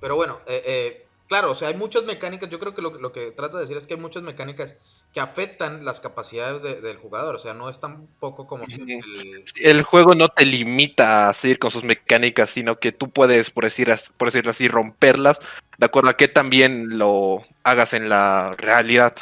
Pero 0.00 0.16
bueno, 0.16 0.40
eh, 0.46 0.62
eh, 0.66 1.06
claro, 1.28 1.52
o 1.52 1.54
sea, 1.54 1.68
hay 1.68 1.74
muchas 1.74 2.04
mecánicas. 2.04 2.50
Yo 2.50 2.58
creo 2.58 2.74
que 2.74 2.82
lo, 2.82 2.90
lo 2.90 3.12
que 3.12 3.30
trata 3.30 3.56
de 3.56 3.62
decir 3.62 3.76
es 3.76 3.86
que 3.86 3.94
hay 3.94 4.00
muchas 4.00 4.24
mecánicas 4.24 4.74
que 5.14 5.20
afectan 5.20 5.84
las 5.84 6.00
capacidades 6.00 6.62
de- 6.62 6.80
del 6.82 6.98
jugador. 6.98 7.36
O 7.36 7.38
sea, 7.38 7.54
no 7.54 7.70
es 7.70 7.80
tan 7.80 8.06
poco 8.20 8.46
como 8.46 8.68
si 8.68 8.82
Ujú. 8.82 8.90
el- 9.04 9.44
El 9.56 9.82
juego 9.82 10.14
no 10.14 10.28
te 10.28 10.44
limita 10.44 11.28
a 11.28 11.34
seguir 11.34 11.58
con 11.58 11.70
sus 11.70 11.84
mecánicas, 11.84 12.50
sino 12.50 12.78
que 12.78 12.92
tú 12.92 13.10
puedes, 13.10 13.50
por, 13.50 13.64
decir, 13.64 13.94
por 14.16 14.28
decirlo 14.28 14.50
así, 14.50 14.68
romperlas 14.68 15.38
de 15.78 15.86
acuerdo 15.86 16.10
a 16.10 16.16
que 16.16 16.28
también 16.28 16.98
lo 16.98 17.44
hagas 17.62 17.92
en 17.94 18.08
la 18.08 18.54
realidad. 18.58 19.14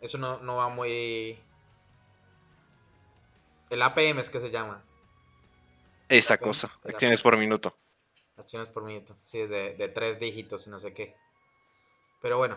Eso 0.00 0.18
no, 0.18 0.38
no 0.40 0.56
va 0.56 0.68
muy... 0.68 1.38
El 3.70 3.80
APM 3.82 4.20
es 4.20 4.28
que 4.30 4.40
se 4.40 4.50
llama. 4.50 4.82
Esa 6.08 6.38
cosa, 6.38 6.70
acciones 6.84 7.20
por 7.22 7.36
minuto. 7.36 7.74
Acciones 8.36 8.68
por 8.68 8.84
minuto. 8.84 9.16
Sí, 9.20 9.38
de, 9.46 9.74
de 9.76 9.88
tres 9.88 10.20
dígitos 10.20 10.66
y 10.66 10.70
no 10.70 10.78
sé 10.78 10.92
qué. 10.92 11.14
Pero 12.22 12.38
bueno. 12.38 12.56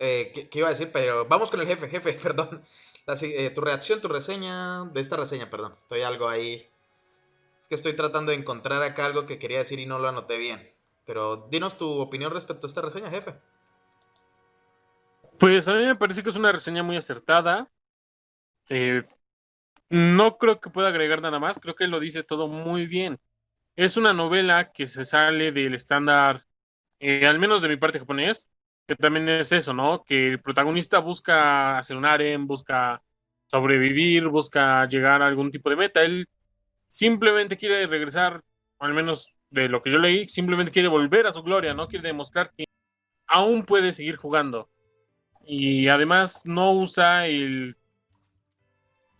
Eh, 0.00 0.48
¿qué, 0.50 0.58
iba 0.58 0.68
a 0.68 0.72
decir? 0.72 0.90
Pero 0.92 1.26
vamos 1.26 1.50
con 1.50 1.60
el 1.60 1.66
jefe, 1.66 1.88
jefe, 1.88 2.12
perdón. 2.22 2.64
Eh, 3.22 3.50
tu 3.50 3.60
reacción, 3.60 4.00
tu 4.00 4.08
reseña 4.08 4.84
de 4.86 5.00
esta 5.00 5.16
reseña, 5.16 5.48
perdón. 5.48 5.74
Estoy 5.78 6.02
algo 6.02 6.28
ahí. 6.28 6.54
Es 6.54 7.68
que 7.68 7.74
estoy 7.76 7.94
tratando 7.94 8.30
de 8.30 8.38
encontrar 8.38 8.82
acá 8.82 9.06
algo 9.06 9.26
que 9.26 9.38
quería 9.38 9.58
decir 9.58 9.78
y 9.78 9.86
no 9.86 9.98
lo 9.98 10.08
anoté 10.08 10.38
bien. 10.38 10.60
Pero 11.06 11.48
dinos 11.50 11.78
tu 11.78 12.00
opinión 12.00 12.32
respecto 12.32 12.66
a 12.66 12.68
esta 12.68 12.82
reseña, 12.82 13.10
jefe. 13.10 13.34
Pues 15.38 15.68
a 15.68 15.74
mí 15.74 15.84
me 15.84 15.96
parece 15.96 16.22
que 16.22 16.30
es 16.30 16.36
una 16.36 16.52
reseña 16.52 16.82
muy 16.82 16.96
acertada. 16.96 17.70
Eh, 18.68 19.04
no 19.88 20.38
creo 20.38 20.60
que 20.60 20.70
pueda 20.70 20.88
agregar 20.88 21.22
nada 21.22 21.38
más, 21.38 21.58
creo 21.58 21.76
que 21.76 21.86
lo 21.86 22.00
dice 22.00 22.22
todo 22.24 22.48
muy 22.48 22.86
bien. 22.86 23.20
Es 23.76 23.96
una 23.96 24.12
novela 24.12 24.72
que 24.72 24.86
se 24.86 25.04
sale 25.04 25.52
del 25.52 25.74
estándar, 25.74 26.46
eh, 27.00 27.26
al 27.26 27.38
menos 27.38 27.62
de 27.62 27.68
mi 27.68 27.76
parte 27.76 27.98
japonés, 27.98 28.50
que 28.86 28.96
también 28.96 29.28
es 29.28 29.52
eso, 29.52 29.72
¿no? 29.72 30.04
Que 30.04 30.28
el 30.28 30.40
protagonista 30.40 31.00
busca 31.00 31.78
hacer 31.78 31.96
un 31.96 32.06
harem, 32.06 32.46
busca 32.46 33.02
sobrevivir, 33.46 34.28
busca 34.28 34.86
llegar 34.86 35.22
a 35.22 35.26
algún 35.26 35.50
tipo 35.50 35.70
de 35.70 35.76
meta. 35.76 36.02
Él 36.02 36.28
simplemente 36.86 37.56
quiere 37.56 37.86
regresar, 37.86 38.42
al 38.78 38.94
menos 38.94 39.34
de 39.50 39.68
lo 39.68 39.82
que 39.82 39.90
yo 39.90 39.98
leí, 39.98 40.26
simplemente 40.26 40.72
quiere 40.72 40.88
volver 40.88 41.26
a 41.26 41.32
su 41.32 41.42
gloria, 41.42 41.74
¿no? 41.74 41.88
Quiere 41.88 42.08
demostrar 42.08 42.52
que 42.56 42.64
aún 43.26 43.64
puede 43.64 43.92
seguir 43.92 44.16
jugando. 44.16 44.68
Y 45.44 45.88
además 45.88 46.42
no 46.44 46.72
usa 46.72 47.26
el... 47.26 47.76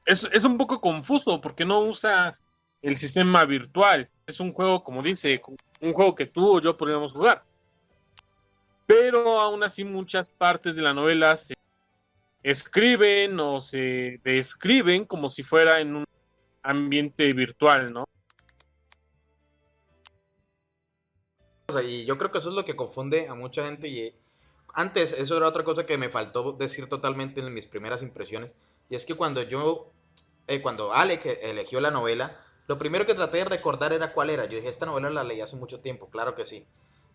Es, 0.06 0.28
es 0.32 0.44
un 0.44 0.56
poco 0.56 0.80
confuso 0.80 1.40
porque 1.40 1.64
no 1.64 1.80
usa 1.80 2.38
el 2.82 2.96
sistema 2.96 3.44
virtual. 3.44 4.08
Es 4.26 4.38
un 4.40 4.52
juego, 4.52 4.84
como 4.84 5.02
dice, 5.02 5.40
un 5.80 5.92
juego 5.92 6.14
que 6.14 6.26
tú 6.26 6.56
o 6.56 6.60
yo 6.60 6.76
podríamos 6.76 7.12
jugar. 7.12 7.44
Pero 8.86 9.40
aún 9.40 9.62
así 9.62 9.84
muchas 9.84 10.30
partes 10.30 10.76
de 10.76 10.82
la 10.82 10.94
novela 10.94 11.36
se 11.36 11.54
escriben 12.42 13.38
o 13.40 13.60
se 13.60 14.20
describen 14.22 15.04
como 15.04 15.28
si 15.28 15.42
fuera 15.42 15.80
en 15.80 15.96
un 15.96 16.04
ambiente 16.62 17.32
virtual, 17.32 17.92
¿no? 17.92 18.04
Y 21.82 22.04
yo 22.04 22.16
creo 22.16 22.30
que 22.30 22.38
eso 22.38 22.50
es 22.50 22.54
lo 22.54 22.64
que 22.64 22.76
confunde 22.76 23.28
a 23.28 23.34
mucha 23.34 23.66
gente. 23.66 23.88
Y 23.88 24.12
antes, 24.74 25.12
eso 25.12 25.36
era 25.36 25.48
otra 25.48 25.64
cosa 25.64 25.86
que 25.86 25.98
me 25.98 26.08
faltó 26.08 26.52
decir 26.52 26.88
totalmente 26.88 27.40
en 27.40 27.52
mis 27.52 27.66
primeras 27.66 28.02
impresiones. 28.02 28.54
Y 28.88 28.94
es 28.94 29.04
que 29.04 29.14
cuando 29.14 29.42
yo, 29.42 29.84
eh, 30.46 30.62
cuando 30.62 30.92
Alec 30.92 31.26
eligió 31.42 31.80
la 31.80 31.90
novela, 31.90 32.38
lo 32.68 32.78
primero 32.78 33.06
que 33.06 33.14
traté 33.14 33.38
de 33.38 33.46
recordar 33.46 33.92
era 33.92 34.12
cuál 34.12 34.30
era. 34.30 34.44
Yo 34.46 34.56
dije, 34.56 34.68
esta 34.68 34.86
novela 34.86 35.10
la 35.10 35.24
leí 35.24 35.40
hace 35.40 35.56
mucho 35.56 35.80
tiempo, 35.80 36.08
claro 36.08 36.34
que 36.34 36.46
sí. 36.46 36.64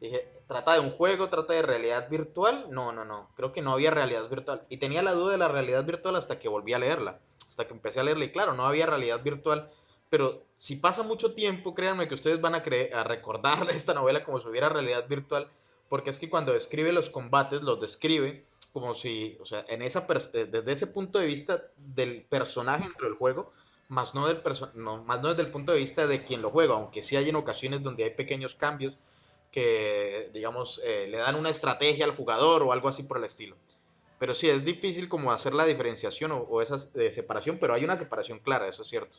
Dije, 0.02 0.28
¿trata 0.48 0.74
de 0.74 0.80
un 0.80 0.90
juego? 0.90 1.30
¿Trata 1.30 1.54
de 1.54 1.62
realidad 1.62 2.10
virtual? 2.10 2.66
No, 2.72 2.92
no, 2.92 3.06
no. 3.06 3.28
Creo 3.36 3.54
que 3.54 3.62
no 3.62 3.72
había 3.72 3.92
realidad 3.92 4.28
virtual. 4.28 4.60
Y 4.68 4.78
tenía 4.78 5.04
la 5.04 5.14
duda 5.14 5.34
de 5.34 5.38
la 5.38 5.48
realidad 5.48 5.86
virtual 5.86 6.16
hasta 6.16 6.40
que 6.40 6.50
volví 6.50 6.74
a 6.74 6.80
leerla. 6.80 7.20
Hasta 7.48 7.68
que 7.68 7.74
empecé 7.74 8.00
a 8.00 8.04
leerla. 8.04 8.26
Y 8.26 8.32
claro, 8.32 8.56
no 8.56 8.66
había 8.66 8.88
realidad 8.88 9.22
virtual. 9.22 9.70
Pero 10.10 10.42
si 10.58 10.78
pasa 10.78 11.04
mucho 11.04 11.34
tiempo, 11.36 11.76
créanme 11.76 12.08
que 12.08 12.16
ustedes 12.16 12.42
van 12.42 12.56
a, 12.56 12.64
a 12.94 13.04
recordar 13.04 13.70
esta 13.72 13.94
novela 13.94 14.24
como 14.24 14.40
si 14.40 14.48
hubiera 14.48 14.70
realidad 14.70 15.08
virtual. 15.08 15.48
Porque 15.88 16.10
es 16.10 16.18
que 16.18 16.32
cuando 16.32 16.54
describe 16.54 16.92
los 16.94 17.12
combates, 17.12 17.62
los 17.62 17.80
describe 17.80 18.44
como 18.74 18.96
si, 18.96 19.38
o 19.40 19.46
sea, 19.46 19.64
en 19.68 19.84
esa 19.84 20.08
eh, 20.34 20.46
desde 20.46 20.72
ese 20.72 20.88
punto 20.88 21.20
de 21.20 21.28
vista 21.28 21.62
del 21.78 22.24
personaje 22.24 22.86
dentro 22.86 23.08
del 23.08 23.18
juego, 23.18 23.52
más 23.90 24.16
no, 24.16 24.28
del 24.28 24.42
no, 24.76 25.04
más 25.04 25.22
no 25.22 25.30
desde 25.30 25.44
el 25.44 25.52
punto 25.52 25.74
de 25.74 25.80
vista 25.80 26.08
de 26.08 26.24
quien 26.24 26.42
lo 26.42 26.50
juega, 26.50 26.76
aunque 26.76 27.04
sí 27.04 27.18
hay 27.18 27.30
en 27.30 27.36
ocasiones 27.36 27.84
donde 27.84 28.06
hay 28.06 28.12
pequeños 28.12 28.56
cambios 28.56 28.94
que, 29.52 30.30
digamos, 30.34 30.82
eh, 30.84 31.08
le 31.10 31.18
dan 31.18 31.36
una 31.36 31.50
estrategia 31.50 32.06
al 32.06 32.16
jugador 32.16 32.64
o 32.64 32.72
algo 32.72 32.90
así 32.90 33.04
por 33.04 33.18
el 33.18 33.26
estilo. 33.26 33.56
Pero 34.20 34.34
sí, 34.34 34.50
es 34.50 34.64
difícil 34.64 35.10
como 35.10 35.32
hacer 35.32 35.54
la 35.54 35.66
diferenciación 35.66 36.32
o, 36.32 36.38
o 36.38 36.62
esa 36.62 36.80
eh, 36.96 37.12
separación, 37.12 37.58
pero 37.60 37.74
hay 37.74 37.84
una 37.84 37.98
separación 37.98 38.40
clara, 38.40 38.68
eso 38.68 38.84
es 38.84 38.90
cierto. 38.90 39.18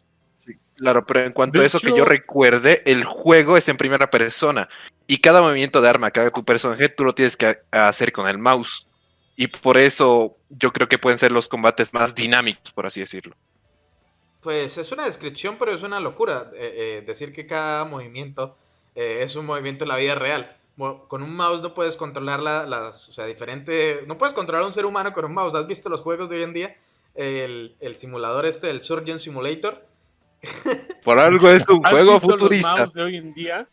Claro, 0.77 1.05
pero 1.07 1.21
en 1.21 1.33
cuanto 1.33 1.59
De 1.59 1.65
a 1.65 1.67
eso 1.67 1.79
que 1.79 1.95
yo 1.95 2.05
recuerde, 2.05 2.83
el 2.87 3.05
juego 3.05 3.57
es 3.57 3.69
en 3.69 3.77
primera 3.77 4.11
persona. 4.11 4.69
Y 5.07 5.19
cada 5.19 5.41
movimiento 5.41 5.81
de 5.81 5.89
arma 5.89 6.11
que 6.11 6.21
haga 6.21 6.31
tu 6.31 6.45
personaje, 6.45 6.89
tú 6.89 7.05
lo 7.05 7.15
tienes 7.15 7.37
que 7.37 7.59
hacer 7.71 8.13
con 8.13 8.29
el 8.29 8.39
mouse. 8.39 8.87
Y 9.37 9.47
por 9.47 9.79
eso 9.79 10.37
yo 10.51 10.73
creo 10.73 10.89
que 10.89 10.99
pueden 10.99 11.19
ser 11.19 11.33
los 11.33 11.49
combates 11.49 11.93
más 11.93 12.15
dinámicos, 12.15 12.73
por 12.73 12.87
así 12.87 13.01
decirlo. 13.01 13.35
Pues 14.43 14.77
es 14.79 14.91
una 14.91 15.07
descripción, 15.07 15.57
pero 15.59 15.73
es 15.73 15.83
una 15.83 16.01
locura 16.01 16.51
eh, 16.55 16.99
eh, 17.01 17.05
decir 17.07 17.33
que 17.33 17.47
cada 17.47 17.85
movimiento 17.85 18.57
eh, 18.95 19.21
es 19.23 19.37
un 19.37 19.47
movimiento 19.47 19.85
en 19.85 19.89
la 19.89 19.97
vida 19.97 20.15
real. 20.15 20.55
Con 21.09 21.23
un 21.23 21.37
mouse 21.37 21.63
no 21.63 21.75
puedes 21.75 21.97
controlar 21.97 22.41
la- 22.41 22.67
las, 22.67 23.09
o 23.09 23.13
sea, 23.13 23.27
diferente, 23.27 24.01
no 24.07 24.19
puedes 24.19 24.35
controlar 24.35 24.65
a 24.65 24.67
un 24.67 24.73
ser 24.73 24.87
humano 24.87 25.13
con 25.13 25.25
un 25.27 25.35
mouse. 25.35 25.55
¿Has 25.55 25.67
visto 25.67 25.89
los 25.89 26.01
juegos 26.01 26.29
de 26.29 26.37
hoy 26.37 26.43
en 26.43 26.53
día? 26.55 26.77
El, 27.15 27.75
el 27.81 27.97
simulador 27.97 28.47
este, 28.47 28.71
el 28.71 28.83
Surgeon 28.85 29.21
Simulator. 29.21 29.81
Por 31.05 31.19
algo 31.19 31.49
es 31.51 31.65
un 31.69 31.85
¿Has 31.85 31.91
juego 31.93 32.13
visto 32.15 32.27
los 32.29 32.39
futurista. 32.41 32.75
mouse 32.77 32.93
de 32.95 33.03
hoy 33.03 33.17
en 33.17 33.35
día? 33.35 33.67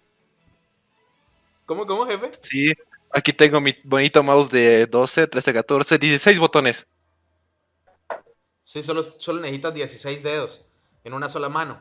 ¿Cómo, 1.66 1.86
cómo, 1.88 2.06
jefe? 2.06 2.32
Sí, 2.42 2.74
aquí 3.12 3.32
tengo 3.34 3.62
mi 3.62 3.76
bonito 3.84 4.22
mouse 4.24 4.50
de 4.52 4.86
12, 4.88 5.28
13, 5.28 5.54
14, 5.54 5.98
16 5.98 6.40
botones. 6.40 6.86
Sí, 8.66 8.84
solo, 8.84 9.04
solo 9.20 9.40
necesitas 9.42 9.74
16 9.74 10.22
dedos 10.22 10.62
en 11.04 11.14
una 11.14 11.30
sola 11.30 11.50
mano. 11.50 11.80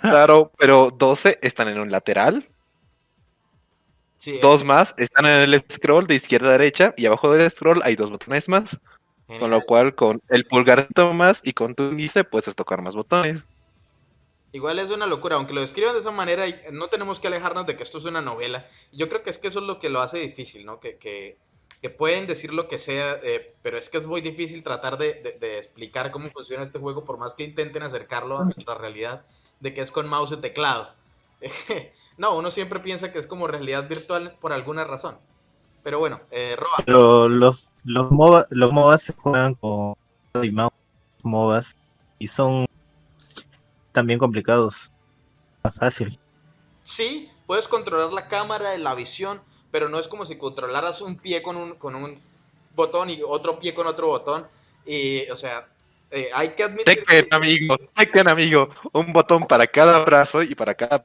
Claro, 0.00 0.50
pero 0.58 0.90
12 0.96 1.38
están 1.42 1.68
en 1.68 1.80
un 1.80 1.90
lateral, 1.90 2.46
Sí, 4.18 4.38
dos 4.42 4.64
más 4.64 4.92
están 4.98 5.24
en 5.24 5.40
el 5.40 5.64
scroll 5.72 6.06
de 6.06 6.14
izquierda 6.14 6.48
a 6.50 6.52
derecha 6.52 6.92
y 6.98 7.06
abajo 7.06 7.32
del 7.32 7.50
scroll 7.50 7.80
hay 7.84 7.96
dos 7.96 8.10
botones 8.10 8.48
más. 8.48 8.78
Con 9.38 9.50
lo 9.52 9.62
cual, 9.62 9.94
con 9.94 10.20
el 10.28 10.44
pulgar 10.44 10.88
más 11.14 11.40
y 11.44 11.52
con 11.52 11.74
tu 11.76 11.84
índice 11.84 12.24
puedes 12.24 12.52
tocar 12.56 12.82
más 12.82 12.94
botones. 12.96 13.46
Igual 14.52 14.80
es 14.80 14.90
una 14.90 15.06
locura, 15.06 15.36
aunque 15.36 15.54
lo 15.54 15.60
describan 15.60 15.94
de 15.94 16.00
esa 16.00 16.10
manera, 16.10 16.44
no 16.72 16.88
tenemos 16.88 17.20
que 17.20 17.28
alejarnos 17.28 17.64
de 17.66 17.76
que 17.76 17.84
esto 17.84 17.98
es 17.98 18.04
una 18.06 18.20
novela. 18.20 18.66
Yo 18.92 19.08
creo 19.08 19.22
que 19.22 19.30
es 19.30 19.38
que 19.38 19.46
eso 19.48 19.60
es 19.60 19.66
lo 19.66 19.78
que 19.78 19.88
lo 19.88 20.00
hace 20.00 20.18
difícil, 20.18 20.66
¿no? 20.66 20.80
Que, 20.80 20.96
que, 20.96 21.36
que 21.80 21.90
pueden 21.90 22.26
decir 22.26 22.52
lo 22.52 22.66
que 22.66 22.80
sea, 22.80 23.20
eh, 23.22 23.54
pero 23.62 23.78
es 23.78 23.88
que 23.88 23.98
es 23.98 24.04
muy 24.04 24.20
difícil 24.20 24.64
tratar 24.64 24.98
de, 24.98 25.14
de- 25.22 25.38
de 25.38 25.58
explicar 25.58 26.10
cómo 26.10 26.28
funciona 26.30 26.64
este 26.64 26.80
juego, 26.80 27.04
por 27.04 27.16
más 27.16 27.34
que 27.34 27.44
intenten 27.44 27.84
acercarlo 27.84 28.38
a 28.40 28.44
nuestra 28.46 28.74
realidad, 28.74 29.24
de 29.60 29.74
que 29.74 29.82
es 29.82 29.90
con 29.90 30.08
mouse 30.08 30.32
y 30.32 30.36
teclado. 30.38 30.88
no, 32.18 32.36
uno 32.36 32.50
siempre 32.50 32.80
piensa 32.80 33.12
que 33.12 33.18
es 33.18 33.26
como 33.26 33.46
realidad 33.46 33.88
virtual 33.88 34.34
por 34.40 34.52
alguna 34.52 34.84
razón. 34.84 35.16
Pero 35.82 35.98
bueno, 35.98 36.20
eh, 36.30 36.56
Roa, 36.56 36.82
Pero 36.84 37.28
los, 37.28 37.72
los, 37.84 38.10
MOBA, 38.10 38.46
los 38.50 38.72
MOBAs 38.72 39.02
se 39.02 39.12
juegan 39.14 39.54
con 39.54 39.94
y 40.42 40.50
mouse, 40.50 40.72
MOBAs, 41.22 41.76
y 42.18 42.26
son 42.26 42.66
también 43.92 44.18
complicados. 44.18 44.92
Más 45.62 45.74
fácil. 45.74 46.18
Sí, 46.84 47.30
puedes 47.46 47.68
controlar 47.68 48.12
la 48.12 48.28
cámara, 48.28 48.76
la 48.78 48.94
visión, 48.94 49.40
pero 49.70 49.88
no 49.88 49.98
es 49.98 50.08
como 50.08 50.26
si 50.26 50.36
controlaras 50.36 51.00
un 51.00 51.16
pie 51.16 51.42
con 51.42 51.56
un, 51.56 51.74
con 51.74 51.94
un 51.94 52.18
botón 52.74 53.10
y 53.10 53.20
otro 53.26 53.58
pie 53.58 53.74
con 53.74 53.86
otro 53.86 54.08
botón. 54.08 54.46
Y, 54.86 55.28
o 55.30 55.36
sea, 55.36 55.66
eh, 56.10 56.30
hay 56.34 56.50
que 56.50 56.64
admitir 56.64 56.84
Tekken, 56.84 57.28
amigo, 57.30 57.76
Tekken, 57.96 58.28
amigo. 58.28 58.70
Un 58.92 59.12
botón 59.12 59.46
para 59.46 59.66
cada 59.66 59.98
brazo 60.04 60.42
y 60.42 60.54
para 60.54 60.74
cada. 60.74 61.04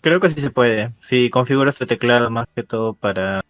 Creo 0.00 0.20
que 0.20 0.30
sí 0.30 0.40
se 0.40 0.50
puede. 0.50 0.90
Si 1.00 1.30
configuras 1.30 1.78
tu 1.78 1.86
teclado 1.86 2.30
más 2.30 2.48
que 2.54 2.62
todo 2.62 2.94
para 2.94 3.44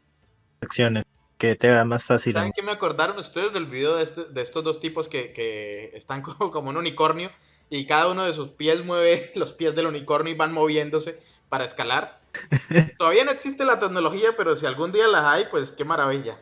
acciones, 0.60 1.04
que 1.38 1.56
te 1.56 1.68
haga 1.70 1.84
más 1.84 2.04
fácil. 2.04 2.32
¿Saben 2.34 2.52
qué 2.54 2.62
me 2.62 2.72
acordaron 2.72 3.18
ustedes 3.18 3.52
del 3.52 3.66
video 3.66 3.96
de, 3.96 4.04
este- 4.04 4.24
de 4.24 4.42
estos 4.42 4.62
dos 4.62 4.80
tipos 4.80 5.08
que, 5.08 5.32
que 5.32 5.90
están 5.94 6.22
como, 6.22 6.50
como 6.50 6.70
un 6.70 6.76
unicornio 6.76 7.30
y 7.70 7.86
cada 7.86 8.08
uno 8.08 8.24
de 8.24 8.34
sus 8.34 8.50
pies 8.50 8.84
mueve 8.84 9.32
los 9.36 9.52
pies 9.52 9.74
del 9.74 9.86
unicornio 9.86 10.32
y 10.32 10.36
van 10.36 10.52
moviéndose 10.52 11.20
para 11.48 11.64
escalar? 11.64 12.18
Todavía 12.98 13.24
no 13.24 13.30
existe 13.30 13.64
la 13.64 13.78
tecnología, 13.80 14.30
pero 14.36 14.56
si 14.56 14.66
algún 14.66 14.92
día 14.92 15.06
la 15.08 15.32
hay, 15.32 15.46
pues 15.50 15.70
qué 15.70 15.84
maravilla. 15.84 16.36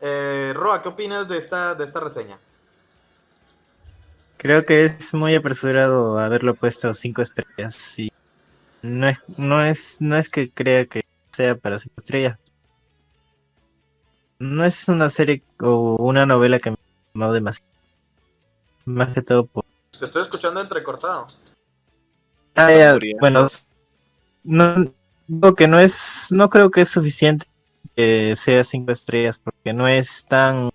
Eh, 0.00 0.52
Roa, 0.54 0.82
¿qué 0.82 0.88
opinas 0.88 1.28
de 1.28 1.38
esta, 1.38 1.74
de 1.74 1.84
esta 1.84 2.00
reseña? 2.00 2.38
Creo 4.42 4.66
que 4.66 4.86
es 4.86 5.14
muy 5.14 5.36
apresurado 5.36 6.18
haberlo 6.18 6.56
puesto 6.56 6.92
cinco 6.94 7.22
estrellas. 7.22 7.76
Sí. 7.76 8.10
No 8.82 9.06
es, 9.06 9.20
no 9.38 9.62
es, 9.62 10.00
no 10.00 10.16
es 10.16 10.28
que 10.28 10.50
crea 10.50 10.84
que 10.86 11.02
sea 11.30 11.56
para 11.56 11.78
cinco 11.78 11.94
estrellas. 11.98 12.40
No 14.40 14.64
es 14.64 14.88
una 14.88 15.10
serie 15.10 15.44
o 15.60 15.94
una 15.94 16.26
novela 16.26 16.58
que 16.58 16.72
me 16.72 16.76
llamó 17.14 17.32
demasiado. 17.32 17.70
Más 18.84 19.14
que 19.14 19.22
todo 19.22 19.46
por. 19.46 19.64
Te 19.96 20.06
estoy 20.06 20.22
escuchando 20.22 20.60
entrecortado. 20.60 21.28
Ah, 22.56 22.72
ya, 22.72 22.98
bueno, 23.20 23.46
no 24.42 24.92
digo 25.28 25.54
que 25.54 25.68
no 25.68 25.78
es, 25.78 26.26
no 26.32 26.50
creo 26.50 26.72
que 26.72 26.80
es 26.80 26.88
suficiente 26.88 27.46
que 27.94 28.34
sea 28.34 28.64
cinco 28.64 28.90
estrellas 28.90 29.38
porque 29.38 29.72
no 29.72 29.86
es 29.86 30.24
tan, 30.24 30.70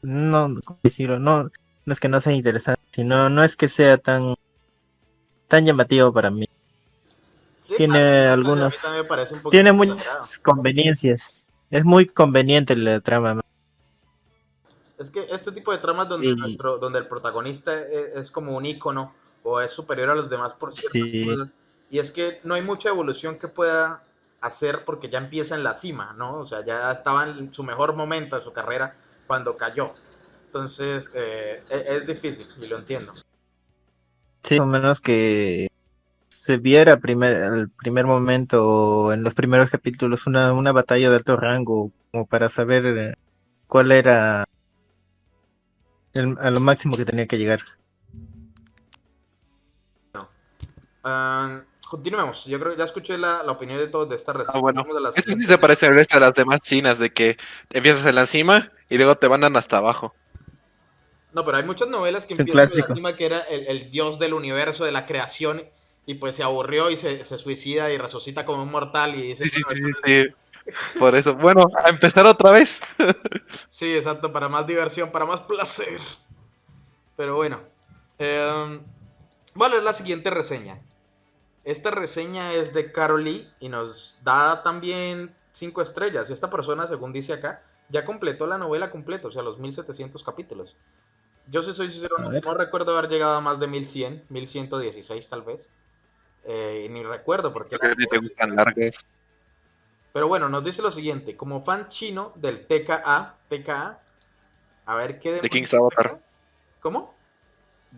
no, 0.00 0.58
¿cómo 0.64 0.80
decirlo? 0.82 1.18
No, 1.18 1.50
no 1.84 1.92
es 1.92 2.00
que 2.00 2.08
no 2.08 2.20
sea 2.20 2.32
interesante, 2.32 2.80
sino 2.92 3.28
no 3.28 3.42
es 3.42 3.56
que 3.56 3.68
sea 3.68 3.98
tan, 3.98 4.34
tan 5.48 5.64
llamativo 5.64 6.12
para 6.12 6.30
mí. 6.30 6.48
Sí, 7.60 7.74
tiene 7.76 8.26
algunos, 8.28 8.78
tiene 9.50 9.72
muchas 9.72 10.38
conveniencias. 10.38 11.52
Es 11.70 11.84
muy 11.84 12.06
conveniente 12.06 12.74
la 12.76 13.00
trama. 13.00 13.40
Es 14.98 15.10
que 15.10 15.26
este 15.30 15.52
tipo 15.52 15.72
de 15.72 15.78
tramas 15.78 16.08
donde, 16.08 16.34
nuestro, 16.36 16.78
donde 16.78 16.98
el 16.98 17.06
protagonista 17.06 17.78
es, 17.80 18.16
es 18.16 18.30
como 18.30 18.56
un 18.56 18.66
ícono 18.66 19.14
o 19.42 19.60
es 19.60 19.72
superior 19.72 20.10
a 20.10 20.14
los 20.14 20.28
demás 20.28 20.54
por 20.54 20.72
ciertas 20.74 21.10
Sí. 21.10 21.24
cosas. 21.24 21.52
Y 21.90 21.98
es 21.98 22.10
que 22.10 22.40
no 22.44 22.54
hay 22.54 22.62
mucha 22.62 22.88
evolución 22.90 23.38
que 23.38 23.48
pueda 23.48 24.02
hacer 24.40 24.84
porque 24.84 25.08
ya 25.08 25.18
empieza 25.18 25.54
en 25.54 25.64
la 25.64 25.74
cima, 25.74 26.14
¿no? 26.16 26.38
O 26.38 26.46
sea, 26.46 26.64
ya 26.64 26.90
estaba 26.92 27.24
en 27.24 27.52
su 27.52 27.62
mejor 27.62 27.94
momento 27.94 28.36
de 28.36 28.42
su 28.42 28.52
carrera 28.52 28.94
cuando 29.26 29.56
cayó. 29.56 29.92
Entonces, 30.50 31.12
eh, 31.14 31.62
es, 31.70 31.86
es 31.86 32.06
difícil 32.08 32.44
y 32.60 32.66
lo 32.66 32.78
entiendo. 32.78 33.14
Sí, 34.42 34.58
o 34.58 34.66
menos 34.66 35.00
que 35.00 35.68
se 36.28 36.56
viera 36.56 36.96
primer, 36.96 37.36
al 37.36 37.70
primer 37.70 38.06
momento 38.06 38.66
o 38.66 39.12
en 39.12 39.22
los 39.22 39.34
primeros 39.34 39.70
capítulos 39.70 40.26
una, 40.26 40.52
una 40.52 40.72
batalla 40.72 41.08
de 41.08 41.14
alto 41.14 41.36
rango 41.36 41.92
como 42.10 42.26
para 42.26 42.48
saber 42.48 42.84
eh, 42.86 43.14
cuál 43.68 43.92
era 43.92 44.42
el- 46.14 46.36
a 46.40 46.50
lo 46.50 46.58
máximo 46.58 46.96
que 46.96 47.04
tenía 47.04 47.28
que 47.28 47.38
llegar. 47.38 47.60
Ah, 51.04 51.60
continuemos. 51.88 52.44
Yo 52.46 52.58
creo 52.58 52.72
que 52.72 52.78
ya 52.78 52.84
escuché 52.86 53.18
la, 53.18 53.44
la 53.44 53.52
opinión 53.52 53.78
de 53.78 53.86
todos 53.86 54.08
de 54.08 54.16
esta 54.16 54.32
reseña. 54.32 54.58
Ah, 54.58 54.60
bueno. 54.60 54.80
A 54.82 55.00
la 55.00 55.10
Esto 55.10 55.32
sí 55.32 55.42
se 55.42 55.58
parece 55.58 55.86
al 55.86 55.94
resto 55.94 56.16
de 56.16 56.20
las 56.26 56.34
demás 56.34 56.58
chinas, 56.60 56.98
de 56.98 57.10
que 57.10 57.36
empiezas 57.72 58.04
en 58.06 58.16
la 58.16 58.26
cima 58.26 58.68
y 58.88 58.96
luego 58.96 59.14
te 59.14 59.28
mandan 59.28 59.56
hasta 59.56 59.76
abajo. 59.78 60.12
No, 61.32 61.44
pero 61.44 61.58
hay 61.58 61.64
muchas 61.64 61.88
novelas 61.88 62.26
que 62.26 62.34
empiezan 62.34 62.68
por 62.68 62.78
encima 62.90 63.16
que 63.16 63.26
era 63.26 63.40
el, 63.40 63.66
el 63.68 63.90
dios 63.90 64.18
del 64.18 64.34
universo, 64.34 64.84
de 64.84 64.92
la 64.92 65.06
creación, 65.06 65.62
y 66.06 66.14
pues 66.14 66.36
se 66.36 66.42
aburrió 66.42 66.90
y 66.90 66.96
se, 66.96 67.24
se 67.24 67.38
suicida 67.38 67.90
y 67.90 67.98
resucita 67.98 68.44
como 68.44 68.62
un 68.64 68.70
mortal 68.70 69.14
y 69.14 69.22
dice... 69.22 69.44
Sí, 69.44 69.50
sí, 69.50 69.62
"Bueno, 69.64 69.88
sí, 69.88 69.92
sí, 70.04 70.24
sí. 70.24 70.98
Por 70.98 71.14
eso, 71.14 71.34
bueno, 71.36 71.68
a 71.84 71.88
empezar 71.88 72.26
otra 72.26 72.52
vez. 72.52 72.80
Sí, 73.68 73.96
exacto, 73.96 74.32
para 74.32 74.48
más 74.48 74.66
diversión, 74.66 75.10
para 75.10 75.24
más 75.24 75.40
placer. 75.42 76.00
Pero 77.16 77.36
bueno, 77.36 77.60
eh, 78.18 78.80
voy 79.54 79.66
a 79.66 79.70
leer 79.70 79.82
la 79.82 79.94
siguiente 79.94 80.30
reseña. 80.30 80.78
Esta 81.64 81.90
reseña 81.90 82.52
es 82.54 82.72
de 82.72 82.90
Carol 82.92 83.24
Lee 83.24 83.46
y 83.60 83.68
nos 83.68 84.18
da 84.22 84.62
también 84.62 85.30
5 85.52 85.82
estrellas. 85.82 86.30
Y 86.30 86.32
esta 86.32 86.50
persona, 86.50 86.86
según 86.88 87.12
dice 87.12 87.34
acá, 87.34 87.62
ya 87.88 88.04
completó 88.04 88.46
la 88.46 88.58
novela 88.58 88.90
completa, 88.90 89.28
o 89.28 89.32
sea, 89.32 89.42
los 89.42 89.58
1700 89.58 90.22
capítulos. 90.22 90.74
Yo 91.48 91.62
si 91.62 91.74
soy 91.74 91.90
sincero, 91.90 92.16
no, 92.18 92.54
recuerdo 92.54 92.96
haber 92.96 93.10
llegado 93.10 93.34
a 93.34 93.40
más 93.40 93.58
de 93.58 93.66
1100, 93.66 94.24
1116 94.28 95.28
tal 95.28 95.42
vez. 95.42 95.68
Eh, 96.44 96.86
y 96.86 96.88
ni 96.88 97.02
recuerdo 97.02 97.52
porque... 97.52 97.76
Te 97.78 98.18
gustan 98.18 98.54
largas. 98.54 99.04
Pero 100.12 100.28
bueno, 100.28 100.48
nos 100.48 100.64
dice 100.64 100.82
lo 100.82 100.90
siguiente, 100.90 101.36
como 101.36 101.62
fan 101.62 101.88
chino 101.88 102.32
del 102.36 102.66
TKA, 102.66 103.34
TKA, 103.48 103.98
a 104.86 104.94
ver 104.96 105.20
qué 105.20 105.30
demonios 105.30 105.50
King's 105.50 105.74
Avatar. 105.74 106.10
TKA? 106.10 106.20
¿Cómo? 106.80 107.14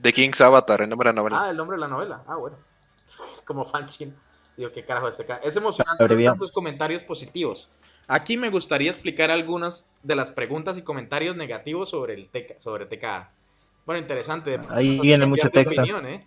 The 0.00 0.12
King's 0.12 0.40
Avatar, 0.40 0.82
el 0.82 0.90
nombre 0.90 1.08
de 1.08 1.14
la 1.14 1.20
novela. 1.20 1.42
Ah, 1.42 1.50
el 1.50 1.56
nombre 1.56 1.76
de 1.76 1.80
la 1.80 1.88
novela. 1.88 2.22
Ah, 2.26 2.36
bueno. 2.36 2.56
Como 3.44 3.64
fan 3.64 3.88
chino. 3.88 4.12
Digo, 4.56 4.70
qué 4.72 4.84
carajo 4.84 5.08
es 5.08 5.16
TKA. 5.16 5.36
Es 5.36 5.56
emocionante 5.56 6.06
ver 6.06 6.24
tantos 6.24 6.52
comentarios 6.52 7.02
positivos. 7.02 7.70
Aquí 8.12 8.36
me 8.36 8.50
gustaría 8.50 8.90
explicar 8.90 9.30
algunas 9.30 9.88
de 10.02 10.14
las 10.14 10.30
preguntas 10.30 10.76
y 10.76 10.82
comentarios 10.82 11.34
negativos 11.34 11.88
sobre 11.88 12.12
el 12.12 12.26
TK, 12.28 12.60
sobre 12.60 12.84
TKA. 12.84 13.30
Bueno, 13.86 14.02
interesante. 14.02 14.60
Ahí 14.68 15.00
viene 15.00 15.24
mucho 15.24 15.48
texto. 15.48 15.80
opinión, 15.80 16.06
¿eh? 16.06 16.22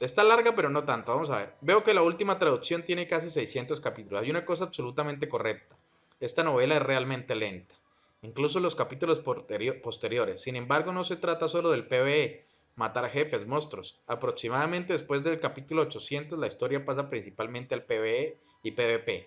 Está 0.00 0.24
larga, 0.24 0.54
pero 0.54 0.68
no 0.68 0.84
tanto. 0.84 1.14
Vamos 1.14 1.30
a 1.30 1.38
ver. 1.38 1.52
Veo 1.62 1.84
que 1.84 1.94
la 1.94 2.02
última 2.02 2.38
traducción 2.38 2.82
tiene 2.82 3.08
casi 3.08 3.30
600 3.30 3.80
capítulos. 3.80 4.22
Hay 4.22 4.30
una 4.30 4.44
cosa 4.44 4.64
absolutamente 4.64 5.26
correcta. 5.26 5.74
Esta 6.20 6.44
novela 6.44 6.76
es 6.76 6.82
realmente 6.82 7.34
lenta. 7.34 7.74
Incluso 8.20 8.60
los 8.60 8.74
capítulos 8.74 9.20
posteriores. 9.20 10.42
Sin 10.42 10.54
embargo, 10.54 10.92
no 10.92 11.04
se 11.04 11.16
trata 11.16 11.48
solo 11.48 11.70
del 11.70 11.86
PvE, 11.86 12.44
matar 12.76 13.08
jefes, 13.08 13.46
monstruos. 13.46 14.00
Aproximadamente 14.06 14.92
después 14.92 15.24
del 15.24 15.40
capítulo 15.40 15.80
800, 15.80 16.38
la 16.38 16.46
historia 16.46 16.84
pasa 16.84 17.08
principalmente 17.08 17.72
al 17.72 17.84
PvE 17.84 18.36
y 18.62 18.72
PvP. 18.72 19.26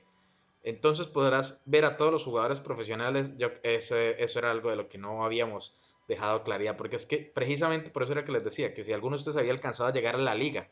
Entonces 0.68 1.07
podrás 1.07 1.61
ver 1.65 1.86
a 1.86 1.95
todos 1.95 2.11
los 2.11 2.26
jugadores 2.26 2.59
profesionales. 2.59 3.38
Yo, 3.38 3.47
eso, 3.63 3.95
eso 3.95 4.39
era 4.39 4.51
algo 4.51 4.70
de 4.70 4.76
lo 4.76 4.89
que 4.89 4.97
no 4.97 5.24
habíamos 5.24 5.74
dejado 6.09 6.43
claridad, 6.43 6.76
porque 6.76 6.97
es 6.97 7.05
que 7.05 7.32
precisamente 7.34 7.89
por 7.89 8.03
eso 8.03 8.11
era 8.11 8.26
que 8.26 8.34
les 8.34 8.43
decía, 8.43 8.74
que 8.74 8.84
si 8.84 8.91
alguno 8.91 9.15
de 9.15 9.22
ustedes 9.22 9.38
había 9.38 9.53
alcanzado 9.53 9.88
a 9.88 9.93
llegar 9.93 10.15
a 10.15 10.18
la 10.18 10.36
liga, 10.36 10.68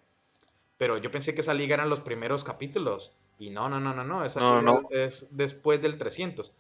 pero 0.77 0.97
yo 0.97 1.09
pensé 1.11 1.33
que 1.33 1.39
esa 1.39 1.53
liga 1.53 1.75
eran 1.75 1.89
los 1.89 2.01
primeros 2.01 2.43
capítulos, 2.43 3.13
y 3.39 3.51
no, 3.51 3.69
no, 3.69 3.79
no, 3.79 3.93
no, 3.93 4.03
no, 4.03 4.25
esa 4.25 4.41
No, 4.41 4.81
es 4.91 5.27
después 5.31 5.81
del 5.81 5.97
300, 5.97 6.51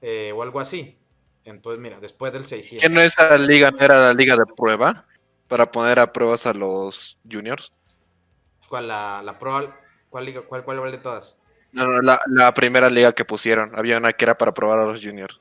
eh, 0.00 0.32
o 0.34 0.42
algo 0.42 0.58
así. 0.58 0.96
Entonces, 1.44 1.78
mira, 1.78 2.00
después 2.00 2.32
del 2.32 2.46
600. 2.46 2.88
¿Que 2.88 2.94
no 2.94 3.02
esa 3.02 3.36
liga 3.36 3.70
no 3.70 3.80
era 3.80 4.00
la 4.00 4.14
liga 4.14 4.34
de 4.34 4.46
prueba? 4.46 5.04
Para 5.46 5.70
poner 5.70 5.98
a 5.98 6.10
pruebas 6.10 6.46
a 6.46 6.54
los 6.54 7.18
juniors. 7.30 7.70
¿Cuál 8.70 8.88
la, 8.88 9.20
la 9.22 9.38
prueba? 9.38 9.78
¿Cuál 10.08 10.24
liga? 10.24 10.40
¿Cuál, 10.40 10.64
cuál 10.64 10.90
de 10.90 10.96
todas? 10.96 11.41
No, 11.72 11.86
no, 11.86 12.00
la, 12.00 12.20
la 12.26 12.52
primera 12.54 12.90
liga 12.90 13.12
que 13.12 13.24
pusieron. 13.24 13.72
Había 13.74 13.98
una 13.98 14.12
que 14.12 14.24
era 14.24 14.36
para 14.36 14.52
probar 14.52 14.78
a 14.78 14.84
los 14.84 15.00
juniors. 15.02 15.38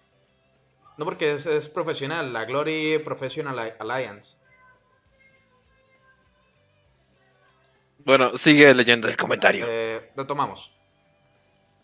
No, 0.97 1.05
porque 1.05 1.33
es, 1.33 1.45
es 1.45 1.67
profesional, 1.67 2.31
la 2.31 2.45
Glory 2.45 2.99
Professional 2.99 3.73
Alliance. 3.79 4.35
Bueno, 8.05 8.37
sigue 8.37 8.73
leyendo 8.73 9.07
el 9.07 9.17
comentario. 9.17 9.65
Eh, 9.67 10.11
retomamos. 10.15 10.71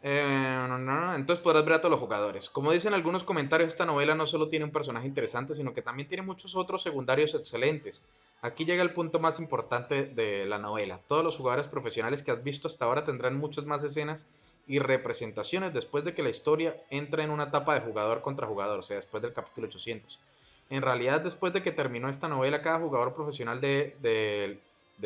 Eh, 0.03 0.65
no, 0.67 0.77
no, 0.77 0.77
no, 0.77 1.15
entonces 1.15 1.43
podrás 1.43 1.65
ver 1.65 1.73
a 1.73 1.81
todos 1.81 1.91
los 1.91 1.99
jugadores. 1.99 2.49
Como 2.49 2.71
dicen 2.71 2.93
algunos 2.93 3.23
comentarios, 3.23 3.69
esta 3.69 3.85
novela 3.85 4.15
no 4.15 4.27
solo 4.27 4.47
tiene 4.47 4.65
un 4.65 4.71
personaje 4.71 5.07
interesante, 5.07 5.55
sino 5.55 5.73
que 5.73 5.81
también 5.81 6.07
tiene 6.07 6.23
muchos 6.23 6.55
otros 6.55 6.83
secundarios 6.83 7.35
excelentes. 7.35 8.01
Aquí 8.41 8.65
llega 8.65 8.83
el 8.83 8.93
punto 8.93 9.19
más 9.19 9.39
importante 9.39 10.05
de 10.05 10.45
la 10.45 10.57
novela. 10.59 10.99
Todos 11.07 11.23
los 11.23 11.38
jugadores 11.38 11.67
profesionales 11.67 12.23
que 12.23 12.31
has 12.31 12.43
visto 12.43 12.67
hasta 12.67 12.85
ahora 12.85 13.05
tendrán 13.05 13.35
muchas 13.38 13.65
más 13.65 13.83
escenas 13.83 14.23
y 14.67 14.79
representaciones 14.79 15.73
después 15.73 16.03
de 16.03 16.13
que 16.13 16.23
la 16.23 16.29
historia 16.29 16.75
entra 16.89 17.23
en 17.23 17.29
una 17.31 17.45
etapa 17.45 17.73
de 17.73 17.81
jugador 17.81 18.21
contra 18.21 18.47
jugador, 18.47 18.79
o 18.79 18.83
sea, 18.83 18.97
después 18.97 19.23
del 19.23 19.33
capítulo 19.33 19.67
800. 19.67 20.19
En 20.69 20.81
realidad, 20.81 21.21
después 21.21 21.53
de 21.53 21.63
que 21.63 21.71
terminó 21.71 22.09
esta 22.09 22.27
novela, 22.27 22.61
cada 22.61 22.79
jugador 22.79 23.15
profesional 23.15 23.61
de, 23.61 23.95
de- 24.01 24.59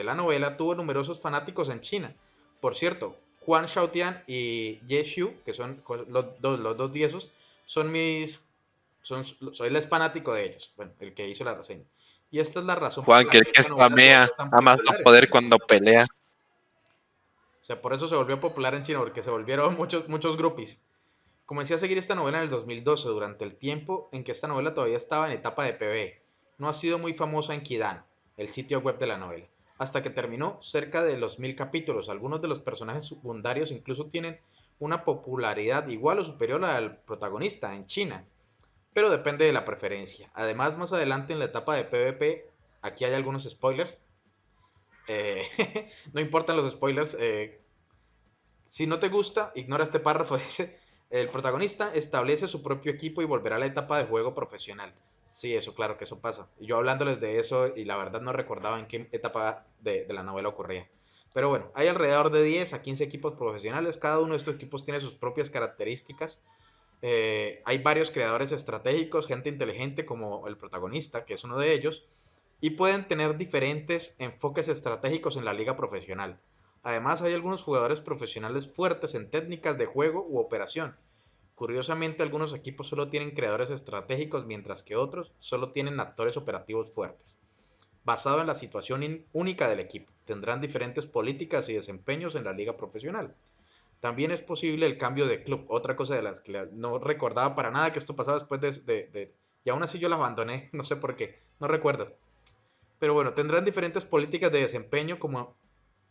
la 0.03 0.15
novela 0.15 0.57
tuvo 0.57 0.73
numerosos 0.75 1.19
fanáticos 1.21 1.69
en 1.69 1.81
China. 1.81 2.11
Por 2.59 2.75
cierto, 2.75 3.15
Juan 3.41 3.67
Xiaotian 3.67 4.23
y 4.27 4.79
Ye 4.87 5.03
Xiu, 5.05 5.33
que 5.45 5.53
son 5.53 5.81
los 6.09 6.41
dos, 6.41 6.59
los 6.59 7.29
son 7.65 7.91
mis... 7.91 8.39
Son, 9.03 9.25
soy 9.25 9.67
el 9.69 9.83
fanático 9.83 10.31
de 10.33 10.45
ellos, 10.45 10.71
bueno, 10.77 10.91
el 10.99 11.13
que 11.15 11.27
hizo 11.27 11.43
la 11.43 11.55
reseña. 11.55 11.83
Y 12.31 12.39
esta 12.39 12.61
es 12.61 12.65
la 12.65 12.75
razón 12.75 13.03
Juan, 13.03 13.23
por 13.23 13.31
que 13.31 13.39
la 13.39 13.43
el 13.43 13.51
que 13.51 13.63
se 13.63 13.69
spamea 13.69 14.27
tan 14.37 14.49
ama 14.53 14.77
no 14.77 15.03
poder 15.03 15.29
cuando 15.29 15.59
pelea. 15.59 16.07
O 17.61 17.65
sea, 17.65 17.79
por 17.79 17.93
eso 17.93 18.07
se 18.07 18.15
volvió 18.15 18.39
popular 18.39 18.73
en 18.73 18.83
China, 18.83 18.99
porque 18.99 19.21
se 19.21 19.29
volvieron 19.29 19.75
muchos, 19.77 20.07
muchos 20.07 20.37
groupies. 20.37 20.81
Comencé 21.45 21.73
a 21.73 21.79
seguir 21.79 21.97
esta 21.97 22.15
novela 22.15 22.37
en 22.37 22.45
el 22.45 22.49
2012, 22.49 23.09
durante 23.09 23.43
el 23.43 23.53
tiempo 23.55 24.07
en 24.13 24.23
que 24.23 24.31
esta 24.31 24.47
novela 24.47 24.73
todavía 24.73 24.97
estaba 24.97 25.27
en 25.27 25.33
etapa 25.33 25.65
de 25.65 25.73
PB. 25.73 26.17
No 26.59 26.69
ha 26.69 26.73
sido 26.73 26.97
muy 26.97 27.13
famosa 27.13 27.53
en 27.53 27.61
Kidan, 27.61 28.01
el 28.37 28.47
sitio 28.47 28.79
web 28.79 28.97
de 28.97 29.07
la 29.07 29.17
novela, 29.17 29.45
hasta 29.77 30.01
que 30.01 30.09
terminó 30.09 30.57
cerca 30.63 31.03
de 31.03 31.17
los 31.17 31.39
mil 31.39 31.57
capítulos. 31.57 32.07
Algunos 32.07 32.41
de 32.41 32.47
los 32.47 32.59
personajes 32.59 33.09
secundarios 33.09 33.71
incluso 33.71 34.05
tienen 34.05 34.39
una 34.79 35.03
popularidad 35.03 35.89
igual 35.89 36.19
o 36.19 36.25
superior 36.25 36.63
al 36.63 36.95
protagonista 37.05 37.75
en 37.75 37.85
China, 37.85 38.23
pero 38.93 39.09
depende 39.09 39.45
de 39.45 39.53
la 39.53 39.65
preferencia. 39.65 40.29
Además, 40.33 40.77
más 40.77 40.93
adelante 40.93 41.33
en 41.33 41.39
la 41.39 41.45
etapa 41.45 41.75
de 41.75 41.83
PvP, 41.83 42.45
aquí 42.81 43.05
hay 43.05 43.13
algunos 43.13 43.43
spoilers. 43.43 43.93
Eh, 45.07 45.47
no 46.13 46.21
importan 46.21 46.57
los 46.57 46.71
spoilers. 46.71 47.15
eh, 47.19 47.57
si 48.71 48.87
no 48.87 48.99
te 48.99 49.09
gusta, 49.09 49.51
ignora 49.55 49.83
este 49.83 49.99
párrafo. 49.99 50.37
Dice, 50.37 50.79
el 51.09 51.27
protagonista 51.27 51.93
establece 51.93 52.47
su 52.47 52.63
propio 52.63 52.93
equipo 52.93 53.21
y 53.21 53.25
volverá 53.25 53.57
a 53.57 53.59
la 53.59 53.65
etapa 53.65 53.97
de 53.97 54.05
juego 54.05 54.33
profesional. 54.33 54.93
Sí, 55.33 55.53
eso, 55.53 55.75
claro 55.75 55.97
que 55.97 56.05
eso 56.05 56.21
pasa. 56.21 56.47
Yo 56.61 56.77
hablándoles 56.77 57.19
de 57.19 57.39
eso 57.39 57.75
y 57.75 57.83
la 57.83 57.97
verdad 57.97 58.21
no 58.21 58.31
recordaba 58.31 58.79
en 58.79 58.85
qué 58.85 59.09
etapa 59.11 59.65
de, 59.81 60.05
la 60.09 60.23
novela 60.23 60.47
ocurría. 60.47 60.85
Pero 61.33 61.49
bueno, 61.49 61.65
hay 61.73 61.87
alrededor 61.87 62.31
de 62.31 62.43
10 62.43 62.73
a 62.73 62.81
15 62.81 63.03
equipos 63.03 63.33
profesionales. 63.33 63.97
Cada 63.97 64.19
uno 64.19 64.31
de 64.31 64.37
estos 64.37 64.55
equipos 64.55 64.85
tiene 64.85 65.01
sus 65.01 65.15
propias 65.15 65.49
características. 65.49 66.39
Eh, 67.01 67.61
hay 67.65 67.79
varios 67.79 68.11
creadores 68.11 68.51
estratégicos, 68.51 69.27
gente 69.27 69.49
inteligente 69.49 70.05
como 70.05 70.47
el 70.47 70.57
protagonista, 70.57 71.25
que 71.25 71.33
es 71.33 71.43
uno 71.43 71.57
de 71.57 71.73
ellos, 71.73 72.03
y 72.61 72.71
pueden 72.71 73.07
tener 73.07 73.37
diferentes 73.37 74.15
enfoques 74.19 74.67
estratégicos 74.67 75.35
en 75.35 75.45
la 75.45 75.53
liga 75.53 75.75
profesional. 75.75 76.37
Además, 76.83 77.21
hay 77.21 77.33
algunos 77.33 77.63
jugadores 77.63 78.01
profesionales 78.01 78.67
fuertes 78.67 79.15
en 79.15 79.29
técnicas 79.29 79.77
de 79.77 79.85
juego 79.87 80.25
u 80.27 80.39
operación. 80.39 80.95
Curiosamente, 81.55 82.23
algunos 82.23 82.53
equipos 82.53 82.87
solo 82.87 83.09
tienen 83.09 83.31
creadores 83.31 83.69
estratégicos, 83.69 84.45
mientras 84.45 84.81
que 84.81 84.95
otros 84.95 85.31
solo 85.39 85.71
tienen 85.71 85.99
actores 85.99 86.37
operativos 86.37 86.91
fuertes. 86.91 87.37
Basado 88.03 88.41
en 88.41 88.47
la 88.47 88.55
situación 88.55 89.23
única 89.31 89.69
del 89.69 89.79
equipo, 89.79 90.11
tendrán 90.25 90.59
diferentes 90.59 91.05
políticas 91.05 91.69
y 91.69 91.73
desempeños 91.73 92.33
en 92.33 92.45
la 92.45 92.53
liga 92.53 92.73
profesional. 92.73 93.35
También 94.01 94.31
es 94.31 94.41
posible 94.41 94.85
el 94.87 94.97
cambio 94.97 95.27
de 95.27 95.43
club, 95.43 95.65
otra 95.69 95.95
cosa 95.95 96.15
de 96.15 96.23
las 96.23 96.41
que 96.41 96.51
no 96.73 96.99
recordaba 96.99 97.55
para 97.55 97.71
nada 97.71 97.93
que 97.93 97.99
esto 97.99 98.15
pasaba 98.17 98.39
después 98.39 98.59
de, 98.61 98.71
de- 98.73 99.07
de- 99.07 99.31
Y 99.63 99.69
aún 99.69 99.83
así 99.83 99.99
yo 99.99 100.09
la 100.09 100.17
abandoné, 100.17 100.69
no 100.73 100.83
sé 100.83 100.97
por 100.97 101.15
qué, 101.15 101.35
no 101.61 101.67
recuerdo. 101.67 102.07
Pero 102.99 103.13
bueno, 103.13 103.33
tendrán 103.33 103.65
diferentes 103.65 104.05
políticas 104.05 104.51
de 104.51 104.61
desempeño 104.61 105.19
como 105.19 105.53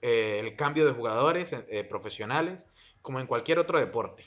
eh, 0.03 0.41
el 0.41 0.57
cambio 0.57 0.86
de 0.86 0.93
jugadores 0.93 1.53
eh, 1.53 1.84
profesionales, 1.84 2.61
como 3.03 3.20
en 3.20 3.26
cualquier 3.26 3.59
otro 3.59 3.78
deporte. 3.78 4.24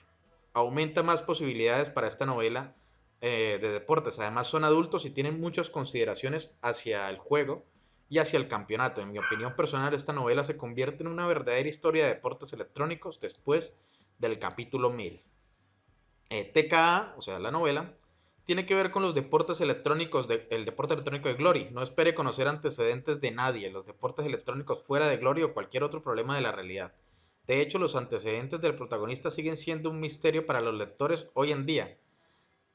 Aumenta 0.54 1.04
más 1.04 1.22
posibilidades 1.22 1.90
para 1.90 2.08
esta 2.08 2.26
novela 2.26 2.74
eh, 3.22 3.60
de 3.62 3.70
deportes. 3.72 4.20
Además 4.20 4.48
son 4.48 4.64
adultos 4.64 5.06
y 5.06 5.12
tienen 5.12 5.40
muchas 5.42 5.70
consideraciones 5.70 6.52
hacia 6.62 7.10
el 7.10 7.18
juego 7.18 7.64
y 8.14 8.20
hacia 8.20 8.38
el 8.38 8.48
campeonato. 8.48 9.02
En 9.02 9.12
mi 9.12 9.18
opinión 9.18 9.56
personal, 9.56 9.96
esta 9.96 10.14
novela 10.14 10.46
se 10.46 10.56
convierte 10.56 11.02
en 11.02 11.10
una 11.10 11.26
verdadera 11.26 11.68
historia 11.68 12.04
de 12.04 12.14
deportes 12.14 12.54
electrónicos 12.54 13.20
después 13.20 13.74
del 14.20 14.38
capítulo 14.38 14.92
1000. 14.92 15.20
Eh, 16.30 16.52
TKA, 16.54 17.16
o 17.18 17.24
sea, 17.24 17.40
la 17.40 17.50
novela, 17.50 17.92
tiene 18.46 18.68
que 18.68 18.76
ver 18.76 18.92
con 18.92 19.02
los 19.02 19.16
deportes 19.16 19.62
electrónicos, 19.62 20.28
el 20.52 20.64
deporte 20.64 20.94
electrónico 20.94 21.28
de 21.28 21.34
Glory. 21.34 21.70
No 21.72 21.82
espere 21.82 22.14
conocer 22.14 22.48
antecedentes 22.48 23.20
de 23.20 23.32
nadie, 23.32 23.72
los 23.72 23.88
deportes 23.88 24.28
electrónicos 24.28 24.84
fuera 24.84 25.08
de 25.08 25.18
Glory 25.18 25.42
o 25.42 25.54
cualquier 25.56 25.84
otro 25.84 26.04
problema 26.04 26.36
de 26.36 26.42
la 26.42 26.52
realidad. 26.52 26.94
De 27.48 27.62
hecho, 27.62 27.80
los 27.80 27.96
antecedentes 27.96 28.62
del 28.62 28.76
protagonista 28.76 29.32
siguen 29.32 29.58
siendo 29.58 29.90
un 29.90 30.00
misterio 30.00 30.46
para 30.46 30.62
los 30.62 30.76
lectores 30.76 31.26
hoy 31.34 31.52
en 31.52 31.66
día. 31.66 31.92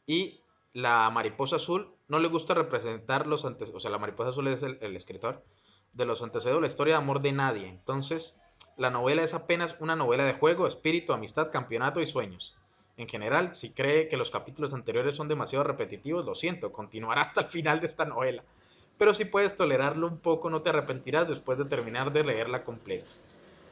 Y 0.05 0.41
la 0.75 1.09
mariposa 1.11 1.57
azul 1.57 1.89
no 2.09 2.19
le 2.19 2.29
gusta 2.29 2.55
representar 2.55 3.27
los 3.27 3.45
antecedentes, 3.45 3.77
o 3.77 3.81
sea, 3.81 3.91
la 3.91 3.99
mariposa 3.99 4.31
azul 4.31 4.49
es 4.49 4.63
el, 4.63 4.79
el 4.81 4.97
escritor 4.97 5.41
de 5.95 6.07
los 6.07 6.23
antecedentes 6.23 6.57
de 6.57 6.61
la 6.61 6.69
historia 6.69 6.95
de 6.95 7.03
amor 7.03 7.21
de 7.21 7.33
nadie. 7.33 7.69
Entonces, 7.69 8.35
la 8.77 8.91
novela 8.91 9.23
es 9.23 9.35
apenas 9.35 9.77
una 9.81 9.97
novela 9.97 10.25
de 10.25 10.35
juego, 10.35 10.67
espíritu, 10.67 11.13
amistad, 11.13 11.51
campeonato 11.51 12.01
y 12.01 12.07
sueños. 12.07 12.57
En 12.97 13.09
general, 13.09 13.55
si 13.55 13.71
cree 13.71 14.09
que 14.09 14.17
los 14.17 14.31
capítulos 14.31 14.75
anteriores 14.75 15.17
son 15.17 15.29
demasiado 15.29 15.65
repetitivos, 15.65 16.27
lo 16.27 16.35
siento, 16.35 16.73
continuará 16.73 17.23
hasta 17.27 17.43
el 17.43 17.47
final 17.47 17.81
de 17.81 17.87
esta 17.87 18.05
novela. 18.05 18.43
Pero 18.99 19.15
si 19.15 19.25
puedes 19.25 19.57
tolerarlo 19.57 20.09
un 20.09 20.19
poco, 20.19 20.51
no 20.51 20.63
te 20.63 20.71
arrepentirás 20.71 21.29
después 21.29 21.57
de 21.59 21.65
terminar 21.65 22.13
de 22.13 22.25
leerla 22.25 22.65
completa. 22.65 23.07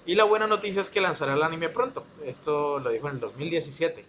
Y 0.06 0.14
la 0.14 0.22
buena 0.22 0.46
noticia 0.46 0.82
es 0.82 0.88
que 0.88 1.00
lanzará 1.00 1.34
el 1.34 1.42
anime 1.42 1.68
pronto. 1.68 2.04
Esto 2.24 2.78
lo 2.78 2.90
dijo 2.90 3.08
en 3.08 3.14
el 3.14 3.20
2017. 3.20 4.04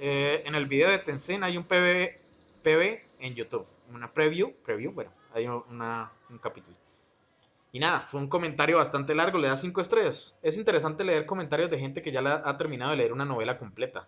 Eh, 0.00 0.42
en 0.46 0.54
el 0.54 0.66
video 0.66 0.90
de 0.90 0.98
Tencent 0.98 1.44
hay 1.44 1.56
un 1.56 1.64
PV, 1.64 2.18
PV 2.62 3.02
en 3.20 3.34
YouTube. 3.34 3.66
Una 3.92 4.10
preview. 4.12 4.52
Preview, 4.64 4.92
bueno, 4.92 5.10
hay 5.34 5.46
una, 5.46 6.10
un 6.30 6.38
capítulo. 6.38 6.76
Y 7.72 7.78
nada, 7.78 8.00
fue 8.00 8.20
un 8.20 8.28
comentario 8.28 8.78
bastante 8.78 9.14
largo, 9.14 9.38
le 9.38 9.48
da 9.48 9.56
5 9.56 9.80
estrellas. 9.80 10.38
Es 10.42 10.56
interesante 10.56 11.04
leer 11.04 11.26
comentarios 11.26 11.70
de 11.70 11.78
gente 11.78 12.02
que 12.02 12.12
ya 12.12 12.22
la 12.22 12.42
ha 12.44 12.56
terminado 12.56 12.92
de 12.92 12.96
leer 12.96 13.12
una 13.12 13.24
novela 13.24 13.58
completa. 13.58 14.06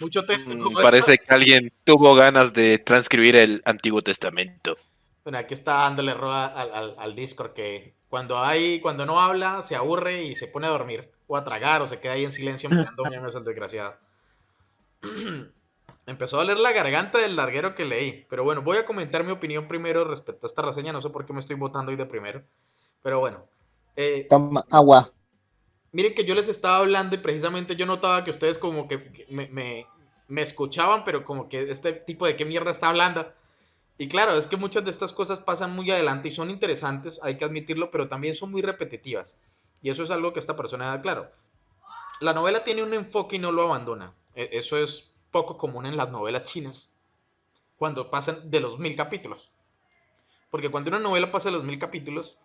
Mucho 0.00 0.24
texto. 0.24 0.54
Mm, 0.54 0.74
Parece 0.80 1.18
que 1.18 1.34
alguien 1.34 1.72
tuvo 1.84 2.14
ganas 2.14 2.52
de 2.52 2.78
transcribir 2.78 3.36
el 3.36 3.62
Antiguo 3.64 4.02
Testamento. 4.02 4.76
Bueno, 5.24 5.38
aquí 5.38 5.54
está 5.54 5.74
dándole 5.74 6.14
roda 6.14 6.46
al, 6.46 6.72
al, 6.72 6.94
al 6.98 7.14
Discord 7.14 7.52
que 7.52 7.92
cuando 8.08 8.38
hay, 8.38 8.80
cuando 8.80 9.06
no 9.06 9.20
habla, 9.20 9.62
se 9.64 9.74
aburre 9.74 10.22
y 10.22 10.36
se 10.36 10.46
pone 10.46 10.66
a 10.66 10.70
dormir, 10.70 11.04
o 11.26 11.36
a 11.36 11.44
tragar, 11.44 11.82
o 11.82 11.88
se 11.88 11.98
queda 11.98 12.12
ahí 12.12 12.24
en 12.24 12.32
silencio 12.32 12.70
mirando 12.70 13.04
memes 13.10 13.34
al 13.34 13.44
desgraciado. 13.44 13.94
Empezó 16.06 16.36
a 16.36 16.40
doler 16.40 16.58
la 16.58 16.72
garganta 16.72 17.18
del 17.18 17.36
larguero 17.36 17.74
que 17.74 17.84
leí. 17.84 18.26
Pero 18.28 18.44
bueno, 18.44 18.62
voy 18.62 18.76
a 18.78 18.86
comentar 18.86 19.24
mi 19.24 19.32
opinión 19.32 19.68
primero 19.68 20.04
respecto 20.04 20.46
a 20.46 20.50
esta 20.50 20.62
reseña. 20.62 20.92
No 20.92 21.02
sé 21.02 21.10
por 21.10 21.26
qué 21.26 21.32
me 21.32 21.40
estoy 21.40 21.56
votando 21.56 21.90
hoy 21.90 21.96
de 21.96 22.06
primero. 22.06 22.42
Pero 23.02 23.20
bueno. 23.20 23.38
Eh, 23.96 24.26
Toma 24.28 24.64
agua. 24.70 25.10
miren 25.92 26.14
que 26.14 26.24
yo 26.24 26.34
les 26.34 26.48
estaba 26.48 26.78
hablando 26.78 27.14
y 27.14 27.18
precisamente 27.18 27.76
yo 27.76 27.86
notaba 27.86 28.24
que 28.24 28.30
ustedes 28.32 28.58
como 28.58 28.88
que 28.88 29.02
que 29.12 29.26
me, 29.30 29.48
me, 29.48 29.86
me 30.28 30.42
escuchaban, 30.42 31.04
pero 31.04 31.24
como 31.24 31.48
que 31.48 31.70
este 31.70 31.92
tipo 31.92 32.26
de 32.26 32.36
qué 32.36 32.44
mierda 32.44 32.70
está 32.70 32.88
hablando. 32.88 33.26
Y 33.98 34.08
claro, 34.08 34.34
es 34.34 34.46
que 34.48 34.56
muchas 34.56 34.84
de 34.84 34.90
estas 34.90 35.12
cosas 35.12 35.40
pasan 35.40 35.72
muy 35.74 35.90
adelante 35.90 36.28
y 36.28 36.32
son 36.34 36.50
interesantes, 36.50 37.20
hay 37.22 37.36
que 37.38 37.44
admitirlo, 37.44 37.90
pero 37.90 38.08
también 38.08 38.34
son 38.36 38.50
muy 38.50 38.62
repetitivas. 38.62 39.36
Y 39.82 39.90
eso 39.90 40.02
es 40.02 40.10
algo 40.10 40.32
que 40.32 40.40
esta 40.40 40.56
persona 40.56 40.88
da 40.88 41.00
claro. 41.02 41.28
La 42.20 42.32
novela 42.32 42.64
tiene 42.64 42.82
un 42.82 42.94
enfoque 42.94 43.36
y 43.36 43.38
no 43.38 43.52
lo 43.52 43.64
abandona. 43.64 44.12
E- 44.34 44.50
Eso 44.52 44.76
es 44.78 45.10
poco 45.32 45.56
común 45.58 45.86
en 45.86 45.96
las 45.96 46.10
novelas 46.10 46.44
chinas, 46.44 46.90
cuando 47.78 48.10
pasan 48.10 48.50
de 48.50 48.60
los 48.60 48.78
mil 48.78 48.96
capítulos. 48.96 49.50
Porque 50.50 50.70
cuando 50.70 50.88
una 50.88 50.98
novela 51.00 51.30
pasa 51.30 51.50
de 51.50 51.56
los 51.56 51.64
mil 51.64 51.78
capítulos, 51.78 52.36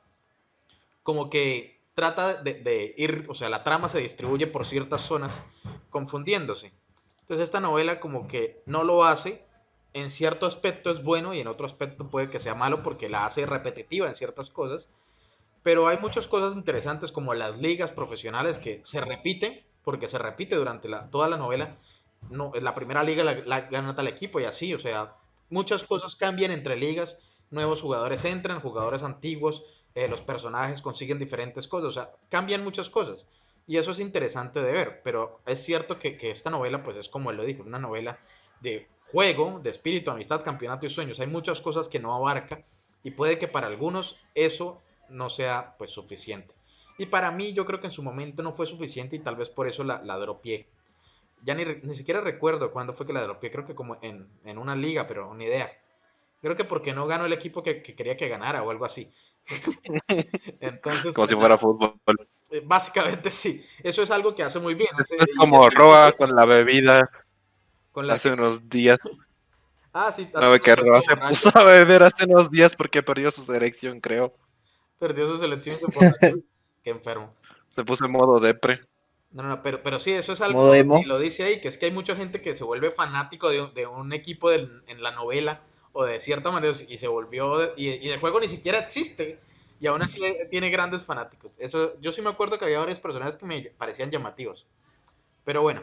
como 1.03 1.29
que 1.29 1.75
trata 1.93 2.35
de, 2.35 2.53
de 2.55 2.93
ir, 2.97 3.25
o 3.29 3.35
sea, 3.35 3.49
la 3.49 3.63
trama 3.63 3.89
se 3.89 3.99
distribuye 3.99 4.47
por 4.47 4.65
ciertas 4.65 5.01
zonas, 5.01 5.39
confundiéndose. 5.89 6.71
Entonces 7.21 7.45
esta 7.45 7.59
novela 7.59 7.99
como 7.99 8.27
que 8.27 8.57
no 8.65 8.83
lo 8.83 9.03
hace, 9.05 9.43
en 9.93 10.11
cierto 10.11 10.45
aspecto 10.45 10.91
es 10.91 11.03
bueno 11.03 11.33
y 11.33 11.41
en 11.41 11.47
otro 11.47 11.65
aspecto 11.65 12.07
puede 12.09 12.29
que 12.29 12.39
sea 12.39 12.55
malo 12.55 12.83
porque 12.83 13.09
la 13.09 13.25
hace 13.25 13.45
repetitiva 13.45 14.07
en 14.07 14.15
ciertas 14.15 14.49
cosas. 14.49 14.87
Pero 15.63 15.87
hay 15.87 15.97
muchas 15.99 16.27
cosas 16.27 16.55
interesantes 16.57 17.11
como 17.11 17.33
las 17.33 17.59
ligas 17.59 17.91
profesionales 17.91 18.59
que 18.59 18.81
se 18.85 19.01
repiten, 19.01 19.59
porque 19.83 20.09
se 20.09 20.17
repite 20.17 20.55
durante 20.55 20.89
la, 20.89 21.09
toda 21.09 21.27
la 21.27 21.37
novela. 21.37 21.75
No, 22.29 22.51
la 22.61 22.75
primera 22.75 23.03
liga 23.03 23.23
la, 23.23 23.61
gana 23.61 23.95
tal 23.95 24.07
equipo 24.07 24.39
y 24.39 24.45
así, 24.45 24.73
o 24.73 24.79
sea, 24.79 25.13
muchas 25.49 25.83
cosas 25.83 26.15
cambian 26.15 26.51
entre 26.51 26.75
ligas, 26.75 27.15
nuevos 27.49 27.81
jugadores 27.81 28.25
entran, 28.25 28.59
jugadores 28.59 29.03
antiguos, 29.03 29.63
eh, 29.95 30.07
los 30.07 30.21
personajes 30.21 30.81
consiguen 30.81 31.17
diferentes 31.17 31.67
cosas, 31.67 31.89
o 31.89 31.93
sea, 31.93 32.09
cambian 32.29 32.63
muchas 32.63 32.89
cosas. 32.89 33.25
Y 33.67 33.77
eso 33.77 33.91
es 33.91 33.99
interesante 33.99 34.61
de 34.61 34.71
ver, 34.71 35.01
pero 35.03 35.39
es 35.45 35.63
cierto 35.63 35.99
que, 35.99 36.17
que 36.17 36.31
esta 36.31 36.49
novela, 36.49 36.83
pues 36.83 36.97
es 36.97 37.07
como 37.07 37.31
él 37.31 37.37
lo 37.37 37.45
dijo, 37.45 37.63
una 37.63 37.79
novela 37.79 38.17
de 38.61 38.87
juego, 39.11 39.59
de 39.59 39.69
espíritu, 39.69 40.11
amistad, 40.11 40.43
campeonato 40.43 40.85
y 40.85 40.89
sueños. 40.89 41.19
Hay 41.19 41.27
muchas 41.27 41.61
cosas 41.61 41.87
que 41.87 41.99
no 41.99 42.13
abarca 42.13 42.59
y 43.03 43.11
puede 43.11 43.37
que 43.37 43.47
para 43.47 43.67
algunos 43.67 44.17
eso 44.35 44.81
no 45.09 45.29
sea 45.29 45.73
pues 45.77 45.91
suficiente. 45.91 46.53
Y 46.99 47.07
para 47.07 47.31
mí 47.31 47.53
yo 47.53 47.65
creo 47.65 47.79
que 47.81 47.87
en 47.87 47.93
su 47.93 48.03
momento 48.03 48.43
no 48.43 48.51
fue 48.51 48.67
suficiente 48.67 49.15
y 49.15 49.19
tal 49.19 49.35
vez 49.35 49.49
por 49.49 49.67
eso 49.67 49.83
la, 49.83 50.03
la 50.03 50.17
dropié. 50.17 50.67
Ya 51.43 51.55
ni, 51.55 51.65
ni 51.65 51.95
siquiera 51.95 52.21
recuerdo 52.21 52.71
cuándo 52.71 52.93
fue 52.93 53.07
que 53.07 53.13
la 53.13 53.23
dropié, 53.23 53.51
creo 53.51 53.65
que 53.65 53.75
como 53.75 53.97
en, 54.01 54.27
en 54.45 54.57
una 54.57 54.75
liga, 54.75 55.07
pero 55.07 55.33
ni 55.35 55.45
idea. 55.45 55.71
Creo 56.41 56.55
que 56.57 56.65
porque 56.65 56.93
no 56.93 57.07
ganó 57.07 57.25
el 57.25 57.33
equipo 57.33 57.63
que, 57.63 57.81
que 57.83 57.95
quería 57.95 58.17
que 58.17 58.29
ganara 58.29 58.63
o 58.63 58.71
algo 58.71 58.85
así. 58.85 59.11
Entonces, 60.61 61.15
Como 61.15 61.27
si 61.27 61.35
fuera 61.35 61.57
fútbol. 61.57 61.93
eh, 62.51 62.61
básicamente 62.65 63.31
sí. 63.31 63.65
Eso 63.83 64.03
es 64.03 64.11
algo 64.11 64.35
que 64.35 64.43
hace 64.43 64.59
muy 64.59 64.75
bien. 64.75 64.89
hace- 64.97 65.15
Es 65.17 65.27
como 65.37 65.69
Roa 65.69 66.11
con 66.13 66.35
la 66.35 66.45
bebida 66.45 67.09
con 67.93 68.07
la 68.07 68.15
hace 68.15 68.31
unos 68.31 68.69
días. 68.69 68.99
Ah, 69.93 70.13
sí, 70.15 70.29
No 70.33 70.59
que 70.59 70.75
Roa 70.75 71.01
se 71.01 71.17
puso 71.17 71.51
a 71.57 71.63
beber 71.63 72.03
hace 72.03 72.25
unos 72.25 72.49
días 72.51 72.75
porque 72.75 73.01
perdió 73.03 73.31
su 73.31 73.43
selección, 73.43 73.99
creo. 73.99 74.31
Perdió 74.99 75.27
su 75.27 75.37
selección. 75.39 75.77
Qué 76.83 76.89
enfermo. 76.91 77.33
Se 77.73 77.83
puso 77.83 78.05
en 78.05 78.11
modo 78.11 78.39
depre. 78.39 78.81
No, 79.31 79.43
no, 79.43 79.61
pero, 79.61 79.79
pero 79.83 79.99
sí, 79.99 80.11
eso 80.11 80.33
es 80.33 80.41
algo 80.41 80.75
y 80.75 81.03
lo 81.05 81.19
dice 81.19 81.43
ahí, 81.43 81.61
que 81.61 81.67
es 81.67 81.77
que 81.77 81.85
hay 81.85 81.91
mucha 81.91 82.15
gente 82.15 82.41
que 82.41 82.55
se 82.55 82.63
vuelve 82.63 82.89
fanático 82.91 83.49
de, 83.49 83.61
un- 83.61 83.73
de 83.75 83.85
un 83.85 84.11
equipo 84.11 84.49
del- 84.49 84.81
en 84.87 85.03
la 85.03 85.11
novela 85.11 85.59
o 85.93 86.03
de 86.03 86.19
cierta 86.19 86.49
manera 86.51 86.73
y 86.87 86.97
se 86.97 87.07
volvió, 87.07 87.75
y, 87.77 87.89
y 87.89 88.09
el 88.09 88.19
juego 88.19 88.39
ni 88.39 88.47
siquiera 88.47 88.79
existe 88.79 89.39
y 89.79 89.85
aún 89.87 90.01
así 90.01 90.21
tiene 90.49 90.69
grandes 90.71 91.03
fanáticos. 91.03 91.51
Eso, 91.59 91.93
yo 92.01 92.11
sí 92.11 92.21
me 92.23 92.29
acuerdo 92.29 92.57
que 92.57 92.65
había 92.65 92.79
varios 92.79 92.99
personajes 92.99 93.37
que 93.37 93.45
me 93.45 93.61
parecían 93.77 94.09
llamativos. 94.11 94.65
Pero 95.45 95.61
bueno, 95.61 95.81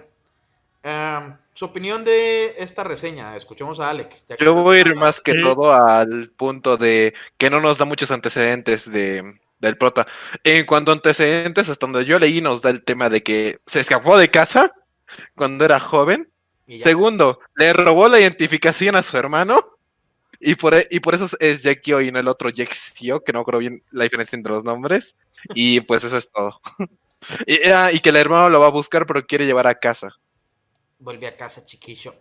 Am, 0.82 1.36
su 1.54 1.64
opinión 1.64 2.04
de 2.04 2.54
esta 2.58 2.84
reseña, 2.84 3.36
escuchemos 3.36 3.80
a 3.80 3.90
Alec. 3.90 4.22
que- 4.28 4.44
Yo 4.44 4.54
voy 4.54 4.78
a 4.78 4.80
ir 4.82 4.94
más 4.94 5.20
que 5.20 5.32
Sí. 5.32 5.42
todo 5.42 5.72
al 5.72 6.30
punto 6.36 6.76
de 6.76 7.12
que 7.38 7.50
no 7.50 7.60
nos 7.60 7.78
da 7.78 7.84
muchos 7.84 8.12
antecedentes 8.12 8.90
de, 8.92 9.34
del 9.58 9.76
prota. 9.78 10.06
En 10.44 10.66
cuanto 10.66 10.90
a 10.90 10.94
antecedentes, 10.94 11.68
hasta 11.68 11.86
donde 11.86 12.04
yo 12.04 12.18
leí, 12.18 12.40
nos 12.40 12.62
da 12.62 12.70
el 12.70 12.84
tema 12.84 13.08
de 13.08 13.22
que 13.22 13.58
se 13.66 13.80
escapó 13.80 14.18
de 14.18 14.30
casa 14.30 14.72
cuando 15.34 15.64
era 15.64 15.80
joven. 15.80 16.28
Segundo, 16.80 17.38
le 17.54 17.72
robó 17.72 18.08
la 18.08 18.18
identificación 18.20 18.96
a 18.96 19.02
su 19.02 19.16
hermano. 19.16 19.62
Y 20.40 20.54
por, 20.56 20.74
e- 20.74 20.86
y 20.90 21.00
por 21.00 21.14
eso 21.14 21.28
es 21.40 21.62
Jackio 21.62 22.00
y 22.02 22.10
no 22.12 22.18
el 22.18 22.28
otro 22.28 22.50
Jackio, 22.50 23.20
que 23.20 23.32
no 23.32 23.44
creo 23.44 23.60
bien 23.60 23.82
la 23.90 24.04
diferencia 24.04 24.36
entre 24.36 24.52
los 24.52 24.64
nombres. 24.64 25.14
Y 25.54 25.80
pues 25.80 26.04
eso 26.04 26.16
es 26.18 26.28
todo. 26.30 26.60
y, 27.46 27.68
ah, 27.68 27.90
y 27.92 28.00
que 28.00 28.10
el 28.10 28.16
hermano 28.16 28.50
lo 28.50 28.60
va 28.60 28.66
a 28.66 28.70
buscar, 28.70 29.06
pero 29.06 29.24
quiere 29.24 29.46
llevar 29.46 29.66
a 29.66 29.76
casa. 29.76 30.14
Vuelve 30.98 31.26
a 31.26 31.36
casa, 31.36 31.64
chiquillo. 31.64 32.14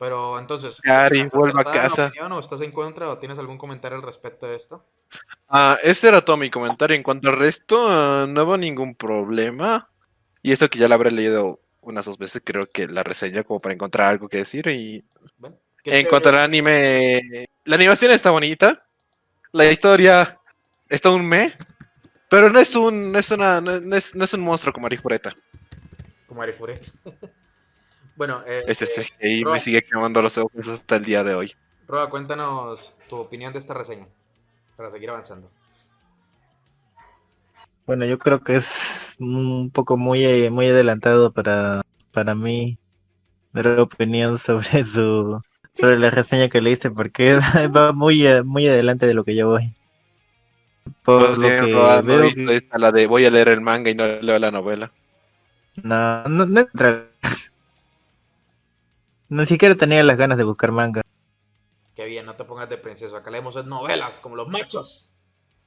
Pero 0.00 0.38
entonces, 0.38 0.80
Gary, 0.82 1.20
¿estás 1.20 1.38
vuelve 1.38 1.60
a 1.60 1.64
casa. 1.64 2.06
opinión 2.06 2.32
¿O 2.32 2.40
estás 2.40 2.62
en 2.62 2.72
contra 2.72 3.10
o 3.10 3.18
tienes 3.18 3.38
algún 3.38 3.58
comentario 3.58 3.98
al 3.98 4.02
respecto 4.02 4.46
de 4.46 4.56
esto? 4.56 4.82
Ah, 5.50 5.76
ese 5.82 6.08
era 6.08 6.24
todo 6.24 6.38
mi 6.38 6.48
comentario. 6.48 6.96
En 6.96 7.02
cuanto 7.02 7.28
al 7.28 7.36
resto, 7.36 7.86
ah, 7.86 8.24
no 8.26 8.44
hubo 8.44 8.56
ningún 8.56 8.94
problema. 8.94 9.86
Y 10.42 10.52
esto 10.52 10.70
que 10.70 10.78
ya 10.78 10.88
lo 10.88 10.94
habré 10.94 11.10
leído 11.10 11.58
unas 11.82 12.06
dos 12.06 12.16
veces, 12.16 12.40
creo 12.42 12.64
que 12.72 12.88
la 12.88 13.02
reseña 13.02 13.44
como 13.44 13.60
para 13.60 13.74
encontrar 13.74 14.08
algo 14.08 14.30
que 14.30 14.38
decir. 14.38 14.66
Y 14.68 15.04
Bueno, 15.36 15.56
¿qué 15.84 15.98
en 15.98 16.06
cuanto 16.06 16.30
al 16.30 16.38
anime, 16.38 17.46
la 17.66 17.76
animación 17.76 18.10
está 18.12 18.30
bonita. 18.30 18.82
La 19.52 19.70
historia 19.70 20.34
está 20.88 21.10
un 21.10 21.28
me. 21.28 21.52
Pero 22.30 22.48
no 22.48 22.58
es 22.58 22.74
un, 22.74 23.12
no 23.12 23.18
es 23.18 23.30
una, 23.32 23.60
no 23.60 23.96
es, 23.96 24.14
no 24.14 24.24
es 24.24 24.32
un 24.32 24.40
monstruo 24.40 24.72
como 24.72 24.86
Arifureta. 24.86 25.36
Como 26.26 26.40
Arifure. 26.40 26.80
bueno, 28.20 28.42
eh, 28.46 28.62
Ese 28.66 28.84
eh, 28.84 28.88
CGI 29.18 29.44
Roa, 29.44 29.54
me 29.54 29.60
sigue 29.60 29.80
quemando 29.82 30.20
los 30.20 30.36
ojos 30.36 30.68
hasta 30.68 30.96
el 30.96 31.04
día 31.06 31.24
de 31.24 31.34
hoy. 31.34 31.52
Roa, 31.88 32.10
cuéntanos 32.10 32.92
tu 33.08 33.16
opinión 33.16 33.50
de 33.54 33.60
esta 33.60 33.72
reseña. 33.72 34.06
Para 34.76 34.90
seguir 34.90 35.08
avanzando. 35.08 35.48
Bueno, 37.86 38.04
yo 38.04 38.18
creo 38.18 38.40
que 38.44 38.56
es 38.56 39.16
un 39.18 39.70
poco 39.72 39.96
muy, 39.96 40.22
eh, 40.26 40.50
muy 40.50 40.66
adelantado 40.68 41.32
para, 41.32 41.80
para 42.12 42.34
mí 42.34 42.76
dar 43.52 43.80
opinión 43.80 44.38
sobre 44.38 44.84
su 44.84 45.40
sobre 45.74 45.98
la 45.98 46.10
reseña 46.10 46.48
que 46.50 46.60
leíste 46.60 46.90
porque 46.90 47.38
va 47.76 47.92
muy, 47.92 48.26
eh, 48.26 48.42
muy 48.42 48.68
adelante 48.68 49.06
de 49.06 49.14
lo 49.14 49.24
que 49.24 49.34
yo 49.36 49.48
voy. 49.48 49.74
Por 51.02 51.20
Pues 51.26 51.38
lo 51.38 51.48
bien, 51.48 51.66
que 51.66 51.74
Roa, 51.74 52.02
no 52.02 52.02
veo 52.02 52.22
viste 52.22 52.60
que- 52.60 52.78
la 52.78 52.92
de 52.92 53.06
voy 53.06 53.26
a 53.26 53.30
leer 53.30 53.48
el 53.50 53.60
manga 53.60 53.90
y 53.90 53.94
no 53.94 54.06
leo 54.06 54.38
la 54.38 54.50
novela. 54.50 54.90
no, 55.82 56.24
no, 56.28 56.46
no 56.46 56.60
entra- 56.60 57.09
Ni 59.30 59.46
siquiera 59.46 59.74
tenía 59.74 60.02
las 60.02 60.16
ganas 60.18 60.36
de 60.36 60.44
buscar 60.44 60.72
manga. 60.72 61.02
Qué 61.96 62.04
bien, 62.04 62.26
no 62.26 62.34
te 62.34 62.44
pongas 62.44 62.68
de 62.68 62.76
princeso. 62.76 63.16
Acá 63.16 63.30
leemos 63.30 63.56
en 63.56 63.68
novelas, 63.68 64.12
como 64.20 64.36
los 64.36 64.48
machos. 64.48 65.06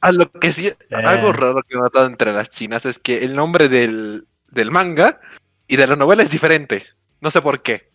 Ah, 0.01 0.11
lo 0.11 0.29
que 0.29 0.51
sí, 0.51 0.69
algo 0.91 1.29
Eh. 1.29 1.33
raro 1.33 1.61
que 1.67 1.75
he 1.75 1.79
notado 1.79 2.05
entre 2.07 2.33
las 2.33 2.49
chinas 2.49 2.85
es 2.85 2.99
que 2.99 3.23
el 3.23 3.35
nombre 3.35 3.69
del, 3.69 4.27
del 4.51 4.69
manga 4.69 5.21
y 5.67 5.77
de 5.77 5.87
la 5.87 5.95
novela 5.95 6.23
es 6.23 6.29
diferente. 6.29 6.85
No 7.21 7.31
sé 7.31 7.41
por 7.41 7.61
qué. 7.61 7.89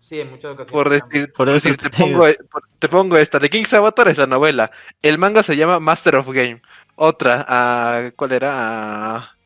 Sí, 0.00 0.20
en 0.20 0.30
muchas 0.30 0.52
ocasiones. 0.52 0.72
Por 0.72 0.88
decir, 0.90 1.26
Por 1.28 1.36
por 1.36 1.48
eso 1.50 1.54
decir, 1.68 1.76
te 1.76 1.90
te, 1.90 1.96
pongo, 1.96 2.26
e, 2.26 2.36
te 2.78 2.88
pongo 2.88 3.16
esta. 3.18 3.38
The 3.38 3.50
King's 3.50 3.72
Avatar 3.74 4.08
es 4.08 4.16
la 4.18 4.26
novela. 4.26 4.70
El 5.02 5.18
manga 5.18 5.42
se 5.42 5.56
llama 5.56 5.78
Master 5.78 6.16
of 6.16 6.28
Game. 6.30 6.62
Otra, 6.96 7.44
ah, 7.48 8.10
¿cuál 8.16 8.32
era? 8.32 9.36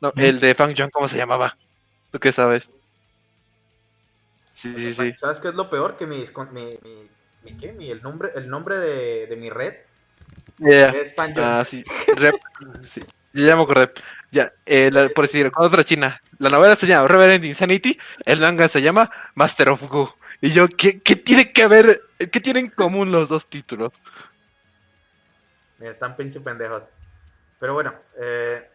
No, 0.00 0.12
el 0.16 0.38
de 0.40 0.54
Fang 0.54 0.74
Jong, 0.76 0.90
¿cómo 0.90 1.08
se 1.08 1.16
llamaba? 1.16 1.56
¿Tú 2.10 2.18
qué 2.18 2.30
sabes? 2.30 2.70
Sí, 4.64 4.74
sí, 4.78 4.94
sí. 4.94 5.12
¿Sabes 5.14 5.40
qué 5.40 5.48
es 5.48 5.54
lo 5.54 5.68
peor? 5.68 5.96
Que 5.98 6.06
mi, 6.06 6.24
mi, 6.52 6.78
¿qué? 7.60 7.72
Mi- 7.72 7.90
el 7.90 8.02
nombre, 8.02 8.30
el 8.34 8.48
nombre 8.48 8.78
de, 8.78 9.26
de 9.26 9.36
mi 9.36 9.50
red 9.50 9.74
Yeah. 10.58 10.88
es 10.90 11.14
Fan 11.14 11.34
Ah, 11.36 11.64
sí. 11.68 11.84
Rep. 12.16 12.34
sí. 12.88 13.02
Yo 13.34 13.56
me 13.56 13.62
acordé. 13.64 13.90
Ya, 14.30 14.52
eh, 14.64 14.88
la- 14.90 15.08
por 15.10 15.26
decir, 15.26 15.50
con 15.52 15.66
otra 15.66 15.84
china. 15.84 16.18
La 16.38 16.48
novela 16.48 16.76
se 16.76 16.86
llama 16.86 17.08
Reverend 17.08 17.44
Insanity, 17.44 17.98
el 18.24 18.40
manga 18.40 18.68
se 18.68 18.80
llama 18.80 19.10
Master 19.34 19.68
of 19.68 19.82
Go. 19.82 20.14
Y 20.40 20.50
yo, 20.52 20.66
¿qué, 20.68 21.00
qué 21.00 21.16
tiene 21.16 21.52
que 21.52 21.66
ver? 21.66 22.00
¿Qué 22.30 22.40
tienen 22.40 22.66
en 22.66 22.70
común 22.70 23.12
los 23.12 23.28
dos 23.28 23.46
títulos? 23.50 23.92
Están 25.80 26.16
pinche 26.16 26.40
pendejos. 26.40 26.88
Pero 27.60 27.74
bueno, 27.74 27.92
eh, 28.20 28.66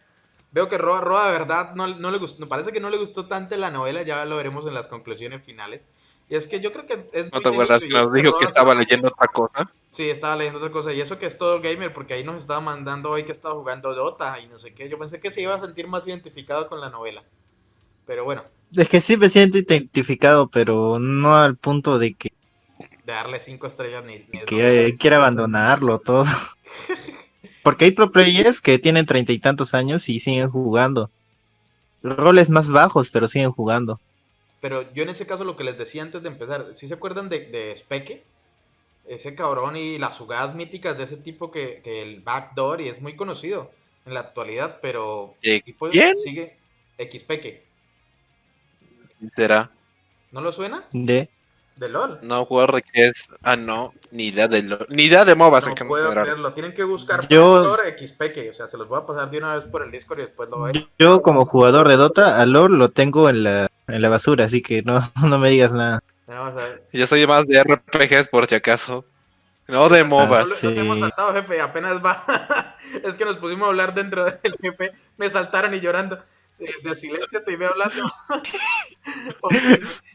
veo 0.51 0.69
que 0.69 0.77
Roa, 0.77 1.01
Roa 1.01 1.27
de 1.27 1.31
verdad 1.39 1.75
no, 1.75 1.87
no 1.87 2.11
le 2.11 2.17
gustó, 2.17 2.47
parece 2.47 2.71
que 2.71 2.79
no 2.79 2.89
le 2.89 2.97
gustó 2.97 3.27
tanto 3.27 3.55
la 3.57 3.71
novela, 3.71 4.01
ya 4.03 4.25
lo 4.25 4.37
veremos 4.37 4.65
en 4.67 4.73
las 4.73 4.87
conclusiones 4.87 5.43
finales. 5.43 5.81
Y 6.29 6.35
es 6.35 6.47
que 6.47 6.59
yo 6.59 6.71
creo 6.71 6.85
que 6.85 6.93
es 7.13 7.31
¿No 7.33 7.41
te 7.41 7.49
acuerdas 7.49 7.81
que 7.81 7.87
nos 7.89 8.13
dijo 8.13 8.31
Roa 8.31 8.39
que 8.39 8.45
se- 8.45 8.49
estaba 8.49 8.75
leyendo 8.75 9.07
otra 9.07 9.27
cosa? 9.27 9.71
Sí, 9.91 10.09
estaba 10.09 10.35
leyendo 10.35 10.59
otra 10.59 10.71
cosa. 10.71 10.93
Y 10.93 11.01
eso 11.01 11.17
que 11.17 11.25
es 11.25 11.37
todo 11.37 11.59
gamer, 11.61 11.91
porque 11.93 12.13
ahí 12.13 12.23
nos 12.23 12.37
estaba 12.37 12.59
mandando 12.61 13.09
hoy 13.09 13.23
que 13.23 13.31
estaba 13.31 13.55
jugando 13.55 13.93
Dota 13.95 14.39
y 14.39 14.47
no 14.47 14.59
sé 14.59 14.73
qué. 14.75 14.87
Yo 14.89 14.99
pensé 14.99 15.19
que 15.19 15.31
se 15.31 15.41
iba 15.41 15.55
a 15.55 15.61
sentir 15.61 15.87
más 15.87 16.05
identificado 16.07 16.67
con 16.67 16.79
la 16.79 16.89
novela. 16.89 17.23
Pero 18.05 18.23
bueno, 18.23 18.43
Es 18.75 18.89
que 18.89 19.01
sí 19.01 19.17
me 19.17 19.29
siento 19.29 19.57
identificado, 19.57 20.47
pero 20.47 20.99
no 20.99 21.35
al 21.35 21.55
punto 21.57 21.97
de 21.97 22.13
que, 22.13 22.31
de 23.05 23.13
darle 23.13 23.39
cinco 23.39 23.67
estrellas 23.67 24.03
ni... 24.05 24.19
ni 24.31 24.39
que 24.45 24.95
quiera 24.99 25.17
abandonarlo 25.17 25.99
todo. 25.99 26.25
Porque 27.69 27.85
hay 27.85 27.91
pro 27.91 28.09
players 28.11 28.61
que 28.61 28.79
tienen 28.79 29.05
treinta 29.05 29.31
y 29.31 29.37
tantos 29.37 29.75
años 29.75 30.09
y 30.09 30.19
siguen 30.19 30.49
jugando. 30.49 31.11
Roles 32.01 32.49
más 32.49 32.67
bajos, 32.67 33.11
pero 33.11 33.27
siguen 33.27 33.51
jugando. 33.51 33.99
Pero 34.61 34.91
yo 34.93 35.03
en 35.03 35.09
ese 35.09 35.25
caso 35.25 35.43
lo 35.45 35.55
que 35.55 35.63
les 35.63 35.77
decía 35.77 36.01
antes 36.01 36.21
de 36.23 36.29
empezar, 36.29 36.67
¿sí 36.75 36.87
se 36.87 36.93
acuerdan 36.95 37.29
de, 37.29 37.39
de 37.45 37.77
Speke? 37.77 38.23
Ese 39.07 39.35
cabrón 39.35 39.77
y 39.77 39.99
las 39.99 40.17
jugadas 40.17 40.55
míticas 40.55 40.97
de 40.97 41.05
ese 41.05 41.17
tipo 41.17 41.51
que, 41.51 41.81
que 41.83 42.01
el 42.03 42.21
backdoor 42.21 42.81
y 42.81 42.89
es 42.89 43.01
muy 43.01 43.15
conocido 43.15 43.71
en 44.05 44.13
la 44.15 44.21
actualidad, 44.21 44.79
pero 44.81 45.35
Eh, 45.41 45.61
tipo 45.65 45.89
¿quién? 45.91 46.15
sigue 46.15 46.57
Xpeke. 46.97 47.63
¿Será? 49.35 49.69
¿No 50.31 50.41
lo 50.41 50.51
suena? 50.51 50.83
De 50.91 51.29
De 51.79 51.87
LOL. 51.87 52.19
No 52.21 52.45
que 52.91 53.07
es. 53.07 53.29
Ah, 53.41 53.55
no. 53.55 53.93
Ni 54.11 54.27
idea 54.27 54.49
de 54.49 54.63
lo- 54.63 54.85
Ni 54.89 55.03
idea 55.03 55.23
de 55.23 55.33
MOBAs 55.33 55.65
en 55.65 55.75
No 55.79 55.87
puedo 55.87 56.11
creerlo, 56.11 56.51
tienen 56.51 56.73
que 56.73 56.83
buscar 56.83 57.25
Yo- 57.29 57.63
Xpeke, 57.97 58.49
o 58.49 58.53
sea, 58.53 58.67
se 58.67 58.77
los 58.77 58.89
voy 58.89 58.99
a 59.01 59.05
pasar 59.05 59.31
de 59.31 59.37
una 59.37 59.55
vez 59.55 59.63
por 59.63 59.83
el 59.83 59.89
Discord 59.89 60.19
y 60.19 60.23
después 60.23 60.49
lo 60.49 60.61
ven. 60.63 60.85
yo 60.99 61.21
como 61.21 61.45
jugador 61.45 61.87
de 61.87 61.95
Dota, 61.95 62.41
a 62.41 62.45
LoL 62.45 62.77
lo 62.77 62.89
tengo 62.89 63.29
en 63.29 63.45
la, 63.45 63.69
en 63.87 64.01
la 64.01 64.09
basura, 64.09 64.43
así 64.43 64.61
que 64.61 64.81
no, 64.81 65.09
no 65.23 65.39
me 65.39 65.51
digas 65.51 65.71
nada. 65.71 66.01
Vamos 66.27 66.51
a 66.61 66.65
ver. 66.65 66.81
Yo 66.91 67.07
soy 67.07 67.25
más 67.25 67.47
de 67.47 67.63
RPGs 67.63 68.27
por 68.27 68.47
si 68.47 68.55
acaso. 68.55 69.05
No 69.69 69.87
de 69.87 70.03
MOBAs. 70.03 70.49
No, 70.49 70.69
no 70.69 70.75
te 70.75 70.79
hemos 70.81 70.95
sí. 70.95 71.01
saltado, 71.01 71.33
jefe, 71.33 71.61
apenas 71.61 72.03
va. 72.03 72.25
es 73.05 73.15
que 73.15 73.23
nos 73.23 73.37
pusimos 73.37 73.67
a 73.67 73.69
hablar 73.69 73.93
dentro 73.93 74.25
del 74.25 74.37
jefe, 74.61 74.91
me 75.17 75.29
saltaron 75.29 75.73
y 75.73 75.79
llorando. 75.79 76.19
De 76.83 76.95
silencio 76.95 77.43
te 77.43 77.53
iba 77.53 77.67
hablando. 77.67 78.11
Ok, 79.41 79.53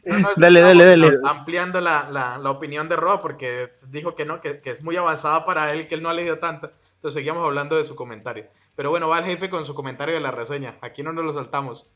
no, 0.05 0.19
no, 0.19 0.29
Dale, 0.37 0.61
dale, 0.61 0.85
dale. 0.85 1.17
Ampliando 1.23 1.81
la, 1.81 2.09
la, 2.11 2.37
la 2.37 2.51
opinión 2.51 2.87
de 2.87 2.95
Rob, 2.95 3.21
porque 3.21 3.67
dijo 3.89 4.15
que 4.15 4.25
no, 4.25 4.39
que, 4.41 4.61
que 4.61 4.69
es 4.71 4.83
muy 4.83 4.95
avanzada 4.95 5.45
para 5.45 5.73
él, 5.73 5.87
que 5.87 5.95
él 5.95 6.03
no 6.03 6.09
ha 6.09 6.13
leído 6.13 6.39
tanto. 6.39 6.69
Entonces 6.95 7.15
seguíamos 7.15 7.43
hablando 7.45 7.75
de 7.75 7.85
su 7.85 7.95
comentario. 7.95 8.45
Pero 8.75 8.89
bueno, 8.91 9.09
va 9.09 9.19
el 9.19 9.25
jefe 9.25 9.49
con 9.49 9.65
su 9.65 9.73
comentario 9.75 10.15
de 10.15 10.21
la 10.21 10.31
reseña. 10.31 10.77
Aquí 10.81 11.03
no 11.03 11.11
nos 11.13 11.25
lo 11.25 11.33
saltamos. 11.33 11.87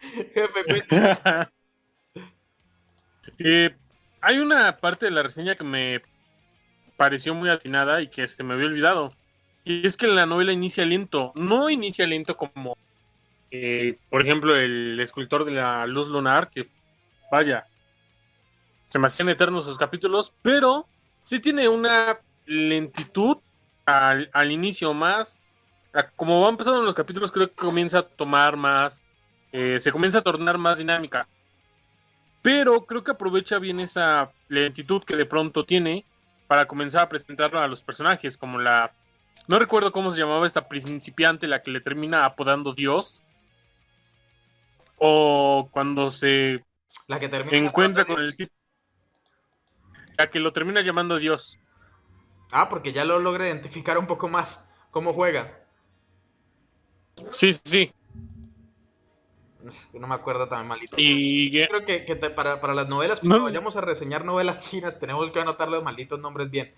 jefe, 0.34 0.64
cuéntanos. 0.68 1.18
Eh, 3.38 3.74
hay 4.20 4.38
una 4.38 4.78
parte 4.78 5.06
de 5.06 5.12
la 5.12 5.22
reseña 5.22 5.54
que 5.56 5.64
me 5.64 6.02
pareció 6.96 7.34
muy 7.34 7.50
atinada 7.50 8.02
y 8.02 8.10
que 8.10 8.28
se 8.28 8.42
me 8.42 8.54
había 8.54 8.66
olvidado. 8.66 9.12
Y 9.64 9.86
es 9.86 9.96
que 9.96 10.08
la 10.08 10.26
novela 10.26 10.52
inicia 10.52 10.84
lento. 10.84 11.32
No 11.36 11.70
inicia 11.70 12.06
lento 12.06 12.36
como, 12.36 12.76
eh, 13.50 13.98
por 14.10 14.22
ejemplo, 14.22 14.56
el 14.56 14.98
escultor 15.00 15.44
de 15.44 15.52
la 15.52 15.86
luz 15.86 16.08
lunar, 16.08 16.50
que 16.50 16.66
vaya, 17.30 17.66
se 18.88 18.98
me 18.98 19.06
hacían 19.06 19.28
eternos 19.28 19.64
sus 19.64 19.78
capítulos, 19.78 20.34
pero 20.42 20.86
sí 21.20 21.40
tiene 21.40 21.68
una 21.68 22.18
lentitud 22.46 23.38
al, 23.86 24.28
al 24.32 24.52
inicio 24.52 24.92
más. 24.94 25.46
Como 26.16 26.40
van 26.40 26.56
pasando 26.56 26.82
los 26.82 26.94
capítulos, 26.94 27.30
creo 27.30 27.48
que 27.48 27.54
comienza 27.54 27.98
a 27.98 28.02
tomar 28.02 28.56
más, 28.56 29.04
eh, 29.52 29.78
se 29.78 29.92
comienza 29.92 30.18
a 30.18 30.22
tornar 30.22 30.58
más 30.58 30.78
dinámica. 30.78 31.28
Pero 32.40 32.84
creo 32.84 33.04
que 33.04 33.12
aprovecha 33.12 33.58
bien 33.58 33.78
esa 33.78 34.32
lentitud 34.48 35.04
que 35.04 35.14
de 35.14 35.26
pronto 35.26 35.64
tiene 35.64 36.04
para 36.48 36.66
comenzar 36.66 37.02
a 37.02 37.08
presentarlo 37.08 37.60
a 37.60 37.68
los 37.68 37.82
personajes, 37.82 38.36
como 38.36 38.58
la... 38.58 38.92
No 39.48 39.58
recuerdo 39.58 39.92
cómo 39.92 40.10
se 40.10 40.20
llamaba 40.20 40.46
esta 40.46 40.68
principiante, 40.68 41.46
la 41.46 41.62
que 41.62 41.70
le 41.70 41.80
termina 41.80 42.24
apodando 42.24 42.74
Dios. 42.74 43.24
O 44.98 45.68
cuando 45.72 46.10
se 46.10 46.64
La 47.08 47.18
que 47.20 47.28
termina. 47.28 47.56
encuentra 47.58 48.04
con 48.04 48.20
el 48.22 48.36
tipo. 48.36 48.52
La 50.16 50.28
que 50.30 50.40
lo 50.40 50.52
termina 50.52 50.80
llamando 50.80 51.18
Dios. 51.18 51.58
Ah, 52.52 52.68
porque 52.68 52.92
ya 52.92 53.04
lo 53.04 53.18
logra 53.18 53.46
identificar 53.46 53.98
un 53.98 54.06
poco 54.06 54.28
más 54.28 54.70
cómo 54.90 55.12
juega. 55.12 55.50
Sí, 57.30 57.52
sí, 57.52 57.60
sí. 57.64 57.92
No 59.94 60.08
me 60.08 60.14
acuerdo 60.14 60.48
tan 60.48 60.66
malito. 60.66 60.96
Y 60.98 61.50
Yo 61.50 61.66
creo 61.68 61.84
que, 61.84 62.04
que 62.04 62.16
te- 62.16 62.30
para, 62.30 62.60
para 62.60 62.74
las 62.74 62.88
novelas, 62.88 63.20
cuando 63.20 63.38
No. 63.38 63.44
vayamos 63.44 63.76
a 63.76 63.80
reseñar 63.80 64.24
novelas 64.24 64.58
chinas, 64.70 64.98
tenemos 64.98 65.30
que 65.30 65.40
anotar 65.40 65.68
los 65.68 65.84
malditos 65.84 66.18
nombres 66.18 66.50
bien. 66.50 66.72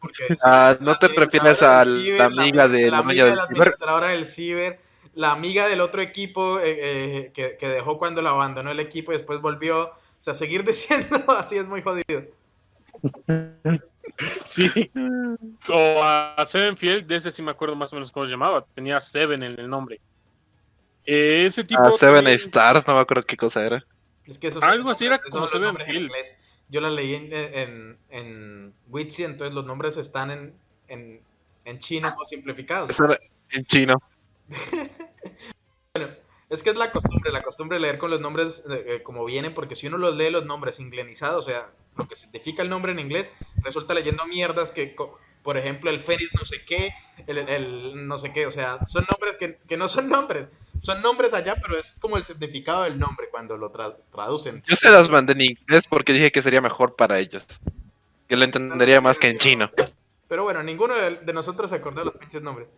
Porque 0.00 0.24
Ah, 0.44 0.76
¿no 0.80 0.98
te 0.98 1.08
refieres 1.08 1.62
a 1.62 1.84
la 1.84 2.24
amiga 2.24 2.68
de 2.68 2.84
la 2.86 2.90
la 2.90 2.98
amiga 2.98 2.98
amiga 2.98 3.24
de 3.24 3.30
del 3.30 3.40
administradora 3.40 4.06
del 4.08 4.26
ciber, 4.26 4.78
la 5.14 5.32
amiga 5.32 5.66
del 5.68 5.80
otro 5.80 6.00
equipo 6.02 6.60
eh, 6.60 6.76
eh, 6.78 7.32
que, 7.34 7.56
que 7.58 7.68
dejó 7.68 7.98
cuando 7.98 8.22
lo 8.22 8.28
abandonó 8.30 8.70
el 8.70 8.80
equipo 8.80 9.12
y 9.12 9.16
después 9.16 9.40
volvió. 9.40 9.84
O 9.88 9.92
sea, 10.20 10.34
seguir 10.34 10.64
diciendo 10.66 11.24
así 11.28 11.56
es 11.56 11.66
muy 11.66 11.82
jodido. 11.82 12.22
sí. 14.44 14.90
O 15.68 16.02
a 16.02 16.44
Sevenfield, 16.46 17.06
de 17.06 17.16
ese 17.16 17.30
sí 17.30 17.42
me 17.42 17.50
acuerdo 17.50 17.76
más 17.76 17.92
o 17.92 17.96
menos 17.96 18.10
cómo 18.10 18.26
se 18.26 18.32
llamaba. 18.32 18.64
Tenía 18.74 19.00
Seven 19.00 19.42
en 19.42 19.58
el 19.58 19.68
nombre. 19.68 20.00
Eh, 21.06 21.44
ese 21.46 21.64
tipo. 21.64 21.82
Ah, 21.82 21.92
Seven 21.98 22.16
también- 22.16 22.36
Stars, 22.36 22.86
no 22.86 22.94
me 22.94 23.00
acuerdo 23.00 23.24
qué 23.24 23.36
cosa 23.36 23.64
era. 23.64 23.84
Es 24.26 24.38
que 24.38 24.48
esos 24.48 24.62
Algo 24.62 24.90
así 24.90 25.06
era 25.06 25.18
como 25.18 25.46
son 25.46 25.62
Yo 26.68 26.80
la 26.80 26.90
leí 26.90 27.14
en, 27.14 27.32
en, 27.32 27.98
en 28.10 28.74
Witsi, 28.88 29.24
entonces 29.24 29.54
los 29.54 29.64
nombres 29.64 29.96
están 29.96 30.30
en, 30.30 30.54
en, 30.88 31.20
en 31.64 31.78
chino 31.78 32.14
o 32.18 32.24
simplificados. 32.24 32.90
En 33.50 33.64
chino. 33.64 33.94
Es 36.50 36.62
que 36.62 36.70
es 36.70 36.76
la 36.76 36.90
costumbre, 36.90 37.30
la 37.30 37.42
costumbre 37.42 37.76
de 37.76 37.82
leer 37.82 37.98
con 37.98 38.10
los 38.10 38.20
nombres 38.20 38.64
eh, 38.70 38.84
eh, 38.86 39.02
como 39.02 39.24
vienen, 39.24 39.54
porque 39.54 39.76
si 39.76 39.86
uno 39.86 39.98
los 39.98 40.16
lee 40.16 40.30
los 40.30 40.46
nombres 40.46 40.80
inglenizados, 40.80 41.46
o 41.46 41.48
sea, 41.48 41.68
lo 41.96 42.08
que 42.08 42.16
significa 42.16 42.62
el 42.62 42.70
nombre 42.70 42.92
en 42.92 43.00
inglés, 43.00 43.28
resulta 43.62 43.92
leyendo 43.92 44.24
mierdas 44.24 44.70
que, 44.70 44.96
por 45.42 45.56
ejemplo, 45.56 45.90
el 45.90 46.00
Fénix 46.00 46.30
no 46.34 46.44
sé 46.44 46.64
qué, 46.64 46.92
el, 47.26 47.38
el- 47.38 47.48
el 47.48 48.06
no 48.06 48.18
sé 48.18 48.32
qué, 48.32 48.46
o 48.46 48.50
sea, 48.50 48.78
son 48.86 49.04
nombres 49.10 49.36
que, 49.38 49.56
que 49.68 49.76
no 49.76 49.88
son 49.88 50.08
nombres, 50.08 50.48
son 50.82 51.00
nombres 51.02 51.32
allá, 51.34 51.56
pero 51.60 51.78
es 51.78 51.98
como 52.00 52.16
el 52.16 52.24
significado 52.24 52.82
del 52.84 52.98
nombre 52.98 53.26
cuando 53.30 53.56
lo 53.56 53.70
tra- 53.72 53.96
traducen. 54.12 54.62
Yo 54.66 54.76
se 54.76 54.90
las 54.90 55.08
mandé 55.08 55.32
en 55.32 55.40
inglés 55.42 55.84
porque 55.88 56.12
dije 56.12 56.30
que 56.32 56.42
sería 56.42 56.60
mejor 56.60 56.94
para 56.96 57.18
ellos. 57.18 57.44
Que 58.28 58.36
lo 58.36 58.44
entendería 58.44 59.00
más 59.00 59.18
que 59.18 59.28
en 59.30 59.38
chino. 59.38 59.70
Pero 60.28 60.42
bueno, 60.44 60.62
ninguno 60.62 60.94
de, 60.94 61.16
de 61.16 61.32
nosotros 61.32 61.70
se 61.70 61.76
acordó 61.76 62.00
de 62.00 62.04
los 62.06 62.14
pinches 62.16 62.42
nombres. 62.42 62.68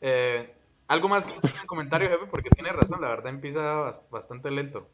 Eh, 0.00 0.48
¿Algo 0.88 1.08
más 1.08 1.24
que 1.24 1.32
decir 1.34 1.58
en 1.60 1.66
comentario, 1.66 2.08
jefe? 2.08 2.26
Porque 2.30 2.50
tiene 2.50 2.72
razón, 2.72 3.00
la 3.00 3.08
verdad 3.08 3.28
empieza 3.28 3.60
bas- 3.60 4.08
bastante 4.10 4.50
lento. 4.50 4.86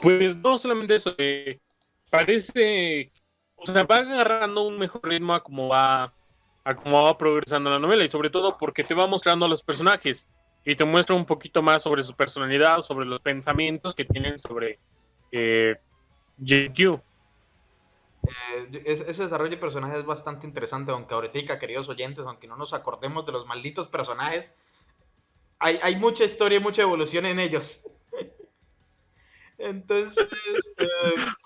Pues 0.00 0.36
no 0.36 0.58
solamente 0.58 0.94
eso, 0.96 1.14
eh, 1.18 1.58
parece, 2.10 3.12
o 3.62 3.72
sea, 3.72 3.84
va 3.84 3.96
agarrando 3.98 4.62
un 4.62 4.78
mejor 4.78 5.02
ritmo 5.04 5.34
a 5.34 5.42
cómo 5.42 5.68
va, 5.68 6.12
a 6.64 6.74
cómo 6.74 7.04
va 7.04 7.16
progresando 7.16 7.70
la 7.70 7.78
novela 7.78 8.04
y 8.04 8.08
sobre 8.08 8.30
todo 8.30 8.58
porque 8.58 8.84
te 8.84 8.94
va 8.94 9.06
mostrando 9.06 9.46
a 9.46 9.48
los 9.48 9.62
personajes 9.62 10.28
y 10.64 10.76
te 10.76 10.84
muestra 10.84 11.14
un 11.14 11.24
poquito 11.24 11.62
más 11.62 11.82
sobre 11.82 12.02
su 12.02 12.14
personalidad, 12.14 12.80
sobre 12.80 13.06
los 13.06 13.20
pensamientos 13.20 13.94
que 13.94 14.04
tienen 14.04 14.38
sobre 14.38 14.78
eh, 15.30 15.76
JQ. 16.38 17.00
Eh, 18.24 18.82
ese, 18.86 19.22
desarrollo 19.22 19.50
de 19.50 19.56
personajes 19.56 19.98
es 19.98 20.06
bastante 20.06 20.46
interesante, 20.46 20.92
aunque 20.92 21.14
ahorita, 21.14 21.58
queridos 21.58 21.88
oyentes, 21.88 22.24
aunque 22.24 22.46
no 22.46 22.56
nos 22.56 22.74
acordemos 22.74 23.26
de 23.26 23.32
los 23.32 23.46
malditos 23.46 23.88
personajes, 23.88 24.52
hay 25.58 25.94
mucha 25.94 26.24
historia 26.24 26.58
y 26.58 26.60
mucha 26.60 26.82
evolución 26.82 27.24
en 27.24 27.38
ellos. 27.38 27.84
Entonces, 29.62 30.26
eh, 30.78 30.86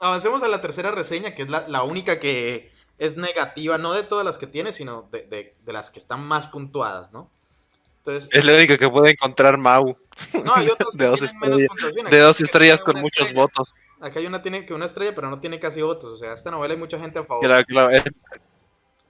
avancemos 0.01 0.43
a 0.43 0.49
la 0.49 0.61
tercera 0.61 0.91
reseña, 0.91 1.35
que 1.35 1.43
es 1.43 1.51
la, 1.51 1.67
la 1.69 1.83
única 1.83 2.19
que 2.19 2.71
es 2.99 3.17
negativa, 3.17 3.77
no 3.79 3.93
de 3.93 4.03
todas 4.03 4.25
las 4.25 4.39
que 4.39 4.47
tiene, 4.47 4.73
sino 4.73 5.03
de, 5.12 5.23
de- 5.27 5.55
de 5.64 5.73
las 5.73 5.91
que 5.91 5.99
están 5.99 6.27
más 6.27 6.47
puntuadas, 6.49 7.12
¿no? 7.12 7.29
Entonces, 7.99 8.29
Es 8.33 8.45
la 8.45 8.55
única 8.55 8.79
que 8.79 8.89
puede 8.89 9.11
encontrar 9.11 9.59
Mau. 9.59 9.97
no, 10.45 10.55
hay 10.55 10.69
otras 10.69 10.93
que 10.97 11.03
de 11.05 11.09
dos 11.11 11.21
menos. 11.41 11.59
De 12.11 12.19
dos 12.21 12.41
estrellas 12.41 12.81
con 12.81 12.97
muchos 13.01 13.27
estrella. 13.27 13.43
votos. 13.43 13.69
Acá 14.01 14.21
hay 14.21 14.27
una 14.27 14.43
tiene 14.43 14.64
que 14.64 14.75
una 14.75 14.87
estrella, 14.87 15.14
pero 15.14 15.29
no 15.31 15.41
tiene 15.41 15.59
casi 15.59 15.83
votos. 15.83 16.12
O 16.14 16.19
sea, 16.19 16.33
esta 16.35 16.51
novela 16.51 16.75
hay 16.75 16.81
mucha 16.81 16.99
gente 16.99 17.19
a 17.19 17.25
favor. 17.25 17.45
Claro, 17.45 17.64
claro, 17.67 17.91
es- 17.91 18.05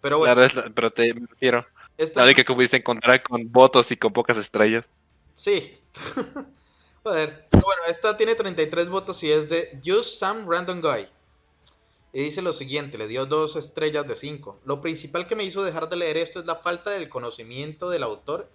Pero 0.00 0.18
bueno, 0.18 0.34
claro, 0.34 0.52
la- 0.54 0.70
pero 0.74 0.90
te 0.90 1.12
refiero. 1.12 1.64
esta 1.98 2.20
La 2.20 2.24
única 2.26 2.42
que 2.44 2.54
pudiste 2.54 2.76
encontrar 2.78 3.22
con 3.22 3.50
votos 3.52 3.90
y 3.92 3.96
con 3.96 4.12
pocas 4.12 4.36
estrellas. 4.38 4.86
Sí. 5.34 5.78
Joder. 7.07 7.46
Bueno, 7.52 7.82
esta 7.86 8.16
tiene 8.16 8.34
33 8.34 8.88
votos 8.88 9.22
y 9.22 9.30
es 9.30 9.48
de 9.48 9.80
Just 9.86 10.18
Some 10.18 10.44
Random 10.44 10.80
Guy. 10.80 11.07
Y 12.12 12.24
dice 12.24 12.42
lo 12.42 12.52
siguiente, 12.52 12.98
le 12.98 13.07
dio 13.07 13.26
dos 13.26 13.54
estrellas 13.54 14.09
de 14.09 14.16
5. 14.16 14.59
Lo 14.64 14.80
principal 14.80 15.28
que 15.28 15.36
me 15.36 15.44
hizo 15.44 15.62
dejar 15.62 15.88
de 15.88 15.94
leer 15.94 16.16
esto 16.16 16.40
es 16.40 16.46
la 16.46 16.57
falta 16.57 16.90
del 16.90 17.09
conocimiento 17.09 17.90
del 17.90 18.02
autor 18.02 18.48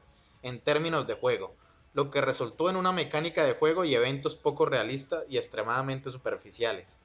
en 0.43 0.59
términos 0.59 1.07
de 1.07 1.13
juego, 1.13 1.49
lo 1.93 2.11
que 2.11 2.19
resultó 2.19 2.69
en 2.69 2.75
una 2.75 2.91
mecánica 2.91 3.45
de 3.45 3.53
juego 3.53 3.85
y 3.85 3.95
eventos 3.95 4.35
poco 4.35 4.65
realistas 4.65 5.23
y 5.29 5.37
extremadamente 5.37 6.11
superficiales. 6.11 6.97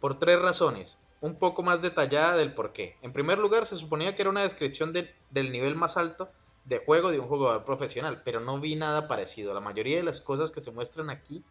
Por 0.00 0.18
tres 0.18 0.38
razones, 0.38 0.98
un 1.22 1.38
poco 1.38 1.62
más 1.62 1.80
detallada 1.80 2.36
del 2.36 2.52
por 2.52 2.74
qué. 2.74 2.94
En 3.00 3.14
primer 3.14 3.38
lugar, 3.38 3.64
se 3.64 3.78
suponía 3.78 4.14
que 4.14 4.20
era 4.20 4.30
una 4.30 4.42
descripción 4.42 4.92
de- 4.92 5.10
del 5.30 5.50
nivel 5.50 5.76
más 5.76 5.96
alto 5.96 6.28
de 6.64 6.78
juego 6.78 7.10
de 7.10 7.20
un 7.20 7.28
jugador 7.28 7.64
profesional, 7.64 8.22
pero 8.24 8.40
no 8.40 8.58
vi 8.58 8.76
nada 8.76 9.06
parecido. 9.08 9.52
La 9.52 9.60
mayoría 9.60 9.98
de 9.98 10.02
las 10.02 10.20
cosas 10.20 10.50
que 10.50 10.62
se 10.62 10.70
muestran 10.70 11.10
aquí 11.10 11.44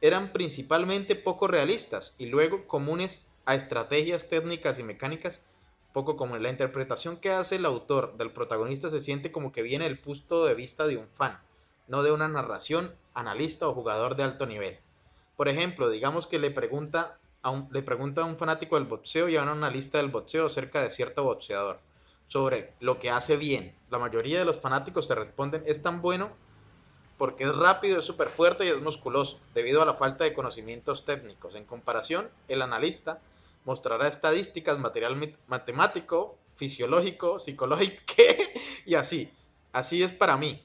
eran 0.00 0.32
principalmente 0.32 1.16
poco 1.16 1.48
realistas 1.48 2.14
y 2.18 2.26
luego 2.26 2.66
comunes 2.66 3.22
a 3.46 3.54
estrategias 3.54 4.28
técnicas 4.28 4.78
y 4.78 4.82
mecánicas 4.82 5.40
poco 5.92 6.16
como 6.16 6.36
la 6.36 6.50
interpretación 6.50 7.16
que 7.16 7.30
hace 7.30 7.56
el 7.56 7.64
autor 7.64 8.16
del 8.16 8.32
protagonista 8.32 8.90
se 8.90 9.00
siente 9.00 9.30
como 9.30 9.52
que 9.52 9.62
viene 9.62 9.84
del 9.84 9.98
punto 9.98 10.44
de 10.44 10.54
vista 10.54 10.88
de 10.88 10.96
un 10.96 11.06
fan, 11.06 11.38
no 11.86 12.02
de 12.02 12.10
una 12.10 12.26
narración, 12.26 12.92
analista 13.14 13.68
o 13.68 13.74
jugador 13.74 14.16
de 14.16 14.24
alto 14.24 14.44
nivel. 14.44 14.76
Por 15.36 15.48
ejemplo, 15.48 15.88
digamos 15.88 16.26
que 16.26 16.40
le 16.40 16.50
pregunta 16.50 17.16
a 17.42 17.50
un, 17.50 17.68
le 17.72 17.82
pregunta 17.82 18.22
a 18.22 18.24
un 18.24 18.36
fanático 18.36 18.74
del 18.74 18.88
boxeo 18.88 19.28
y 19.28 19.36
a 19.36 19.42
un 19.42 19.48
analista 19.48 19.98
del 19.98 20.08
boxeo 20.08 20.46
acerca 20.46 20.82
de 20.82 20.90
cierto 20.90 21.22
boxeador 21.22 21.78
sobre 22.34 22.72
lo 22.80 22.98
que 22.98 23.10
hace 23.10 23.36
bien. 23.36 23.72
La 23.90 23.98
mayoría 23.98 24.40
de 24.40 24.44
los 24.44 24.58
fanáticos 24.60 25.06
te 25.06 25.14
responden 25.14 25.62
es 25.66 25.82
tan 25.82 26.02
bueno 26.02 26.32
porque 27.16 27.44
es 27.44 27.54
rápido, 27.54 28.00
es 28.00 28.06
súper 28.06 28.28
fuerte 28.28 28.64
y 28.66 28.70
es 28.70 28.80
musculoso, 28.82 29.38
debido 29.54 29.80
a 29.80 29.86
la 29.86 29.94
falta 29.94 30.24
de 30.24 30.34
conocimientos 30.34 31.04
técnicos. 31.04 31.54
En 31.54 31.64
comparación, 31.64 32.28
el 32.48 32.60
analista 32.60 33.20
mostrará 33.64 34.08
estadísticas, 34.08 34.80
material 34.80 35.36
matemático, 35.46 36.34
fisiológico, 36.56 37.38
psicológico 37.38 38.02
y 38.84 38.96
así. 38.96 39.30
Así 39.72 40.02
es 40.02 40.10
para 40.10 40.36
mí. 40.36 40.60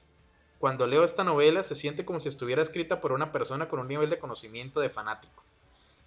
Cuando 0.58 0.88
leo 0.88 1.04
esta 1.04 1.22
novela 1.22 1.62
se 1.62 1.76
siente 1.76 2.04
como 2.04 2.20
si 2.20 2.28
estuviera 2.28 2.62
escrita 2.62 3.00
por 3.00 3.12
una 3.12 3.30
persona 3.30 3.68
con 3.68 3.78
un 3.78 3.86
nivel 3.86 4.10
de 4.10 4.18
conocimiento 4.18 4.80
de 4.80 4.90
fanático. 4.90 5.44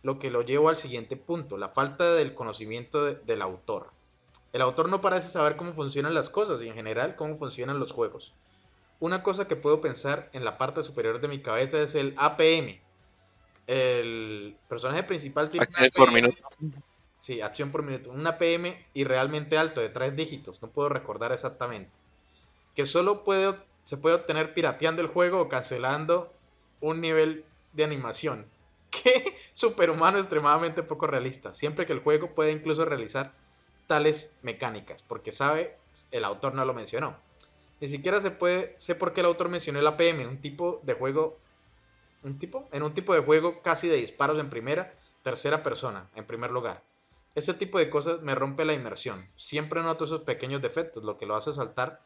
Lo 0.03 0.19
que 0.19 0.29
lo 0.29 0.41
llevo 0.41 0.67
al 0.67 0.77
siguiente 0.77 1.15
punto, 1.15 1.57
la 1.57 1.69
falta 1.69 2.15
del 2.15 2.33
conocimiento 2.35 3.05
de- 3.05 3.15
del 3.15 3.41
autor. 3.41 3.92
El 4.53 4.61
autor 4.61 4.87
no 4.87 5.01
parece 5.01 5.29
saber 5.29 5.55
cómo 5.55 5.73
funcionan 5.73 6.13
las 6.13 6.29
cosas 6.29 6.61
y 6.61 6.69
en 6.69 6.75
general 6.75 7.15
cómo 7.15 7.35
funcionan 7.35 7.79
los 7.79 7.91
juegos. 7.91 8.33
Una 8.99 9.23
cosa 9.23 9.47
que 9.47 9.55
puedo 9.55 9.81
pensar 9.81 10.29
en 10.31 10.45
la 10.45 10.59
parte 10.59 10.83
superior 10.83 11.19
de 11.19 11.27
mi 11.27 11.39
cabeza 11.39 11.81
es 11.81 11.95
el 11.95 12.13
APM. 12.17 12.79
El 13.65 14.55
personaje 14.69 15.01
principal 15.03 15.49
tiene 15.49 15.65
un 15.65 15.73
Acciones 15.73 15.91
por 15.91 16.11
minuto. 16.11 16.37
Sí, 17.17 17.41
acción 17.41 17.71
por 17.71 17.81
minuto. 17.81 18.11
Un 18.11 18.27
APM 18.27 18.75
y 18.93 19.05
realmente 19.05 19.57
alto, 19.57 19.81
de 19.81 19.89
tres 19.89 20.15
dígitos. 20.15 20.61
No 20.61 20.67
puedo 20.67 20.87
recordar 20.87 21.31
exactamente. 21.31 21.89
Que 22.75 22.85
solo 22.85 23.23
puede, 23.23 23.55
se 23.85 23.97
puede 23.97 24.17
obtener 24.17 24.53
pirateando 24.53 25.01
el 25.01 25.07
juego 25.07 25.41
o 25.41 25.49
cancelando 25.49 26.31
un 26.79 27.01
nivel 27.01 27.43
de 27.73 27.83
animación. 27.83 28.45
Que 28.91 29.35
superhumano 29.55 30.19
extremadamente 30.19 30.83
poco 30.83 31.07
realista. 31.07 31.55
Siempre 31.55 31.87
que 31.87 31.93
el 31.93 31.99
juego 31.99 32.29
puede 32.35 32.51
incluso 32.51 32.85
realizar 32.85 33.31
tales 33.87 34.35
mecánicas. 34.41 35.01
Porque 35.01 35.31
sabe, 35.31 35.75
el 36.11 36.23
autor 36.25 36.53
no 36.53 36.65
lo 36.65 36.73
mencionó. 36.73 37.15
Ni 37.81 37.89
siquiera 37.89 38.21
se 38.21 38.31
puede, 38.31 38.75
sé 38.79 38.95
por 38.95 39.13
qué 39.13 39.21
el 39.21 39.27
autor 39.27 39.49
mencionó 39.49 39.79
el 39.79 39.87
APM, 39.87 40.27
un 40.27 40.39
tipo 40.39 40.79
de 40.83 40.93
juego, 40.93 41.35
un 42.23 42.39
tipo, 42.39 42.67
en 42.71 42.83
un 42.83 42.93
tipo 42.93 43.13
de 43.13 43.21
juego 43.21 43.61
casi 43.61 43.87
de 43.87 43.97
disparos 43.97 44.39
en 44.39 44.49
primera, 44.49 44.91
tercera 45.23 45.63
persona, 45.63 46.07
en 46.15 46.25
primer 46.25 46.51
lugar. 46.51 46.81
Ese 47.35 47.53
tipo 47.53 47.79
de 47.79 47.89
cosas 47.89 48.21
me 48.21 48.35
rompe 48.35 48.63
la 48.63 48.73
inmersión. 48.73 49.25
Siempre 49.37 49.81
noto 49.81 50.05
esos 50.05 50.21
pequeños 50.21 50.61
defectos, 50.61 51.03
lo 51.03 51.17
que 51.17 51.25
lo 51.25 51.35
hace 51.35 51.53
saltar 51.53 51.99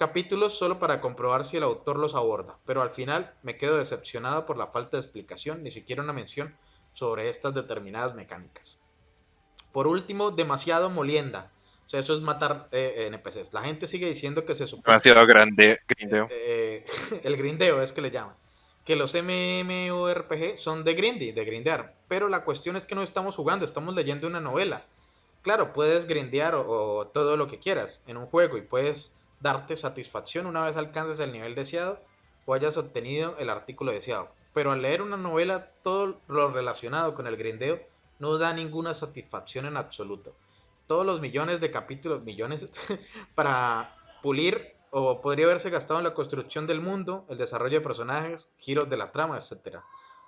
capítulos 0.00 0.56
solo 0.56 0.78
para 0.78 1.02
comprobar 1.02 1.44
si 1.44 1.58
el 1.58 1.62
autor 1.62 1.98
los 1.98 2.14
aborda, 2.14 2.56
pero 2.64 2.80
al 2.80 2.88
final 2.88 3.30
me 3.42 3.58
quedo 3.58 3.76
decepcionado 3.76 4.46
por 4.46 4.56
la 4.56 4.66
falta 4.66 4.96
de 4.96 5.02
explicación, 5.02 5.62
ni 5.62 5.70
siquiera 5.70 6.02
una 6.02 6.14
mención 6.14 6.56
sobre 6.94 7.28
estas 7.28 7.52
determinadas 7.52 8.14
mecánicas. 8.14 8.78
Por 9.72 9.86
último, 9.86 10.30
demasiado 10.30 10.90
molienda. 10.90 11.50
O 11.86 11.90
sea, 11.90 12.00
eso 12.00 12.16
es 12.16 12.22
matar 12.22 12.68
eh, 12.72 13.08
NPCs. 13.08 13.52
La 13.52 13.62
gente 13.62 13.88
sigue 13.88 14.06
diciendo 14.06 14.46
que 14.46 14.54
se 14.54 14.66
supone... 14.66 14.84
Demasiado 14.86 15.26
grande, 15.26 15.80
grindeo. 15.88 16.28
Eh, 16.30 16.84
el 17.24 17.36
grindeo 17.36 17.82
es 17.82 17.92
que 17.92 18.00
le 18.00 18.10
llaman. 18.10 18.34
Que 18.84 18.96
los 18.96 19.14
MMORPG 19.14 20.56
son 20.56 20.84
de 20.84 20.94
grindy, 20.94 21.32
de 21.32 21.44
grindear. 21.44 21.92
Pero 22.08 22.28
la 22.28 22.44
cuestión 22.44 22.76
es 22.76 22.86
que 22.86 22.94
no 22.94 23.02
estamos 23.02 23.36
jugando, 23.36 23.64
estamos 23.64 23.94
leyendo 23.94 24.26
una 24.26 24.40
novela. 24.40 24.82
Claro, 25.42 25.72
puedes 25.72 26.06
grindear 26.06 26.54
o, 26.54 26.98
o 26.98 27.06
todo 27.06 27.36
lo 27.36 27.48
que 27.48 27.58
quieras 27.58 28.02
en 28.06 28.16
un 28.16 28.26
juego 28.26 28.56
y 28.56 28.62
puedes 28.62 29.10
darte 29.40 29.76
satisfacción 29.76 30.46
una 30.46 30.64
vez 30.64 30.76
alcances 30.76 31.18
el 31.18 31.32
nivel 31.32 31.54
deseado 31.54 31.98
o 32.46 32.54
hayas 32.54 32.76
obtenido 32.76 33.36
el 33.38 33.50
artículo 33.50 33.92
deseado. 33.92 34.28
Pero 34.54 34.72
al 34.72 34.82
leer 34.82 35.02
una 35.02 35.16
novela, 35.16 35.68
todo 35.82 36.18
lo 36.28 36.50
relacionado 36.52 37.14
con 37.14 37.26
el 37.26 37.36
grindeo 37.36 37.80
no 38.20 38.38
da 38.38 38.52
ninguna 38.52 38.94
satisfacción 38.94 39.66
en 39.66 39.76
absoluto. 39.76 40.32
Todos 40.86 41.04
los 41.04 41.20
millones 41.20 41.60
de 41.60 41.70
capítulos, 41.70 42.22
millones, 42.22 42.66
para 43.34 43.92
pulir 44.22 44.74
o 44.90 45.20
podría 45.20 45.46
haberse 45.46 45.70
gastado 45.70 46.00
en 46.00 46.04
la 46.04 46.14
construcción 46.14 46.66
del 46.66 46.80
mundo, 46.80 47.24
el 47.28 47.38
desarrollo 47.38 47.78
de 47.78 47.84
personajes, 47.84 48.46
giros 48.58 48.90
de 48.90 48.96
la 48.96 49.10
trama, 49.10 49.38
etc. 49.38 49.78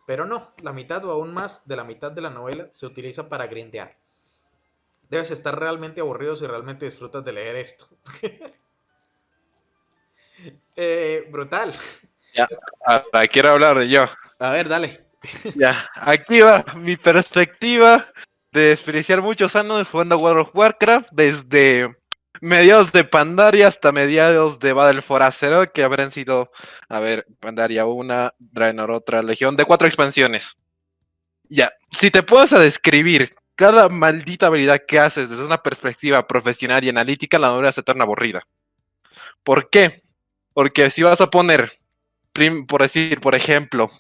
Pero 0.06 0.26
no, 0.26 0.48
la 0.62 0.72
mitad 0.72 1.04
o 1.04 1.10
aún 1.10 1.34
más 1.34 1.66
de 1.68 1.76
la 1.76 1.84
mitad 1.84 2.12
de 2.12 2.22
la 2.22 2.30
novela 2.30 2.66
se 2.72 2.86
utiliza 2.86 3.28
para 3.28 3.46
grindear. 3.46 3.92
Debes 5.10 5.30
estar 5.30 5.58
realmente 5.58 6.00
aburrido 6.00 6.36
si 6.36 6.46
realmente 6.46 6.86
disfrutas 6.86 7.24
de 7.24 7.32
leer 7.32 7.56
esto. 7.56 7.86
eh, 10.76 11.28
brutal. 11.30 11.74
Ya, 12.34 12.48
ahora 12.86 13.26
quiero 13.28 13.50
hablar 13.50 13.78
de 13.78 13.88
yo. 13.88 14.06
A 14.38 14.50
ver, 14.50 14.68
dale. 14.68 15.11
Ya, 15.54 15.88
aquí 15.94 16.40
va 16.40 16.64
mi 16.76 16.96
perspectiva 16.96 18.06
de 18.52 18.68
desperdiciar 18.68 19.22
muchos 19.22 19.56
años 19.56 19.88
jugando 19.88 20.18
World 20.18 20.42
of 20.42 20.54
Warcraft 20.54 21.08
desde 21.12 21.96
mediados 22.40 22.92
de 22.92 23.04
Pandaria 23.04 23.68
hasta 23.68 23.92
mediados 23.92 24.58
de 24.58 24.72
Battle 24.72 25.02
for 25.02 25.22
Azeroth, 25.22 25.70
que 25.72 25.84
habrán 25.84 26.10
sido, 26.10 26.50
a 26.88 27.00
ver, 27.00 27.26
Pandaria 27.40 27.86
una, 27.86 28.34
Draenor 28.38 28.90
otra, 28.90 29.22
Legión, 29.22 29.56
de 29.56 29.64
cuatro 29.64 29.86
expansiones. 29.86 30.56
Ya, 31.48 31.72
si 31.92 32.10
te 32.10 32.22
puedes 32.22 32.50
describir 32.50 33.34
cada 33.54 33.88
maldita 33.88 34.46
habilidad 34.48 34.82
que 34.86 34.98
haces 34.98 35.30
desde 35.30 35.44
una 35.44 35.62
perspectiva 35.62 36.26
profesional 36.26 36.82
y 36.82 36.88
analítica, 36.88 37.38
la 37.38 37.48
novela 37.48 37.72
se 37.72 37.82
torna 37.82 38.04
aburrida. 38.04 38.42
¿Por 39.44 39.70
qué? 39.70 40.02
Porque 40.52 40.90
si 40.90 41.02
vas 41.02 41.20
a 41.20 41.30
poner 41.30 41.72
por 42.66 42.82
decir, 42.82 43.20
por 43.20 43.34
ejemplo, 43.34 43.90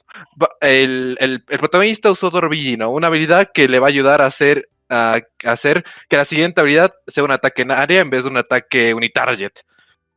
el, 0.60 1.16
el, 1.20 1.42
protagonista 1.42 2.10
usó 2.10 2.30
Torbellino, 2.30 2.90
una 2.90 3.08
habilidad 3.08 3.50
que 3.52 3.68
le 3.68 3.78
va 3.78 3.88
a 3.88 3.90
ayudar 3.90 4.22
a 4.22 4.26
hacer, 4.26 4.68
a, 4.88 5.20
hacer 5.44 5.84
que 6.08 6.16
la 6.16 6.24
siguiente 6.24 6.60
habilidad 6.60 6.94
sea 7.06 7.24
un 7.24 7.30
ataque 7.30 7.62
en 7.62 7.70
área 7.72 8.00
en 8.00 8.10
vez 8.10 8.24
de 8.24 8.30
un 8.30 8.38
ataque 8.38 8.94
unitarget. 8.94 9.60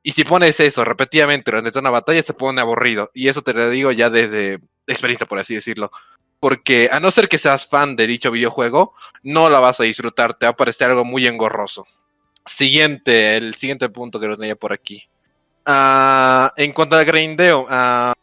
Y 0.01 0.11
si 0.11 0.23
pones 0.23 0.59
eso 0.59 0.85
repetidamente 0.85 1.51
durante 1.51 1.79
una 1.79 1.89
batalla, 1.89 2.21
se 2.21 2.33
pone 2.33 2.61
aburrido. 2.61 3.09
Y 3.13 3.27
eso 3.27 3.41
te 3.41 3.53
lo 3.53 3.69
digo 3.69 3.91
ya 3.91 4.09
desde 4.09 4.59
experiencia, 4.85 5.25
por 5.25 5.39
así 5.39 5.55
decirlo. 5.55 5.91
Porque 6.39 6.89
a 6.91 6.99
no 6.99 7.09
ser 7.09 7.27
que 7.27 7.39
seas 7.39 7.65
fan 7.67 7.95
de 7.95 8.05
dicho 8.05 8.29
videojuego, 8.29 8.93
no 9.23 9.49
la 9.49 9.59
vas 9.59 9.79
a 9.79 9.83
disfrutar, 9.83 10.35
te 10.35 10.45
va 10.45 10.51
a 10.51 10.55
parecer 10.55 10.91
algo 10.91 11.03
muy 11.05 11.25
engorroso. 11.25 11.87
Siguiente, 12.45 13.35
el 13.35 13.55
siguiente 13.55 13.89
punto 13.89 14.19
que 14.19 14.27
lo 14.27 14.37
tenía 14.37 14.55
por 14.55 14.71
aquí. 14.71 15.09
Uh, 15.67 16.49
en 16.57 16.73
cuanto 16.73 16.95
al 16.95 17.05
grindeo, 17.05 17.61
uh, 17.63 18.13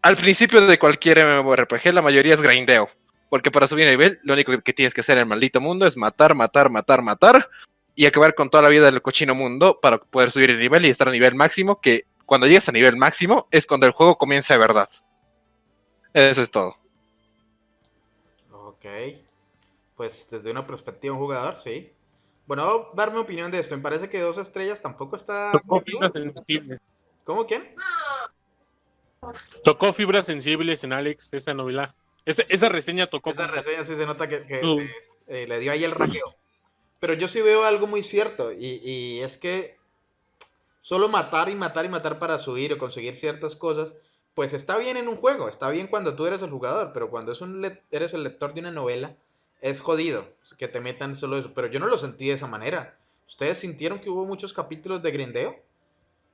al 0.00 0.16
principio 0.16 0.60
de 0.64 0.78
cualquier 0.78 1.24
MMORPG 1.24 1.92
la 1.92 2.02
mayoría 2.02 2.34
es 2.34 2.40
grindeo. 2.40 2.88
Porque 3.28 3.50
para 3.50 3.66
subir 3.66 3.88
nivel, 3.88 4.18
lo 4.24 4.34
único 4.34 4.52
que 4.60 4.72
tienes 4.72 4.92
que 4.92 5.00
hacer 5.00 5.16
en 5.16 5.22
el 5.22 5.26
maldito 5.26 5.60
mundo 5.60 5.86
es 5.86 5.96
matar, 5.96 6.34
matar, 6.34 6.68
matar, 6.70 7.00
matar. 7.00 7.48
Y 7.94 8.06
acabar 8.06 8.34
con 8.34 8.50
toda 8.50 8.62
la 8.62 8.68
vida 8.68 8.90
del 8.90 9.02
cochino 9.02 9.34
mundo 9.34 9.78
para 9.80 9.98
poder 9.98 10.30
subir 10.30 10.50
el 10.50 10.58
nivel 10.58 10.84
y 10.84 10.90
estar 10.90 11.08
a 11.08 11.12
nivel 11.12 11.34
máximo. 11.34 11.80
Que 11.80 12.04
cuando 12.26 12.46
llegas 12.46 12.68
a 12.68 12.72
nivel 12.72 12.96
máximo 12.96 13.48
es 13.50 13.66
cuando 13.66 13.86
el 13.86 13.92
juego 13.92 14.18
comienza 14.18 14.54
de 14.54 14.60
verdad. 14.60 14.88
Eso 16.12 16.42
es 16.42 16.50
todo. 16.50 16.76
Ok. 18.50 18.84
Pues 19.96 20.28
desde 20.30 20.50
una 20.50 20.66
perspectiva 20.66 21.12
de 21.14 21.18
un 21.18 21.26
jugador, 21.26 21.56
sí. 21.56 21.90
Bueno, 22.46 22.88
dar 22.94 23.12
mi 23.12 23.18
opinión 23.18 23.50
de 23.50 23.60
esto. 23.60 23.76
Me 23.76 23.82
parece 23.82 24.08
que 24.08 24.20
dos 24.20 24.38
estrellas 24.38 24.82
tampoco 24.82 25.16
está. 25.16 25.52
Tocó 25.52 25.80
fibras 25.80 26.12
sensibles. 26.12 26.80
¿Cómo 27.24 27.46
quién? 27.46 27.62
Tocó 29.62 29.92
fibras 29.92 30.26
sensibles 30.26 30.82
en 30.84 30.92
Alex, 30.92 31.32
esa 31.32 31.54
novela. 31.54 31.94
Esa, 32.26 32.42
esa 32.48 32.68
reseña 32.68 33.06
tocó. 33.06 33.30
Esa 33.30 33.46
reseña 33.46 33.84
sí 33.84 33.94
se 33.94 34.06
nota 34.06 34.28
que, 34.28 34.44
que 34.44 34.64
uh. 34.64 34.78
se, 34.78 35.42
eh, 35.42 35.46
le 35.46 35.60
dio 35.60 35.72
ahí 35.72 35.84
el 35.84 35.92
raqueo. 35.92 36.34
Pero 37.00 37.14
yo 37.14 37.28
sí 37.28 37.40
veo 37.40 37.64
algo 37.64 37.86
muy 37.86 38.02
cierto. 38.02 38.52
Y, 38.52 38.80
y, 38.82 39.20
es 39.20 39.36
que 39.36 39.76
solo 40.80 41.08
matar 41.08 41.48
y 41.48 41.54
matar 41.54 41.84
y 41.84 41.88
matar 41.88 42.18
para 42.18 42.38
subir 42.38 42.72
o 42.72 42.78
conseguir 42.78 43.16
ciertas 43.16 43.54
cosas. 43.54 43.92
Pues 44.34 44.52
está 44.52 44.78
bien 44.78 44.96
en 44.96 45.08
un 45.08 45.16
juego. 45.16 45.48
Está 45.48 45.70
bien 45.70 45.86
cuando 45.86 46.16
tú 46.16 46.26
eres 46.26 46.42
el 46.42 46.50
jugador. 46.50 46.90
Pero 46.92 47.08
cuando 47.08 47.32
es 47.32 47.40
un 47.40 47.64
eres 47.92 48.14
el 48.14 48.24
lector 48.24 48.54
de 48.54 48.60
una 48.60 48.70
novela 48.72 49.12
es 49.62 49.80
jodido 49.80 50.26
que 50.58 50.68
te 50.68 50.80
metan 50.80 51.16
solo 51.16 51.38
eso, 51.38 51.52
pero 51.54 51.68
yo 51.68 51.80
no 51.80 51.86
lo 51.86 51.96
sentí 51.96 52.28
de 52.28 52.34
esa 52.34 52.46
manera. 52.46 52.94
¿Ustedes 53.26 53.58
sintieron 53.58 54.00
que 54.00 54.10
hubo 54.10 54.26
muchos 54.26 54.52
capítulos 54.52 55.02
de 55.02 55.10
grindeo? 55.10 55.56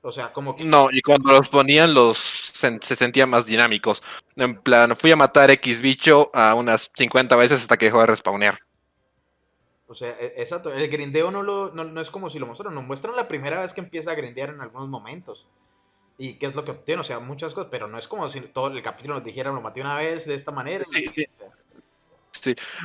O 0.02 0.10
sea, 0.10 0.32
como 0.32 0.56
que... 0.56 0.64
No, 0.64 0.88
y 0.90 1.02
cuando 1.02 1.30
los 1.30 1.48
ponían 1.48 1.94
los 1.94 2.18
se, 2.18 2.78
se 2.82 2.96
sentían 2.96 3.30
más 3.30 3.46
dinámicos. 3.46 4.02
En 4.36 4.56
plan, 4.56 4.96
fui 4.96 5.12
a 5.12 5.16
matar 5.16 5.50
X 5.50 5.80
bicho 5.80 6.30
a 6.32 6.54
unas 6.54 6.90
50 6.96 7.36
veces 7.36 7.60
hasta 7.60 7.76
que 7.76 7.86
dejó 7.86 8.00
de 8.00 8.06
respawnear. 8.06 8.58
O 9.88 9.94
sea, 9.94 10.14
exacto, 10.36 10.72
el 10.72 10.88
grindeo 10.88 11.30
no, 11.30 11.42
lo, 11.42 11.72
no, 11.72 11.84
no 11.84 12.00
es 12.00 12.10
como 12.10 12.28
si 12.28 12.38
lo 12.38 12.46
mostraron, 12.46 12.74
nos 12.74 12.84
muestran 12.84 13.16
la 13.16 13.28
primera 13.28 13.60
vez 13.60 13.72
que 13.72 13.80
empieza 13.80 14.10
a 14.10 14.14
grindear 14.14 14.50
en 14.50 14.60
algunos 14.60 14.88
momentos. 14.88 15.46
Y 16.18 16.34
qué 16.34 16.46
es 16.46 16.54
lo 16.54 16.64
que 16.64 16.72
obtiene, 16.72 17.00
o 17.00 17.04
sea, 17.04 17.20
muchas 17.20 17.54
cosas, 17.54 17.70
pero 17.70 17.86
no 17.88 17.98
es 17.98 18.08
como 18.08 18.28
si 18.28 18.40
todo 18.40 18.66
el 18.68 18.82
capítulo 18.82 19.14
nos 19.14 19.24
dijera, 19.24 19.52
lo 19.52 19.60
maté 19.60 19.80
una 19.80 19.96
vez 19.96 20.26
de 20.26 20.34
esta 20.34 20.50
manera. 20.50 20.84
Sí. 20.92 21.26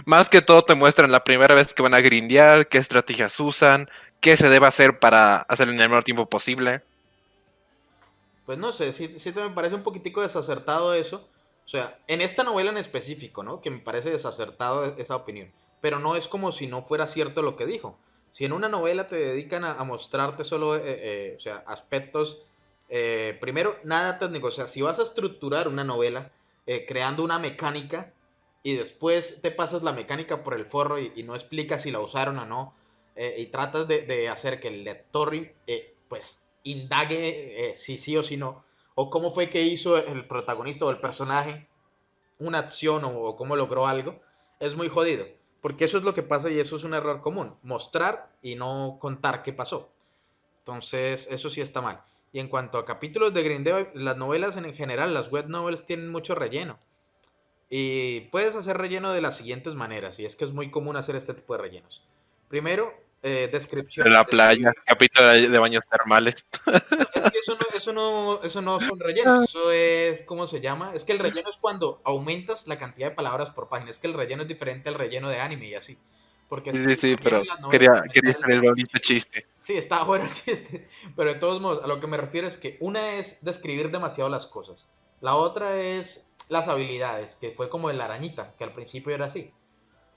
Más 0.05 0.29
que 0.29 0.41
todo 0.41 0.63
te 0.63 0.75
muestran 0.75 1.11
la 1.11 1.23
primera 1.23 1.55
vez 1.55 1.73
que 1.73 1.81
van 1.81 1.93
a 1.93 2.01
grindear, 2.01 2.67
qué 2.67 2.77
estrategias 2.77 3.39
usan, 3.39 3.89
qué 4.21 4.37
se 4.37 4.49
debe 4.49 4.67
hacer 4.67 4.99
para 4.99 5.37
hacer 5.37 5.67
en 5.67 5.79
el 5.79 5.89
menor 5.89 6.03
tiempo 6.03 6.27
posible. 6.27 6.81
Pues 8.45 8.57
no 8.57 8.73
sé, 8.73 8.93
sí, 8.93 9.19
sí 9.19 9.31
me 9.31 9.49
parece 9.49 9.75
un 9.75 9.83
poquitico 9.83 10.21
desacertado 10.21 10.93
eso. 10.93 11.25
O 11.65 11.69
sea, 11.69 11.97
en 12.07 12.21
esta 12.21 12.43
novela 12.43 12.71
en 12.71 12.77
específico, 12.77 13.43
¿no? 13.43 13.61
Que 13.61 13.69
me 13.69 13.79
parece 13.79 14.09
desacertado 14.09 14.95
esa 14.97 15.15
opinión. 15.15 15.49
Pero 15.81 15.99
no 15.99 16.15
es 16.15 16.27
como 16.27 16.51
si 16.51 16.67
no 16.67 16.81
fuera 16.81 17.07
cierto 17.07 17.41
lo 17.41 17.55
que 17.55 17.65
dijo. 17.65 17.97
Si 18.33 18.45
en 18.45 18.53
una 18.53 18.67
novela 18.67 19.07
te 19.07 19.15
dedican 19.15 19.63
a, 19.63 19.81
mostrarte 19.83 20.43
solo, 20.43 20.75
eh, 20.75 20.81
eh, 20.85 21.35
o 21.37 21.39
sea, 21.39 21.63
aspectos, 21.67 22.39
eh, 22.89 23.37
primero, 23.39 23.77
nada 23.83 24.19
técnico. 24.19 24.47
O 24.47 24.51
sea, 24.51 24.67
si 24.67 24.81
vas 24.81 24.99
a 24.99 25.03
estructurar 25.03 25.67
una 25.67 25.83
novela 25.83 26.29
creando 26.87 27.25
una 27.25 27.39
mecánica, 27.39 28.13
y 28.63 28.75
después 28.75 29.41
te 29.41 29.51
pasas 29.51 29.83
la 29.83 29.91
mecánica 29.91 30.43
por 30.43 30.53
el 30.53 30.65
forro 30.65 30.97
y, 30.97 31.23
no 31.23 31.35
explicas 31.35 31.83
si 31.83 31.91
la 31.91 31.99
usaron 31.99 32.39
o 32.39 32.45
no, 32.45 32.73
eh, 33.15 33.35
y 33.37 33.47
tratas 33.47 33.87
de, 33.87 34.29
hacer 34.29 34.59
que 34.61 34.69
el 34.69 34.85
lector 34.85 35.35
eh, 35.35 35.93
pues 36.07 36.39
indague 36.63 37.71
eh, 37.71 37.77
si 37.77 37.97
sí 37.97 38.15
o 38.15 38.23
si 38.23 38.37
no, 38.37 38.63
o 38.95 39.09
cómo 39.09 39.33
fue 39.33 39.49
que 39.49 39.61
hizo 39.61 39.97
el 39.97 40.25
protagonista 40.25 40.85
o 40.85 40.89
el 40.89 40.97
personaje 40.97 41.67
una 42.39 42.59
acción 42.59 43.03
o, 43.03 43.35
cómo 43.35 43.55
logró 43.55 43.85
algo, 43.85 44.15
es 44.59 44.75
muy 44.75 44.87
jodido. 44.89 45.25
Porque 45.61 45.85
eso 45.85 45.97
es 45.97 46.03
lo 46.03 46.13
que 46.13 46.23
pasa 46.23 46.49
y 46.49 46.59
eso 46.59 46.75
es 46.75 46.83
un 46.83 46.93
error 46.93 47.21
común. 47.21 47.53
Mostrar 47.63 48.29
y 48.41 48.55
no 48.55 48.97
contar 48.99 49.43
qué 49.43 49.53
pasó. 49.53 49.89
Entonces, 50.59 51.27
eso 51.29 51.49
sí 51.49 51.61
está 51.61 51.79
mal. 51.79 52.01
Y 52.33 52.39
en 52.39 52.49
cuanto 52.49 52.77
a 52.77 52.85
capítulos 52.85 53.33
de 53.33 53.43
grindeo, 53.43 53.87
las 53.93 54.17
novelas 54.17 54.57
en 54.57 54.73
general, 54.73 55.13
las 55.13 55.31
web 55.31 55.47
novels 55.47 55.85
tienen 55.85 56.11
mucho 56.11 56.35
relleno 56.35 56.77
Y 57.75 58.19
puedes 58.29 58.53
hacer 58.53 58.77
relleno 58.77 59.13
de 59.13 59.21
las 59.21 59.35
siguientes 59.35 59.73
maneras, 59.73 60.19
y 60.19 60.25
es 60.27 60.35
que 60.35 60.45
es 60.45 60.51
muy 60.51 60.69
común 60.69 60.95
hacer 60.95 61.15
este 61.15 61.33
tipo 61.33 61.55
de 61.55 61.63
rellenos. 61.63 62.03
Primero, 62.47 62.93
eh, 63.23 63.49
descripción. 63.51 64.03
De 64.03 64.11
la 64.11 64.27
playa, 64.27 64.71
capítulo 64.85 65.29
de 65.29 65.57
baños 65.57 65.81
termales. 65.89 66.45
Es 67.15 67.31
que 67.31 67.39
eso 67.39 67.55
no, 67.55 67.65
eso 67.75 67.93
no, 67.93 68.43
eso 68.43 68.61
no 68.61 68.79
son 68.79 68.99
rellenos, 68.99 69.49
eso 69.49 69.71
es, 69.71 70.21
¿cómo 70.21 70.45
se 70.45 70.61
llama? 70.61 70.91
Es 70.93 71.03
que 71.03 71.13
el 71.13 71.19
relleno 71.19 71.49
es 71.49 71.57
cuando 71.57 71.99
aumentas 72.03 72.67
la 72.67 72.77
cantidad 72.77 73.09
de 73.09 73.15
palabras 73.15 73.49
por 73.49 73.69
página. 73.69 73.89
Es 73.89 73.97
que 73.97 74.05
el 74.05 74.13
relleno 74.13 74.43
es 74.43 74.47
diferente 74.47 74.89
al 74.89 74.95
relleno 74.95 75.29
de 75.29 75.39
anime 75.39 75.69
y 75.69 75.73
así. 75.73 75.97
Porque 76.49 76.69
es 76.69 76.77
Sí, 76.77 76.85
que 76.85 76.95
sí, 76.95 77.09
sí, 77.09 77.15
pero 77.23 77.41
quería, 77.71 78.03
quería 78.13 78.33
hacer 78.33 78.51
el 78.51 78.61
bonito 78.61 78.99
chiste. 78.99 79.47
Sí, 79.57 79.77
está 79.77 80.03
bueno 80.03 80.25
el 80.25 80.31
chiste. 80.31 80.87
Pero 81.15 81.33
de 81.33 81.39
todos 81.39 81.59
modos, 81.59 81.83
a 81.83 81.87
lo 81.87 81.99
que 81.99 82.05
me 82.05 82.17
refiero 82.17 82.47
es 82.47 82.57
que 82.57 82.77
una 82.81 83.15
es 83.15 83.39
describir 83.41 83.89
demasiado 83.89 84.29
las 84.29 84.45
cosas. 84.45 84.85
La 85.21 85.35
otra 85.35 85.81
es 85.81 86.32
las 86.49 86.67
habilidades, 86.67 87.37
que 87.39 87.51
fue 87.51 87.69
como 87.69 87.89
el 87.89 88.01
arañita, 88.01 88.53
que 88.57 88.63
al 88.63 88.73
principio 88.73 89.13
era 89.13 89.27
así. 89.27 89.51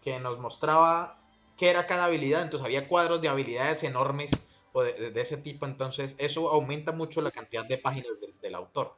Que 0.03 0.19
nos 0.21 0.39
mostraba 0.39 1.19
qué 1.57 1.71
era 1.71 1.87
cada 1.87 2.05
habilidad. 2.07 2.43
Entonces 2.43 2.65
había 2.65 2.89
cuadros 2.89 3.21
de 3.21 3.29
habilidades 3.29 3.83
enormes 3.83 4.31
o 4.73 4.83
de, 4.83 5.13
ese 5.21 5.37
tipo. 5.37 5.67
Entonces 5.67 6.15
eso 6.19 6.51
aumenta 6.51 6.93
mucho 6.93 7.23
la 7.23 7.31
cantidad 7.31 7.65
de 7.65 7.79
páginas 7.79 8.21
del- 8.21 8.35
del 8.41 8.55
autor. 8.55 8.93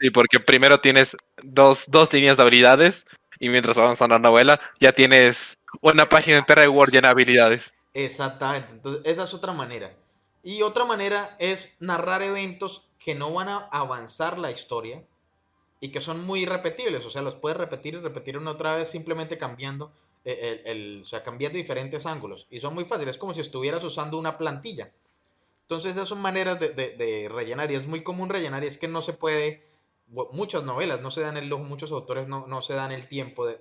Sí, 0.00 0.10
porque 0.10 0.38
primero 0.40 0.80
tienes 0.80 1.16
dos, 1.42 1.84
dos 1.88 2.12
líneas 2.12 2.36
de 2.36 2.42
habilidades 2.42 3.06
y 3.40 3.48
mientras 3.48 3.76
avanza 3.78 4.06
la 4.08 4.18
novela 4.18 4.60
ya 4.80 4.92
tienes 4.92 5.58
una 5.80 6.08
página 6.08 6.38
entera 6.38 6.62
de 6.62 6.68
Word 6.68 6.90
llena 6.90 7.08
de 7.08 7.12
habilidades. 7.12 7.72
Exactamente, 7.94 8.68
entonces 8.72 9.02
esa 9.04 9.24
es 9.24 9.34
otra 9.34 9.52
manera. 9.52 9.90
Y 10.42 10.62
otra 10.62 10.84
manera 10.84 11.36
es 11.38 11.76
narrar 11.80 12.22
eventos 12.22 12.84
que 13.00 13.14
no 13.14 13.32
van 13.32 13.48
a 13.48 13.68
avanzar 13.70 14.38
la 14.38 14.50
historia 14.50 15.02
y 15.80 15.90
que 15.92 16.00
son 16.00 16.24
muy 16.24 16.44
repetibles, 16.46 17.04
o 17.06 17.10
sea, 17.10 17.22
los 17.22 17.36
puedes 17.36 17.58
repetir 17.58 17.94
y 17.94 17.98
repetir 17.98 18.38
una 18.38 18.52
otra 18.52 18.76
vez 18.76 18.88
simplemente 18.90 19.38
cambiando, 19.38 19.92
eh, 20.24 20.62
el, 20.66 20.76
el- 20.78 21.02
o 21.02 21.04
sea, 21.04 21.22
cambiando 21.22 21.58
diferentes 21.58 22.06
ángulos. 22.06 22.46
Y 22.50 22.60
son 22.60 22.74
muy 22.74 22.84
fáciles, 22.84 23.14
es 23.16 23.20
como 23.20 23.34
si 23.34 23.40
estuvieras 23.40 23.84
usando 23.84 24.18
una 24.18 24.36
plantilla. 24.38 24.90
Entonces 25.62 25.92
esas 25.94 26.08
son 26.08 26.20
maneras 26.20 26.58
de, 26.60 26.70
de- 26.70 27.28
rellenar 27.28 27.70
y 27.70 27.74
es 27.76 27.86
muy 27.86 28.02
común 28.02 28.28
rellenar 28.30 28.64
y 28.64 28.68
es 28.68 28.78
que 28.78 28.88
no 28.88 29.02
se 29.02 29.12
puede, 29.12 29.62
muchas 30.32 30.64
novelas 30.64 31.00
no 31.02 31.10
se 31.10 31.20
dan 31.20 31.36
el 31.36 31.48
lujo, 31.48 31.64
muchos 31.64 31.92
autores 31.92 32.26
no, 32.28 32.46
no 32.46 32.62
se 32.62 32.74
dan 32.74 32.90
el 32.92 33.06
tiempo 33.06 33.46
de, 33.46 33.56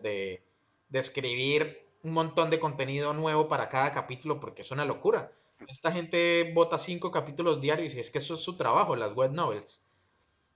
de- 0.89 0.99
escribir 0.99 1.77
un 2.03 2.13
montón 2.13 2.49
de 2.49 2.59
contenido 2.59 3.13
nuevo 3.13 3.47
para 3.49 3.69
cada 3.69 3.91
capítulo 3.93 4.39
porque 4.39 4.61
es 4.63 4.71
una 4.71 4.85
locura. 4.85 5.29
Esta 5.67 5.91
gente 5.91 6.51
vota 6.53 6.79
cinco 6.79 7.11
capítulos 7.11 7.59
diarios 7.61 7.93
y 7.93 7.99
es 7.99 8.09
que 8.11 8.19
eso 8.19 8.35
es 8.35 8.41
su 8.41 8.55
trabajo, 8.57 8.95
las 8.95 9.13
web 9.13 9.31
novels. 9.31 9.81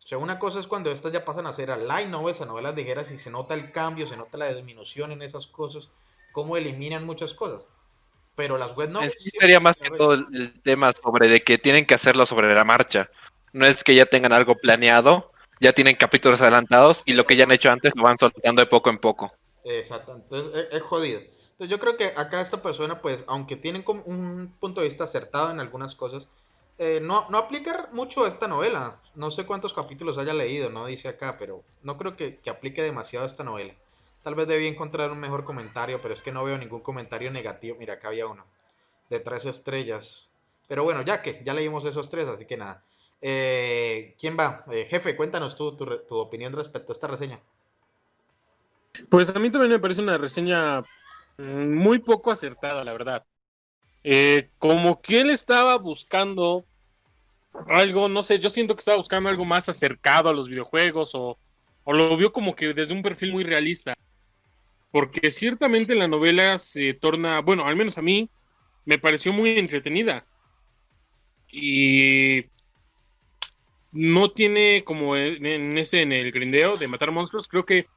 O 0.03 0.07
sea, 0.07 0.18
una 0.18 0.40
cosa 0.40 0.60
es 0.60 0.68
cuando 0.68 0.91
estas 0.91 1.11
ya 1.11 1.23
pasan 1.23 1.48
a 1.48 1.53
ser 1.53 1.72
a 1.72 1.78
light 1.78 2.10
novels, 2.10 2.41
a 2.41 2.45
novelas 2.45 2.76
ligeras 2.76 3.11
y 3.11 3.19
se 3.19 3.30
nota 3.30 3.53
el 3.53 3.72
cambio, 3.72 4.07
se 4.07 4.18
nota 4.18 4.38
la 4.38 4.53
disminución 4.53 5.11
en 5.11 5.22
esas 5.22 5.48
cosas, 5.48 5.90
cómo 6.32 6.57
eliminan 6.57 7.06
muchas 7.06 7.34
cosas. 7.34 7.68
Pero 8.36 8.57
las 8.57 8.76
web 8.76 8.90
novels... 8.90 9.15
sí 9.19 9.30
sería 9.30 9.60
más 9.60 9.78
que 9.78 9.90
todo 9.90 10.14
el, 10.14 10.26
el 10.34 10.61
tema 10.61 10.91
sobre 10.91 11.28
de 11.28 11.44
que 11.44 11.57
tienen 11.57 11.86
que 11.86 11.94
hacerlo 11.94 12.26
sobre 12.26 12.53
la 12.53 12.64
marcha. 12.64 13.10
No 13.53 13.65
es 13.65 13.84
que 13.84 13.95
ya 13.95 14.06
tengan 14.06 14.34
algo 14.34 14.56
planeado, 14.56 15.32
ya 15.60 15.73
tienen 15.73 15.95
capítulos 15.95 16.41
adelantados 16.41 17.03
y 17.06 17.14
lo 17.14 17.26
que 17.26 17.36
ya 17.36 17.44
han 17.44 17.52
hecho 17.52 17.69
antes 17.69 17.94
lo 17.95 18.03
van 18.03 18.18
soltando 18.18 18.61
de 18.61 18.65
poco 18.65 18.90
en 18.90 18.98
poco. 18.98 19.32
Exacto, 19.64 20.15
entonces 20.15 20.65
es, 20.65 20.78
es 20.78 20.82
jodido. 20.82 21.19
Entonces 21.19 21.69
yo 21.69 21.80
creo 21.80 21.95
que 21.95 22.14
acá 22.18 22.41
esta 22.41 22.64
persona, 22.64 23.02
pues, 23.02 23.23
aunque 23.28 23.56
tienen 23.56 23.84
como 23.84 24.02
un 24.03 24.52
punto 24.60 24.82
de 24.82 24.88
vista 24.88 25.03
acertado 25.03 25.52
en 25.52 25.60
algunas 25.60 25.94
cosas, 25.94 26.28
eh, 26.83 26.99
no, 26.99 27.27
no 27.29 27.37
aplica 27.37 27.89
mucho 27.91 28.25
esta 28.25 28.47
novela. 28.47 28.99
No 29.13 29.29
sé 29.29 29.45
cuántos 29.45 29.71
capítulos 29.71 30.17
haya 30.17 30.33
leído, 30.33 30.71
no 30.71 30.87
dice 30.87 31.09
acá, 31.09 31.37
pero 31.37 31.61
no 31.83 31.95
creo 31.95 32.15
que, 32.15 32.37
que 32.37 32.49
aplique 32.49 32.81
demasiado 32.81 33.27
esta 33.27 33.43
novela. 33.43 33.71
Tal 34.23 34.33
vez 34.33 34.47
debí 34.47 34.65
encontrar 34.65 35.11
un 35.11 35.19
mejor 35.19 35.43
comentario, 35.43 36.01
pero 36.01 36.15
es 36.15 36.23
que 36.23 36.31
no 36.31 36.43
veo 36.43 36.57
ningún 36.57 36.81
comentario 36.81 37.29
negativo. 37.29 37.77
Mira, 37.77 37.93
acá 37.93 38.07
había 38.07 38.25
uno, 38.25 38.43
de 39.11 39.19
tres 39.19 39.45
estrellas. 39.45 40.31
Pero 40.67 40.83
bueno, 40.83 41.03
ya 41.03 41.21
que, 41.21 41.43
ya 41.45 41.53
leímos 41.53 41.85
esos 41.85 42.09
tres, 42.09 42.27
así 42.27 42.47
que 42.47 42.57
nada. 42.57 42.81
Eh, 43.21 44.15
¿Quién 44.19 44.35
va? 44.35 44.63
Eh, 44.71 44.87
jefe, 44.89 45.15
cuéntanos 45.15 45.55
tú 45.55 45.77
tu, 45.77 45.85
tu 45.85 46.15
opinión 46.15 46.51
respecto 46.51 46.93
a 46.93 46.95
esta 46.95 47.05
reseña. 47.05 47.39
Pues 49.07 49.29
a 49.29 49.37
mí 49.37 49.51
también 49.51 49.73
me 49.73 49.79
parece 49.79 50.01
una 50.01 50.17
reseña 50.17 50.81
mm, 51.37 51.75
muy 51.75 51.99
poco 51.99 52.31
acertada, 52.31 52.83
la 52.83 52.93
verdad. 52.93 53.23
Como 54.57 54.99
que 54.99 55.21
él 55.21 55.29
estaba 55.29 55.77
buscando 55.77 56.65
algo, 57.68 58.10
no 58.10 58.22
sé, 58.22 58.40
yo 58.40 58.49
siento 58.49 58.76
que 58.76 58.80
estaba 58.80 58.98
buscando 58.98 59.30
algo 59.30 59.45
más 59.45 59.69
acercado 59.69 60.30
a 60.30 60.34
los 60.34 60.49
videojuegos 60.49 61.15
o, 61.15 61.38
o 61.84 61.94
lo 61.94 62.15
vio 62.18 62.32
como 62.32 62.56
que 62.56 62.73
desde 62.73 62.94
un 62.94 63.02
perfil 63.02 63.32
muy 63.32 63.44
realista. 63.44 63.94
Porque 64.91 65.32
ciertamente 65.32 65.95
la 65.95 66.07
novela 66.07 66.57
se 66.57 66.94
torna, 66.94 67.40
bueno, 67.40 67.65
al 67.65 67.76
menos 67.76 67.98
a 67.98 68.02
mí, 68.02 68.30
me 68.86 68.98
pareció 68.98 69.32
muy 69.32 69.57
entretenida. 69.57 70.26
Y 71.52 72.45
no 73.91 74.32
tiene 74.32 74.84
como 74.84 75.15
en 75.15 75.78
ese, 75.78 76.02
en 76.02 76.14
el 76.14 76.32
grindeo 76.32 76.76
de 76.76 76.88
matar 76.88 77.11
monstruos, 77.11 77.48
creo 77.48 77.65
que 77.65 77.88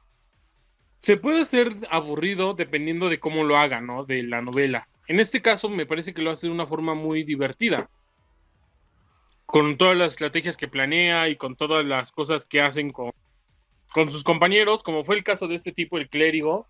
se 0.97 1.17
puede 1.17 1.41
hacer 1.41 1.71
aburrido 1.89 2.53
dependiendo 2.53 3.09
de 3.09 3.19
cómo 3.19 3.43
lo 3.43 3.57
haga, 3.57 3.81
¿no? 3.81 4.05
De 4.05 4.23
la 4.23 4.41
novela. 4.41 4.87
En 5.07 5.19
este 5.19 5.41
caso 5.41 5.69
me 5.69 5.85
parece 5.85 6.13
que 6.13 6.21
lo 6.21 6.31
hace 6.31 6.47
de 6.47 6.53
una 6.53 6.65
forma 6.65 6.93
muy 6.93 7.23
divertida. 7.23 7.89
Con 9.45 9.77
todas 9.77 9.95
las 9.95 10.13
estrategias 10.13 10.57
que 10.57 10.67
planea 10.67 11.29
y 11.29 11.35
con 11.35 11.55
todas 11.55 11.85
las 11.85 12.11
cosas 12.11 12.45
que 12.45 12.61
hacen 12.61 12.91
con, 12.91 13.11
con 13.91 14.09
sus 14.09 14.23
compañeros, 14.23 14.83
como 14.83 15.03
fue 15.03 15.15
el 15.15 15.23
caso 15.23 15.47
de 15.47 15.55
este 15.55 15.71
tipo, 15.71 15.97
el 15.97 16.09
clérigo, 16.09 16.67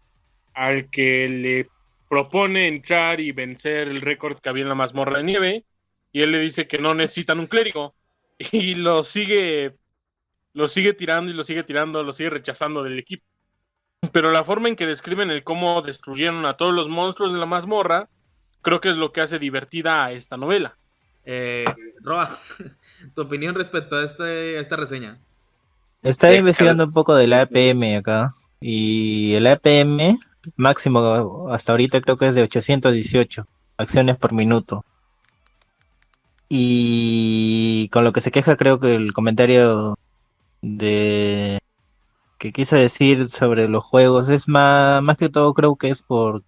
al 0.54 0.90
que 0.90 1.28
le 1.30 1.70
propone 2.10 2.68
entrar 2.68 3.20
y 3.20 3.32
vencer 3.32 3.88
el 3.88 4.02
récord 4.02 4.40
que 4.40 4.50
había 4.50 4.64
en 4.64 4.70
la 4.70 4.76
mazmorra 4.76 5.18
de 5.18 5.24
nieve, 5.24 5.66
y 6.12 6.22
él 6.22 6.32
le 6.32 6.40
dice 6.40 6.68
que 6.68 6.78
no 6.78 6.94
necesitan 6.94 7.40
un 7.40 7.48
clérigo, 7.48 7.94
y 8.52 8.76
lo 8.76 9.04
sigue, 9.04 9.76
lo 10.54 10.68
sigue 10.68 10.94
tirando 10.94 11.32
y 11.32 11.36
lo 11.36 11.44
sigue 11.44 11.64
tirando, 11.64 12.04
lo 12.04 12.12
sigue 12.12 12.30
rechazando 12.30 12.84
del 12.84 13.00
equipo 13.00 13.26
pero 14.12 14.32
la 14.32 14.44
forma 14.44 14.70
en 14.70 14.76
que 14.76 14.88
describen 14.88 15.32
el 15.32 15.44
cómo 15.44 15.82
destruyeron 15.82 16.46
a 16.46 16.56
todos 16.56 16.74
los 16.74 16.88
monstruos 16.88 17.34
de 17.34 17.40
la 17.40 17.46
mazmorra, 17.46 18.10
creo 18.62 18.82
que 18.82 18.90
es 18.90 18.98
lo 18.98 19.12
que 19.12 19.22
hace 19.22 19.40
divertida 19.40 20.06
a 20.06 20.12
esta 20.12 20.38
novela. 20.38 20.78
Eh, 21.26 21.66
Roa, 22.04 22.30
tu 23.16 23.22
opinión 23.22 23.56
respecto 23.56 23.96
a, 23.98 24.06
este, 24.06 24.58
a 24.58 24.62
esta 24.62 24.76
reseña. 24.76 25.18
Estaba 26.04 26.34
Sí, 26.34 26.40
investigando 26.40 26.86
un 26.86 26.94
poco 26.94 27.16
del 27.16 27.34
APM 27.34 27.98
acá. 27.98 28.30
Y 28.62 29.34
el 29.36 29.48
APM 29.48 30.20
máximo 30.58 31.50
hasta 31.52 31.74
ahorita 31.74 32.02
creo 32.02 32.18
que 32.18 32.28
es 32.28 32.36
de 32.36 32.44
818 32.44 33.48
acciones 33.78 34.18
por 34.18 34.34
minuto. 34.34 34.86
Y 36.50 37.90
con 37.92 38.04
lo 38.04 38.14
que 38.14 38.22
se 38.22 38.32
queja 38.32 38.56
creo 38.56 38.80
que 38.80 38.96
el 38.96 39.14
comentario 39.14 39.98
de 40.62 41.60
que 42.40 42.52
quise 42.54 42.78
decir 42.78 43.30
sobre 43.30 43.68
los 43.70 43.84
juegos 43.84 44.30
es 44.30 44.48
más, 44.50 45.02
más 45.04 45.18
que 45.18 45.30
todo 45.30 45.54
creo 45.54 45.76
que 45.78 45.90
es 45.90 46.04
por 46.04 46.44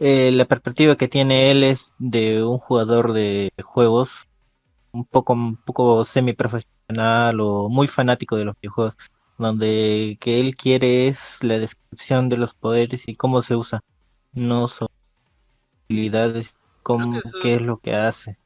eh, 0.00 0.32
la 0.32 0.46
perspectiva 0.46 0.96
que 0.96 1.08
tiene 1.08 1.50
él 1.50 1.62
es 1.64 1.92
de 1.98 2.42
un 2.44 2.58
jugador 2.58 3.12
de 3.12 3.50
juegos 3.64 4.24
un 4.92 5.06
poco, 5.06 5.34
un 5.34 5.56
poco 5.58 6.04
semi-profesional 6.04 7.40
o 7.40 7.68
muy 7.68 7.86
fanático 7.88 8.36
de 8.36 8.46
los 8.46 8.54
videojuegos, 8.62 8.96
donde 9.38 10.18
que 10.20 10.40
él 10.40 10.56
quiere 10.56 11.08
es 11.08 11.42
la 11.44 11.58
descripción 11.58 12.28
de 12.28 12.38
los 12.38 12.54
poderes 12.54 13.08
y 13.08 13.16
cómo 13.16 13.42
se 13.42 13.56
usa, 13.56 13.80
no 14.32 14.68
sobre 14.68 14.92
habilidades, 15.90 16.54
cómo, 16.82 17.18
eso- 17.18 17.38
qué 17.38 17.56
es 17.56 17.62
lo 17.62 17.76
que 17.78 17.94
hace. 17.94 18.36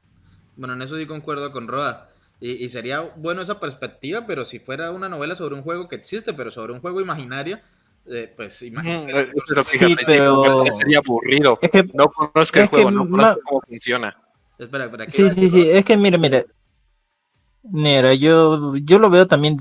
Bueno, 0.56 0.74
en 0.74 0.82
eso 0.82 0.96
sí 0.96 1.06
concuerdo 1.06 1.52
con 1.52 1.68
Roa. 1.68 2.08
Y, 2.40 2.64
y 2.64 2.68
sería 2.68 3.00
bueno 3.16 3.42
esa 3.42 3.60
perspectiva, 3.60 4.26
pero 4.26 4.44
si 4.44 4.58
fuera 4.58 4.90
una 4.90 5.08
novela 5.08 5.36
sobre 5.36 5.54
un 5.54 5.62
juego 5.62 5.88
que 5.88 5.96
existe, 5.96 6.32
pero 6.34 6.50
sobre 6.50 6.72
un 6.72 6.80
juego 6.80 7.00
imaginario, 7.00 7.58
eh, 8.06 8.32
pues 8.36 8.62
imagínate. 8.62 9.32
Sí, 9.64 9.96
pero- 10.06 10.64
Sería 10.66 10.98
aburrido. 10.98 11.58
Es 11.62 11.70
que 11.70 11.84
No 11.94 12.08
conozco 12.08 12.40
el 12.40 12.64
que 12.64 12.66
juego, 12.68 12.90
no 12.90 13.04
ma- 13.04 13.10
conozco 13.10 13.40
cómo 13.46 13.60
funciona. 13.62 14.14
Espera, 14.58 14.84
espera. 14.84 15.04
¿qué 15.06 15.10
Sí, 15.12 15.30
sí, 15.30 15.48
sí, 15.50 15.68
es 15.68 15.84
que 15.84 15.96
mira, 15.96 16.18
mira. 16.18 16.44
Mira, 17.62 18.12
yo, 18.14 18.76
yo 18.76 18.98
lo 18.98 19.08
veo 19.10 19.26
también, 19.26 19.56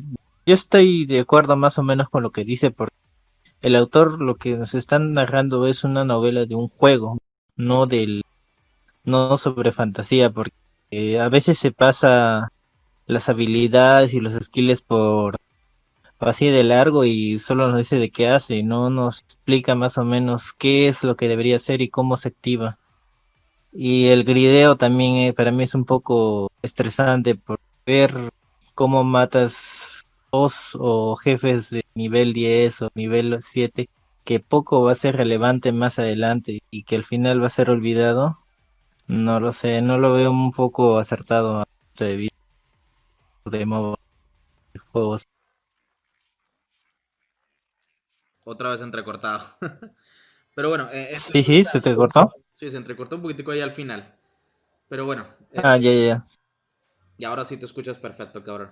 yo 0.45 0.53
estoy 0.53 1.05
de 1.05 1.19
acuerdo 1.21 1.55
más 1.55 1.77
o 1.79 1.83
menos 1.83 2.09
con 2.09 2.21
lo 2.21 2.31
que 2.31 2.43
dice, 2.43 2.69
porque 2.71 2.93
el 3.61 3.75
autor 3.77 4.21
lo 4.21 4.35
que 4.35 4.57
nos 4.57 4.73
están 4.75 5.13
narrando 5.13 5.67
es 5.67 5.83
una 5.85 6.03
novela 6.03 6.45
de 6.45 6.55
un 6.55 6.67
juego, 6.67 7.17
no 7.55 7.85
del, 7.87 8.23
no 9.05 9.37
sobre 9.37 9.71
fantasía, 9.71 10.29
porque 10.31 10.51
eh, 10.91 11.19
a 11.21 11.29
veces 11.29 11.57
se 11.57 11.71
pasa 11.71 12.51
las 13.05 13.29
habilidades 13.29 14.13
y 14.13 14.19
los 14.19 14.33
skills 14.33 14.81
por 14.81 15.37
así 16.19 16.49
de 16.49 16.63
largo 16.63 17.05
y 17.05 17.39
solo 17.39 17.67
nos 17.67 17.77
dice 17.77 17.97
de 17.97 18.09
qué 18.11 18.27
hace, 18.29 18.63
no 18.63 18.89
nos 18.89 19.21
explica 19.21 19.75
más 19.75 19.97
o 19.97 20.05
menos 20.05 20.53
qué 20.53 20.87
es 20.87 21.03
lo 21.03 21.15
que 21.15 21.27
debería 21.27 21.57
hacer 21.57 21.81
y 21.81 21.89
cómo 21.89 22.17
se 22.17 22.29
activa. 22.29 22.79
Y 23.73 24.07
el 24.07 24.23
grideo 24.23 24.75
también 24.77 25.15
eh, 25.15 25.33
para 25.33 25.51
mí 25.51 25.63
es 25.63 25.75
un 25.75 25.85
poco 25.85 26.51
estresante 26.61 27.35
por 27.35 27.59
ver 27.85 28.13
cómo 28.75 29.03
matas 29.03 30.05
boss 30.31 30.77
o 30.79 31.15
jefes 31.15 31.69
de 31.71 31.85
nivel 31.95 32.33
10 32.33 32.83
o 32.83 32.89
nivel 32.95 33.37
7 33.41 33.89
que 34.23 34.39
poco 34.39 34.83
va 34.83 34.93
a 34.93 34.95
ser 34.95 35.15
relevante 35.17 35.71
más 35.71 35.99
adelante 35.99 36.61
y 36.71 36.83
que 36.83 36.95
al 36.95 37.03
final 37.03 37.41
va 37.41 37.47
a 37.47 37.49
ser 37.49 37.69
olvidado, 37.69 38.37
no 39.07 39.39
lo 39.39 39.53
sé, 39.53 39.81
no 39.81 39.97
lo 39.97 40.13
veo 40.13 40.31
un 40.31 40.51
poco 40.51 40.97
acertado 40.99 41.61
a 41.61 41.65
punto 41.65 42.05
de 42.05 42.15
vista 42.15 42.37
de 43.45 43.65
modo 43.65 43.99
de 44.73 44.79
juegos. 44.79 45.23
Otra 48.45 48.69
vez 48.71 48.81
entrecortado. 48.81 49.43
Pero 50.55 50.69
bueno. 50.69 50.89
eh, 50.91 51.07
esto 51.11 51.33
Sí, 51.33 51.43
sí, 51.43 51.63
se 51.63 51.81
te 51.81 51.95
cortó. 51.95 52.31
Sí, 52.53 52.69
se 52.69 52.77
entrecortó 52.77 53.15
un 53.17 53.21
poquitico 53.23 53.51
ahí 53.51 53.61
al 53.61 53.71
final. 53.71 54.05
Pero 54.89 55.05
bueno. 55.05 55.25
eh, 55.53 55.61
Ah, 55.63 55.77
ya, 55.77 55.91
ya, 55.91 56.05
ya. 56.07 56.23
Y 57.17 57.25
ahora 57.25 57.43
sí 57.43 57.57
te 57.57 57.65
escuchas 57.65 57.97
perfecto, 57.97 58.43
cabrón. 58.43 58.69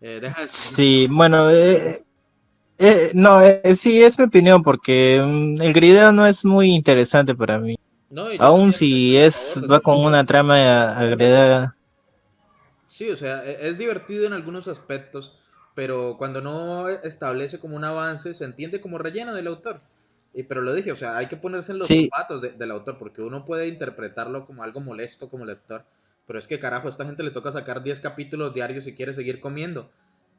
Eh, 0.00 0.18
deja 0.20 0.42
de 0.42 0.48
Sí, 0.48 1.08
bueno, 1.10 1.50
eh, 2.78 3.10
no, 3.14 3.40
eh, 3.42 3.74
sí, 3.74 4.02
es 4.02 4.18
mi 4.18 4.26
opinión 4.26 4.62
porque 4.62 5.20
mm, 5.24 5.62
el 5.62 5.72
grideo 5.72 6.12
no 6.12 6.26
es 6.26 6.44
muy 6.44 6.70
interesante 6.70 7.34
para 7.34 7.58
mí. 7.58 7.76
No, 8.10 8.24
Aún 8.38 8.72
si 8.72 9.16
es 9.16 9.60
favor 9.60 9.70
va 9.70 9.76
ese 9.76 9.82
con 9.82 9.98
una 9.98 10.24
trama 10.24 10.92
agregada. 10.92 11.74
Sí, 12.88 13.10
o 13.10 13.16
sea, 13.16 13.44
e- 13.44 13.68
es 13.68 13.78
divertido 13.78 14.26
en 14.26 14.32
algunos 14.32 14.66
aspectos, 14.68 15.32
pero 15.78 16.16
cuando 16.18 16.40
no 16.40 16.88
establece 16.88 17.60
como 17.60 17.76
un 17.76 17.84
avance, 17.84 18.34
se 18.34 18.44
entiende 18.44 18.80
como 18.80 18.98
relleno 18.98 19.32
del 19.32 19.46
autor. 19.46 19.80
Y, 20.34 20.42
pero 20.42 20.60
lo 20.60 20.74
dije, 20.74 20.90
o 20.90 20.96
sea, 20.96 21.16
hay 21.16 21.26
que 21.28 21.36
ponerse 21.36 21.70
en 21.70 21.78
los 21.78 21.86
Sí. 21.86 22.08
zapatos 22.10 22.42
de- 22.42 22.50
del 22.50 22.72
autor, 22.72 22.98
porque 22.98 23.22
uno 23.22 23.44
puede 23.46 23.68
interpretarlo 23.68 24.44
como 24.44 24.64
algo 24.64 24.80
molesto 24.80 25.28
como 25.28 25.44
lector, 25.46 25.84
pero 26.26 26.40
es 26.40 26.48
que 26.48 26.58
carajo, 26.58 26.88
a 26.88 26.90
esta 26.90 27.04
gente 27.06 27.22
le 27.22 27.30
toca 27.30 27.52
sacar 27.52 27.84
10 27.84 28.00
capítulos 28.00 28.52
diarios 28.54 28.82
si 28.82 28.94
quiere 28.96 29.14
seguir 29.14 29.38
comiendo. 29.38 29.88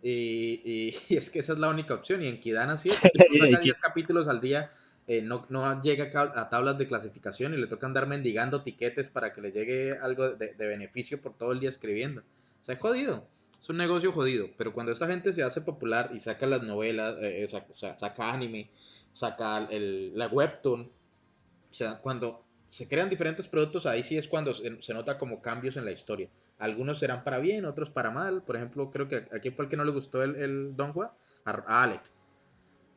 Y, 0.04 0.60
y- 0.66 0.96
y 1.14 1.16
es 1.16 1.30
que 1.30 1.40
esa 1.40 1.54
es 1.54 1.60
la 1.60 1.70
única 1.70 1.94
opción, 1.94 2.22
y 2.22 2.28
en 2.28 2.42
Kidan 2.42 2.70
así 2.70 2.90
es, 2.90 2.96
si 2.98 3.10
uno 3.42 3.46
saca 3.46 3.60
10 3.64 3.80
capítulos 3.80 4.28
al 4.28 4.42
día, 4.42 4.70
eh, 5.08 5.22
no, 5.22 5.46
no 5.48 5.82
llega 5.82 6.12
a 6.36 6.50
tablas 6.50 6.78
de 6.78 6.86
clasificación 6.90 7.54
y 7.54 7.58
le 7.58 7.68
toca 7.68 7.88
andar 7.88 8.08
mendigando 8.08 8.62
tiquetes 8.62 9.08
para 9.08 9.34
que 9.34 9.40
le 9.40 9.54
llegue 9.54 9.98
algo 10.02 10.32
de, 10.32 10.54
de 10.54 10.68
beneficio 10.68 11.18
por 11.22 11.34
todo 11.34 11.54
el 11.54 11.62
día 11.62 11.70
escribiendo. 11.70 12.20
O 12.62 12.66
sea, 12.66 12.76
es 12.76 12.82
jodido. 12.82 13.24
Es 13.62 13.70
un 13.70 13.78
negocio 13.78 14.12
jodido. 14.12 14.48
Pero 14.58 14.74
cuando 14.74 14.92
esta 14.92 15.08
gente 15.08 15.34
se 15.34 15.44
hace 15.44 15.62
popular 15.62 16.12
y 16.14 16.22
saca 16.22 16.46
las 16.46 16.64
novelas, 16.64 17.16
eh, 17.22 17.44
eh, 17.44 17.48
saca, 17.48 17.98
saca 17.98 18.34
anime, 18.34 18.70
saca 19.16 19.68
el, 19.70 20.18
la 20.18 20.28
webtoon, 20.28 20.82
o 20.82 21.76
sea, 21.76 22.00
cuando 22.00 22.42
se 22.72 22.88
crean 22.88 23.10
diferentes 23.10 23.48
productos, 23.48 23.86
ahí 23.86 24.04
sí 24.04 24.18
es 24.18 24.28
cuando 24.28 24.54
se, 24.54 24.94
nota 24.94 25.18
como 25.18 25.42
cambios 25.42 25.78
en 25.78 25.86
la 25.86 25.92
historia. 25.92 26.30
Algunos 26.60 27.00
serán 27.00 27.24
para 27.24 27.40
bien, 27.40 27.66
otros 27.66 27.90
para 27.90 28.12
mal. 28.12 28.42
Por 28.42 28.56
ejemplo, 28.56 28.90
creo 28.92 29.08
que 29.08 29.24
aquí 29.36 29.52
fue 29.52 29.66
el 29.66 29.72
que 29.72 29.78
no 29.78 29.86
le 29.86 29.92
gustó 29.92 30.24
el, 30.24 30.36
el 30.36 30.76
Donghua, 30.76 31.12
a, 31.46 31.52
a 31.52 31.84
Alec, 31.84 32.02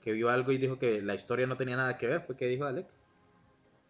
que 0.02 0.12
vio 0.12 0.30
algo 0.30 0.52
y 0.52 0.58
dijo 0.58 0.78
que 0.78 1.00
la 1.02 1.14
historia 1.14 1.46
no 1.46 1.56
tenía 1.56 1.76
nada 1.76 1.96
que 1.96 2.06
ver. 2.06 2.20
¿Fue 2.20 2.36
que 2.36 2.46
dijo 2.46 2.64
Alec? 2.64 2.86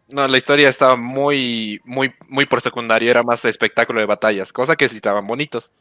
No, 0.09 0.27
la 0.27 0.37
historia 0.37 0.69
estaba 0.69 0.95
muy, 0.95 1.79
muy, 1.85 2.13
muy 2.27 2.45
por 2.45 2.61
secundario, 2.61 3.09
era 3.09 3.23
más 3.23 3.45
espectáculo 3.45 3.99
de 3.99 4.05
batallas, 4.05 4.51
cosa 4.51 4.75
que 4.75 4.89
sí 4.89 4.97
estaban 4.97 5.25
bonitos. 5.25 5.71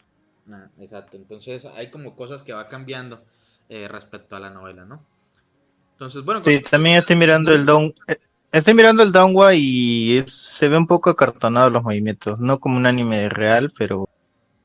Ah, 0.50 0.66
exacto. 0.80 1.16
Entonces 1.16 1.64
hay 1.76 1.90
como 1.90 2.16
cosas 2.16 2.42
que 2.42 2.52
va 2.52 2.68
cambiando 2.68 3.20
eh, 3.68 3.88
respecto 3.88 4.36
a 4.36 4.40
la 4.40 4.50
novela, 4.50 4.84
¿no? 4.84 5.00
Entonces, 5.92 6.24
bueno, 6.24 6.42
Sí, 6.42 6.60
también 6.60 6.96
estoy 6.96 7.16
mirando 7.16 7.52
el 7.52 7.64
don, 7.64 7.92
eh, 8.08 8.16
estoy 8.50 8.74
mirando 8.74 9.02
el 9.02 9.12
Donghua 9.12 9.54
y 9.54 10.18
es- 10.18 10.32
se 10.32 10.68
ve 10.68 10.76
un 10.76 10.86
poco 10.86 11.10
acartonado 11.10 11.70
los 11.70 11.82
movimientos, 11.84 12.40
no 12.40 12.58
como 12.58 12.76
un 12.76 12.86
anime 12.86 13.28
real, 13.28 13.72
pero 13.78 14.08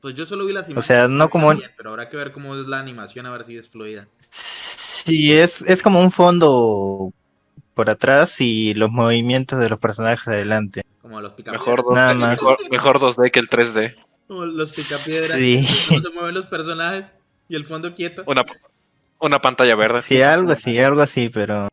pues 0.00 0.14
yo 0.14 0.26
solo 0.26 0.46
vi 0.46 0.52
las 0.52 0.68
imágenes. 0.68 0.86
sea, 0.86 1.08
no 1.08 1.28
como- 1.30 1.52
Pero 1.76 1.90
habrá 1.90 2.08
que 2.08 2.16
ver 2.16 2.32
cómo 2.32 2.54
es 2.56 2.66
la 2.66 2.80
animación, 2.80 3.26
a 3.26 3.30
ver 3.30 3.44
si 3.44 3.56
es 3.56 3.68
fluida. 3.68 4.06
sí 4.30 5.32
es 5.32 5.62
es 5.62 5.82
como 5.82 6.00
un 6.00 6.10
fondo 6.12 7.12
por 7.74 7.88
atrás 7.88 8.40
y 8.40 8.74
los 8.74 8.90
movimientos 8.90 9.58
de 9.60 9.68
los 9.68 9.78
personajes 9.78 10.26
adelante. 10.28 10.82
Como 11.00 11.20
los 11.20 11.32
picapiedras. 11.32 11.60
Mejor 11.66 11.84
2D, 11.84 11.94
Nada 11.94 12.14
más. 12.14 12.30
mejor, 12.30 12.56
mejor 12.70 12.98
2D 13.00 13.30
que 13.30 13.38
el 13.38 13.48
3D. 13.48 13.94
Como 14.28 14.44
los 14.46 14.72
picapiedras. 14.72 15.32
Sí. 15.38 15.66
Cómo 15.88 16.00
se 16.02 16.10
mueven 16.10 16.34
los 16.34 16.46
personajes 16.46 17.06
y 17.48 17.56
el 17.56 17.64
fondo 17.66 17.94
quieto. 17.94 18.22
Una, 18.26 18.44
una 19.20 19.40
pantalla 19.40 19.74
verde. 19.74 20.02
Sí, 20.02 20.22
algo 20.22 20.52
así, 20.52 20.78
algo 20.78 21.00
así, 21.00 21.28
pero 21.28 21.68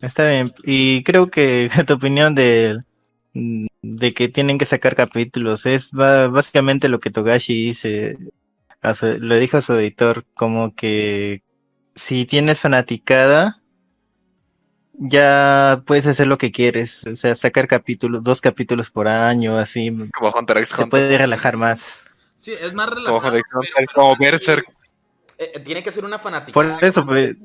está 0.00 0.28
bien. 0.30 0.52
Y 0.64 1.02
creo 1.04 1.30
que 1.30 1.70
tu 1.86 1.94
opinión 1.94 2.34
de, 2.34 2.78
de 3.32 4.12
que 4.12 4.28
tienen 4.28 4.58
que 4.58 4.66
sacar 4.66 4.94
capítulos 4.96 5.64
es 5.66 5.90
básicamente 5.92 6.88
lo 6.88 7.00
que 7.00 7.10
Togashi 7.10 7.54
dice, 7.66 8.18
su- 8.94 9.18
le 9.20 9.38
dijo 9.38 9.56
a 9.58 9.62
su 9.62 9.74
editor, 9.74 10.24
como 10.34 10.74
que 10.74 11.42
si 11.94 12.24
tienes 12.26 12.60
fanaticada, 12.60 13.61
ya 15.08 15.82
puedes 15.86 16.06
hacer 16.06 16.26
lo 16.26 16.38
que 16.38 16.52
quieres, 16.52 17.04
o 17.06 17.16
sea, 17.16 17.34
sacar 17.34 17.66
capítulos, 17.68 18.22
dos 18.22 18.40
capítulos 18.40 18.90
por 18.90 19.08
año, 19.08 19.58
así, 19.58 19.90
Como 20.16 20.30
Hunter 20.30 20.58
x 20.58 20.68
se 20.68 20.74
Hunter. 20.76 20.88
puede 20.90 21.18
relajar 21.18 21.56
más. 21.56 22.00
Sí, 22.38 22.52
es 22.52 22.72
más 22.74 22.86
Como 22.88 22.96
relajado. 23.06 23.18
Hunter 23.28 23.40
x 23.40 23.46
pero- 23.50 23.58
Hunter, 23.60 23.72
pero 23.76 23.92
como 23.94 24.16
Berserk. 24.16 24.64
eh, 25.38 25.52
eh, 25.54 25.60
tiene 25.60 25.82
que 25.82 25.92
ser 25.92 26.04
una 26.04 26.18
fanática. 26.18 26.52
Por 26.52 26.66
eso, 26.82 27.04
pues, 27.06 27.36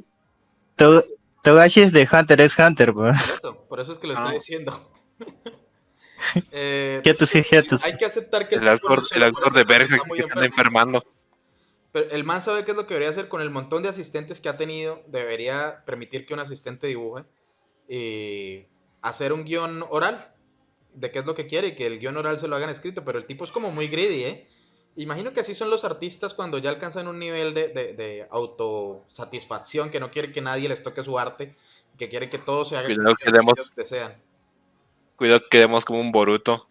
To- 0.76 1.04
Togashi 1.44 1.82
es 1.82 1.92
de 1.94 2.08
Hunter 2.12 2.42
x 2.42 2.58
Hunter, 2.60 2.94
pues. 2.94 3.18
Por 3.22 3.36
eso, 3.36 3.66
por 3.70 3.80
eso 3.80 3.94
es 3.94 4.00
que 4.00 4.08
lo 4.08 4.14
estoy 4.14 4.30
Ah. 4.30 4.34
diciendo. 4.34 4.92
Eh, 6.52 7.02
hiatus. 7.04 7.84
Hay 7.86 7.96
que 7.98 8.06
aceptar 8.06 8.48
que 8.50 8.56
El 8.56 8.62
tipo 8.62 8.72
autor, 8.72 9.04
el 9.16 9.24
autor 9.24 9.54
de 9.54 9.64
Berserk 9.64 10.02
está 10.04 10.16
se 10.16 10.22
enfermo. 10.24 10.44
enfermando. 10.44 11.06
Pero 11.94 12.10
el 12.12 12.24
man 12.24 12.42
sabe 12.42 12.66
qué 12.66 12.72
es 12.72 12.78
lo 12.78 12.86
que 12.88 12.96
debería 12.96 13.12
hacer 13.12 13.28
con 13.28 13.42
el 13.42 13.50
montón 13.52 13.84
de 13.84 13.90
asistentes 13.90 14.40
que 14.42 14.50
ha 14.50 14.58
tenido. 14.58 15.00
Debería 15.08 15.78
permitir 15.86 16.26
que 16.26 16.34
un 16.34 16.40
asistente 16.40 16.88
dibuje 16.88 17.24
y 17.90 18.64
hacer 19.02 19.34
un 19.34 19.46
guion 19.46 19.84
oral 19.90 20.26
de 20.94 21.12
qué 21.12 21.20
es 21.20 21.26
lo 21.26 21.36
que 21.36 21.48
quiere 21.48 21.70
y 21.70 21.76
que 21.76 21.86
el 21.88 22.00
guion 22.00 22.18
oral 22.18 22.40
se 22.40 22.48
lo 22.48 22.56
hagan 22.56 22.70
escrito. 22.70 23.04
Pero 23.04 23.20
el 23.20 23.26
tipo 23.26 23.46
es 23.46 23.52
como 23.52 23.72
muy 23.72 23.88
greedy, 23.88 24.24
¿eh? 24.24 24.48
Imagino 24.96 25.32
que 25.32 25.42
así 25.42 25.54
son 25.54 25.70
los 25.70 25.86
artistas 25.86 26.34
cuando 26.34 26.58
ya 26.58 26.72
alcanzan 26.72 27.08
un 27.08 27.20
nivel 27.20 27.54
de, 27.54 27.68
de, 27.70 27.94
de 27.94 28.26
autosatisfacción, 28.32 29.92
que 29.92 30.00
no 30.00 30.10
quieren 30.10 30.34
que 30.34 30.42
nadie 30.42 30.68
les 30.70 30.82
toque 30.82 31.04
su 31.04 31.20
arte, 31.20 31.54
que 32.00 32.10
quieren 32.10 32.30
que 32.32 32.40
todo 32.40 32.66
se 32.66 32.78
haga 32.78 32.88
Cuidado 32.88 33.16
que 33.16 33.32
demos- 33.32 33.54
ellos 33.58 33.76
desean. 33.76 34.12
Cuidado 35.16 35.42
que 35.42 35.50
quedemos 35.50 35.86
como 35.86 36.00
un 36.00 36.12
Boruto. 36.12 36.66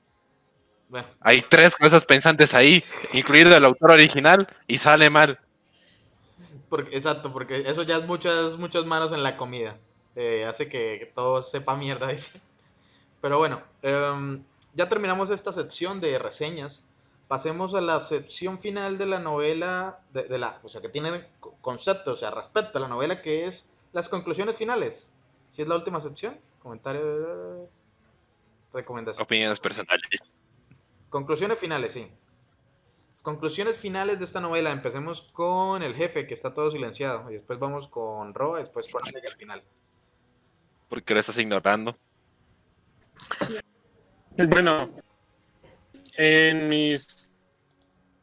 Bueno, 0.88 1.06
Hay 1.20 1.42
tres 1.42 1.74
cosas 1.76 2.04
pensantes 2.04 2.54
ahí, 2.54 2.82
incluido 3.12 3.56
el 3.56 3.64
autor 3.64 3.92
original, 3.92 4.48
y 4.68 4.78
sale 4.78 5.08
mal. 5.10 5.38
Porque, 6.68 6.96
exacto, 6.96 7.32
porque 7.32 7.64
eso 7.66 7.82
ya 7.84 7.96
es 7.96 8.04
muchas, 8.06 8.56
muchas 8.56 8.86
manos 8.86 9.12
en 9.12 9.22
la 9.22 9.36
comida. 9.36 9.76
Eh, 10.16 10.44
hace 10.46 10.68
que, 10.68 11.10
todo 11.14 11.42
sepa 11.42 11.76
mierda, 11.76 12.08
dice. 12.12 12.40
Pero 13.20 13.38
bueno, 13.38 13.60
em, 13.82 14.42
ya 14.74 14.88
terminamos 14.88 15.30
esta 15.30 15.52
sección 15.52 16.00
de 16.00 16.18
reseñas. 16.18 16.82
Pasemos 17.28 17.74
a 17.74 17.80
la 17.80 18.00
sección 18.02 18.58
final 18.58 18.98
de 18.98 19.06
la 19.06 19.18
novela, 19.18 19.98
de, 20.12 20.24
de 20.24 20.38
la, 20.38 20.58
o 20.62 20.68
sea, 20.68 20.80
que 20.80 20.88
tiene 20.88 21.24
co- 21.40 21.54
concepto, 21.60 22.12
o 22.12 22.16
sea, 22.16 22.30
respecto 22.30 22.78
a 22.78 22.80
la 22.80 22.88
novela, 22.88 23.20
que 23.20 23.46
es 23.46 23.70
las 23.92 24.08
conclusiones 24.08 24.56
finales. 24.56 25.10
Si 25.54 25.62
es 25.62 25.68
la 25.68 25.74
última 25.74 26.00
sección, 26.02 26.38
comentario, 26.62 27.66
recomendación. 28.72 29.22
Opiniones 29.22 29.58
personales. 29.58 30.06
Conclusiones 31.10 31.58
finales, 31.58 31.92
sí. 31.94 32.06
Conclusiones 33.22 33.78
finales 33.78 34.18
de 34.20 34.24
esta 34.24 34.40
novela. 34.40 34.70
Empecemos 34.70 35.22
con 35.32 35.82
el 35.82 35.94
jefe, 35.94 36.26
que 36.28 36.34
está 36.34 36.54
todo 36.54 36.70
silenciado. 36.70 37.28
Y 37.30 37.34
después 37.34 37.58
vamos 37.58 37.88
con 37.88 38.34
Ro, 38.34 38.54
después 38.56 38.86
con 38.88 39.02
Alec 39.06 39.24
al 39.26 39.36
final. 39.36 39.62
Porque 40.88 41.14
lo 41.14 41.20
estás 41.20 41.38
ignorando. 41.38 41.94
Bueno, 44.36 44.88
en 46.16 46.68
mis 46.68 47.32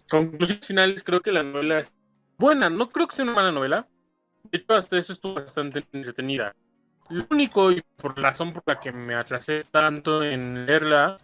conclusiones 0.09 0.67
finales 0.67 1.03
creo 1.03 1.21
que 1.21 1.31
la 1.31 1.43
novela 1.43 1.79
es 1.79 1.91
buena, 2.37 2.69
no 2.69 2.87
creo 2.89 3.07
que 3.07 3.15
sea 3.15 3.23
una 3.23 3.33
mala 3.33 3.51
novela. 3.51 3.87
De 4.51 4.59
hecho, 4.59 4.73
hasta 4.73 4.97
eso 4.97 5.13
estuvo 5.13 5.35
bastante 5.35 5.83
entretenida. 5.91 6.55
Lo 7.09 7.25
único 7.31 7.71
y 7.71 7.81
por 7.97 8.17
la 8.17 8.29
razón 8.29 8.53
por 8.53 8.63
la 8.65 8.79
que 8.79 8.91
me 8.91 9.15
atrasé 9.15 9.63
tanto 9.63 10.23
en 10.23 10.65
leerla 10.65 11.17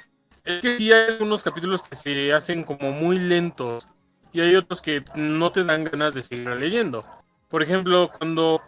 es 0.43 0.61
que 0.61 0.77
sí 0.77 0.91
hay 0.91 1.11
algunos 1.11 1.43
capítulos 1.43 1.83
que 1.83 1.95
se 1.95 2.33
hacen 2.33 2.63
como 2.63 2.91
muy 2.91 3.19
lentos 3.19 3.87
y 4.33 4.41
hay 4.41 4.55
otros 4.55 4.81
que 4.81 5.03
no 5.15 5.51
te 5.51 5.63
dan 5.63 5.83
ganas 5.83 6.13
de 6.13 6.23
seguir 6.23 6.49
leyendo. 6.49 7.05
Por 7.47 7.63
ejemplo, 7.63 8.11
cuando 8.17 8.61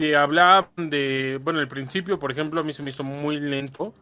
te 0.00 0.16
hablaban 0.16 0.88
de, 0.88 1.38
bueno, 1.42 1.60
el 1.60 1.68
principio, 1.68 2.18
por 2.18 2.32
ejemplo, 2.32 2.60
a 2.60 2.62
mí 2.62 2.72
se 2.72 2.82
me 2.82 2.88
hizo 2.88 3.04
muy 3.04 3.38
lento. 3.38 3.92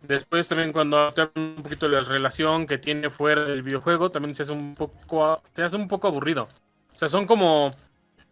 Después 0.00 0.48
también 0.48 0.72
cuando 0.72 1.12
te 1.12 1.20
hablan 1.20 1.56
un 1.58 1.62
poquito 1.62 1.86
de 1.90 1.96
la 1.96 2.00
relación 2.00 2.66
que 2.66 2.78
tiene 2.78 3.10
fuera 3.10 3.44
del 3.44 3.62
videojuego, 3.62 4.08
también 4.08 4.34
se 4.34 4.44
hace 4.44 4.52
un 4.52 4.74
poco, 4.74 5.42
te 5.52 5.62
hace 5.62 5.76
un 5.76 5.88
poco 5.88 6.08
aburrido. 6.08 6.44
O 6.94 6.96
sea, 6.96 7.08
son 7.08 7.26
como 7.26 7.70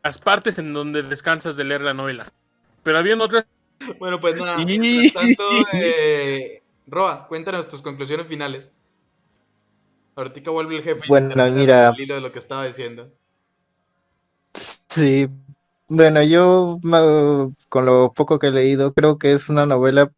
las 0.03 0.17
partes 0.17 0.59
en 0.59 0.73
donde 0.73 1.03
descansas 1.03 1.57
de 1.59 1.65
leer 1.65 1.83
la 1.83 1.93
novela. 1.93 2.33
Pero 2.83 2.97
habían 2.97 3.21
otras 3.21 3.45
Bueno, 3.99 4.19
pues 4.19 4.37
nada. 4.41 4.57
mientras 4.65 5.13
tanto, 5.13 5.45
eh, 5.75 6.63
Roa, 6.87 7.29
cuéntanos 7.29 7.69
tus 7.69 7.83
conclusiones 7.83 8.29
finales. 8.29 8.65
Ahorita 10.17 10.51
vuelve 10.51 10.77
el 10.79 10.85
jefe. 10.85 11.03
y 11.05 11.09
Bueno, 11.09 11.29
termina 11.35 11.51
mira. 11.51 11.89
El 11.91 12.01
hilo 12.01 12.15
de 12.15 12.21
lo 12.23 12.33
que 12.33 12.39
estaba 12.39 12.67
diciendo. 12.67 13.07
Sí, 14.55 15.29
bueno, 15.91 16.23
yo 16.23 16.79
con 17.69 17.87
lo 17.87 18.13
poco 18.15 18.39
que 18.39 18.49
he 18.49 18.51
leído, 18.53 18.93
creo 18.95 19.19
que 19.19 19.33
es 19.33 19.49
una 19.51 19.67
novela 19.67 20.13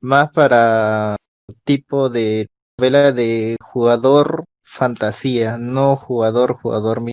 más 0.00 0.30
para 0.30 1.16
tipo 1.64 2.10
de 2.10 2.48
novela 2.78 3.12
de 3.12 3.56
jugador 3.62 4.44
fantasía, 4.64 5.58
no 5.58 5.96
jugador, 5.96 6.54
jugador 6.54 7.00
mismo, 7.00 7.12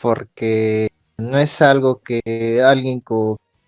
porque 0.00 0.88
no 1.18 1.38
es 1.38 1.60
algo 1.62 2.02
que 2.02 2.62
alguien 2.64 3.02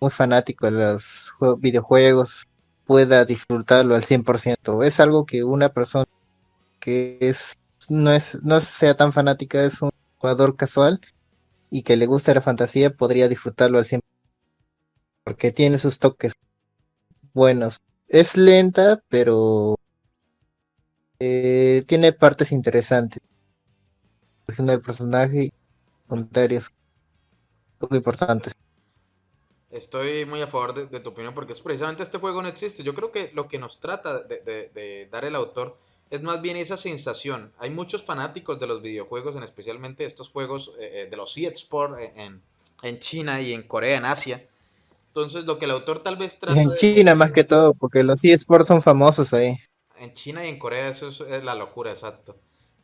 muy 0.01 0.11
fanático 0.11 0.65
de 0.67 0.71
los 0.71 1.31
jue- 1.39 1.59
videojuegos 1.59 2.43
pueda 2.85 3.25
disfrutarlo 3.25 3.95
al 3.95 4.03
100%. 4.03 4.83
Es 4.83 4.99
algo 4.99 5.25
que 5.25 5.43
una 5.43 5.69
persona 5.73 6.05
que 6.79 7.17
es 7.21 7.55
no 7.89 8.11
es 8.13 8.43
no 8.43 8.61
sea 8.61 8.95
tan 8.97 9.13
fanática, 9.13 9.63
es 9.65 9.81
un 9.81 9.91
jugador 10.19 10.57
casual 10.57 11.01
y 11.73 11.81
que 11.81 11.97
le 11.97 12.05
gusta 12.05 12.35
la 12.35 12.41
fantasía 12.41 12.93
podría 12.93 13.27
disfrutarlo 13.27 13.79
al 13.79 13.85
100% 13.85 14.01
porque 15.23 15.51
tiene 15.51 15.79
sus 15.79 15.97
toques 15.97 16.33
buenos. 17.33 17.81
Es 18.07 18.37
lenta, 18.37 19.01
pero 19.09 19.75
eh, 21.17 21.83
tiene 21.87 22.13
partes 22.13 22.51
interesantes. 22.51 23.19
El 24.55 24.81
personaje 24.81 25.45
y 25.45 25.53
comentarios 26.05 26.69
poco 27.79 27.95
importantes. 27.95 28.53
Estoy 29.71 30.25
muy 30.27 30.43
a 30.43 30.47
favor 30.47 30.87
de, 30.87 30.99
tu 30.99 31.09
opinión 31.09 31.33
porque 31.33 31.53
es 31.53 31.61
precisamente 31.61 32.03
este 32.03 32.19
juego 32.19 32.43
no 32.43 32.49
existe. 32.49 32.83
Yo 32.83 32.93
creo 32.93 33.11
que 33.11 33.31
lo 33.33 33.47
que 33.47 33.57
nos 33.57 33.79
trata 33.79 34.19
de 34.19 35.09
dar 35.11 35.25
el 35.25 35.35
autor 35.35 35.79
es 36.15 36.21
más 36.21 36.41
bien 36.41 36.57
esa 36.57 36.77
sensación. 36.77 37.51
Hay 37.59 37.69
muchos 37.69 38.03
fanáticos 38.03 38.59
de 38.59 38.67
los 38.67 38.81
videojuegos, 38.81 39.35
en 39.35 39.43
especialmente 39.43 40.05
estos 40.05 40.29
juegos 40.29 40.71
eh, 40.79 41.03
eh, 41.03 41.07
de 41.09 41.17
los 41.17 41.37
eSport 41.37 41.99
en, 41.99 42.41
en 42.83 42.99
China 42.99 43.41
y 43.41 43.53
en 43.53 43.63
Corea, 43.63 43.97
en 43.97 44.05
Asia. 44.05 44.37
Entonces, 45.09 45.45
lo 45.45 45.59
que 45.59 45.65
el 45.65 45.71
autor 45.71 46.03
tal 46.03 46.17
vez 46.17 46.39
trata 46.39 46.59
En 46.61 46.69
de- 46.69 46.75
China 46.75 47.15
más 47.15 47.31
que 47.31 47.43
todo, 47.43 47.73
porque 47.73 48.03
los 48.03 48.23
eSports 48.23 48.67
son 48.67 48.81
famosos 48.81 49.33
ahí. 49.33 49.57
En 49.97 50.13
China 50.13 50.45
y 50.45 50.49
en 50.49 50.59
Corea 50.59 50.87
eso 50.89 51.07
es, 51.07 51.21
es 51.21 51.43
la 51.43 51.55
locura, 51.55 51.91
exacto. 51.91 52.35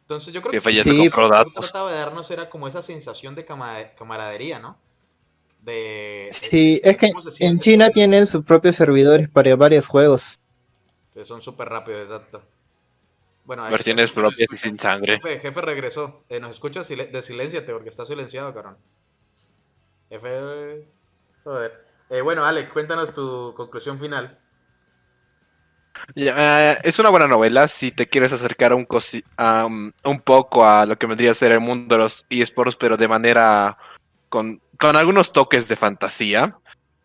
Entonces 0.01 0.33
yo 0.33 0.41
creo 0.41 0.53
Que 0.53 0.59
que 0.61 0.83
lo 0.83 1.29
que 1.29 1.51
trataba 1.55 1.91
de 1.91 1.97
darnos 1.97 2.31
era 2.31 2.49
como 2.49 2.67
esa 2.67 2.81
sensación 2.81 3.35
de 3.35 3.45
cama- 3.45 3.91
camaradería, 3.95 4.59
¿no? 4.59 4.77
De, 5.61 6.29
Sí, 6.31 6.79
es 6.83 6.97
que 6.97 7.09
en 7.39 7.59
China 7.59 7.89
tienen 7.89 8.25
sus 8.27 8.43
propios 8.45 8.75
servidores 8.75 9.29
para 9.29 9.55
varios 9.55 9.87
juegos. 9.87 10.39
Que 11.13 11.23
son 11.25 11.41
súper 11.41 11.67
rápidos, 11.69 12.01
exacto. 12.03 12.41
Bueno, 13.49 13.63
ahí- 13.63 13.71
Versiones 13.71 14.03
nos 14.03 14.11
propias 14.11 14.47
y 14.53 14.57
sin 14.57 14.77
sangre. 14.77 15.15
Jefe, 15.19 15.39
jefe 15.39 15.61
regresó. 15.61 16.23
Eh, 16.29 16.39
nos 16.39 16.51
escucha, 16.51 16.83
Sil- 16.85 17.09
desilénciate 17.09 17.73
porque 17.73 17.89
está 17.89 18.05
silenciado, 18.05 18.53
cabrón. 18.53 18.77
Jefe. 20.07 20.87
Joder. 21.43 21.83
Eh, 22.11 22.21
bueno, 22.21 22.45
Ale, 22.45 22.69
cuéntanos 22.69 23.11
tu 23.11 23.55
conclusión 23.57 23.97
final. 23.99 24.37
Eh, 26.15 26.77
es 26.83 26.99
una 26.99 27.09
buena 27.09 27.27
novela 27.27 27.67
si 27.67 27.89
te 27.91 28.05
quieres 28.05 28.31
acercar 28.33 28.71
un, 28.75 28.85
cosi- 28.87 29.23
a, 29.35 29.65
um, 29.65 29.91
un 30.03 30.19
poco 30.19 30.63
a 30.63 30.85
lo 30.85 30.99
que 30.99 31.07
vendría 31.07 31.31
a 31.31 31.33
ser 31.33 31.51
el 31.51 31.59
mundo 31.59 31.95
de 31.95 32.03
los 32.03 32.27
eSports, 32.29 32.75
pero 32.75 32.97
de 32.97 33.07
manera 33.07 33.79
con, 34.29 34.61
con 34.79 34.95
algunos 34.95 35.31
toques 35.33 35.67
de 35.67 35.75
fantasía, 35.75 36.55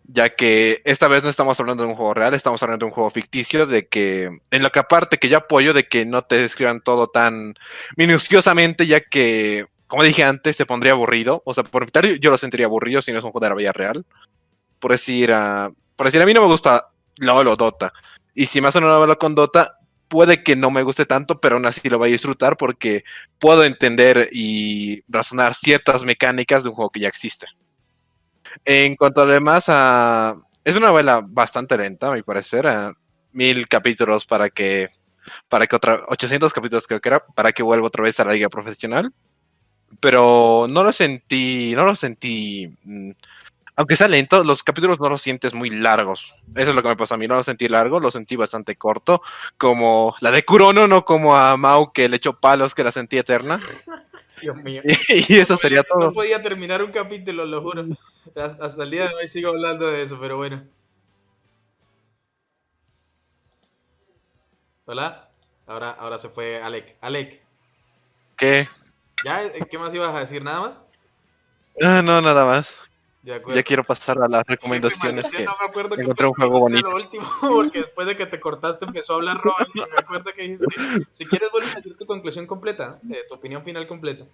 ya 0.04 0.30
que 0.30 0.82
esta 0.84 1.08
vez 1.08 1.24
no 1.24 1.30
estamos 1.30 1.58
hablando 1.58 1.82
de 1.82 1.88
un 1.88 1.96
juego 1.96 2.14
real, 2.14 2.34
estamos 2.34 2.62
hablando 2.62 2.84
de 2.84 2.88
un 2.88 2.94
juego 2.94 3.10
ficticio, 3.10 3.66
de 3.66 3.88
que 3.88 4.30
en 4.50 4.62
lo 4.62 4.70
que 4.70 4.78
aparte 4.78 5.18
que 5.18 5.28
yo 5.28 5.38
apoyo 5.38 5.72
de 5.72 5.88
que 5.88 6.04
no 6.04 6.22
te 6.22 6.36
describan 6.36 6.82
todo 6.82 7.08
tan 7.08 7.54
minuciosamente, 7.96 8.86
ya 8.86 9.00
que, 9.00 9.66
como 9.86 10.02
dije 10.02 10.22
antes, 10.24 10.56
se 10.56 10.66
pondría 10.66 10.92
aburrido, 10.92 11.42
o 11.46 11.54
sea, 11.54 11.64
por 11.64 11.82
evitar 11.82 12.06
yo 12.06 12.30
lo 12.30 12.38
sentiría 12.38 12.66
aburrido 12.66 13.00
si 13.02 13.12
no 13.12 13.18
es 13.18 13.24
un 13.24 13.30
juego 13.30 13.44
de 13.44 13.50
la 13.50 13.56
vida 13.56 13.72
real. 13.72 14.04
Por 14.78 14.92
decir, 14.92 15.32
ah, 15.32 15.70
por 15.96 16.06
decir, 16.06 16.20
a 16.20 16.26
mí 16.26 16.34
no 16.34 16.42
me 16.42 16.48
gusta 16.48 16.88
LOL 17.18 17.48
o 17.48 17.56
Dota. 17.56 17.92
Y 18.34 18.46
si 18.46 18.60
me 18.60 18.68
hacen 18.68 18.84
una 18.84 18.94
novela 18.94 19.16
con 19.16 19.34
Dota, 19.34 19.78
puede 20.08 20.42
que 20.42 20.56
no 20.56 20.70
me 20.70 20.82
guste 20.82 21.06
tanto, 21.06 21.40
pero 21.40 21.56
aún 21.56 21.66
así 21.66 21.88
lo 21.88 21.98
voy 21.98 22.10
a 22.10 22.12
disfrutar 22.12 22.56
porque 22.56 23.04
puedo 23.38 23.64
entender 23.64 24.28
y 24.32 25.02
razonar 25.08 25.54
ciertas 25.54 26.04
mecánicas 26.04 26.62
de 26.62 26.68
un 26.68 26.74
juego 26.74 26.90
que 26.90 27.00
ya 27.00 27.08
existe. 27.08 27.46
En 28.64 28.96
cuanto 28.96 29.22
a 29.22 29.26
lo 29.26 29.32
demás, 29.32 29.64
ah, 29.68 30.34
es 30.64 30.76
una 30.76 30.88
novela 30.88 31.22
bastante 31.26 31.76
lenta, 31.76 32.08
a 32.08 32.12
mi 32.12 32.22
parecer. 32.22 32.66
mil 33.32 33.66
capítulos 33.68 34.26
para 34.26 34.48
que, 34.50 34.90
para 35.48 35.66
que 35.66 35.76
otra, 35.76 36.04
800 36.08 36.52
capítulos 36.52 36.86
creo 36.86 37.00
que 37.00 37.08
era, 37.08 37.24
para 37.24 37.52
que 37.52 37.62
vuelva 37.62 37.88
otra 37.88 38.04
vez 38.04 38.18
a 38.20 38.24
la 38.24 38.32
liga 38.32 38.48
profesional. 38.48 39.12
Pero 40.00 40.66
no 40.68 40.84
lo 40.84 40.92
sentí, 40.92 41.72
no 41.74 41.84
lo 41.84 41.94
sentí 41.94 42.76
mm, 42.84 43.12
aunque 43.76 43.96
sea 43.96 44.06
lento, 44.06 44.44
los 44.44 44.62
capítulos 44.62 45.00
no 45.00 45.08
los 45.08 45.20
sientes 45.20 45.52
muy 45.52 45.68
largos. 45.68 46.32
Eso 46.54 46.70
es 46.70 46.76
lo 46.76 46.82
que 46.82 46.88
me 46.88 46.96
pasó 46.96 47.14
a 47.14 47.16
mí. 47.16 47.26
No 47.26 47.34
lo 47.34 47.42
sentí 47.42 47.68
largo, 47.68 47.98
lo 47.98 48.10
sentí 48.10 48.36
bastante 48.36 48.76
corto. 48.76 49.20
Como 49.58 50.14
la 50.20 50.30
de 50.30 50.44
Kurono, 50.44 50.86
no 50.86 51.04
como 51.04 51.36
a 51.36 51.56
Mau 51.56 51.92
que 51.92 52.08
le 52.08 52.16
echó 52.16 52.38
palos 52.38 52.74
que 52.74 52.84
la 52.84 52.92
sentí 52.92 53.18
eterna. 53.18 53.58
Dios 54.44 54.56
mío. 54.62 54.82
y 55.28 55.38
eso 55.38 55.56
sería 55.56 55.84
No 55.96 55.98
todo. 55.98 56.12
podía 56.12 56.42
terminar 56.42 56.82
un 56.82 56.92
capítulo, 56.92 57.44
lo 57.46 57.62
juro. 57.62 57.86
Hasta 58.36 58.66
hasta 58.66 58.82
el 58.84 58.90
día 58.90 59.08
de 59.08 59.14
hoy 59.14 59.28
sigo 59.28 59.48
hablando 59.50 59.86
de 59.90 60.02
eso, 60.02 60.18
pero 60.20 60.36
bueno. 60.36 60.64
Hola. 64.86 65.28
Ahora, 65.66 65.90
ahora 65.92 66.18
se 66.18 66.28
fue 66.28 66.62
Alec. 66.62 66.96
Alec, 67.00 67.42
¿Qué? 68.36 68.68
¿ya? 69.24 69.40
¿Qué 69.70 69.78
más 69.78 69.94
ibas 69.94 70.14
a 70.14 70.20
decir? 70.20 70.42
¿Nada 70.42 70.60
más? 70.60 70.72
Ah, 71.82 72.02
no, 72.02 72.20
nada 72.20 72.44
más. 72.44 72.76
De. 73.24 73.40
Ya 73.54 73.62
quiero 73.62 73.84
pasar 73.84 74.18
a 74.22 74.28
las 74.28 74.46
recomendaciones 74.46 75.30
que... 75.30 75.44
no 75.44 75.56
me 75.58 75.66
acuerdo 75.66 75.96
qué 75.96 76.02
encontré 76.02 76.26
un 76.26 76.34
que 76.34 76.42
juego 76.42 76.60
bonito. 76.60 76.90
Lo 76.90 76.96
último, 76.96 77.24
porque 77.40 77.78
después 77.78 78.06
de 78.06 78.16
que 78.16 78.26
te 78.26 78.38
cortaste 78.38 78.84
empezó 78.84 79.14
a 79.14 79.16
hablar 79.16 79.38
Robin. 79.38 79.66
y 79.72 79.78
Me 79.78 79.96
acuerdo 79.96 80.30
que 80.36 80.42
dijiste. 80.42 80.66
Si 81.12 81.24
quieres, 81.24 81.50
vuelves 81.50 81.72
a 81.72 81.76
decir 81.76 81.96
tu 81.96 82.04
conclusión 82.04 82.46
completa, 82.46 83.00
eh, 83.10 83.22
tu 83.26 83.34
opinión 83.34 83.64
final 83.64 83.86
completa. 83.86 84.26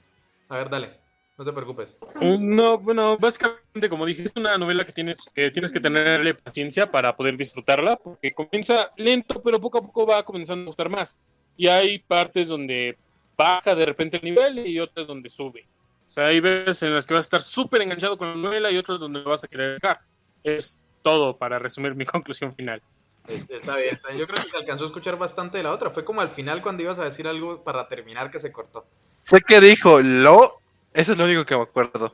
A 0.48 0.56
ver, 0.56 0.70
dale. 0.70 0.98
No 1.38 1.44
te 1.44 1.52
preocupes. 1.52 1.96
No, 2.20 2.78
bueno, 2.78 3.16
básicamente, 3.16 3.88
como 3.88 4.04
dije, 4.04 4.24
es 4.24 4.32
una 4.34 4.58
novela 4.58 4.84
que 4.84 4.92
tienes 4.92 5.30
que, 5.32 5.52
tienes 5.52 5.70
que 5.70 5.80
tenerle 5.80 6.34
paciencia 6.34 6.90
para 6.90 7.16
poder 7.16 7.36
disfrutarla, 7.36 7.96
porque 7.96 8.34
comienza 8.34 8.90
lento, 8.96 9.40
pero 9.40 9.60
poco 9.60 9.78
a 9.78 9.82
poco 9.82 10.04
va 10.04 10.24
comenzando 10.24 10.64
a 10.64 10.66
gustar 10.66 10.90
más. 10.90 11.18
Y 11.56 11.68
hay 11.68 12.00
partes 12.00 12.48
donde 12.48 12.98
baja 13.38 13.74
de 13.74 13.86
repente 13.86 14.16
el 14.18 14.24
nivel 14.24 14.66
y 14.66 14.80
otras 14.80 15.06
donde 15.06 15.30
sube. 15.30 15.66
O 16.10 16.12
sea, 16.12 16.26
hay 16.26 16.40
veces 16.40 16.82
en 16.82 16.92
las 16.92 17.06
que 17.06 17.14
vas 17.14 17.20
a 17.20 17.28
estar 17.28 17.40
súper 17.42 17.82
enganchado 17.82 18.18
con 18.18 18.30
la 18.30 18.34
novela 18.34 18.68
y 18.72 18.76
otras 18.76 18.98
donde 18.98 19.22
vas 19.22 19.44
a 19.44 19.46
querer 19.46 19.80
dejar. 19.80 20.00
Es 20.42 20.80
todo 21.04 21.36
para 21.36 21.60
resumir 21.60 21.94
mi 21.94 22.04
conclusión 22.04 22.52
final. 22.52 22.82
Es- 23.28 23.48
Está 23.48 23.76
bien, 23.76 23.94
está 23.94 24.08
bien. 24.08 24.18
Yo 24.18 24.26
creo 24.26 24.42
que 24.42 24.50
se 24.50 24.56
alcanzó 24.56 24.82
a 24.82 24.86
escuchar 24.88 25.16
bastante 25.18 25.58
de 25.58 25.62
la 25.62 25.70
otra. 25.72 25.90
Fue 25.90 26.04
como 26.04 26.20
al 26.20 26.28
final 26.28 26.62
cuando 26.62 26.82
ibas 26.82 26.98
a 26.98 27.04
decir 27.04 27.28
algo 27.28 27.62
para 27.62 27.88
terminar 27.88 28.28
que 28.32 28.40
se 28.40 28.50
cortó. 28.50 28.86
Fue 29.22 29.40
que 29.40 29.60
dijo 29.60 30.00
lo... 30.00 30.56
Eso 30.92 31.12
es 31.12 31.18
lo 31.18 31.26
único 31.26 31.44
que 31.46 31.54
me 31.54 31.62
acuerdo. 31.62 32.12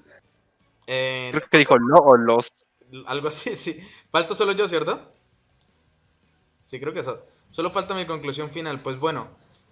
Eh, 0.86 1.30
Creo 1.32 1.48
que 1.50 1.56
dijo 1.56 1.78
lo 1.78 1.96
o 1.96 2.16
los. 2.18 2.52
algo 3.06 3.28
así, 3.28 3.56
sí. 3.56 3.80
Falto 4.12 4.34
solo 4.34 4.52
yo, 4.52 4.68
¿cierto? 4.68 5.10
Sí, 6.64 6.78
creo 6.78 6.92
que 6.92 7.00
eso. 7.00 7.16
Solo 7.50 7.70
falta 7.70 7.94
mi 7.94 8.04
conclusión 8.04 8.50
final. 8.50 8.80
Pues 8.82 8.98
bueno, 8.98 9.28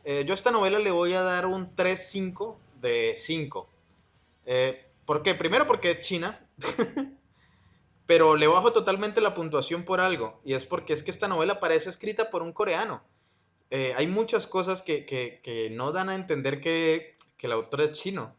eh, 0.06 0.24
yo 0.26 0.32
a 0.32 0.34
esta 0.34 0.50
novela 0.50 0.78
le 0.78 0.90
voy 0.92 1.12
a 1.12 1.20
dar 1.22 1.44
un 1.44 1.76
3-5 1.76 2.56
de 2.80 3.16
5. 3.18 3.68
Eh, 4.46 4.84
¿Por 5.06 5.22
qué? 5.22 5.34
Primero 5.34 5.66
porque 5.66 5.90
es 5.92 6.00
china. 6.00 6.38
Pero 8.06 8.36
le 8.36 8.46
bajo 8.46 8.72
totalmente 8.72 9.20
la 9.20 9.34
puntuación 9.34 9.84
por 9.84 10.00
algo. 10.00 10.40
Y 10.44 10.54
es 10.54 10.66
porque 10.66 10.92
es 10.92 11.02
que 11.02 11.10
esta 11.10 11.28
novela 11.28 11.60
parece 11.60 11.90
escrita 11.90 12.30
por 12.30 12.42
un 12.42 12.52
coreano. 12.52 13.02
Eh, 13.70 13.94
hay 13.96 14.06
muchas 14.08 14.46
cosas 14.46 14.82
que, 14.82 15.06
que- 15.06 15.40
que 15.44 15.70
no 15.70 15.92
dan 15.92 16.08
a 16.10 16.16
entender 16.16 16.60
que, 16.60 17.18
que 17.38 17.46
el 17.48 17.52
autor 17.54 17.82
es 17.82 17.94
chino. 17.94 18.36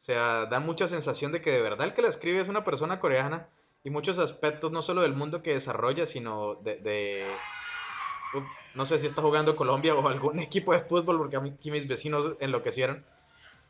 O 0.00 0.02
sea, 0.02 0.46
da 0.46 0.60
mucha 0.60 0.88
sensación 0.88 1.32
de 1.32 1.42
que 1.42 1.52
de 1.52 1.62
verdad 1.62 1.88
el 1.88 1.94
que 1.94 2.02
la 2.02 2.08
escribe 2.08 2.40
es 2.40 2.48
una 2.48 2.64
persona 2.64 3.00
coreana. 3.00 3.48
Y 3.84 3.90
muchos 3.90 4.18
aspectos, 4.18 4.72
no 4.72 4.82
solo 4.82 5.02
del 5.02 5.14
mundo 5.14 5.42
que 5.42 5.54
desarrolla, 5.54 6.06
sino 6.06 6.56
de... 6.56 6.76
de- 6.78 7.42
uh, 8.32 8.40
no 8.74 8.86
sé 8.86 8.98
si 8.98 9.06
está 9.06 9.22
jugando 9.22 9.56
Colombia 9.56 9.94
o 9.94 10.08
algún 10.08 10.40
equipo 10.48 10.72
de 10.72 10.80
fútbol, 10.80 11.18
porque 11.18 11.36
aquí 11.36 11.70
mis 11.70 11.88
vecinos 11.88 12.36
enloquecieron. 12.40 13.04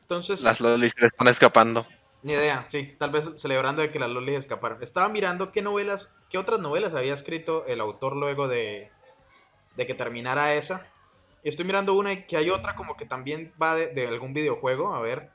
Entonces... 0.09 0.43
Las 0.43 0.60
lolis 0.60 0.94
le 0.98 1.09
están 1.09 1.28
escapando. 1.28 1.86
Ni 2.22 2.32
idea, 2.32 2.64
sí, 2.66 2.97
tal 2.98 3.10
vez 3.10 3.30
celebrando 3.36 3.82
de 3.82 3.90
que 3.90 3.98
las 3.98 4.09
lolis 4.09 4.39
escaparon. 4.39 4.82
Estaba 4.82 5.10
mirando 5.10 5.52
qué 5.52 5.60
novelas, 5.60 6.16
qué 6.30 6.39
otras 6.39 6.60
novelas 6.60 6.94
había 6.94 7.12
escrito 7.12 7.66
el 7.66 7.78
autor 7.78 8.16
luego 8.16 8.48
de, 8.48 8.90
de 9.76 9.86
que 9.86 9.93
terminara 9.93 10.55
esa. 10.55 10.90
Y 11.44 11.51
estoy 11.51 11.66
mirando 11.66 11.93
una 11.93 12.14
y 12.14 12.24
que 12.24 12.39
hay 12.39 12.48
otra 12.48 12.74
como 12.74 12.97
que 12.97 13.05
también 13.05 13.52
va 13.62 13.74
de, 13.74 13.89
de 13.93 14.06
algún 14.06 14.32
videojuego, 14.32 14.94
a 14.94 15.01
ver. 15.01 15.30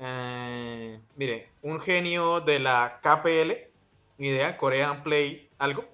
Eh, 0.00 1.00
mire, 1.16 1.50
un 1.62 1.80
genio 1.80 2.40
de 2.40 2.58
la 2.58 3.00
KPL, 3.02 3.70
ni 4.18 4.28
idea, 4.28 4.58
Korean 4.58 5.02
Play, 5.02 5.48
algo. 5.58 5.86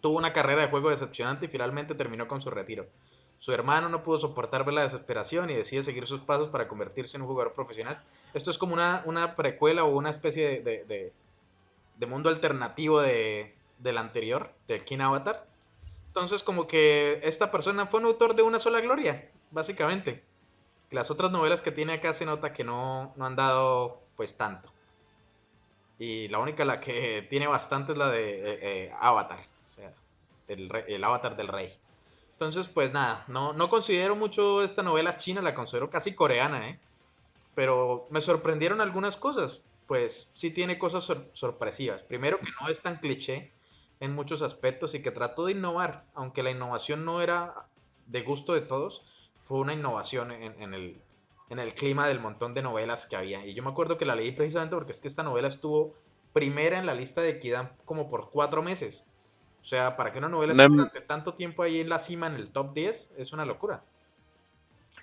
Tuvo 0.00 0.18
una 0.18 0.32
carrera 0.32 0.62
de 0.62 0.68
juego 0.70 0.90
decepcionante 0.90 1.46
y 1.46 1.48
finalmente 1.48 1.94
terminó 1.94 2.26
con 2.26 2.42
su 2.42 2.50
retiro. 2.50 2.88
Su 3.40 3.52
hermano 3.52 3.88
no 3.88 4.04
pudo 4.04 4.20
soportar 4.20 4.64
ver 4.66 4.74
la 4.74 4.82
desesperación 4.82 5.48
y 5.48 5.54
decide 5.54 5.82
seguir 5.82 6.06
sus 6.06 6.20
pasos 6.20 6.50
para 6.50 6.68
convertirse 6.68 7.16
en 7.16 7.22
un 7.22 7.28
jugador 7.28 7.54
profesional. 7.54 8.00
Esto 8.34 8.50
es 8.50 8.58
como 8.58 8.74
una, 8.74 9.02
una 9.06 9.34
precuela 9.34 9.82
o 9.82 9.88
una 9.96 10.10
especie 10.10 10.60
de, 10.60 10.84
de- 10.84 11.12
mundo 12.06 12.28
alternativo 12.28 13.00
de, 13.00 13.54
del 13.78 13.96
anterior, 13.98 14.52
de 14.68 14.84
King 14.84 15.00
Avatar. 15.00 15.46
Entonces, 16.08 16.42
como 16.42 16.66
que 16.66 17.20
esta 17.22 17.50
persona 17.50 17.86
fue 17.86 18.00
un 18.00 18.06
autor 18.06 18.34
de 18.34 18.42
una 18.42 18.60
sola 18.60 18.80
gloria, 18.80 19.30
básicamente. 19.50 20.22
Las 20.90 21.10
otras 21.10 21.30
novelas 21.30 21.60
que 21.62 21.72
tiene 21.72 21.94
acá 21.94 22.12
se 22.14 22.26
nota 22.26 22.52
que 22.52 22.64
no, 22.64 23.12
no 23.16 23.24
han 23.26 23.36
dado 23.36 24.00
pues 24.16 24.36
tanto. 24.36 24.70
Y 25.98 26.28
la 26.28 26.38
única 26.40 26.64
la 26.64 26.80
que 26.80 27.26
tiene 27.30 27.46
bastante 27.46 27.92
es 27.92 27.98
la 27.98 28.10
de 28.10 28.30
eh, 28.34 28.58
eh, 28.62 28.92
Avatar. 29.00 29.40
O 29.70 29.72
sea, 29.72 29.92
el, 30.48 30.70
el 30.88 31.04
Avatar 31.04 31.36
del 31.36 31.48
Rey. 31.48 31.72
Entonces, 32.40 32.68
pues 32.72 32.92
nada, 32.92 33.24
no, 33.28 33.54
considero 33.68 34.16
mucho 34.16 34.62
esta 34.64 34.82
novela 34.82 35.16
china, 35.18 35.42
la 35.42 35.54
considero 35.54 35.90
casi 35.90 36.14
coreana, 36.14 36.70
¿eh? 36.70 36.80
Pero 37.54 38.06
me 38.10 38.20
sorprendieron 38.22 38.80
algunas 38.80 39.16
cosas. 39.16 39.62
Pues 39.86 40.30
sí 40.34 40.50
tiene 40.50 40.78
cosas 40.78 41.04
sor- 41.04 41.30
sorpresivas. 41.34 42.02
Primero 42.02 42.40
que 42.40 42.52
no 42.60 42.68
es 42.68 42.82
tan 42.82 42.98
cliché 42.98 43.52
en 44.00 44.14
muchos 44.14 44.42
aspectos 44.42 44.94
y 44.94 45.02
que 45.02 45.10
trató 45.12 45.46
de 45.46 45.52
innovar, 45.52 46.04
aunque 46.14 46.42
la 46.42 46.50
innovación 46.52 47.04
no 47.04 47.22
era 47.22 47.68
de 48.06 48.22
gusto 48.22 48.54
de 48.54 48.62
todos, 48.62 49.04
fue 49.44 49.60
una 49.60 49.74
innovación 49.74 50.32
en, 50.32 50.62
en 50.62 50.74
el, 50.74 51.02
en 51.50 51.58
el 51.60 51.74
clima 51.74 52.08
del 52.08 52.20
montón 52.20 52.54
de 52.54 52.62
novelas 52.62 53.06
que 53.06 53.16
había. 53.16 53.46
Y 53.46 53.54
yo 53.54 53.62
me 53.64 53.70
acuerdo 53.70 53.98
que 53.98 54.06
la 54.06 54.16
leí 54.16 54.32
precisamente 54.32 54.76
porque 54.76 54.92
es 54.92 55.00
que 55.00 55.08
esta 55.08 55.22
novela 55.24 55.48
estuvo 55.48 55.94
primera 56.32 56.78
en 56.78 56.86
la 56.86 56.94
lista 56.94 57.22
de 57.22 57.30
Equidad 57.30 57.72
como 57.84 58.08
por 58.08 58.30
cuatro 58.30 58.62
meses. 58.62 59.06
O 59.62 59.64
sea, 59.64 59.96
para 59.96 60.10
que 60.10 60.18
una 60.18 60.28
novela 60.28 60.54
No 60.54 60.62
esté 60.62 60.74
durante 60.74 61.00
tanto 61.02 61.34
tiempo 61.34 61.62
ahí 61.62 61.80
en 61.80 61.88
la 61.88 61.98
cima, 61.98 62.26
en 62.26 62.34
el 62.34 62.48
top 62.48 62.72
10, 62.74 63.12
es 63.18 63.32
una 63.32 63.44
locura. 63.44 63.82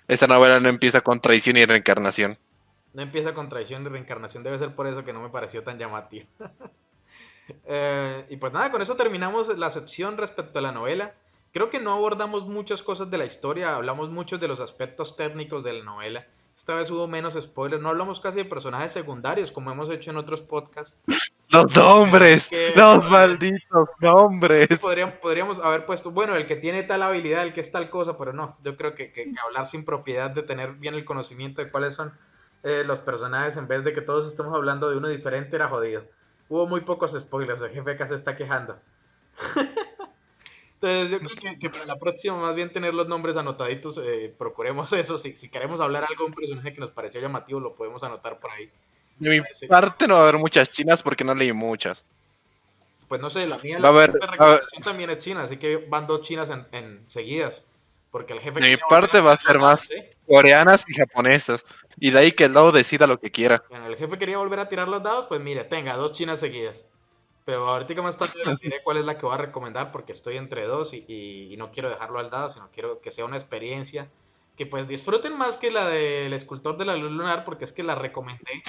Esta 0.08 0.26
novela 0.26 0.60
no 0.60 0.68
empieza 0.68 1.00
con 1.00 1.20
traición 1.20 1.56
y 1.56 1.64
reencarnación. 1.64 2.38
No 2.92 3.02
empieza 3.02 3.34
con 3.34 3.48
traición 3.48 3.82
y 3.84 3.88
reencarnación, 3.88 4.42
debe 4.42 4.58
ser 4.58 4.74
por 4.74 4.86
eso 4.86 5.04
que 5.04 5.12
no 5.12 5.20
me 5.20 5.28
pareció 5.28 5.62
tan 5.62 5.78
llamativo. 5.78 6.26
Eh, 7.64 8.26
y 8.28 8.36
pues 8.36 8.52
nada, 8.52 8.70
con 8.70 8.82
eso 8.82 8.94
terminamos 8.94 9.56
la 9.56 9.70
sección 9.70 10.18
respecto 10.18 10.58
a 10.58 10.60
la 10.60 10.70
novela. 10.70 11.14
Creo 11.50 11.70
que 11.70 11.80
no 11.80 11.94
abordamos 11.94 12.46
muchas 12.46 12.82
cosas 12.82 13.10
de 13.10 13.16
la 13.16 13.24
historia, 13.24 13.74
hablamos 13.74 14.10
mucho 14.10 14.36
de 14.36 14.48
los 14.48 14.60
aspectos 14.60 15.16
técnicos 15.16 15.64
de 15.64 15.72
la 15.72 15.82
novela. 15.82 16.26
Esta 16.58 16.74
vez 16.74 16.90
hubo 16.90 17.06
menos 17.06 17.34
spoilers, 17.40 17.80
no 17.80 17.88
hablamos 17.88 18.18
casi 18.20 18.38
de 18.38 18.44
personajes 18.44 18.92
secundarios 18.92 19.52
como 19.52 19.70
hemos 19.70 19.88
hecho 19.90 20.10
en 20.10 20.16
otros 20.18 20.42
podcasts. 20.42 20.98
Los 21.50 21.74
nombres, 21.74 22.48
Que- 22.48 22.72
los 22.76 23.08
malditos 23.08 23.88
nombres. 24.00 24.68
Podríamos, 24.80 25.14
podríamos 25.14 25.58
haber 25.60 25.86
puesto, 25.86 26.10
bueno, 26.10 26.34
el 26.34 26.46
que 26.46 26.56
tiene 26.56 26.82
tal 26.82 27.02
habilidad, 27.04 27.44
el 27.44 27.54
que 27.54 27.60
es 27.62 27.70
tal 27.72 27.88
cosa, 27.88 28.18
pero 28.18 28.32
no, 28.32 28.58
yo 28.64 28.76
creo 28.76 28.94
que, 28.94 29.12
que- 29.12 29.32
que 29.32 29.40
hablar 29.42 29.66
sin 29.68 29.84
propiedad 29.84 30.30
de 30.32 30.42
tener 30.42 30.72
bien 30.72 30.94
el 30.94 31.04
conocimiento 31.06 31.62
de 31.64 31.70
cuáles 31.70 31.94
son 31.94 32.12
eh, 32.64 32.82
los 32.84 32.98
personajes 33.00 33.56
en 33.56 33.68
vez 33.68 33.84
de 33.84 33.92
que 33.94 34.02
todos 34.02 34.26
estemos 34.26 34.52
hablando 34.52 34.90
de 34.90 34.96
uno 34.96 35.08
diferente 35.08 35.54
era 35.56 35.68
jodido. 35.68 36.04
Hubo 36.48 36.66
muy 36.66 36.80
pocos 36.80 37.12
spoilers, 37.18 37.62
el 37.62 37.70
jefe 37.70 37.92
acá 37.92 38.08
se 38.08 38.16
está 38.16 38.36
quejando. 38.36 38.76
Entonces 40.80 41.10
yo 41.10 41.18
creo 41.18 41.34
que, 41.36 41.58
que 41.58 41.70
para 41.70 41.86
la 41.86 41.96
próxima 41.98 42.36
más 42.36 42.54
bien 42.54 42.72
tener 42.72 42.94
los 42.94 43.08
nombres 43.08 43.36
anotaditos, 43.36 43.98
eh, 43.98 44.32
procuremos 44.38 44.92
eso, 44.92 45.18
si, 45.18 45.36
si 45.36 45.48
queremos 45.48 45.80
hablar 45.80 46.04
algo 46.08 46.24
de 46.24 46.28
un 46.30 46.34
personaje 46.34 46.72
que 46.72 46.80
nos 46.80 46.90
pareció 46.92 47.20
llamativo, 47.20 47.58
lo 47.60 47.74
podemos 47.74 48.02
anotar 48.04 48.38
por 48.38 48.50
ahí. 48.52 48.70
De 49.18 49.30
mi 49.30 49.66
parte 49.68 50.06
no 50.06 50.14
va 50.14 50.20
a 50.20 50.22
haber 50.24 50.38
muchas 50.38 50.70
chinas 50.70 51.02
porque 51.02 51.24
no 51.24 51.34
leí 51.34 51.52
muchas. 51.52 52.04
Pues 53.08 53.20
no 53.20 53.30
sé, 53.30 53.46
la 53.46 53.58
mía 53.58 53.78
la 53.80 53.88
haber- 53.88 54.12
recomendación 54.12 54.82
también 54.84 55.10
es 55.10 55.18
china, 55.18 55.42
así 55.42 55.56
que 55.56 55.78
van 55.78 56.06
dos 56.06 56.22
chinas 56.22 56.50
en, 56.50 56.66
en 56.72 57.02
seguidas. 57.08 57.64
Porque 58.10 58.32
el 58.32 58.40
jefe. 58.40 58.60
De 58.60 58.70
mi 58.70 58.76
parte 58.88 59.20
va 59.20 59.32
a 59.32 59.38
ser 59.38 59.58
más. 59.58 59.90
¿eh? 59.90 60.08
Coreanas 60.26 60.84
y 60.88 60.94
japonesas. 60.94 61.64
Y 61.98 62.10
de 62.10 62.18
ahí 62.20 62.32
que 62.32 62.44
el 62.44 62.54
lado 62.54 62.70
decida 62.70 63.06
lo 63.06 63.18
que 63.18 63.30
quiera. 63.30 63.64
Bueno, 63.68 63.86
el 63.86 63.96
jefe 63.96 64.18
quería 64.18 64.38
volver 64.38 64.60
a 64.60 64.68
tirar 64.68 64.88
los 64.88 65.02
dados, 65.02 65.26
pues 65.26 65.40
mire, 65.40 65.64
tenga 65.64 65.96
dos 65.96 66.12
chinas 66.12 66.38
seguidas. 66.40 66.86
Pero 67.48 67.66
ahorita 67.66 68.02
más 68.02 68.18
tarde 68.18 68.34
les 68.44 68.58
diré 68.60 68.82
cuál 68.82 68.98
es 68.98 69.06
la 69.06 69.16
que 69.16 69.24
voy 69.24 69.34
a 69.34 69.38
recomendar 69.38 69.90
porque 69.90 70.12
estoy 70.12 70.36
entre 70.36 70.66
dos 70.66 70.92
y, 70.92 71.06
y- 71.08 71.48
y 71.50 71.56
no 71.56 71.70
quiero 71.70 71.88
dejarlo 71.88 72.18
al 72.18 72.28
dado, 72.28 72.50
sino 72.50 72.68
quiero 72.70 73.00
que 73.00 73.10
sea 73.10 73.24
una 73.24 73.38
experiencia 73.38 74.06
que 74.54 74.66
pues 74.66 74.86
disfruten 74.86 75.38
más 75.38 75.56
que 75.56 75.70
la 75.70 75.88
del 75.88 76.34
escultor 76.34 76.76
de 76.76 76.84
la 76.84 76.94
luz 76.96 77.10
lunar 77.10 77.46
porque 77.46 77.64
es 77.64 77.72
que 77.72 77.82
la 77.82 77.94
recomendé. 77.94 78.62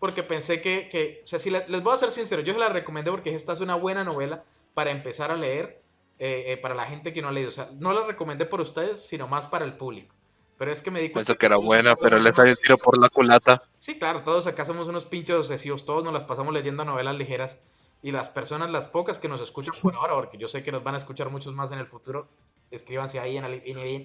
Porque 0.00 0.24
pensé 0.24 0.60
que, 0.60 0.88
que 0.88 1.20
o 1.22 1.26
sea, 1.28 1.38
si 1.38 1.50
la- 1.50 1.64
les 1.68 1.80
voy 1.84 1.94
a 1.94 1.96
ser 1.96 2.10
sincero, 2.10 2.42
yo 2.42 2.52
se 2.54 2.58
la 2.58 2.70
recomendé 2.70 3.12
porque 3.12 3.32
esta 3.36 3.52
es 3.52 3.60
una 3.60 3.76
buena 3.76 4.02
novela 4.02 4.42
para 4.74 4.90
empezar 4.90 5.30
a 5.30 5.36
leer 5.36 5.80
eh, 6.18 6.46
eh, 6.48 6.56
para 6.56 6.74
la 6.74 6.86
gente 6.86 7.12
que 7.12 7.22
no 7.22 7.28
ha 7.28 7.32
leído. 7.32 7.50
O 7.50 7.52
sea, 7.52 7.70
no 7.78 7.92
la 7.92 8.04
recomendé 8.04 8.46
por 8.46 8.60
ustedes, 8.60 9.06
sino 9.06 9.28
más 9.28 9.46
para 9.46 9.64
el 9.64 9.76
público. 9.76 10.12
Pero 10.58 10.72
es 10.72 10.82
que 10.82 10.90
me 10.90 10.98
di 11.00 11.10
cuenta 11.10 11.28
Pensó 11.34 11.38
que 11.38 11.46
era 11.46 11.56
buena, 11.56 11.94
pero 11.94 12.18
le 12.18 12.34
salió 12.34 12.50
el 12.50 12.58
tiro 12.58 12.78
por 12.78 12.98
la 12.98 13.10
culata. 13.10 13.62
Sí, 13.76 13.96
claro, 13.96 14.24
todos 14.24 14.48
acá 14.48 14.64
somos 14.64 14.88
unos 14.88 15.04
pinches 15.04 15.36
obsesivos, 15.36 15.84
todos 15.84 16.02
nos 16.02 16.12
las 16.12 16.24
pasamos 16.24 16.52
leyendo 16.52 16.84
novelas 16.84 17.14
ligeras 17.14 17.60
y 18.04 18.12
las 18.12 18.28
personas, 18.28 18.70
las 18.70 18.86
pocas 18.86 19.18
que 19.18 19.28
nos 19.28 19.40
escuchan 19.40 19.74
por 19.82 19.94
ahora, 19.96 20.14
porque 20.14 20.36
yo 20.36 20.46
sé 20.46 20.62
que 20.62 20.70
nos 20.70 20.84
van 20.84 20.94
a 20.94 20.98
escuchar 20.98 21.30
muchos 21.30 21.54
más 21.54 21.72
en 21.72 21.78
el 21.78 21.86
futuro, 21.86 22.28
escríbanse 22.70 23.18
ahí 23.18 23.38
en 23.38 23.44
el, 23.46 23.62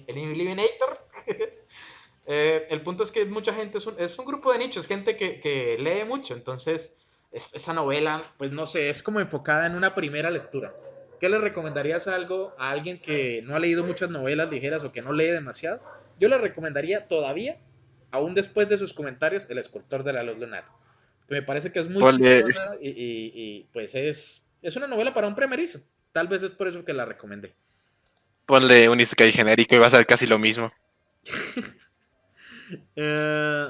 Eliminator. 0.08 1.06
Eh, 2.26 2.66
el 2.70 2.82
punto 2.82 3.02
es 3.02 3.10
que 3.10 3.24
mucha 3.24 3.52
gente, 3.52 3.78
es 3.78 3.86
un, 3.86 3.94
es 3.98 4.16
un 4.18 4.24
grupo 4.24 4.52
de 4.52 4.58
nichos, 4.58 4.86
gente 4.86 5.16
que, 5.16 5.40
que 5.40 5.76
lee 5.80 6.04
mucho, 6.06 6.34
entonces 6.34 6.94
es- 7.32 7.54
esa 7.54 7.72
novela, 7.72 8.22
pues 8.38 8.52
no 8.52 8.66
sé, 8.66 8.88
es 8.88 9.02
como 9.02 9.18
enfocada 9.20 9.66
en 9.66 9.74
una 9.74 9.94
primera 9.96 10.30
lectura. 10.30 10.72
¿Qué 11.18 11.28
le 11.28 11.38
recomendarías 11.38 12.06
algo 12.06 12.52
a 12.56 12.70
alguien 12.70 13.00
que 13.00 13.42
no 13.42 13.56
ha 13.56 13.58
leído 13.58 13.82
muchas 13.84 14.10
novelas 14.10 14.48
ligeras 14.50 14.84
o 14.84 14.92
que 14.92 15.02
no 15.02 15.12
lee 15.12 15.26
demasiado? 15.26 15.80
Yo 16.20 16.28
le 16.28 16.38
recomendaría 16.38 17.08
todavía, 17.08 17.58
aún 18.12 18.34
después 18.34 18.68
de 18.68 18.78
sus 18.78 18.92
comentarios, 18.94 19.50
El 19.50 19.58
escultor 19.58 20.04
de 20.04 20.12
la 20.12 20.22
luz 20.22 20.38
lunar. 20.38 20.64
Me 21.30 21.42
parece 21.42 21.72
que 21.72 21.78
es 21.78 21.88
muy 21.88 22.02
chistosa 22.42 22.76
y, 22.82 22.88
y- 22.90 23.32
y, 23.34 23.68
pues 23.72 23.94
es, 23.94 24.46
es 24.62 24.76
una 24.76 24.86
novela 24.88 25.14
para 25.14 25.26
un 25.28 25.34
primerizo. 25.36 25.80
Tal 26.12 26.26
vez 26.28 26.42
es 26.42 26.50
por 26.52 26.66
eso 26.68 26.84
que 26.84 26.92
la 26.92 27.04
recomendé. 27.06 27.54
Ponle 28.46 28.88
un 28.88 29.00
Isekai 29.00 29.30
genérico 29.32 29.76
y 29.76 29.78
va 29.78 29.86
a 29.86 29.90
ser 29.90 30.06
casi 30.06 30.26
lo 30.26 30.38
mismo. 30.38 30.72
Eh, 32.94 33.66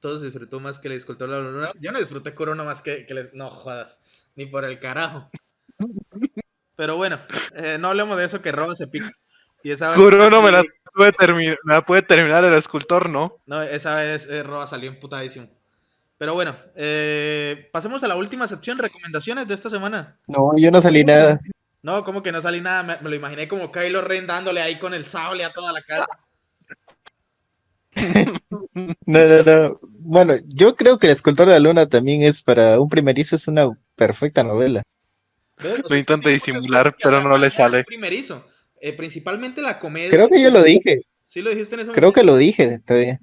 todos 0.00 0.22
disfrutó 0.22 0.60
más 0.60 0.78
que 0.78 0.88
el 0.88 0.94
escultor 0.94 1.30
de 1.30 1.36
la 1.36 1.42
luz 1.42 1.52
lunar. 1.54 1.72
Yo 1.80 1.92
no 1.92 1.98
disfruté 1.98 2.34
Corona 2.34 2.62
más 2.62 2.82
que, 2.82 3.06
que 3.06 3.14
les- 3.14 3.32
No 3.34 3.48
jodas, 3.50 4.00
ni 4.36 4.44
por 4.46 4.64
el 4.66 4.78
carajo. 4.78 5.30
Pero 6.76 6.96
bueno, 6.96 7.18
eh, 7.56 7.78
no 7.80 7.88
hablemos 7.88 8.16
de 8.18 8.24
eso 8.26 8.42
que 8.42 8.52
Roba 8.52 8.74
se 8.74 8.86
pica. 8.86 9.10
Y 9.62 9.70
esa 9.70 9.88
vez- 9.90 9.98
no 9.98 10.42
me 10.42 10.52
la 10.52 10.62
puede, 10.94 11.12
termi- 11.12 11.56
me 11.64 11.72
la 11.74 11.84
puede 11.84 12.02
terminar 12.02 12.44
el 12.44 12.52
escultor, 12.54 13.08
¿no? 13.08 13.38
No, 13.46 13.62
esa 13.62 13.96
vez 13.96 14.26
eh, 14.28 14.42
Roba 14.42 14.66
salió 14.66 14.90
emputadísimo. 14.90 15.48
Pero 16.18 16.34
bueno, 16.34 16.56
eh, 16.74 17.68
pasemos 17.72 18.02
a 18.02 18.08
la 18.08 18.16
última 18.16 18.48
sección, 18.48 18.78
recomendaciones 18.78 19.46
de 19.46 19.54
esta 19.54 19.70
semana. 19.70 20.18
No, 20.26 20.50
yo 20.58 20.70
no 20.70 20.80
salí 20.80 21.04
nada. 21.04 21.40
No, 21.80 22.02
como 22.02 22.22
que 22.24 22.32
no 22.32 22.42
salí 22.42 22.60
nada, 22.60 22.82
me, 22.82 22.98
me 23.00 23.08
lo 23.08 23.14
imaginé 23.16 23.46
como 23.46 23.70
Kylo 23.70 24.02
Ren 24.02 24.26
dándole 24.26 24.60
ahí 24.60 24.76
con 24.76 24.94
el 24.94 25.06
sable 25.06 25.44
a 25.44 25.52
toda 25.52 25.72
la 25.72 25.82
casa. 25.82 26.06
No, 29.06 29.26
no, 29.26 29.42
no. 29.42 29.80
Bueno, 29.82 30.34
yo 30.54 30.76
creo 30.76 30.98
que 30.98 31.08
El 31.08 31.12
escultor 31.12 31.48
de 31.48 31.54
la 31.54 31.58
luna 31.58 31.86
también 31.86 32.22
es 32.22 32.42
para 32.42 32.80
un 32.80 32.88
primerizo, 32.88 33.34
es 33.34 33.48
una 33.48 33.68
perfecta 33.96 34.44
novela. 34.44 34.82
Lo 35.88 35.96
intenta 35.96 36.28
disimular, 36.30 36.94
pero 37.02 37.22
no 37.22 37.36
le 37.36 37.50
sale. 37.50 37.84
Primerizo, 37.84 38.46
Eh, 38.80 38.92
principalmente 38.92 39.60
la 39.60 39.78
comedia. 39.80 40.10
Creo 40.10 40.28
que 40.28 40.40
yo 40.40 40.50
lo 40.50 40.62
dije, 40.62 41.00
Sí 41.24 41.42
lo 41.42 41.50
dijiste 41.50 41.74
en 41.74 41.80
ese 41.82 41.92
creo 41.92 42.12
que 42.12 42.22
lo 42.22 42.36
dije 42.36 42.78
todavía. 42.78 43.18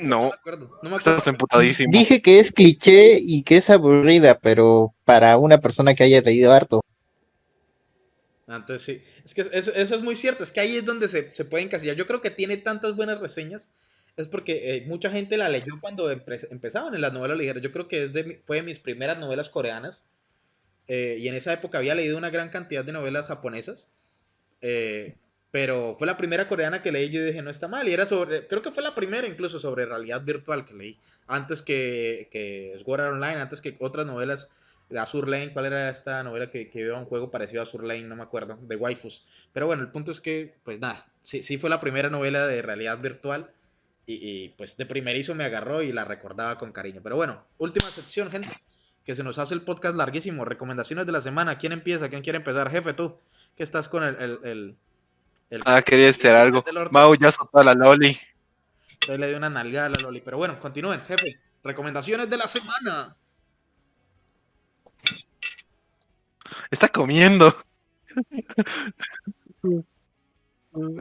No 0.00 0.22
No, 0.22 0.28
me 0.28 0.34
acuerdo. 0.34 0.78
No 0.82 0.90
me 0.90 0.96
acuerdo. 0.96 1.18
estás 1.18 1.26
emputadísimo. 1.28 1.92
Dije 1.92 2.22
que 2.22 2.40
es 2.40 2.52
cliché 2.52 3.18
y 3.20 3.42
que 3.42 3.56
es 3.58 3.70
aburrida, 3.70 4.38
pero 4.40 4.94
para 5.04 5.36
una 5.38 5.60
persona 5.60 5.94
que 5.94 6.04
haya 6.04 6.20
leído 6.22 6.52
harto. 6.52 6.80
Ah, 8.46 8.56
entonces 8.56 8.82
sí. 8.82 9.04
Es 9.24 9.34
que 9.34 9.42
eso, 9.42 9.72
eso 9.74 9.94
es 9.94 10.02
muy 10.02 10.16
cierto. 10.16 10.42
Es 10.42 10.50
que 10.52 10.60
ahí 10.60 10.76
es 10.76 10.84
donde 10.84 11.08
se, 11.08 11.34
se 11.34 11.44
puede 11.44 11.64
encasillar. 11.64 11.96
Yo 11.96 12.06
creo 12.06 12.20
que 12.20 12.30
tiene 12.30 12.56
tantas 12.56 12.96
buenas 12.96 13.20
reseñas. 13.20 13.70
Es 14.16 14.28
porque 14.28 14.76
eh, 14.76 14.84
mucha 14.86 15.10
gente 15.10 15.36
la 15.36 15.48
leyó 15.48 15.80
cuando 15.80 16.10
empe- 16.12 16.48
empezaban 16.50 16.94
en 16.94 17.00
las 17.00 17.12
novelas 17.12 17.38
ligeras. 17.38 17.62
Yo 17.62 17.70
creo 17.72 17.86
que 17.88 18.02
es 18.04 18.12
de 18.12 18.24
mi- 18.24 18.34
fue 18.46 18.56
de 18.56 18.62
mis 18.64 18.80
primeras 18.80 19.18
novelas 19.18 19.48
coreanas. 19.50 20.02
Eh, 20.88 21.16
y 21.20 21.28
en 21.28 21.34
esa 21.36 21.52
época 21.52 21.78
había 21.78 21.94
leído 21.94 22.18
una 22.18 22.30
gran 22.30 22.48
cantidad 22.50 22.84
de 22.84 22.92
novelas 22.92 23.26
japonesas. 23.26 23.86
Eh, 24.62 25.14
pero 25.50 25.94
fue 25.94 26.06
la 26.06 26.16
primera 26.16 26.46
coreana 26.46 26.82
que 26.82 26.92
leí 26.92 27.06
y 27.06 27.18
dije, 27.18 27.42
no 27.42 27.50
está 27.50 27.68
mal. 27.68 27.88
Y 27.88 27.92
era 27.92 28.06
sobre, 28.06 28.46
creo 28.46 28.62
que 28.62 28.70
fue 28.70 28.82
la 28.82 28.94
primera 28.94 29.26
incluso 29.26 29.58
sobre 29.58 29.86
realidad 29.86 30.22
virtual 30.22 30.64
que 30.64 30.74
leí. 30.74 30.98
Antes 31.26 31.62
que, 31.62 32.28
que 32.30 32.80
Sword 32.84 33.00
Online, 33.00 33.40
antes 33.40 33.60
que 33.60 33.76
otras 33.80 34.06
novelas. 34.06 34.50
Azur 34.98 35.28
Lane, 35.28 35.52
¿cuál 35.52 35.66
era 35.66 35.88
esta 35.88 36.22
novela 36.24 36.50
que, 36.50 36.68
que 36.68 36.90
a 36.90 36.96
un 36.96 37.04
juego 37.04 37.30
parecido 37.30 37.60
a 37.60 37.62
Azur 37.62 37.84
Lane? 37.84 38.02
No 38.02 38.16
me 38.16 38.24
acuerdo, 38.24 38.58
de 38.60 38.74
waifus. 38.74 39.24
Pero 39.52 39.66
bueno, 39.66 39.82
el 39.82 39.90
punto 39.90 40.10
es 40.10 40.20
que, 40.20 40.56
pues 40.64 40.80
nada, 40.80 41.06
sí, 41.22 41.44
sí 41.44 41.58
fue 41.58 41.70
la 41.70 41.78
primera 41.78 42.10
novela 42.10 42.46
de 42.48 42.60
realidad 42.60 42.98
virtual. 42.98 43.50
Y, 44.06 44.14
y, 44.14 44.48
pues 44.50 44.76
de 44.76 44.86
primerizo 44.86 45.36
me 45.36 45.44
agarró 45.44 45.82
y 45.82 45.92
la 45.92 46.04
recordaba 46.04 46.58
con 46.58 46.72
cariño. 46.72 47.00
Pero 47.04 47.14
bueno, 47.14 47.44
última 47.58 47.88
sección, 47.90 48.30
gente. 48.30 48.48
Que 49.04 49.14
se 49.14 49.22
nos 49.22 49.38
hace 49.38 49.54
el 49.54 49.62
podcast 49.62 49.94
larguísimo. 49.94 50.44
Recomendaciones 50.44 51.06
de 51.06 51.12
la 51.12 51.20
semana. 51.20 51.58
¿Quién 51.58 51.72
empieza? 51.72 52.08
¿Quién 52.08 52.22
quiere 52.22 52.38
empezar? 52.38 52.70
Jefe, 52.70 52.92
tú. 52.92 53.20
Que 53.56 53.62
estás 53.62 53.88
con 53.88 54.02
el, 54.02 54.16
el, 54.16 54.38
el, 54.42 54.76
El- 55.50 55.62
Ah, 55.66 55.82
quería 55.82 56.06
decir 56.06 56.30
algo. 56.30 56.64
Mau 56.90 57.14
ya 57.16 57.30
soltó 57.32 57.58
a 57.58 57.64
la 57.64 57.74
Loli. 57.74 58.18
Ahí 59.08 59.18
le 59.18 59.28
dio 59.28 59.36
una 59.36 59.50
nalgada 59.50 59.86
a 59.86 59.90
la 59.90 60.00
Loli. 60.00 60.20
Pero 60.20 60.36
bueno, 60.38 60.58
continúen, 60.60 61.00
jefe. 61.02 61.40
Recomendaciones 61.62 62.30
de 62.30 62.36
la 62.36 62.46
semana. 62.46 63.16
Está 66.70 66.88
comiendo. 66.88 67.54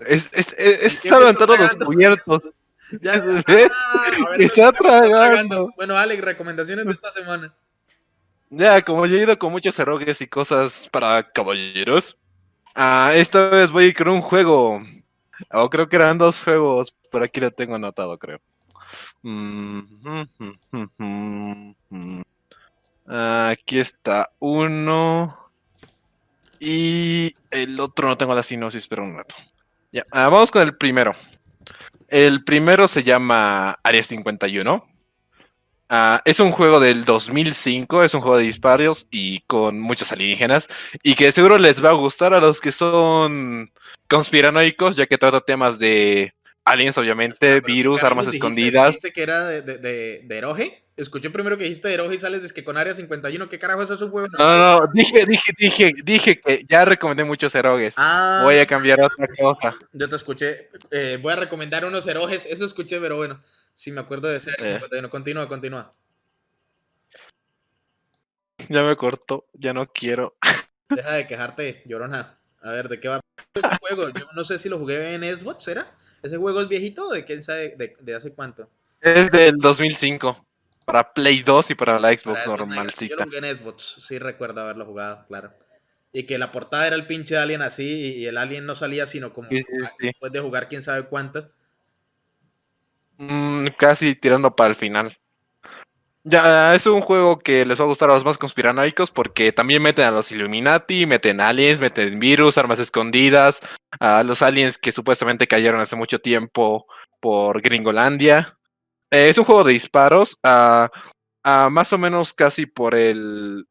Es, 0.08 0.30
es, 0.34 0.54
es, 0.58 0.84
es- 0.84 1.00
tiempo 1.02 1.20
está 1.20 1.32
está 1.32 1.46
levantando 1.46 1.58
los 1.58 1.76
cubiertos. 1.86 2.42
Ya, 3.04 3.22
¿Ves? 3.48 3.70
Ah, 3.72 4.04
a 4.08 4.30
ver, 4.32 4.42
Está 4.42 4.56
¿qué 4.56 4.62
está 4.68 4.72
tragando. 4.72 5.70
Bueno, 5.76 5.96
Alex, 5.96 6.24
recomendaciones 6.24 6.88
de 6.88 6.92
esta 6.92 7.12
semana. 7.12 7.54
Ya, 8.50 8.82
como 8.82 9.06
yo 9.06 9.16
he 9.16 9.22
ido 9.22 9.38
con 9.38 9.52
muchos 9.52 9.78
erogues 9.78 10.20
y 10.22 10.28
cosas 10.28 10.90
para 10.92 11.22
caballeros, 11.32 12.18
ah, 12.76 13.12
esta 13.16 13.50
vez 13.50 13.72
voy 13.72 13.94
con 13.94 14.10
un 14.10 14.22
juego. 14.22 14.82
O 15.52 15.70
creo 15.70 15.88
que 15.88 15.96
eran 15.96 16.18
dos 16.18 16.41
juegos, 16.41 16.94
por 17.12 17.24
aquí 17.24 17.40
lo 17.40 17.52
tengo 17.52 17.76
anotado, 17.76 18.18
creo. 18.18 18.40
Mm, 19.22 19.82
Aquí 23.08 23.80
está 23.80 24.28
uno. 24.40 25.34
Y 26.60 27.34
el 27.52 27.80
otro 27.80 28.10
no 28.10 28.18
tengo 28.18 28.36
la 28.36 28.44
sinopsis, 28.44 28.88
pero 28.88 29.04
un 29.04 29.16
rato. 29.16 29.36
Ya, 29.91 30.04
ah, 30.12 30.30
vamos 30.30 30.52
con 30.52 30.62
el 30.62 30.78
primero. 30.78 31.14
El 32.10 32.44
primero 32.44 32.88
se 32.88 33.04
llama 33.04 33.80
Área 33.84 34.04
51. 34.04 34.86
Ah, 35.90 36.22
es 36.26 36.40
un 36.40 36.52
juego 36.52 36.80
del 36.80 37.03
2005, 37.03 38.03
es 38.03 38.14
un 38.14 38.22
juego 38.22 38.38
de 38.38 38.44
disparos 38.44 39.07
y 39.10 39.40
con 39.41 39.80
muchos 39.80 40.11
alienígenas 40.11 40.68
y 41.02 41.16
que 41.16 41.32
seguro 41.32 41.57
les 41.57 41.84
va 41.84 41.90
a 41.90 41.94
gustar 41.94 42.34
a 42.36 42.40
los 42.40 42.61
que 42.61 42.72
son 42.72 43.72
conspiranoicos, 44.07 44.95
ya 44.95 45.07
que 45.07 45.18
trata 45.18 45.41
temas 45.41 45.80
de 45.80 46.34
aliens, 46.66 46.98
obviamente, 46.98 47.38
Pero, 47.40 47.66
¿qué 47.66 47.72
virus, 47.72 48.03
armas 48.03 48.26
dijiste? 48.28 48.45
escondidas. 48.45 48.88
¿Dijiste 48.88 49.14
que 49.14 49.24
era 49.24 49.48
de, 49.48 49.61
de, 49.64 49.78
de, 49.80 50.22
de 50.26 50.38
Eroge? 50.38 50.84
Escuché 50.95 51.30
primero 51.30 51.57
que 51.57 51.64
dijiste 51.64 51.88
de 51.88 51.94
Eroge 51.94 52.16
y 52.16 52.20
sales 52.20 52.52
que 52.52 52.64
con 52.64 52.76
Área 52.78 52.94
51. 52.94 53.48
¿Qué 53.48 53.57
carajo 53.57 53.82
es 53.82 53.90
un 53.90 54.11
juego? 54.11 54.28
No, 54.38 54.57
no, 54.82 54.88
dije, 54.94 55.26
dije, 55.26 55.53
dije, 55.57 55.94
dije 56.03 56.41
que 56.41 56.66
ya 56.70 56.84
recomendé 56.84 57.24
muchos 57.24 57.56
erogues. 57.56 57.94
Ah, 57.95 58.41
Voy 58.44 58.57
a 58.57 58.66
cambiar 58.68 58.99
otra 59.02 59.26
cosa. 59.40 59.76
yo 59.94 60.10
te 60.10 60.16
escuché. 60.18 60.68
Eh, 60.91 61.18
voy 61.22 61.32
a 61.32 61.38
recomendar 61.38 61.86
unos 61.86 62.06
Eroges. 62.06 62.45
Eso 62.45 62.66
escuché, 62.66 62.99
pero 62.99 63.16
bueno. 63.16 63.40
Sí, 63.80 63.94
me 63.94 64.02
acuerdo 64.02 64.28
de 64.28 64.36
ese. 64.36 64.52
Eh. 64.60 64.74
51. 64.74 65.10
Continúa, 65.10 65.48
continúa. 65.48 65.90
Ya 68.68 68.84
me 68.84 68.98
cortó, 68.98 69.48
ya 69.54 69.74
no 69.74 69.88
quiero. 69.88 70.38
Deja 70.90 71.14
de 71.14 71.26
quejarte, 71.26 71.82
llorona. 71.86 72.30
A 72.64 72.72
ver, 72.72 72.90
¿de 72.90 73.00
qué 73.00 73.08
va 73.08 73.22
ese 73.54 73.78
juego? 73.80 74.10
Yo 74.10 74.26
no 74.36 74.44
sé 74.44 74.60
si 74.60 74.68
lo 74.68 74.80
jugué 74.80 75.16
en 75.16 75.24
Xbox, 75.24 75.64
¿será? 75.64 75.90
¿Ese 76.22 76.36
juego 76.36 76.60
es 76.60 76.68
viejito 76.68 77.08
o 77.08 77.14
de 77.14 77.24
quién 77.24 77.42
sabe 77.42 77.74
de, 77.78 77.96
de 78.02 78.16
hace 78.16 78.36
cuánto? 78.36 78.64
Es 79.00 79.32
del 79.32 79.56
2005. 79.60 80.38
Para 80.84 81.10
Play 81.14 81.42
2 81.42 81.72
y 81.72 81.76
para 81.76 82.00
la 82.00 82.10
Xbox 82.10 82.42
Para 82.46 82.58
Xbox 82.58 83.00
Yo 83.08 83.16
lo 83.16 83.24
jugué 83.24 83.38
en 83.38 83.58
Xbox, 83.58 84.02
sí 84.06 84.20
recuerdo 84.20 84.60
haberlo 84.60 84.86
jugado, 84.86 85.24
claro. 85.30 85.50
Y 86.12 86.26
que 86.26 86.38
la 86.38 86.52
portada 86.52 86.86
era 86.86 86.98
el 86.98 87.06
pinche 87.06 87.38
alien 87.38 87.62
así 87.62 87.86
y, 87.88 88.24
y 88.24 88.26
el 88.26 88.38
alien 88.38 88.66
no 88.66 88.76
salía 88.76 89.08
sino 89.08 89.32
como 89.32 89.48
Sí, 89.48 89.60
sí, 89.60 89.66
sí. 90.00 90.08
después 90.08 90.34
de 90.34 90.42
jugar 90.42 90.68
quién 90.68 90.84
sabe 90.84 91.04
cuánto. 91.04 91.46
Mm, 93.20 93.68
casi 93.78 94.16
tirando 94.16 94.52
para 94.52 94.70
el 94.70 94.76
final. 94.76 95.16
Ya, 96.24 96.76
es 96.76 96.86
un 96.86 97.02
juego 97.02 97.40
que 97.40 97.66
les 97.66 97.80
va 97.80 97.84
a 97.86 97.88
gustar 97.88 98.10
a 98.10 98.14
los 98.14 98.26
más 98.26 98.38
conspiranoicos 98.38 99.12
porque 99.12 99.52
también 99.52 99.82
meten 99.82 100.06
a 100.06 100.12
los 100.12 100.32
Illuminati, 100.32 101.06
meten 101.06 101.41
aliens, 101.41 101.80
meten 101.80 102.20
virus, 102.20 102.58
armas 102.58 102.80
escondidas, 102.80 103.60
a 104.00 104.24
los 104.24 104.41
aliens 104.41 104.78
que 104.78 104.91
supuestamente 104.91 105.48
cayeron 105.48 105.82
hace 105.82 105.96
mucho 105.96 106.20
tiempo 106.20 106.86
por 107.20 107.62
Gringolandia. 107.62 108.58
Eh, 109.12 109.30
es 109.30 109.38
un 109.38 109.46
juego 109.46 109.64
de 109.64 109.74
disparos, 109.74 110.38
ah, 110.44 110.90
ah, 111.44 111.70
más 111.72 111.94
o 111.94 111.98
menos 111.98 112.34
casi 112.34 112.66
por 112.66 112.96
el 112.96 113.66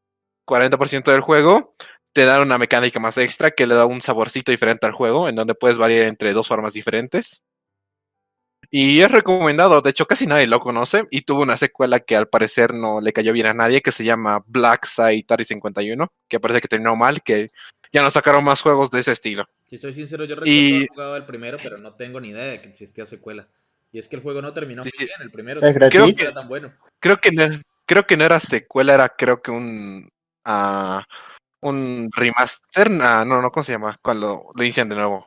40% 0.47 1.11
del 1.13 1.21
juego. 1.23 1.75
Te 2.15 2.25
dan 2.25 2.43
una 2.43 2.59
mecánica 2.59 3.01
más 3.01 3.19
extra 3.19 3.51
que 3.53 3.67
le 3.67 3.75
da 3.75 3.87
un 3.87 4.03
saborcito 4.03 4.51
diferente 4.53 4.87
al 4.87 4.93
juego, 4.93 5.29
en 5.29 5.37
donde 5.37 5.55
puedes 5.55 5.79
variar 5.79 6.07
entre 6.07 6.33
dos 6.33 6.49
formas 6.49 6.73
diferentes. 6.75 7.43
Y 8.71 9.01
es 9.01 9.11
recomendado, 9.11 9.81
de 9.81 9.91
hecho 9.91 10.07
casi 10.07 10.27
nadie 10.27 10.47
lo 10.47 10.61
conoce 10.61 11.07
y 11.11 11.23
tuvo 11.23 11.41
una 11.43 11.57
secuela 11.57 12.01
que 12.01 12.17
al 12.17 12.29
parecer 12.29 12.75
no 12.75 13.01
le 13.01 13.13
cayó 13.15 13.33
bien 13.33 13.47
a 13.47 13.55
nadie, 13.55 13.81
que 13.81 13.93
se 13.93 14.05
llama 14.05 14.45
Black 14.47 14.87
Side 14.87 15.23
Atari 15.25 15.45
51, 15.45 16.13
que 16.29 16.39
parece 16.39 16.61
que 16.61 16.69
terminó 16.69 16.95
mal, 16.95 17.23
que 17.23 17.49
ya 17.93 18.03
no 18.03 18.11
sacaron 18.11 18.45
más 18.45 18.61
juegos 18.61 18.91
de 18.91 19.01
ese 19.01 19.13
estilo. 19.13 19.45
Si 19.67 19.79
soy 19.79 19.95
sincero, 19.95 20.25
yo 20.27 20.35
recuerdo 20.35 20.53
Y- 20.53 20.75
haber 20.77 20.89
jugado 20.89 21.17
el 21.17 21.25
primero, 21.25 21.57
pero 21.63 21.79
no 21.79 21.95
tengo 21.95 22.21
ni 22.21 22.29
idea 22.29 22.45
de 22.45 22.61
que 22.61 22.69
existía 22.69 23.07
secuela. 23.07 23.47
Y 23.91 23.99
es 23.99 24.09
que 24.09 24.17
el 24.17 24.23
juego 24.23 24.43
no 24.43 24.53
terminó 24.53 24.83
Sí, 24.85 24.91
muy 24.99 25.07
bien, 25.07 25.21
el 25.23 25.31
primero 25.31 25.63
¿Es 25.63 25.75
Creo 25.75 25.91
que- 26.07 26.23
era 26.23 26.35
tan 26.35 26.47
bueno. 26.49 26.71
Creo 27.01 27.17
que 27.19 27.33
no, 27.33 27.45
creo 27.87 28.07
que 28.07 28.19
no 28.19 28.25
era 28.25 28.39
secuela, 28.39 28.93
era 28.93 29.09
creo 29.09 29.41
que 29.41 29.51
un 29.51 30.11
ah, 30.45 31.03
un 31.63 32.11
remaster, 32.15 32.89
ah, 33.01 33.25
no, 33.27 33.41
no, 33.41 33.51
¿cómo 33.51 33.65
se 33.65 33.73
llama? 33.73 33.99
Cuando 34.03 34.45
lo 34.55 34.63
inician 34.63 34.89
de 34.91 34.97
nuevo. 34.97 35.27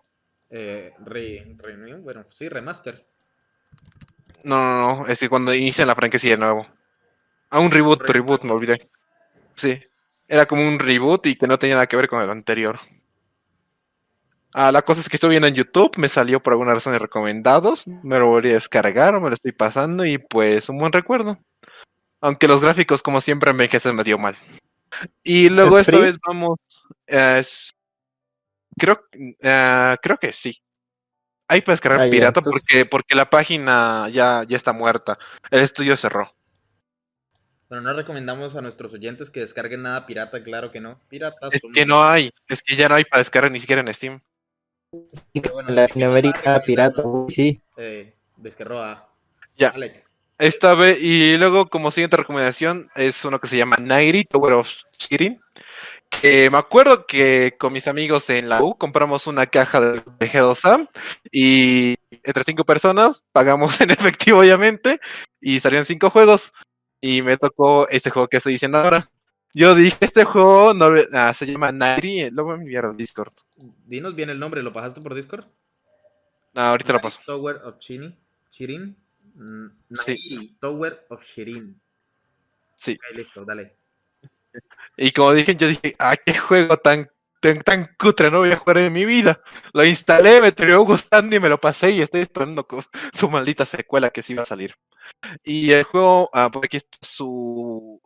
Eh, 0.51 0.91
re, 1.05 1.43
re- 1.57 1.95
bueno, 2.03 2.23
sí, 2.33 2.47
remaster. 2.49 3.01
No, 4.43 4.55
no, 4.57 4.95
no, 5.03 5.07
es 5.07 5.19
que 5.19 5.29
cuando 5.29 5.53
inician 5.53 5.87
la 5.87 5.95
franquicia 5.95 6.31
de 6.31 6.37
nuevo. 6.37 6.65
Ah, 7.49 7.59
un 7.59 7.71
reboot, 7.71 8.01
Re- 8.01 8.13
reboot, 8.13 8.43
me 8.43 8.51
olvidé. 8.51 8.87
Sí, 9.55 9.79
era 10.27 10.45
como 10.45 10.67
un 10.67 10.79
reboot 10.79 11.25
y 11.27 11.35
que 11.35 11.47
no 11.47 11.59
tenía 11.59 11.75
nada 11.75 11.87
que 11.87 11.97
ver 11.97 12.07
con 12.07 12.21
el 12.21 12.29
anterior. 12.29 12.79
Ah, 14.53 14.71
la 14.71 14.81
cosa 14.81 14.99
es 15.01 15.07
que 15.07 15.15
estoy 15.15 15.29
viendo 15.29 15.47
en 15.47 15.53
YouTube, 15.55 15.97
me 15.97 16.09
salió 16.09 16.39
por 16.41 16.53
alguna 16.53 16.73
razón 16.73 16.91
de 16.93 16.99
recomendados, 16.99 17.87
me 18.03 18.19
lo 18.19 18.27
volví 18.27 18.49
a 18.49 18.55
descargar, 18.55 19.13
me 19.21 19.29
lo 19.29 19.35
estoy 19.35 19.53
pasando 19.53 20.05
y 20.05 20.17
pues 20.17 20.67
un 20.67 20.77
buen 20.77 20.91
recuerdo. 20.91 21.37
Aunque 22.21 22.47
los 22.47 22.61
gráficos 22.61 23.01
como 23.01 23.21
siempre 23.21 23.51
me 23.53 23.63
envejecen 23.63 23.95
medio 23.95 24.17
mal. 24.17 24.37
Y 25.23 25.49
luego 25.49 25.77
¿Es 25.79 25.87
esta 25.87 25.97
free? 25.97 26.07
vez 26.07 26.17
vamos... 26.27 26.59
eh, 27.07 27.43
creo, 28.77 29.05
eh, 29.41 29.97
creo 30.01 30.17
que 30.17 30.33
sí. 30.33 30.61
Hay 31.51 31.61
para 31.61 31.73
descargar 31.73 32.07
Ah, 32.07 32.09
pirata 32.09 32.39
entonces- 32.39 32.63
porque, 32.69 32.85
porque 32.85 33.15
la 33.15 33.29
página 33.29 34.07
ya, 34.09 34.43
ya 34.47 34.55
está 34.55 34.71
muerta. 34.71 35.17
El 35.49 35.59
estudio 35.61 35.97
cerró. 35.97 36.29
Bueno, 37.69 37.83
no 37.89 37.93
recomendamos 37.93 38.55
a 38.55 38.61
nuestros 38.61 38.93
oyentes 38.93 39.29
que 39.29 39.41
descarguen 39.41 39.81
nada 39.81 40.05
pirata, 40.05 40.41
claro 40.41 40.71
que 40.71 40.79
no. 40.79 40.97
Piratas. 41.09 41.53
Es 41.53 41.61
que 41.73 41.85
no 41.85 42.03
hay, 42.03 42.31
es 42.49 42.61
que 42.63 42.75
ya 42.75 42.87
no 42.89 42.95
hay 42.95 43.03
para 43.05 43.19
descargar 43.19 43.51
ni 43.51 43.59
siquiera 43.59 43.81
en 43.81 43.93
Steam. 43.93 44.21
Pero 45.33 45.53
bueno, 45.53 45.69
En 45.69 45.75
Latinoamérica, 45.75 46.61
pirata, 46.65 47.03
sí. 47.29 47.61
Eh, 47.77 48.11
descargó 48.37 48.79
a 48.81 49.03
Ya. 49.57 49.69
Alex. 49.69 50.35
Esta 50.39 50.73
vez, 50.73 50.97
y 51.01 51.37
luego 51.37 51.67
como 51.67 51.91
siguiente 51.91 52.17
recomendación 52.17 52.87
es 52.95 53.23
uno 53.25 53.39
que 53.39 53.47
se 53.47 53.57
llama 53.57 53.77
Nairi 53.77 54.25
Tower 54.25 54.53
of 54.53 54.69
Shirin. 54.97 55.39
Que 56.19 56.49
me 56.49 56.57
acuerdo 56.57 57.05
que 57.05 57.55
con 57.57 57.73
mis 57.73 57.87
amigos 57.87 58.29
en 58.29 58.49
la 58.49 58.61
U 58.61 58.75
compramos 58.75 59.27
una 59.27 59.47
caja 59.47 59.79
de 59.79 60.01
G2A 60.03 60.87
y 61.31 61.95
entre 62.23 62.43
cinco 62.43 62.63
personas 62.65 63.23
pagamos 63.31 63.79
en 63.81 63.91
efectivo 63.91 64.39
obviamente 64.39 64.99
y 65.39 65.59
salieron 65.59 65.85
cinco 65.85 66.09
juegos 66.09 66.53
y 66.99 67.21
me 67.23 67.37
tocó 67.37 67.87
este 67.89 68.09
juego 68.11 68.27
que 68.27 68.37
estoy 68.37 68.53
diciendo 68.53 68.77
ahora. 68.77 69.09
Yo 69.53 69.75
dije, 69.75 69.97
este 69.99 70.23
juego 70.23 70.73
no, 70.73 70.91
ah, 71.13 71.33
se 71.33 71.45
llama 71.45 71.71
Nairi, 71.71 72.29
luego 72.29 72.51
me 72.51 72.63
enviaron 72.63 72.95
Discord. 72.95 73.33
Dinos 73.87 74.15
bien 74.15 74.29
el 74.29 74.39
nombre, 74.39 74.63
¿lo 74.63 74.71
pasaste 74.71 75.01
por 75.01 75.13
Discord? 75.13 75.43
Ah, 76.55 76.69
ahorita 76.69 76.93
lo 76.93 77.01
paso. 77.01 77.19
Tower 77.25 77.57
of 77.63 77.77
Shirin. 77.79 78.15
Shirin. 78.51 78.95
Mm, 79.35 79.67
Sí. 80.05 80.15
Nairi, 80.29 80.55
Tower 80.59 80.99
of 81.09 81.23
Shirin. 81.23 81.75
Sí. 82.77 82.93
Ok, 82.93 83.17
listo, 83.17 83.43
dale. 83.43 83.71
Y 84.97 85.11
como 85.11 85.33
dije, 85.33 85.55
yo 85.55 85.67
dije, 85.67 85.95
ah, 85.99 86.15
qué 86.17 86.37
juego 86.37 86.77
tan, 86.77 87.09
tan, 87.65 87.95
cutre, 87.97 88.29
no 88.31 88.39
voy 88.39 88.51
a 88.51 88.57
jugar 88.57 88.79
en 88.79 88.93
mi 88.93 89.05
vida. 89.05 89.41
Lo 89.73 89.85
instalé, 89.85 90.41
me 90.41 90.51
terminó 90.51 90.83
gustando 90.83 91.35
y 91.35 91.39
me 91.39 91.49
lo 91.49 91.59
pasé 91.59 91.91
y 91.91 92.01
estoy 92.01 92.21
esperando 92.21 92.67
su 93.13 93.29
maldita 93.29 93.65
secuela 93.65 94.09
que 94.11 94.21
sí 94.23 94.33
iba 94.33 94.43
a 94.43 94.45
salir. 94.45 94.75
Y 95.43 95.71
el 95.71 95.83
juego, 95.83 96.29
ah, 96.33 96.49
por 96.51 96.65
aquí 96.65 96.77
está 96.77 96.97
su, 97.01 98.01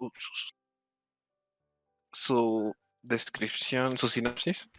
su 2.11 2.75
descripción, 3.01 3.97
su 3.97 4.07
sinopsis. 4.09 4.71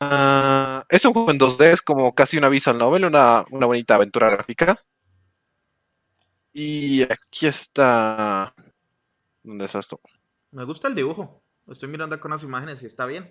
Ah, 0.00 0.84
es 0.88 1.04
un 1.04 1.12
juego 1.12 1.30
en 1.30 1.38
2D, 1.38 1.72
es 1.72 1.82
como 1.82 2.12
casi 2.14 2.36
una 2.36 2.48
visual 2.48 2.78
novel, 2.78 3.04
una, 3.06 3.44
una 3.50 3.66
bonita 3.66 3.94
aventura 3.94 4.30
gráfica. 4.30 4.76
Y 6.54 7.02
aquí 7.02 7.46
está... 7.46 8.52
¿Dónde 9.42 9.66
está 9.66 9.80
esto? 9.80 10.00
Me 10.54 10.64
gusta 10.64 10.88
el 10.88 10.94
dibujo. 10.94 11.28
Estoy 11.68 11.88
mirando 11.88 12.18
con 12.20 12.30
las 12.30 12.42
imágenes 12.42 12.82
y 12.82 12.86
está 12.86 13.06
bien. 13.06 13.28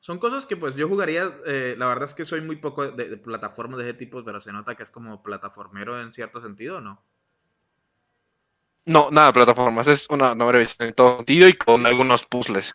Son 0.00 0.18
cosas 0.18 0.46
que 0.46 0.56
pues 0.56 0.74
yo 0.74 0.88
jugaría, 0.88 1.30
eh, 1.46 1.74
la 1.76 1.86
verdad 1.86 2.08
es 2.08 2.14
que 2.14 2.24
soy 2.24 2.40
muy 2.40 2.56
poco 2.56 2.90
de, 2.90 3.08
de 3.08 3.16
plataformas 3.18 3.78
de 3.78 3.90
ese 3.90 3.98
tipo, 3.98 4.24
pero 4.24 4.40
se 4.40 4.52
nota 4.52 4.74
que 4.74 4.82
es 4.82 4.90
como 4.90 5.22
plataformero 5.22 6.00
en 6.00 6.12
cierto 6.14 6.40
sentido, 6.40 6.78
¿o 6.78 6.80
¿no? 6.80 6.98
No, 8.86 9.10
nada 9.10 9.32
plataformas, 9.32 9.86
es 9.86 10.06
una 10.08 10.34
novela 10.34 10.66
en 10.78 10.94
todo 10.94 11.18
sentido 11.18 11.48
y 11.48 11.54
con 11.54 11.84
algunos 11.86 12.24
puzzles. 12.24 12.74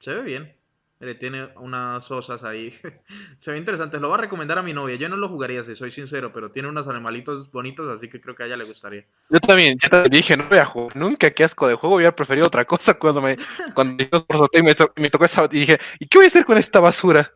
Se 0.00 0.14
ve 0.14 0.22
bien. 0.22 0.59
Mire, 1.00 1.14
tiene 1.14 1.48
unas 1.56 2.10
osas 2.10 2.44
ahí. 2.44 2.70
Se 3.40 3.50
ve 3.50 3.58
interesante. 3.58 3.98
Lo 3.98 4.08
voy 4.08 4.18
a 4.18 4.20
recomendar 4.20 4.58
a 4.58 4.62
mi 4.62 4.74
novia. 4.74 4.96
Yo 4.96 5.08
no 5.08 5.16
lo 5.16 5.28
jugaría, 5.28 5.64
si 5.64 5.74
soy 5.74 5.90
sincero, 5.90 6.30
pero 6.32 6.50
tiene 6.50 6.68
unos 6.68 6.88
animalitos 6.88 7.50
bonitos, 7.52 7.88
así 7.88 8.08
que 8.10 8.20
creo 8.20 8.34
que 8.34 8.42
a 8.42 8.46
ella 8.46 8.56
le 8.58 8.64
gustaría. 8.64 9.02
Yo 9.30 9.40
también, 9.40 9.78
yo 9.78 9.88
también 9.88 10.12
dije, 10.12 10.36
no 10.36 10.44
voy 10.48 10.58
a 10.58 10.64
jugar 10.66 10.94
nunca, 10.96 11.30
qué 11.30 11.44
asco 11.44 11.66
de 11.68 11.74
juego, 11.74 11.96
hubiera 11.96 12.14
preferido 12.14 12.46
otra 12.46 12.66
cosa 12.66 12.94
cuando 12.98 13.22
me, 13.22 13.36
cuando 13.74 14.04
por 14.26 14.62
me, 14.62 14.74
to- 14.74 14.92
me 14.96 15.08
tocó 15.08 15.24
esa, 15.24 15.44
y 15.46 15.60
dije, 15.60 15.78
¿y 15.98 16.06
qué 16.06 16.18
voy 16.18 16.26
a 16.26 16.28
hacer 16.28 16.44
con 16.44 16.58
esta 16.58 16.80
basura? 16.80 17.32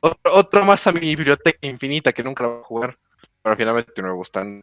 Otro, 0.00 0.34
otro 0.34 0.64
más 0.64 0.86
a 0.86 0.92
mi 0.92 1.00
biblioteca 1.00 1.66
infinita 1.66 2.12
que 2.12 2.22
nunca 2.24 2.42
la 2.42 2.48
voy 2.50 2.60
a 2.60 2.64
jugar. 2.64 2.98
Pero 3.42 3.56
finalmente 3.56 4.02
no 4.02 4.08
me 4.08 4.14
gustan. 4.14 4.62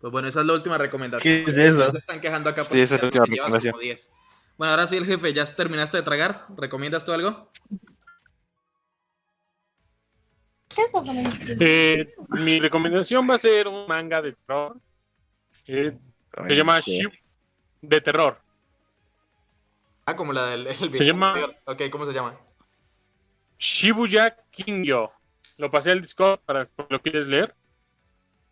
Pues 0.00 0.12
bueno, 0.12 0.28
esa 0.28 0.40
es 0.40 0.46
la 0.46 0.52
última 0.54 0.78
recomendación. 0.78 1.22
¿Qué 1.44 1.50
es 1.50 1.56
eso? 1.56 1.86
ya 1.86 1.92
Se 1.92 1.98
están 1.98 2.20
quejando 2.20 2.48
acá 2.50 2.62
Sí, 2.62 2.80
esa 2.80 2.94
es 2.96 3.02
la 3.02 3.10
porque 3.10 3.18
última 3.18 3.36
llevas 3.48 3.62
recomendación. 3.62 3.72
como 3.72 3.82
10. 3.82 4.14
Bueno, 4.56 4.70
ahora 4.72 4.86
sí, 4.86 4.96
el 4.96 5.06
jefe, 5.06 5.32
¿ya 5.32 5.44
terminaste 5.46 5.96
de 5.96 6.02
tragar? 6.02 6.42
¿Recomiendas 6.56 7.04
tú 7.04 7.12
algo? 7.12 7.48
Eh, 11.60 12.14
mi 12.30 12.60
recomendación 12.60 13.28
va 13.28 13.34
a 13.34 13.38
ser 13.38 13.68
un 13.68 13.86
manga 13.86 14.20
de 14.20 14.32
terror. 14.32 14.76
Eh, 15.66 15.96
se 16.48 16.54
llama 16.54 16.80
Sí. 16.82 16.92
Shib 16.92 17.12
de 17.82 18.00
terror. 18.00 18.40
Ah, 20.06 20.16
como 20.16 20.32
la 20.32 20.46
del 20.46 20.66
el 20.66 20.76
Se 20.76 20.88
video 20.88 21.06
llama-. 21.06 21.34
Ok, 21.66 21.82
¿cómo 21.90 22.06
se 22.06 22.12
llama? 22.12 22.34
Shibuya 23.58 24.36
Kingyo. 24.50 25.10
Lo 25.58 25.70
pasé 25.70 25.92
al 25.92 26.00
Discord 26.02 26.40
para 26.40 26.66
que 26.66 26.86
lo 26.90 27.00
quieres 27.00 27.26
leer. 27.26 27.54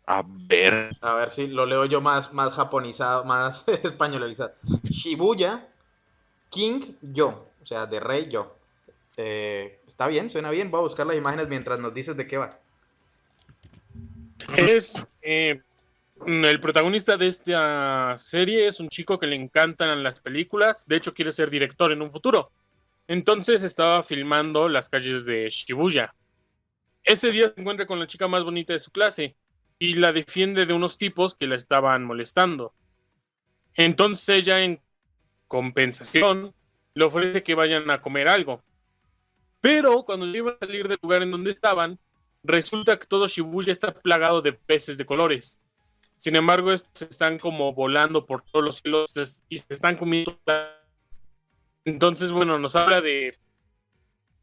A 0.05 0.23
ver. 0.25 0.89
A 1.01 1.13
ver 1.15 1.29
si 1.29 1.47
lo 1.47 1.65
leo 1.65 1.85
yo 1.85 2.01
más, 2.01 2.33
más 2.33 2.53
japonizado, 2.53 3.25
más 3.25 3.67
españolizado. 3.83 4.51
Shibuya 4.83 5.61
King 6.53 6.81
Yo. 7.01 7.29
O 7.61 7.65
sea, 7.65 7.85
de 7.85 7.99
rey 7.99 8.29
yo. 8.29 8.47
Eh, 9.17 9.71
está 9.87 10.07
bien, 10.07 10.29
suena 10.29 10.49
bien. 10.49 10.69
Voy 10.69 10.79
a 10.79 10.83
buscar 10.83 11.07
las 11.07 11.15
imágenes 11.15 11.47
mientras 11.47 11.79
nos 11.79 11.93
dices 11.93 12.17
de 12.17 12.27
qué 12.27 12.37
va. 12.37 12.57
Es 14.57 15.01
eh, 15.21 15.59
el 16.25 16.59
protagonista 16.59 17.17
de 17.17 17.27
esta 17.27 18.17
serie 18.17 18.67
es 18.67 18.79
un 18.79 18.89
chico 18.89 19.17
que 19.17 19.27
le 19.27 19.35
encantan 19.35 20.03
las 20.03 20.19
películas. 20.19 20.87
De 20.87 20.97
hecho, 20.97 21.13
quiere 21.13 21.31
ser 21.31 21.49
director 21.49 21.91
en 21.91 22.01
un 22.01 22.11
futuro. 22.11 22.51
Entonces 23.07 23.63
estaba 23.63 24.03
filmando 24.03 24.69
las 24.69 24.89
calles 24.89 25.25
de 25.25 25.49
Shibuya. 25.49 26.13
Ese 27.03 27.31
día 27.31 27.51
se 27.53 27.61
encuentra 27.61 27.87
con 27.87 27.99
la 27.99 28.07
chica 28.07 28.27
más 28.27 28.43
bonita 28.43 28.73
de 28.73 28.79
su 28.79 28.91
clase 28.91 29.35
y 29.79 29.95
la 29.95 30.13
defiende 30.13 30.65
de 30.65 30.73
unos 30.73 30.97
tipos 30.97 31.35
que 31.35 31.47
la 31.47 31.55
estaban 31.55 32.03
molestando. 32.03 32.73
Entonces 33.75 34.29
ella, 34.29 34.61
en 34.61 34.79
compensación, 35.53 36.51
le 36.95 37.05
ofrece 37.05 37.43
que 37.43 37.53
vayan 37.53 37.87
a 37.91 38.01
comer 38.01 38.27
algo. 38.27 38.63
Pero 39.61 40.03
cuando 40.03 40.25
iban 40.25 40.55
a 40.59 40.65
salir 40.65 40.87
del 40.87 40.97
lugar 40.99 41.21
en 41.21 41.29
donde 41.29 41.51
estaban, 41.51 41.99
resulta 42.43 42.97
que 42.97 43.05
todo 43.05 43.27
Shibuya 43.27 43.71
está 43.71 43.93
plagado 43.93 44.41
de 44.41 44.53
peces 44.53 44.97
de 44.97 45.05
colores. 45.05 45.61
Sin 46.15 46.35
embargo, 46.35 46.71
estos 46.71 47.03
están 47.03 47.37
como 47.37 47.71
volando 47.71 48.25
por 48.25 48.41
todos 48.41 48.65
los 48.65 48.77
cielos 48.77 49.43
y 49.47 49.59
se 49.59 49.75
están 49.75 49.95
comiendo. 49.95 50.39
Entonces, 51.85 52.31
bueno, 52.31 52.57
nos 52.57 52.75
habla 52.75 52.99
de 52.99 53.37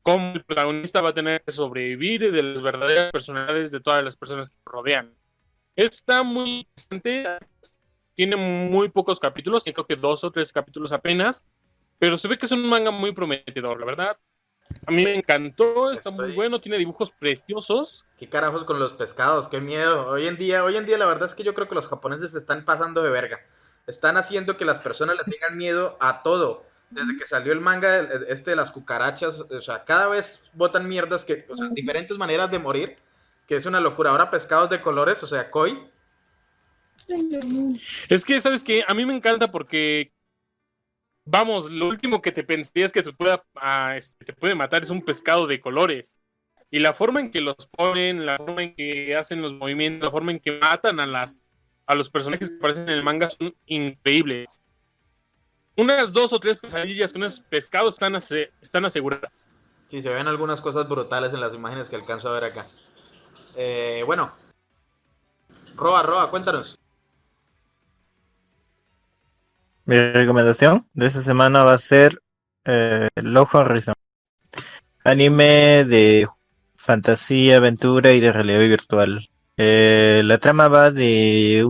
cómo 0.02 0.34
el 0.34 0.44
protagonista 0.44 1.02
va 1.02 1.08
a 1.08 1.14
tener 1.14 1.42
que 1.42 1.50
sobrevivir 1.50 2.22
y 2.22 2.30
de 2.30 2.42
las 2.44 2.62
verdaderas 2.62 3.10
personalidades 3.10 3.72
de 3.72 3.80
todas 3.80 4.04
las 4.04 4.14
personas 4.14 4.50
que 4.50 4.56
lo 4.64 4.72
rodean. 4.72 5.12
Está 5.74 6.22
muy 6.22 6.68
interesante, 6.76 7.48
tiene 8.20 8.36
muy 8.36 8.90
pocos 8.90 9.18
capítulos, 9.18 9.64
creo 9.64 9.86
que 9.86 9.96
dos 9.96 10.24
o 10.24 10.30
tres 10.30 10.52
capítulos 10.52 10.92
apenas, 10.92 11.46
pero 11.98 12.18
se 12.18 12.28
ve 12.28 12.36
que 12.36 12.44
es 12.44 12.52
un 12.52 12.68
manga 12.68 12.90
muy 12.90 13.14
prometedor, 13.14 13.80
la 13.80 13.86
verdad. 13.86 14.18
A 14.86 14.90
mí 14.90 15.04
me 15.04 15.14
encantó, 15.14 15.90
está 15.90 16.10
muy 16.10 16.30
bueno, 16.32 16.60
tiene 16.60 16.76
dibujos 16.76 17.10
preciosos. 17.12 18.04
¿Qué 18.18 18.28
carajos 18.28 18.64
con 18.64 18.78
los 18.78 18.92
pescados? 18.92 19.48
Qué 19.48 19.62
miedo. 19.62 20.06
Hoy 20.08 20.26
en 20.26 20.36
día, 20.36 20.64
hoy 20.64 20.76
en 20.76 20.84
día 20.84 20.98
la 20.98 21.06
verdad 21.06 21.30
es 21.30 21.34
que 21.34 21.44
yo 21.44 21.54
creo 21.54 21.66
que 21.66 21.74
los 21.74 21.88
japoneses 21.88 22.32
se 22.32 22.36
están 22.36 22.62
pasando 22.66 23.00
de 23.00 23.10
verga. 23.10 23.38
Están 23.86 24.18
haciendo 24.18 24.58
que 24.58 24.66
las 24.66 24.80
personas 24.80 25.16
le 25.16 25.32
tengan 25.32 25.56
miedo 25.56 25.96
a 25.98 26.22
todo. 26.22 26.62
Desde 26.90 27.16
que 27.16 27.26
salió 27.26 27.54
el 27.54 27.62
manga 27.62 28.00
este 28.28 28.50
de 28.50 28.56
las 28.56 28.70
cucarachas, 28.70 29.40
o 29.50 29.62
sea, 29.62 29.82
cada 29.84 30.08
vez 30.08 30.40
botan 30.56 30.86
mierdas 30.86 31.24
que, 31.24 31.46
o 31.48 31.56
sea, 31.56 31.68
diferentes 31.70 32.18
maneras 32.18 32.50
de 32.50 32.58
morir, 32.58 32.94
que 33.48 33.56
es 33.56 33.64
una 33.64 33.80
locura. 33.80 34.10
Ahora 34.10 34.30
pescados 34.30 34.68
de 34.68 34.82
colores, 34.82 35.22
o 35.22 35.26
sea, 35.26 35.50
koi. 35.50 35.80
Es 38.08 38.24
que, 38.24 38.40
¿sabes 38.40 38.64
qué? 38.64 38.84
A 38.86 38.94
mí 38.94 39.04
me 39.04 39.14
encanta 39.14 39.50
porque, 39.50 40.12
vamos, 41.24 41.70
lo 41.70 41.88
último 41.88 42.20
que 42.20 42.32
te 42.32 42.44
pensarías 42.44 42.92
que 42.92 43.02
te, 43.02 43.12
pueda, 43.12 43.44
ah, 43.56 43.96
este, 43.96 44.24
te 44.24 44.32
puede 44.32 44.54
matar 44.54 44.82
es 44.82 44.90
un 44.90 45.02
pescado 45.02 45.46
de 45.46 45.60
colores. 45.60 46.20
Y 46.70 46.78
la 46.78 46.92
forma 46.92 47.20
en 47.20 47.30
que 47.30 47.40
los 47.40 47.66
ponen, 47.76 48.24
la 48.24 48.36
forma 48.36 48.62
en 48.62 48.74
que 48.74 49.16
hacen 49.16 49.42
los 49.42 49.54
movimientos, 49.54 50.06
la 50.06 50.12
forma 50.12 50.32
en 50.32 50.40
que 50.40 50.52
matan 50.52 51.00
a, 51.00 51.06
las, 51.06 51.40
a 51.86 51.94
los 51.94 52.10
personajes 52.10 52.48
que 52.48 52.56
aparecen 52.56 52.88
en 52.88 52.94
el 52.94 53.04
manga 53.04 53.28
son 53.28 53.54
increíbles. 53.66 54.60
Unas 55.76 56.12
dos 56.12 56.32
o 56.32 56.38
tres 56.38 56.58
pesadillas 56.58 57.12
con 57.12 57.24
esos 57.24 57.40
pescados 57.40 57.94
están, 57.94 58.14
están 58.14 58.84
aseguradas. 58.84 59.48
Sí, 59.88 60.02
se 60.02 60.10
ven 60.10 60.28
algunas 60.28 60.60
cosas 60.60 60.88
brutales 60.88 61.32
en 61.32 61.40
las 61.40 61.54
imágenes 61.54 61.88
que 61.88 61.96
alcanzo 61.96 62.28
a 62.28 62.34
ver 62.34 62.44
acá. 62.44 62.66
Eh, 63.56 64.02
bueno. 64.06 64.30
Roa, 65.74 66.02
Roa, 66.02 66.30
cuéntanos. 66.30 66.79
Mi 69.90 69.98
recomendación 69.98 70.86
de 70.94 71.06
esta 71.06 71.20
semana 71.20 71.64
va 71.64 71.72
a 71.72 71.78
ser 71.78 72.22
eh, 72.64 73.08
Log 73.16 73.48
Horizon. 73.52 73.92
Anime 75.02 75.84
de 75.84 76.28
fantasía, 76.76 77.56
aventura 77.56 78.12
y 78.12 78.20
de 78.20 78.30
realidad 78.30 78.60
virtual. 78.60 79.28
Eh, 79.56 80.22
la 80.24 80.38
trama 80.38 80.68
va 80.68 80.92
de 80.92 81.68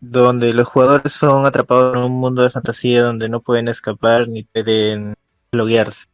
donde 0.00 0.52
los 0.52 0.66
jugadores 0.66 1.12
son 1.12 1.46
atrapados 1.46 1.96
en 1.96 2.02
un 2.02 2.10
mundo 2.18 2.42
de 2.42 2.50
fantasía 2.50 3.02
donde 3.02 3.28
no 3.28 3.40
pueden 3.40 3.68
escapar 3.68 4.26
ni 4.26 4.42
pueden 4.42 5.14
loguearse. 5.52 6.06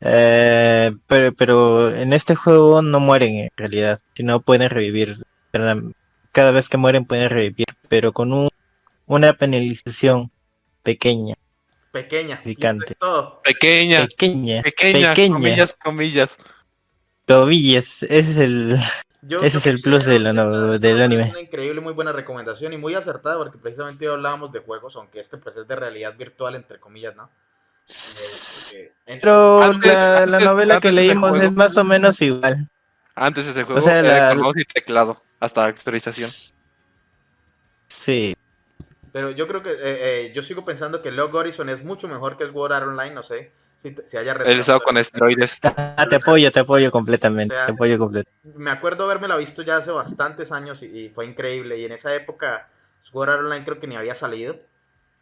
Eh, 0.00 0.90
pero, 1.06 1.32
pero 1.34 1.94
en 1.94 2.12
este 2.14 2.34
juego 2.34 2.82
no 2.82 2.98
mueren 2.98 3.36
en 3.36 3.50
realidad, 3.56 4.00
sino 4.14 4.40
pueden 4.40 4.70
revivir. 4.70 5.18
Cada 6.32 6.50
vez 6.50 6.68
que 6.68 6.78
mueren 6.78 7.04
pueden 7.04 7.30
revivir, 7.30 7.66
pero 7.88 8.12
con 8.12 8.32
un 8.32 8.48
una 9.08 9.32
penalización 9.32 10.30
pequeña, 10.82 11.34
Pequeña. 11.92 12.40
Picante. 12.44 12.92
es 12.92 12.98
todo. 12.98 13.40
Pequeña, 13.42 14.06
pequeña, 14.06 14.62
pequeña, 14.62 15.08
pequeña. 15.14 15.34
comillas, 15.34 15.74
comillas. 15.82 16.36
tobillas, 17.24 18.02
ese 18.04 18.18
es 18.30 18.36
el 18.36 18.78
Yo- 19.22 19.38
Ese 19.38 19.50
yo 19.54 19.58
es 19.58 19.66
el 19.66 19.80
plus 19.80 20.04
de 20.04 20.20
la 20.20 20.32
no- 20.32 20.42
esta- 20.42 20.74
esta 20.76 20.86
del 20.86 20.98
es 20.98 21.02
anime. 21.04 21.30
una 21.30 21.40
increíble, 21.40 21.80
muy 21.80 21.92
buena 21.92 22.12
recomendación 22.12 22.72
y 22.72 22.76
muy 22.78 22.94
acertada 22.94 23.36
porque 23.36 23.58
precisamente 23.58 24.08
hoy 24.08 24.14
hablábamos 24.14 24.52
de 24.52 24.60
juegos, 24.60 24.94
aunque 24.96 25.18
este 25.20 25.36
pues 25.38 25.56
es 25.56 25.66
de 25.66 25.74
realidad 25.76 26.14
virtual, 26.16 26.54
entre 26.54 26.78
comillas, 26.78 27.16
¿no? 27.16 27.24
Eh, 27.24 27.28
porque 27.88 28.90
entre- 29.06 29.20
Pero 29.22 29.62
Antes- 29.62 29.92
la, 29.92 30.38
novela 30.40 30.80
que 30.80 30.88
antes 30.88 30.94
leímos 30.94 31.30
juego. 31.30 31.44
es 31.46 31.52
más 31.54 31.76
o 31.76 31.84
menos 31.84 32.20
igual. 32.22 32.68
Antes 33.16 33.46
ese 33.48 33.64
juego 33.64 33.80
sea, 33.80 33.98
era 33.98 34.28
la- 34.28 34.34
con 34.34 34.42
mouse 34.44 34.58
y 34.58 34.64
teclado, 34.64 35.20
hasta 35.40 35.64
actualización. 35.64 36.30
Sí, 37.88 38.34
Pero 39.12 39.30
yo 39.30 39.46
creo 39.48 39.62
que 39.62 39.70
eh, 39.70 39.76
eh, 39.82 40.32
yo 40.34 40.42
sigo 40.42 40.64
pensando 40.64 41.02
que 41.02 41.10
Log 41.10 41.34
Horizon 41.34 41.68
es 41.68 41.84
mucho 41.84 42.08
mejor 42.08 42.36
que 42.36 42.44
el 42.44 42.52
Sword 42.52 42.72
Art 42.72 42.86
Online, 42.86 43.14
no 43.14 43.22
sé 43.22 43.50
si, 43.80 43.92
te- 43.92 44.08
si 44.08 44.16
haya 44.16 44.32
Él 44.32 44.64
con 44.84 44.96
esteroides. 44.98 45.58
ah, 45.62 46.06
te 46.08 46.16
apoyo, 46.16 46.50
te 46.52 46.60
apoyo 46.60 46.90
completamente, 46.90 47.54
O 47.54 47.56
sea, 47.58 47.66
te 47.66 47.72
apoyo 47.72 47.98
completamente. 47.98 48.58
Me 48.58 48.70
acuerdo 48.70 49.04
haberme 49.04 49.28
la 49.28 49.36
visto 49.36 49.62
ya 49.62 49.78
hace 49.78 49.90
bastantes 49.90 50.52
años 50.52 50.82
y, 50.82 50.86
y 50.86 51.08
fue 51.10 51.26
increíble. 51.26 51.78
Y 51.78 51.84
en 51.84 51.92
esa 51.92 52.14
época 52.14 52.68
Sword 53.02 53.30
Art 53.30 53.40
Online 53.44 53.64
creo 53.64 53.80
que 53.80 53.86
ni 53.86 53.96
había 53.96 54.14
salido. 54.14 54.56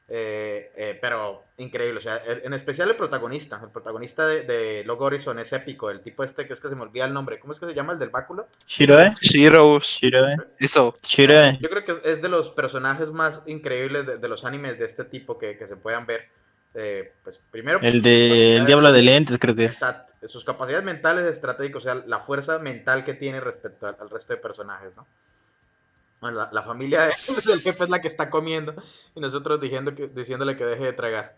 Eh, 0.09 0.71
eh, 0.77 0.99
pero 1.01 1.43
increíble, 1.59 1.99
o 1.99 2.01
sea, 2.01 2.19
el- 2.19 2.43
en 2.45 2.53
especial 2.55 2.89
el 2.89 2.95
protagonista. 2.97 3.61
El 3.63 3.71
protagonista 3.71 4.25
de, 4.27 4.43
de 4.43 4.85
Log 4.85 5.03
Horizon 5.03 5.39
es 5.41 5.53
épico. 5.53 5.91
El 5.91 6.01
tipo 6.01 6.23
este 6.23 6.47
que 6.47 6.53
es 6.53 6.61
que 6.61 6.69
se 6.69 6.77
me 6.77 6.83
olvida 6.83 7.07
el 7.07 7.13
nombre. 7.13 7.39
¿Cómo 7.41 7.53
es 7.53 7.59
que 7.59 7.67
se 7.67 7.75
llama 7.75 7.93
el 7.93 7.99
del 7.99 8.11
báculo? 8.11 8.47
Shiroe, 8.67 9.15
Shiro, 9.21 9.81
Shiroe, 9.81 10.37
eso. 10.61 10.95
Shiroe. 11.03 11.59
Yo 11.61 11.69
creo 11.69 11.85
que 11.85 12.11
es 12.11 12.23
de 12.23 12.29
los 12.29 12.51
personajes 12.51 13.11
más 13.11 13.43
increíbles 13.49 14.07
de, 14.07 14.19
de 14.19 14.29
los 14.29 14.45
animes 14.45 14.79
de 14.79 14.85
este 14.87 15.05
tipo 15.05 15.39
que, 15.39 15.59
que 15.59 15.67
se 15.67 15.77
puedan 15.77 16.07
ver. 16.07 16.25
Eh, 16.79 17.11
pues 17.25 17.41
primero, 17.51 17.81
El 17.83 18.03
de 18.03 18.59
el 18.59 18.67
Diablo 18.67 18.93
de 18.93 19.03
Lentes 19.03 19.39
creo 19.41 19.57
que 19.57 19.65
es. 19.65 19.81
Sus 20.29 20.45
capacidades 20.45 20.85
mentales 20.85 21.25
estratégicas, 21.25 21.79
o 21.79 21.81
sea, 21.83 21.95
la 22.07 22.21
fuerza 22.21 22.59
mental 22.59 23.05
que 23.05 23.15
tiene 23.15 23.41
respecto 23.41 23.87
al, 23.89 23.97
al 23.99 24.11
resto 24.11 24.35
de 24.35 24.41
personajes, 24.41 24.95
¿no? 24.97 25.07
Bueno, 26.21 26.39
la, 26.39 26.49
la 26.53 26.63
familia 26.63 27.03
de- 27.03 27.13
del 27.47 27.61
jefe 27.61 27.85
es 27.85 27.91
la 27.91 28.01
que 28.01 28.09
está 28.09 28.31
comiendo 28.31 28.75
y 29.15 29.21
nosotros 29.21 29.61
diciendo 29.61 29.95
que, 29.95 30.09
diciéndole 30.09 30.57
que 30.57 30.65
deje 30.65 30.85
de 30.85 30.93
tragar. 30.93 31.31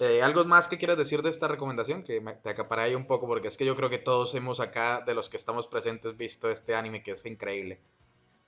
Eh, 0.00 0.22
¿Algo 0.22 0.44
más 0.44 0.66
que 0.66 0.76
quieras 0.78 0.98
decir 0.98 1.22
de 1.22 1.30
esta 1.30 1.46
recomendación? 1.46 2.02
Que 2.02 2.20
me, 2.20 2.32
te 2.34 2.50
acaparé 2.50 2.82
ahí 2.82 2.94
un 2.96 3.06
poco 3.06 3.26
porque 3.28 3.48
es 3.48 3.56
que 3.56 3.64
yo 3.64 3.76
creo 3.76 3.88
que 3.88 3.98
todos 3.98 4.34
hemos 4.34 4.58
acá, 4.60 5.02
de 5.06 5.14
los 5.14 5.28
que 5.28 5.36
estamos 5.36 5.68
presentes, 5.68 6.16
visto 6.16 6.50
este 6.50 6.74
anime 6.74 7.02
que 7.02 7.12
es 7.12 7.24
increíble. 7.26 7.78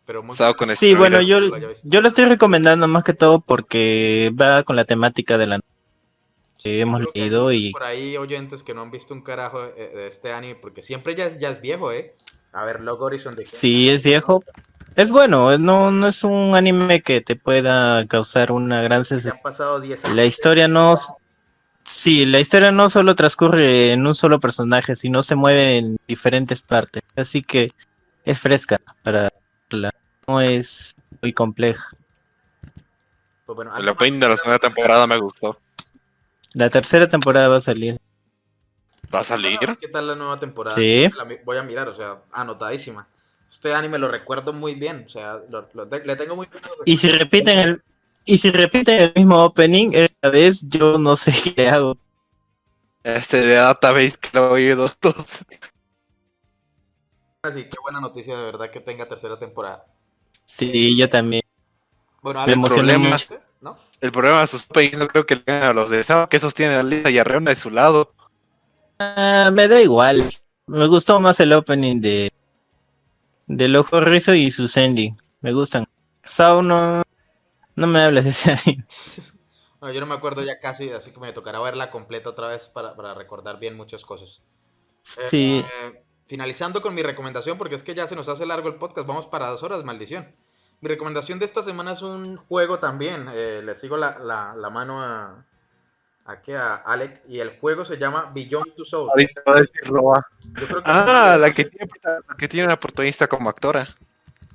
Pero 0.06 0.22
muy 0.22 0.36
con 0.36 0.74
Sí, 0.76 0.94
bueno, 0.94 1.20
yo, 1.20 1.40
Lo 1.40 1.56
yo 1.84 2.00
lo 2.00 2.08
estoy 2.08 2.24
recomendando 2.26 2.86
más 2.88 3.02
que 3.04 3.12
todo 3.12 3.40
porque 3.40 4.32
va 4.40 4.62
con 4.62 4.76
la 4.76 4.84
temática 4.84 5.36
de 5.38 5.46
la... 5.48 5.60
que 6.62 6.80
hemos 6.80 7.00
Creo 7.00 7.12
que 7.12 7.18
hay 7.20 7.24
leído 7.28 7.42
muchos 7.44 7.56
y 7.60 7.72
Por 7.72 7.82
ahí 7.82 8.16
oyentes 8.16 8.62
que 8.62 8.74
no 8.74 8.82
han 8.82 8.90
visto 8.92 9.14
un 9.14 9.22
carajo 9.22 9.62
de, 9.66 9.88
de 9.88 10.06
este 10.08 10.32
anime, 10.32 10.56
porque 10.60 10.82
siempre 10.84 11.14
ya, 11.16 11.26
es- 11.26 11.38
ya 11.40 11.50
es 11.50 11.60
viejo, 11.60 11.92
¿eh? 11.92 12.12
A 12.52 12.64
ver, 12.64 12.80
Log 12.80 13.02
Horizon 13.02 13.34
de 13.36 13.46
sí 13.46 13.88
es 13.90 14.02
viejo. 14.02 14.42
Es 14.96 15.10
bueno, 15.10 15.58
no, 15.58 15.90
no 15.90 16.08
es 16.08 16.24
un 16.24 16.54
anime 16.56 17.02
que 17.02 17.20
te 17.20 17.36
pueda 17.36 18.06
causar 18.06 18.50
una 18.50 18.80
gran 18.80 19.04
sensación. 19.04 19.36
han 19.36 19.42
pasado 19.42 19.78
10 19.78 20.06
años. 20.06 20.16
La 20.16 20.24
historia 20.24 20.68
no... 20.68 20.94
Sí, 21.84 22.24
la 22.24 22.40
historia 22.40 22.72
no 22.72 22.88
solo 22.88 23.14
transcurre 23.14 23.92
en 23.92 24.06
un 24.06 24.14
solo 24.14 24.40
personaje, 24.40 24.96
sino 24.96 25.22
se 25.22 25.34
mueve 25.34 25.76
en 25.76 25.98
diferentes 26.08 26.62
partes. 26.62 27.02
Así 27.14 27.42
que 27.42 27.72
es 28.24 28.40
fresca 28.40 28.80
para 29.02 29.28
la... 29.68 29.92
No 30.26 30.40
es 30.40 30.96
muy 31.20 31.34
compleja. 31.34 31.86
Pues 33.44 33.54
bueno, 33.54 33.72
El 33.72 33.76
¿algo 33.76 33.86
más 33.88 33.94
opening 33.96 34.18
de 34.18 34.28
la 34.30 34.36
segunda 34.38 34.58
temporada 34.58 35.06
me 35.06 35.18
gustó. 35.18 35.58
La 36.54 36.70
tercera 36.70 37.06
temporada 37.06 37.48
va 37.48 37.58
a 37.58 37.60
salir. 37.60 38.00
¿Va 39.14 39.20
a 39.20 39.24
salir? 39.24 39.58
¿Qué 39.78 39.88
tal 39.88 40.06
la 40.06 40.14
nueva 40.14 40.40
temporada? 40.40 40.74
Sí. 40.74 41.06
La 41.18 41.26
voy 41.44 41.58
a 41.58 41.62
mirar, 41.62 41.86
o 41.86 41.94
sea, 41.94 42.14
anotadísima. 42.32 43.06
Este 43.56 43.74
anime 43.74 43.98
lo 43.98 44.08
recuerdo 44.08 44.52
muy 44.52 44.74
bien, 44.74 45.04
o 45.06 45.08
sea, 45.08 45.38
lo- 45.50 45.66
lo 45.74 45.88
te- 45.88 46.04
le 46.04 46.14
tengo 46.16 46.36
muy 46.36 46.46
Y 46.84 46.96
si 46.98 47.08
repiten 47.10 47.58
el... 47.58 47.82
Y 48.28 48.38
si 48.38 48.50
repiten 48.50 49.00
el 49.00 49.12
mismo 49.14 49.44
opening, 49.44 49.90
esta 49.94 50.30
vez 50.30 50.62
yo 50.68 50.98
no 50.98 51.16
sé 51.16 51.32
qué 51.54 51.68
hago. 51.68 51.96
Este 53.04 53.38
de 53.40 53.54
database 53.54 54.18
que 54.20 54.28
lo 54.34 54.48
he 54.48 54.52
oído 54.52 54.88
todos. 55.00 55.46
recuerdos 57.42 57.66
y 57.66 57.70
qué 57.70 57.78
buena 57.82 58.00
noticia 58.00 58.36
de 58.36 58.44
verdad 58.44 58.70
que 58.70 58.80
tenga 58.80 59.08
tercera 59.08 59.38
temporada. 59.38 59.82
Sí, 60.46 60.96
yo 60.96 61.08
también. 61.08 61.42
Bueno, 62.22 62.40
Me 62.44 62.52
¿algo 62.52 62.54
emocioné 62.54 62.96
que 62.98 62.98
mucho. 62.98 63.34
¿No? 63.62 63.76
El 64.00 64.12
problema 64.12 64.42
de 64.42 64.46
sus 64.48 64.66
no 64.98 65.08
creo 65.08 65.26
que 65.26 65.36
le 65.36 65.42
ganen 65.46 65.64
a 65.70 65.72
los 65.74 65.90
de 65.90 66.04
Sao, 66.04 66.28
que 66.28 66.38
esos 66.38 66.54
tienen 66.54 66.76
la 66.78 66.82
lista 66.84 67.10
y 67.10 67.18
Arreona 67.18 67.50
de 67.50 67.56
su 67.56 67.70
lado. 67.70 68.10
Ah, 68.98 69.50
me 69.52 69.68
da 69.68 69.80
igual. 69.80 70.28
Me 70.66 70.86
gustó 70.86 71.20
más 71.20 71.40
el 71.40 71.52
opening 71.52 72.00
de 72.00 72.30
del 73.46 73.76
ojo 73.76 74.00
rizo 74.00 74.34
y 74.34 74.50
su 74.50 74.70
ending. 74.78 75.16
Me 75.42 75.52
gustan. 75.52 75.86
Sao 76.24 76.62
no, 76.62 77.02
no 77.76 77.86
me 77.86 78.02
hables 78.02 78.24
de 78.24 78.30
ese 78.30 78.52
anime. 78.52 78.84
Bueno, 79.78 79.94
yo 79.94 80.00
no 80.00 80.06
me 80.06 80.14
acuerdo 80.14 80.42
ya 80.42 80.58
casi, 80.58 80.90
así 80.90 81.10
que 81.12 81.20
me 81.20 81.32
tocará 81.34 81.60
verla 81.60 81.90
completa 81.90 82.30
otra 82.30 82.48
vez 82.48 82.68
para, 82.68 82.96
para 82.96 83.12
recordar 83.14 83.58
bien 83.58 83.76
muchas 83.76 84.04
cosas. 84.04 84.40
Eh, 85.18 85.28
Sí, 85.28 85.64
eh, 85.64 85.92
finalizando 86.26 86.80
con 86.80 86.94
mi 86.94 87.02
recomendación, 87.02 87.58
porque 87.58 87.74
es 87.74 87.82
que 87.82 87.94
ya 87.94 88.08
se 88.08 88.16
nos 88.16 88.28
hace 88.28 88.46
largo 88.46 88.68
el 88.68 88.76
podcast, 88.76 89.06
vamos 89.06 89.26
para 89.26 89.48
dos 89.50 89.62
horas, 89.62 89.84
maldición. 89.84 90.26
Mi 90.80 90.88
recomendación 90.88 91.38
de 91.38 91.44
esta 91.46 91.62
semana 91.62 91.92
es 91.92 92.02
un 92.02 92.36
juego 92.36 92.78
también. 92.78 93.26
eh, 93.34 93.60
le 93.62 93.76
sigo 93.76 93.96
la, 93.98 94.18
la- 94.18 94.54
la 94.56 94.70
mano 94.70 95.02
a, 95.04 95.44
a, 96.26 96.36
¿qué? 96.38 96.56
a 96.56 96.74
Alec 96.76 97.20
y 97.28 97.40
el 97.40 97.50
juego 97.58 97.84
se 97.84 97.98
llama 97.98 98.30
Beyond 98.34 98.74
Two 98.74 98.84
Souls. 98.84 99.10
Ahorita 99.10 99.42
va 99.46 99.52
a 99.56 99.60
decir 99.60 99.82
Roa. 99.84 100.26
Yo 100.60 100.66
creo 100.66 100.82
que 100.82 100.90
Ah, 100.90 101.36
la 101.40 101.52
que 101.52 101.64
tiene, 101.64 101.90
la 102.04 102.36
que 102.36 102.48
tiene 102.48 102.66
una 102.66 102.78
protagonista 102.78 103.26
como 103.28 103.48
actora. 103.48 103.88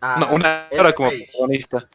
Ah, 0.02 0.18
No, 0.20 0.36
una 0.36 0.64
actora 0.66 0.94
como 0.94 1.10
protagonista. 1.10 1.88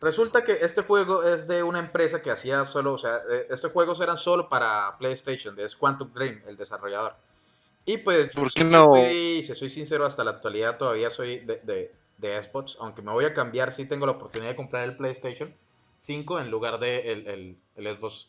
Resulta 0.00 0.44
que 0.44 0.52
este 0.52 0.82
juego 0.82 1.24
es 1.24 1.48
de 1.48 1.62
una 1.64 1.80
empresa 1.80 2.22
que 2.22 2.30
hacía 2.30 2.64
solo, 2.66 2.92
o 2.92 2.98
sea, 2.98 3.16
eh, 3.30 3.46
estos 3.50 3.72
juegos 3.72 4.00
eran 4.00 4.16
solo 4.16 4.48
para 4.48 4.96
PlayStation, 4.98 5.56
de 5.56 5.64
es 5.64 5.74
Quantum 5.74 6.12
Dream, 6.12 6.40
el 6.46 6.56
desarrollador. 6.56 7.12
Y 7.84 7.98
pues, 7.98 8.30
¿Por 8.30 8.44
qué 8.52 8.60
siempre 8.60 8.78
no? 8.78 8.90
fui, 8.90 9.42
si 9.44 9.54
soy 9.56 9.70
sincero, 9.70 10.06
hasta 10.06 10.22
la 10.22 10.30
actualidad 10.32 10.76
todavía 10.78 11.10
soy 11.10 11.38
de, 11.40 11.56
de, 11.64 11.90
de 12.18 12.42
Xbox, 12.42 12.76
aunque 12.80 13.02
me 13.02 13.10
voy 13.10 13.24
a 13.24 13.34
cambiar 13.34 13.74
si 13.74 13.86
tengo 13.86 14.06
la 14.06 14.12
oportunidad 14.12 14.50
de 14.50 14.56
comprar 14.56 14.84
el 14.84 14.96
PlayStation 14.96 15.52
5 16.08 16.40
en 16.40 16.50
lugar 16.50 16.80
de 16.80 17.12
el, 17.12 17.26
el, 17.28 17.56
el 17.76 17.96
Xbox 17.96 18.28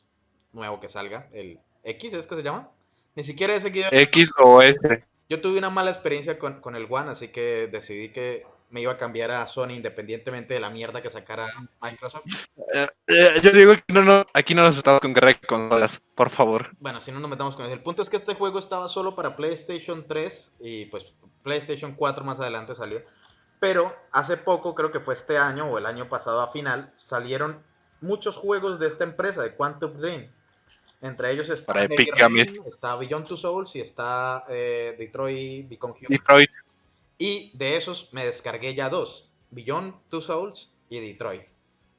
nuevo 0.51 0.81
que 0.81 0.89
salga, 0.89 1.25
el 1.33 1.57
X, 1.85 2.11
¿es 2.11 2.27
que 2.27 2.35
se 2.35 2.43
llama? 2.43 2.67
Ni 3.15 3.23
siquiera 3.23 3.55
he 3.55 3.61
seguido. 3.61 3.87
X 3.89 4.31
o 4.37 4.61
S. 4.61 4.77
Yo 5.29 5.39
tuve 5.39 5.57
una 5.57 5.69
mala 5.69 5.89
experiencia 5.89 6.37
con, 6.37 6.59
con 6.59 6.75
el 6.75 6.87
One, 6.89 7.11
así 7.11 7.29
que 7.29 7.69
decidí 7.71 8.09
que 8.09 8.43
me 8.71 8.81
iba 8.81 8.91
a 8.91 8.97
cambiar 8.97 9.31
a 9.31 9.47
Sony 9.47 9.71
independientemente 9.71 10.53
de 10.53 10.59
la 10.59 10.69
mierda 10.69 11.01
que 11.01 11.09
sacara 11.09 11.47
Microsoft. 11.81 12.25
Eh, 12.73 12.87
eh, 13.07 13.39
yo 13.41 13.51
digo 13.51 13.73
que 13.73 13.93
no, 13.93 14.03
no, 14.03 14.25
aquí 14.33 14.53
no 14.53 14.63
nos 14.63 14.75
metamos 14.75 14.99
con 14.99 15.13
guerra 15.13 15.29
de 15.29 15.35
consolas, 15.35 16.01
por 16.15 16.29
favor. 16.29 16.67
Bueno, 16.81 16.99
si 16.99 17.13
no 17.13 17.21
nos 17.21 17.29
metamos 17.29 17.55
con 17.55 17.65
eso. 17.65 17.73
El 17.73 17.79
punto 17.79 18.01
es 18.01 18.09
que 18.09 18.17
este 18.17 18.33
juego 18.33 18.59
estaba 18.59 18.89
solo 18.89 19.15
para 19.15 19.37
PlayStation 19.37 20.05
3 20.05 20.51
y 20.59 20.85
pues 20.85 21.13
PlayStation 21.43 21.95
4 21.95 22.25
más 22.25 22.41
adelante 22.41 22.75
salió. 22.75 22.99
Pero 23.59 23.91
hace 24.11 24.37
poco, 24.37 24.73
creo 24.73 24.91
que 24.91 24.99
fue 24.99 25.13
este 25.13 25.37
año 25.37 25.65
o 25.69 25.77
el 25.77 25.85
año 25.85 26.07
pasado 26.07 26.41
a 26.41 26.51
final, 26.51 26.89
salieron 26.97 27.59
muchos 28.01 28.37
juegos 28.37 28.79
de 28.79 28.87
esta 28.87 29.03
empresa, 29.03 29.41
de 29.43 29.51
Quantum 29.51 29.97
Dream. 29.97 30.25
Entre 31.01 31.31
ellos 31.31 31.49
está, 31.49 31.73
Para 31.73 31.85
Epic 31.85 32.15
Games. 32.17 32.47
está 32.65 32.95
Beyond 32.95 33.27
Two 33.27 33.37
Souls 33.37 33.75
y 33.75 33.81
está 33.81 34.43
eh, 34.49 34.95
Detroit 34.97 35.69
Become 35.69 35.93
Human. 35.93 36.07
Detroit. 36.09 36.49
Y 37.17 37.51
de 37.57 37.75
esos 37.77 38.09
me 38.13 38.25
descargué 38.25 38.75
ya 38.75 38.89
dos, 38.89 39.25
Beyond 39.51 39.93
Two 40.09 40.21
Souls 40.21 40.69
y 40.89 40.99
Detroit. 40.99 41.41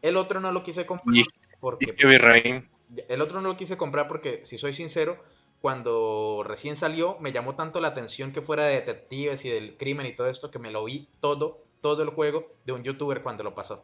El 0.03 0.17
otro 0.17 0.41
no 0.41 0.53
lo 0.53 0.63
quise 0.65 0.87
comprar 0.87 1.15
Y- 1.15 1.25
porque 1.61 1.85
Y 1.87 3.03
el 3.09 3.21
otro 3.21 3.41
no 3.43 3.49
lo 3.49 3.57
quise 3.57 3.77
comprar 3.77 4.09
porque, 4.09 4.45
si 4.47 4.57
soy 4.59 4.75
sincero, 4.75 5.17
cuando 5.61 6.43
recién 6.45 6.77
salió 6.77 7.17
me 7.21 7.33
llamó 7.33 7.55
tanto 7.55 7.81
la 7.81 7.89
atención 7.89 8.33
que 8.33 8.41
fuera 8.41 8.65
de 8.65 8.75
detectives 8.75 9.45
y 9.45 9.51
del 9.51 9.77
crimen 9.77 10.07
y 10.07 10.15
todo 10.15 10.29
esto 10.29 10.51
que 10.51 10.59
me 10.59 10.71
lo 10.71 10.85
vi 10.85 11.07
todo, 11.21 11.57
todo 11.83 12.03
el 12.03 12.11
juego 12.11 12.45
de 12.65 12.73
un 12.73 12.83
youtuber 12.83 13.23
cuando 13.23 13.43
lo 13.43 13.55
pasó. 13.55 13.83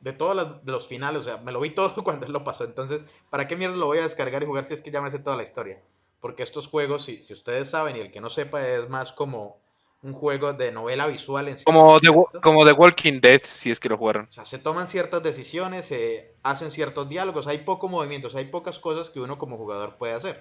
De 0.00 0.12
todos 0.12 0.36
los, 0.36 0.64
de 0.64 0.72
los 0.72 0.86
finales, 0.86 1.22
o 1.22 1.24
sea, 1.24 1.38
me 1.38 1.52
lo 1.52 1.60
vi 1.60 1.70
todo 1.74 2.02
cuando 2.02 2.28
lo 2.28 2.44
pasó. 2.44 2.64
Entonces, 2.64 3.02
¿para 3.30 3.46
qué 3.48 3.56
mierda 3.56 3.76
lo 3.76 3.86
voy 3.86 3.98
a 3.98 4.02
descargar 4.02 4.42
y 4.42 4.46
jugar 4.46 4.66
si 4.66 4.74
es 4.74 4.82
que 4.82 4.90
ya 4.90 5.00
me 5.00 5.10
sé 5.10 5.18
toda 5.18 5.36
la 5.36 5.42
historia? 5.42 5.78
Porque 6.20 6.42
estos 6.42 6.68
juegos, 6.68 7.04
si, 7.04 7.22
si 7.22 7.32
ustedes 7.32 7.70
saben 7.70 7.96
y 7.96 8.00
el 8.00 8.10
que 8.10 8.20
no 8.20 8.30
sepa, 8.30 8.66
es 8.66 8.88
más 8.88 9.12
como 9.12 9.54
un 10.02 10.12
juego 10.12 10.52
de 10.52 10.72
novela 10.72 11.06
visual 11.06 11.48
en 11.48 11.58
sí. 11.58 11.64
Como 11.64 12.00
The, 12.00 12.08
como 12.42 12.64
The 12.64 12.72
Walking 12.72 13.20
Dead, 13.20 13.40
si 13.44 13.70
es 13.70 13.80
que 13.80 13.88
lo 13.88 13.96
jugaron. 13.96 14.24
O 14.24 14.32
sea, 14.32 14.44
se 14.44 14.58
toman 14.58 14.88
ciertas 14.88 15.22
decisiones, 15.22 15.86
se 15.86 16.30
hacen 16.42 16.70
ciertos 16.70 17.08
diálogos, 17.08 17.46
hay 17.46 17.58
poco 17.58 17.88
movimientos, 17.88 18.34
hay 18.34 18.44
pocas 18.46 18.78
cosas 18.78 19.10
que 19.10 19.20
uno 19.20 19.38
como 19.38 19.56
jugador 19.56 19.96
puede 19.98 20.14
hacer, 20.14 20.40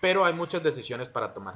pero 0.00 0.24
hay 0.24 0.32
muchas 0.32 0.62
decisiones 0.62 1.08
para 1.08 1.32
tomar. 1.34 1.54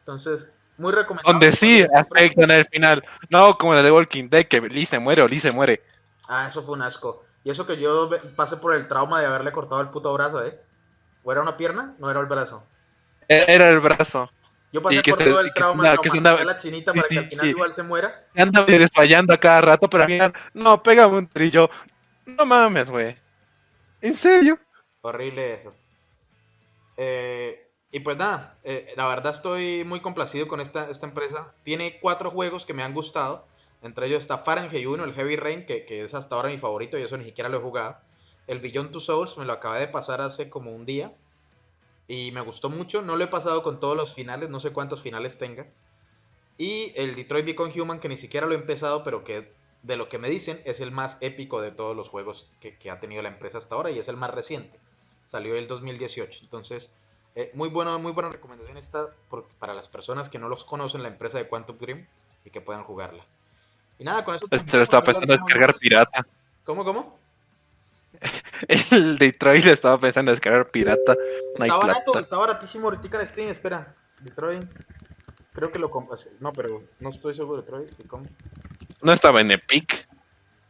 Entonces, 0.00 0.74
muy 0.78 0.92
recomendable. 0.92 1.32
Donde 1.32 1.56
sí 1.56 1.84
afectan 1.94 2.50
el 2.50 2.64
final. 2.66 3.04
No 3.28 3.56
como 3.58 3.74
la 3.74 3.82
de 3.82 3.92
Walking 3.92 4.28
Dead, 4.28 4.46
que 4.46 4.60
Lee 4.60 4.86
se 4.86 4.98
muere 4.98 5.22
o 5.22 5.28
Lee 5.28 5.40
se 5.40 5.50
muere. 5.52 5.82
Ah, 6.28 6.46
eso 6.48 6.62
fue 6.62 6.74
un 6.74 6.82
asco. 6.82 7.22
Y 7.44 7.50
eso 7.50 7.66
que 7.66 7.78
yo 7.78 8.10
pasé 8.36 8.56
por 8.56 8.74
el 8.74 8.86
trauma 8.86 9.20
de 9.20 9.26
haberle 9.26 9.52
cortado 9.52 9.80
el 9.80 9.88
puto 9.88 10.12
brazo, 10.12 10.44
¿eh? 10.44 10.54
¿O 11.24 11.32
era 11.32 11.42
una 11.42 11.56
pierna? 11.56 11.92
No 11.98 12.10
era 12.10 12.20
el 12.20 12.26
brazo. 12.26 12.62
Era 13.28 13.68
el 13.68 13.80
brazo. 13.80 14.30
Yo 14.72 14.82
pasé 14.82 14.96
Y 14.96 15.02
que 15.02 15.10
por 15.12 15.24
todo 15.24 15.40
el 15.40 15.52
trauma 15.52 15.90
de 15.90 15.98
que 15.98 16.10
se 16.10 16.10
traumatizar 16.10 16.16
andaba- 16.18 16.40
a 16.42 16.44
la 16.44 16.56
chinita 16.56 16.92
sí, 16.92 16.98
para 16.98 17.08
que 17.08 17.18
al 17.18 17.28
final 17.28 17.44
sí. 17.44 17.50
igual 17.50 17.72
se 17.72 17.82
muera. 17.82 18.14
Anda 18.36 18.64
desmayando 18.64 19.34
a 19.34 19.36
cada 19.38 19.60
rato, 19.62 19.88
pero 19.90 20.04
al 20.04 20.10
final, 20.10 20.32
no, 20.54 20.82
pégame 20.82 21.16
un 21.18 21.26
trillo. 21.26 21.68
No 22.26 22.46
mames, 22.46 22.88
güey. 22.88 23.16
¿En 24.00 24.16
serio? 24.16 24.58
Horrible 25.02 25.54
eso. 25.54 25.74
Eh, 26.96 27.58
y 27.92 28.00
pues 28.00 28.16
nada, 28.16 28.54
eh, 28.62 28.92
la 28.96 29.06
verdad 29.08 29.34
estoy 29.34 29.82
muy 29.84 30.00
complacido 30.00 30.46
con 30.46 30.60
esta, 30.60 30.88
esta 30.88 31.06
empresa. 31.06 31.52
Tiene 31.64 31.98
cuatro 32.00 32.30
juegos 32.30 32.64
que 32.64 32.74
me 32.74 32.84
han 32.84 32.94
gustado. 32.94 33.44
Entre 33.82 34.06
ellos 34.06 34.20
está 34.20 34.38
Fahrenheit 34.38 34.86
1, 34.86 35.02
el 35.02 35.14
Heavy 35.14 35.36
Rain, 35.36 35.66
que, 35.66 35.84
es 35.88 36.14
hasta 36.14 36.36
ahora 36.36 36.50
mi 36.50 36.58
favorito 36.58 36.98
y 36.98 37.02
eso 37.02 37.16
ni 37.16 37.24
siquiera 37.24 37.48
lo 37.48 37.58
he 37.58 37.62
jugado. 37.62 37.96
El 38.46 38.60
Beyond 38.60 38.92
Two 38.92 39.00
Souls 39.00 39.36
me 39.38 39.44
lo 39.44 39.54
acabé 39.54 39.80
de 39.80 39.88
pasar 39.88 40.20
hace 40.20 40.48
como 40.48 40.70
un 40.70 40.86
día. 40.86 41.10
Y 42.06 42.30
me 42.32 42.42
gustó 42.42 42.70
mucho. 42.70 43.02
No 43.02 43.16
lo 43.16 43.24
he 43.24 43.28
pasado 43.28 43.62
con 43.64 43.80
todos 43.80 43.96
los 43.96 44.14
finales, 44.14 44.50
no 44.50 44.60
sé 44.60 44.70
cuántos 44.70 45.02
finales 45.02 45.38
tenga. 45.38 45.66
Y 46.58 46.92
el 46.94 47.16
Detroit 47.16 47.46
Become 47.46 47.80
Human, 47.80 47.98
que 47.98 48.08
ni 48.08 48.18
siquiera 48.18 48.46
lo 48.46 48.52
he 48.52 48.58
empezado, 48.58 49.02
pero 49.02 49.24
que 49.24 49.50
de 49.82 49.96
lo 49.96 50.08
que 50.08 50.18
me 50.18 50.28
dicen 50.28 50.60
es 50.64 50.80
el 50.80 50.92
más 50.92 51.16
épico 51.22 51.60
de 51.60 51.72
todos 51.72 51.96
los 51.96 52.08
juegos 52.08 52.50
que, 52.60 52.74
que 52.74 52.90
ha 52.90 53.00
tenido 53.00 53.22
la 53.22 53.30
empresa 53.30 53.58
hasta 53.58 53.74
ahora 53.74 53.90
y 53.90 53.98
es 53.98 54.06
el 54.08 54.16
más 54.16 54.30
reciente. 54.30 54.78
Salió 55.26 55.56
el 55.56 55.66
2018. 55.66 56.40
Entonces, 56.42 56.90
eh, 57.36 57.50
muy, 57.54 57.68
bueno, 57.68 57.98
muy 57.98 58.12
buena 58.12 58.28
recomendación 58.30 58.76
esta 58.76 59.06
por- 59.28 59.46
para 59.58 59.74
las 59.74 59.88
personas 59.88 60.28
que 60.28 60.38
no 60.38 60.48
los 60.48 60.64
conocen, 60.64 61.02
la 61.02 61.08
empresa 61.08 61.38
de 61.38 61.48
Quantum 61.48 61.78
Dream, 61.78 62.04
y 62.44 62.50
que 62.50 62.60
puedan 62.60 62.82
jugarla. 62.84 63.24
Y 63.98 64.04
nada, 64.04 64.24
con 64.24 64.34
eso... 64.34 64.46
Se 64.66 64.76
lo 64.76 64.82
estaba 64.82 65.04
pensando 65.04 65.34
descargar 65.36 65.74
pirata. 65.76 66.24
¿Cómo, 66.64 66.84
cómo? 66.84 67.18
El 68.90 69.18
Detroit 69.18 69.64
le 69.64 69.72
estaba 69.72 69.98
pensando 69.98 70.30
descargar 70.32 70.68
pirata. 70.70 71.14
No 71.58 71.64
Está 71.64 71.76
barato, 71.76 72.12
plata. 72.12 72.20
está 72.20 72.36
baratísimo 72.38 72.88
ahorita 72.88 73.20
en 73.20 73.28
Steam, 73.28 73.48
espera. 73.48 73.94
Detroit. 74.20 74.62
Creo 75.52 75.70
que 75.70 75.78
lo 75.78 75.90
compras. 75.90 76.26
No, 76.40 76.52
pero 76.52 76.80
no 77.00 77.10
estoy 77.10 77.34
seguro. 77.34 77.60
Detroit. 77.62 77.90
¿y 77.98 78.08
cómo? 78.08 78.24
No 79.02 79.12
estaba 79.12 79.40
en 79.40 79.50
Epic. 79.52 80.06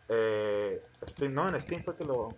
Eh, 0.08 0.80
Steam, 1.08 1.32
no, 1.34 1.48
en 1.48 1.60
Steam 1.60 1.82
fue 1.84 1.96
que 1.96 2.04
lo. 2.04 2.30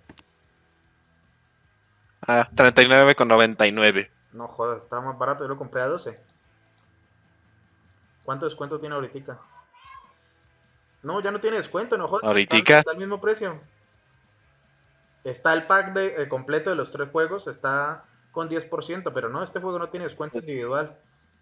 Ah, 2.26 2.48
39,99. 2.54 4.08
No 4.34 4.48
jodas, 4.48 4.84
estaba 4.84 5.02
más 5.02 5.18
barato. 5.18 5.44
Yo 5.44 5.48
lo 5.48 5.56
compré 5.56 5.82
a 5.82 5.86
12. 5.86 6.18
¿Cuánto 8.24 8.46
descuento 8.46 8.78
tiene 8.78 8.94
ahorita? 8.94 9.38
No, 11.02 11.20
ya 11.20 11.32
no 11.32 11.40
tiene 11.40 11.56
descuento, 11.56 11.98
no 11.98 12.06
jodas. 12.06 12.24
¿Ahoritica? 12.24 12.78
Está 12.78 12.92
al 12.92 12.98
mismo 12.98 13.20
precio. 13.20 13.58
Está 15.24 15.52
el 15.54 15.64
pack 15.64 15.92
de, 15.92 16.28
completo 16.28 16.70
de 16.70 16.76
los 16.76 16.92
tres 16.92 17.10
juegos, 17.10 17.46
está 17.46 18.04
con 18.30 18.48
10%, 18.48 19.12
pero 19.12 19.28
no, 19.28 19.42
este 19.42 19.60
juego 19.60 19.78
no 19.78 19.88
tiene 19.88 20.06
descuento 20.06 20.38
individual. 20.38 20.96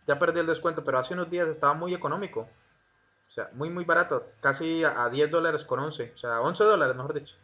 Ya 0.07 0.19
perdí 0.19 0.41
el 0.41 0.47
descuento, 0.47 0.83
pero 0.85 0.99
hace 0.99 1.15
unos 1.15 1.31
días 1.31 1.49
estaba 1.49 1.75
muy 1.75 1.95
económico. 1.95 2.41
O 2.41 3.33
sea, 3.33 3.49
muy, 3.53 3.71
muy 3.71 3.85
barato. 3.85 4.23
Casi 4.41 4.83
a, 4.83 5.05
a 5.05 5.11
10 5.11 5.31
dólares 5.31 5.63
con 5.65 5.79
11. 5.79 6.13
O 6.15 6.19
sea, 6.19 6.41
11 6.41 6.65
dólares, 6.65 6.97
mejor 6.97 7.15
dicho. 7.15 7.35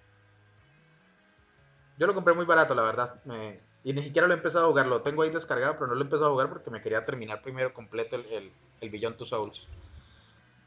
Yo 1.98 2.06
lo 2.06 2.14
compré 2.14 2.34
muy 2.34 2.44
barato, 2.44 2.74
la 2.74 2.82
verdad. 2.82 3.14
Me- 3.24 3.58
y 3.84 3.92
ni 3.92 4.02
siquiera 4.02 4.26
lo 4.26 4.34
he 4.34 4.36
empezado 4.36 4.64
a 4.66 4.68
jugar. 4.68 4.86
Lo 4.86 5.00
tengo 5.00 5.22
ahí 5.22 5.30
descargado, 5.30 5.74
pero 5.74 5.86
no 5.86 5.94
lo 5.94 6.00
he 6.00 6.04
empezado 6.04 6.26
a 6.26 6.30
jugar 6.32 6.48
porque 6.48 6.70
me 6.70 6.82
quería 6.82 7.04
terminar 7.04 7.40
primero 7.40 7.72
completo 7.72 8.16
el, 8.16 8.26
el, 8.32 8.52
el 8.80 8.90
Beyond 8.90 9.16
Two 9.16 9.26
Souls. 9.26 9.62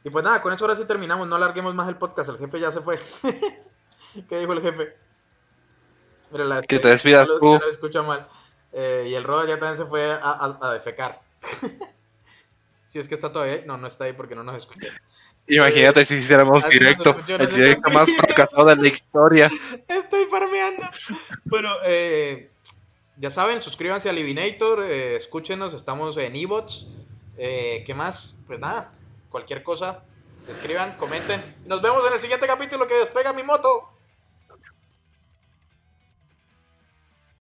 Y 0.04 0.10
pues 0.10 0.24
nada, 0.24 0.42
con 0.42 0.54
eso 0.54 0.64
ahora 0.66 0.78
sí 0.78 0.86
terminamos. 0.86 1.28
No 1.28 1.36
alarguemos 1.36 1.76
más 1.76 1.90
el 1.90 1.96
podcast. 1.98 2.30
El 2.30 2.38
jefe 2.38 2.60
ya 2.60 2.72
se 2.72 2.80
fue. 2.82 2.98
¿Qué 4.30 4.40
dijo 4.40 4.54
el 4.54 4.62
jefe? 4.62 4.94
Mira, 6.32 6.46
la 6.46 6.62
Que 6.62 6.80
te 6.80 6.88
despidas 6.88 7.28
tú. 7.28 7.54
ya 7.60 7.66
lo 7.66 7.72
escucha 7.72 8.02
mal. 8.04 8.26
Eh, 8.72 9.08
y 9.10 9.16
el 9.16 9.24
Roda 9.24 9.46
ya 9.48 9.60
también 9.60 9.78
se 9.78 9.86
fue 9.86 10.12
a, 10.12 10.18
a- 10.20 10.58
a 10.62 10.74
defecar. 10.74 11.20
si 12.90 13.00
es 13.00 13.08
que 13.08 13.16
está 13.16 13.32
todavía 13.32 13.56
ahí. 13.56 13.64
No, 13.66 13.78
no 13.78 13.88
está 13.88 14.06
ahí 14.06 14.14
porque 14.14 14.36
no 14.36 14.44
nos 14.44 14.56
escucha. 14.58 14.88
Imagínate 15.48 16.06
si 16.06 16.14
hiciéramos 16.16 16.64
no 16.64 16.70
directo, 16.70 17.16
no 17.28 17.36
el 17.38 17.52
directo 17.52 17.90
más 17.90 18.08
fracasado 18.16 18.66
de 18.66 18.76
la 18.76 18.88
historia. 18.88 19.50
Estoy 19.88 20.19
Bueno, 21.46 21.70
eh, 21.86 22.50
ya 23.18 23.32
saben, 23.32 23.62
suscríbanse 23.62 24.10
a 24.10 24.14
Livinator, 24.14 24.84
eh, 24.84 25.16
escúchenos, 25.16 25.74
estamos 25.74 26.18
en 26.18 26.36
eBots. 26.36 26.88
Eh, 27.38 27.84
¿Qué 27.86 27.94
más? 27.94 28.44
Pues 28.48 28.60
nada, 28.60 28.92
cualquier 29.30 29.64
cosa, 29.64 30.04
escriban, 30.48 30.98
comenten. 30.98 31.42
Nos 31.66 31.82
vemos 31.82 32.06
en 32.08 32.14
el 32.14 32.20
siguiente 32.20 32.48
capítulo 32.48 32.88
que 32.88 32.96
despega 32.96 33.34
mi 33.34 33.44
moto. 33.44 33.84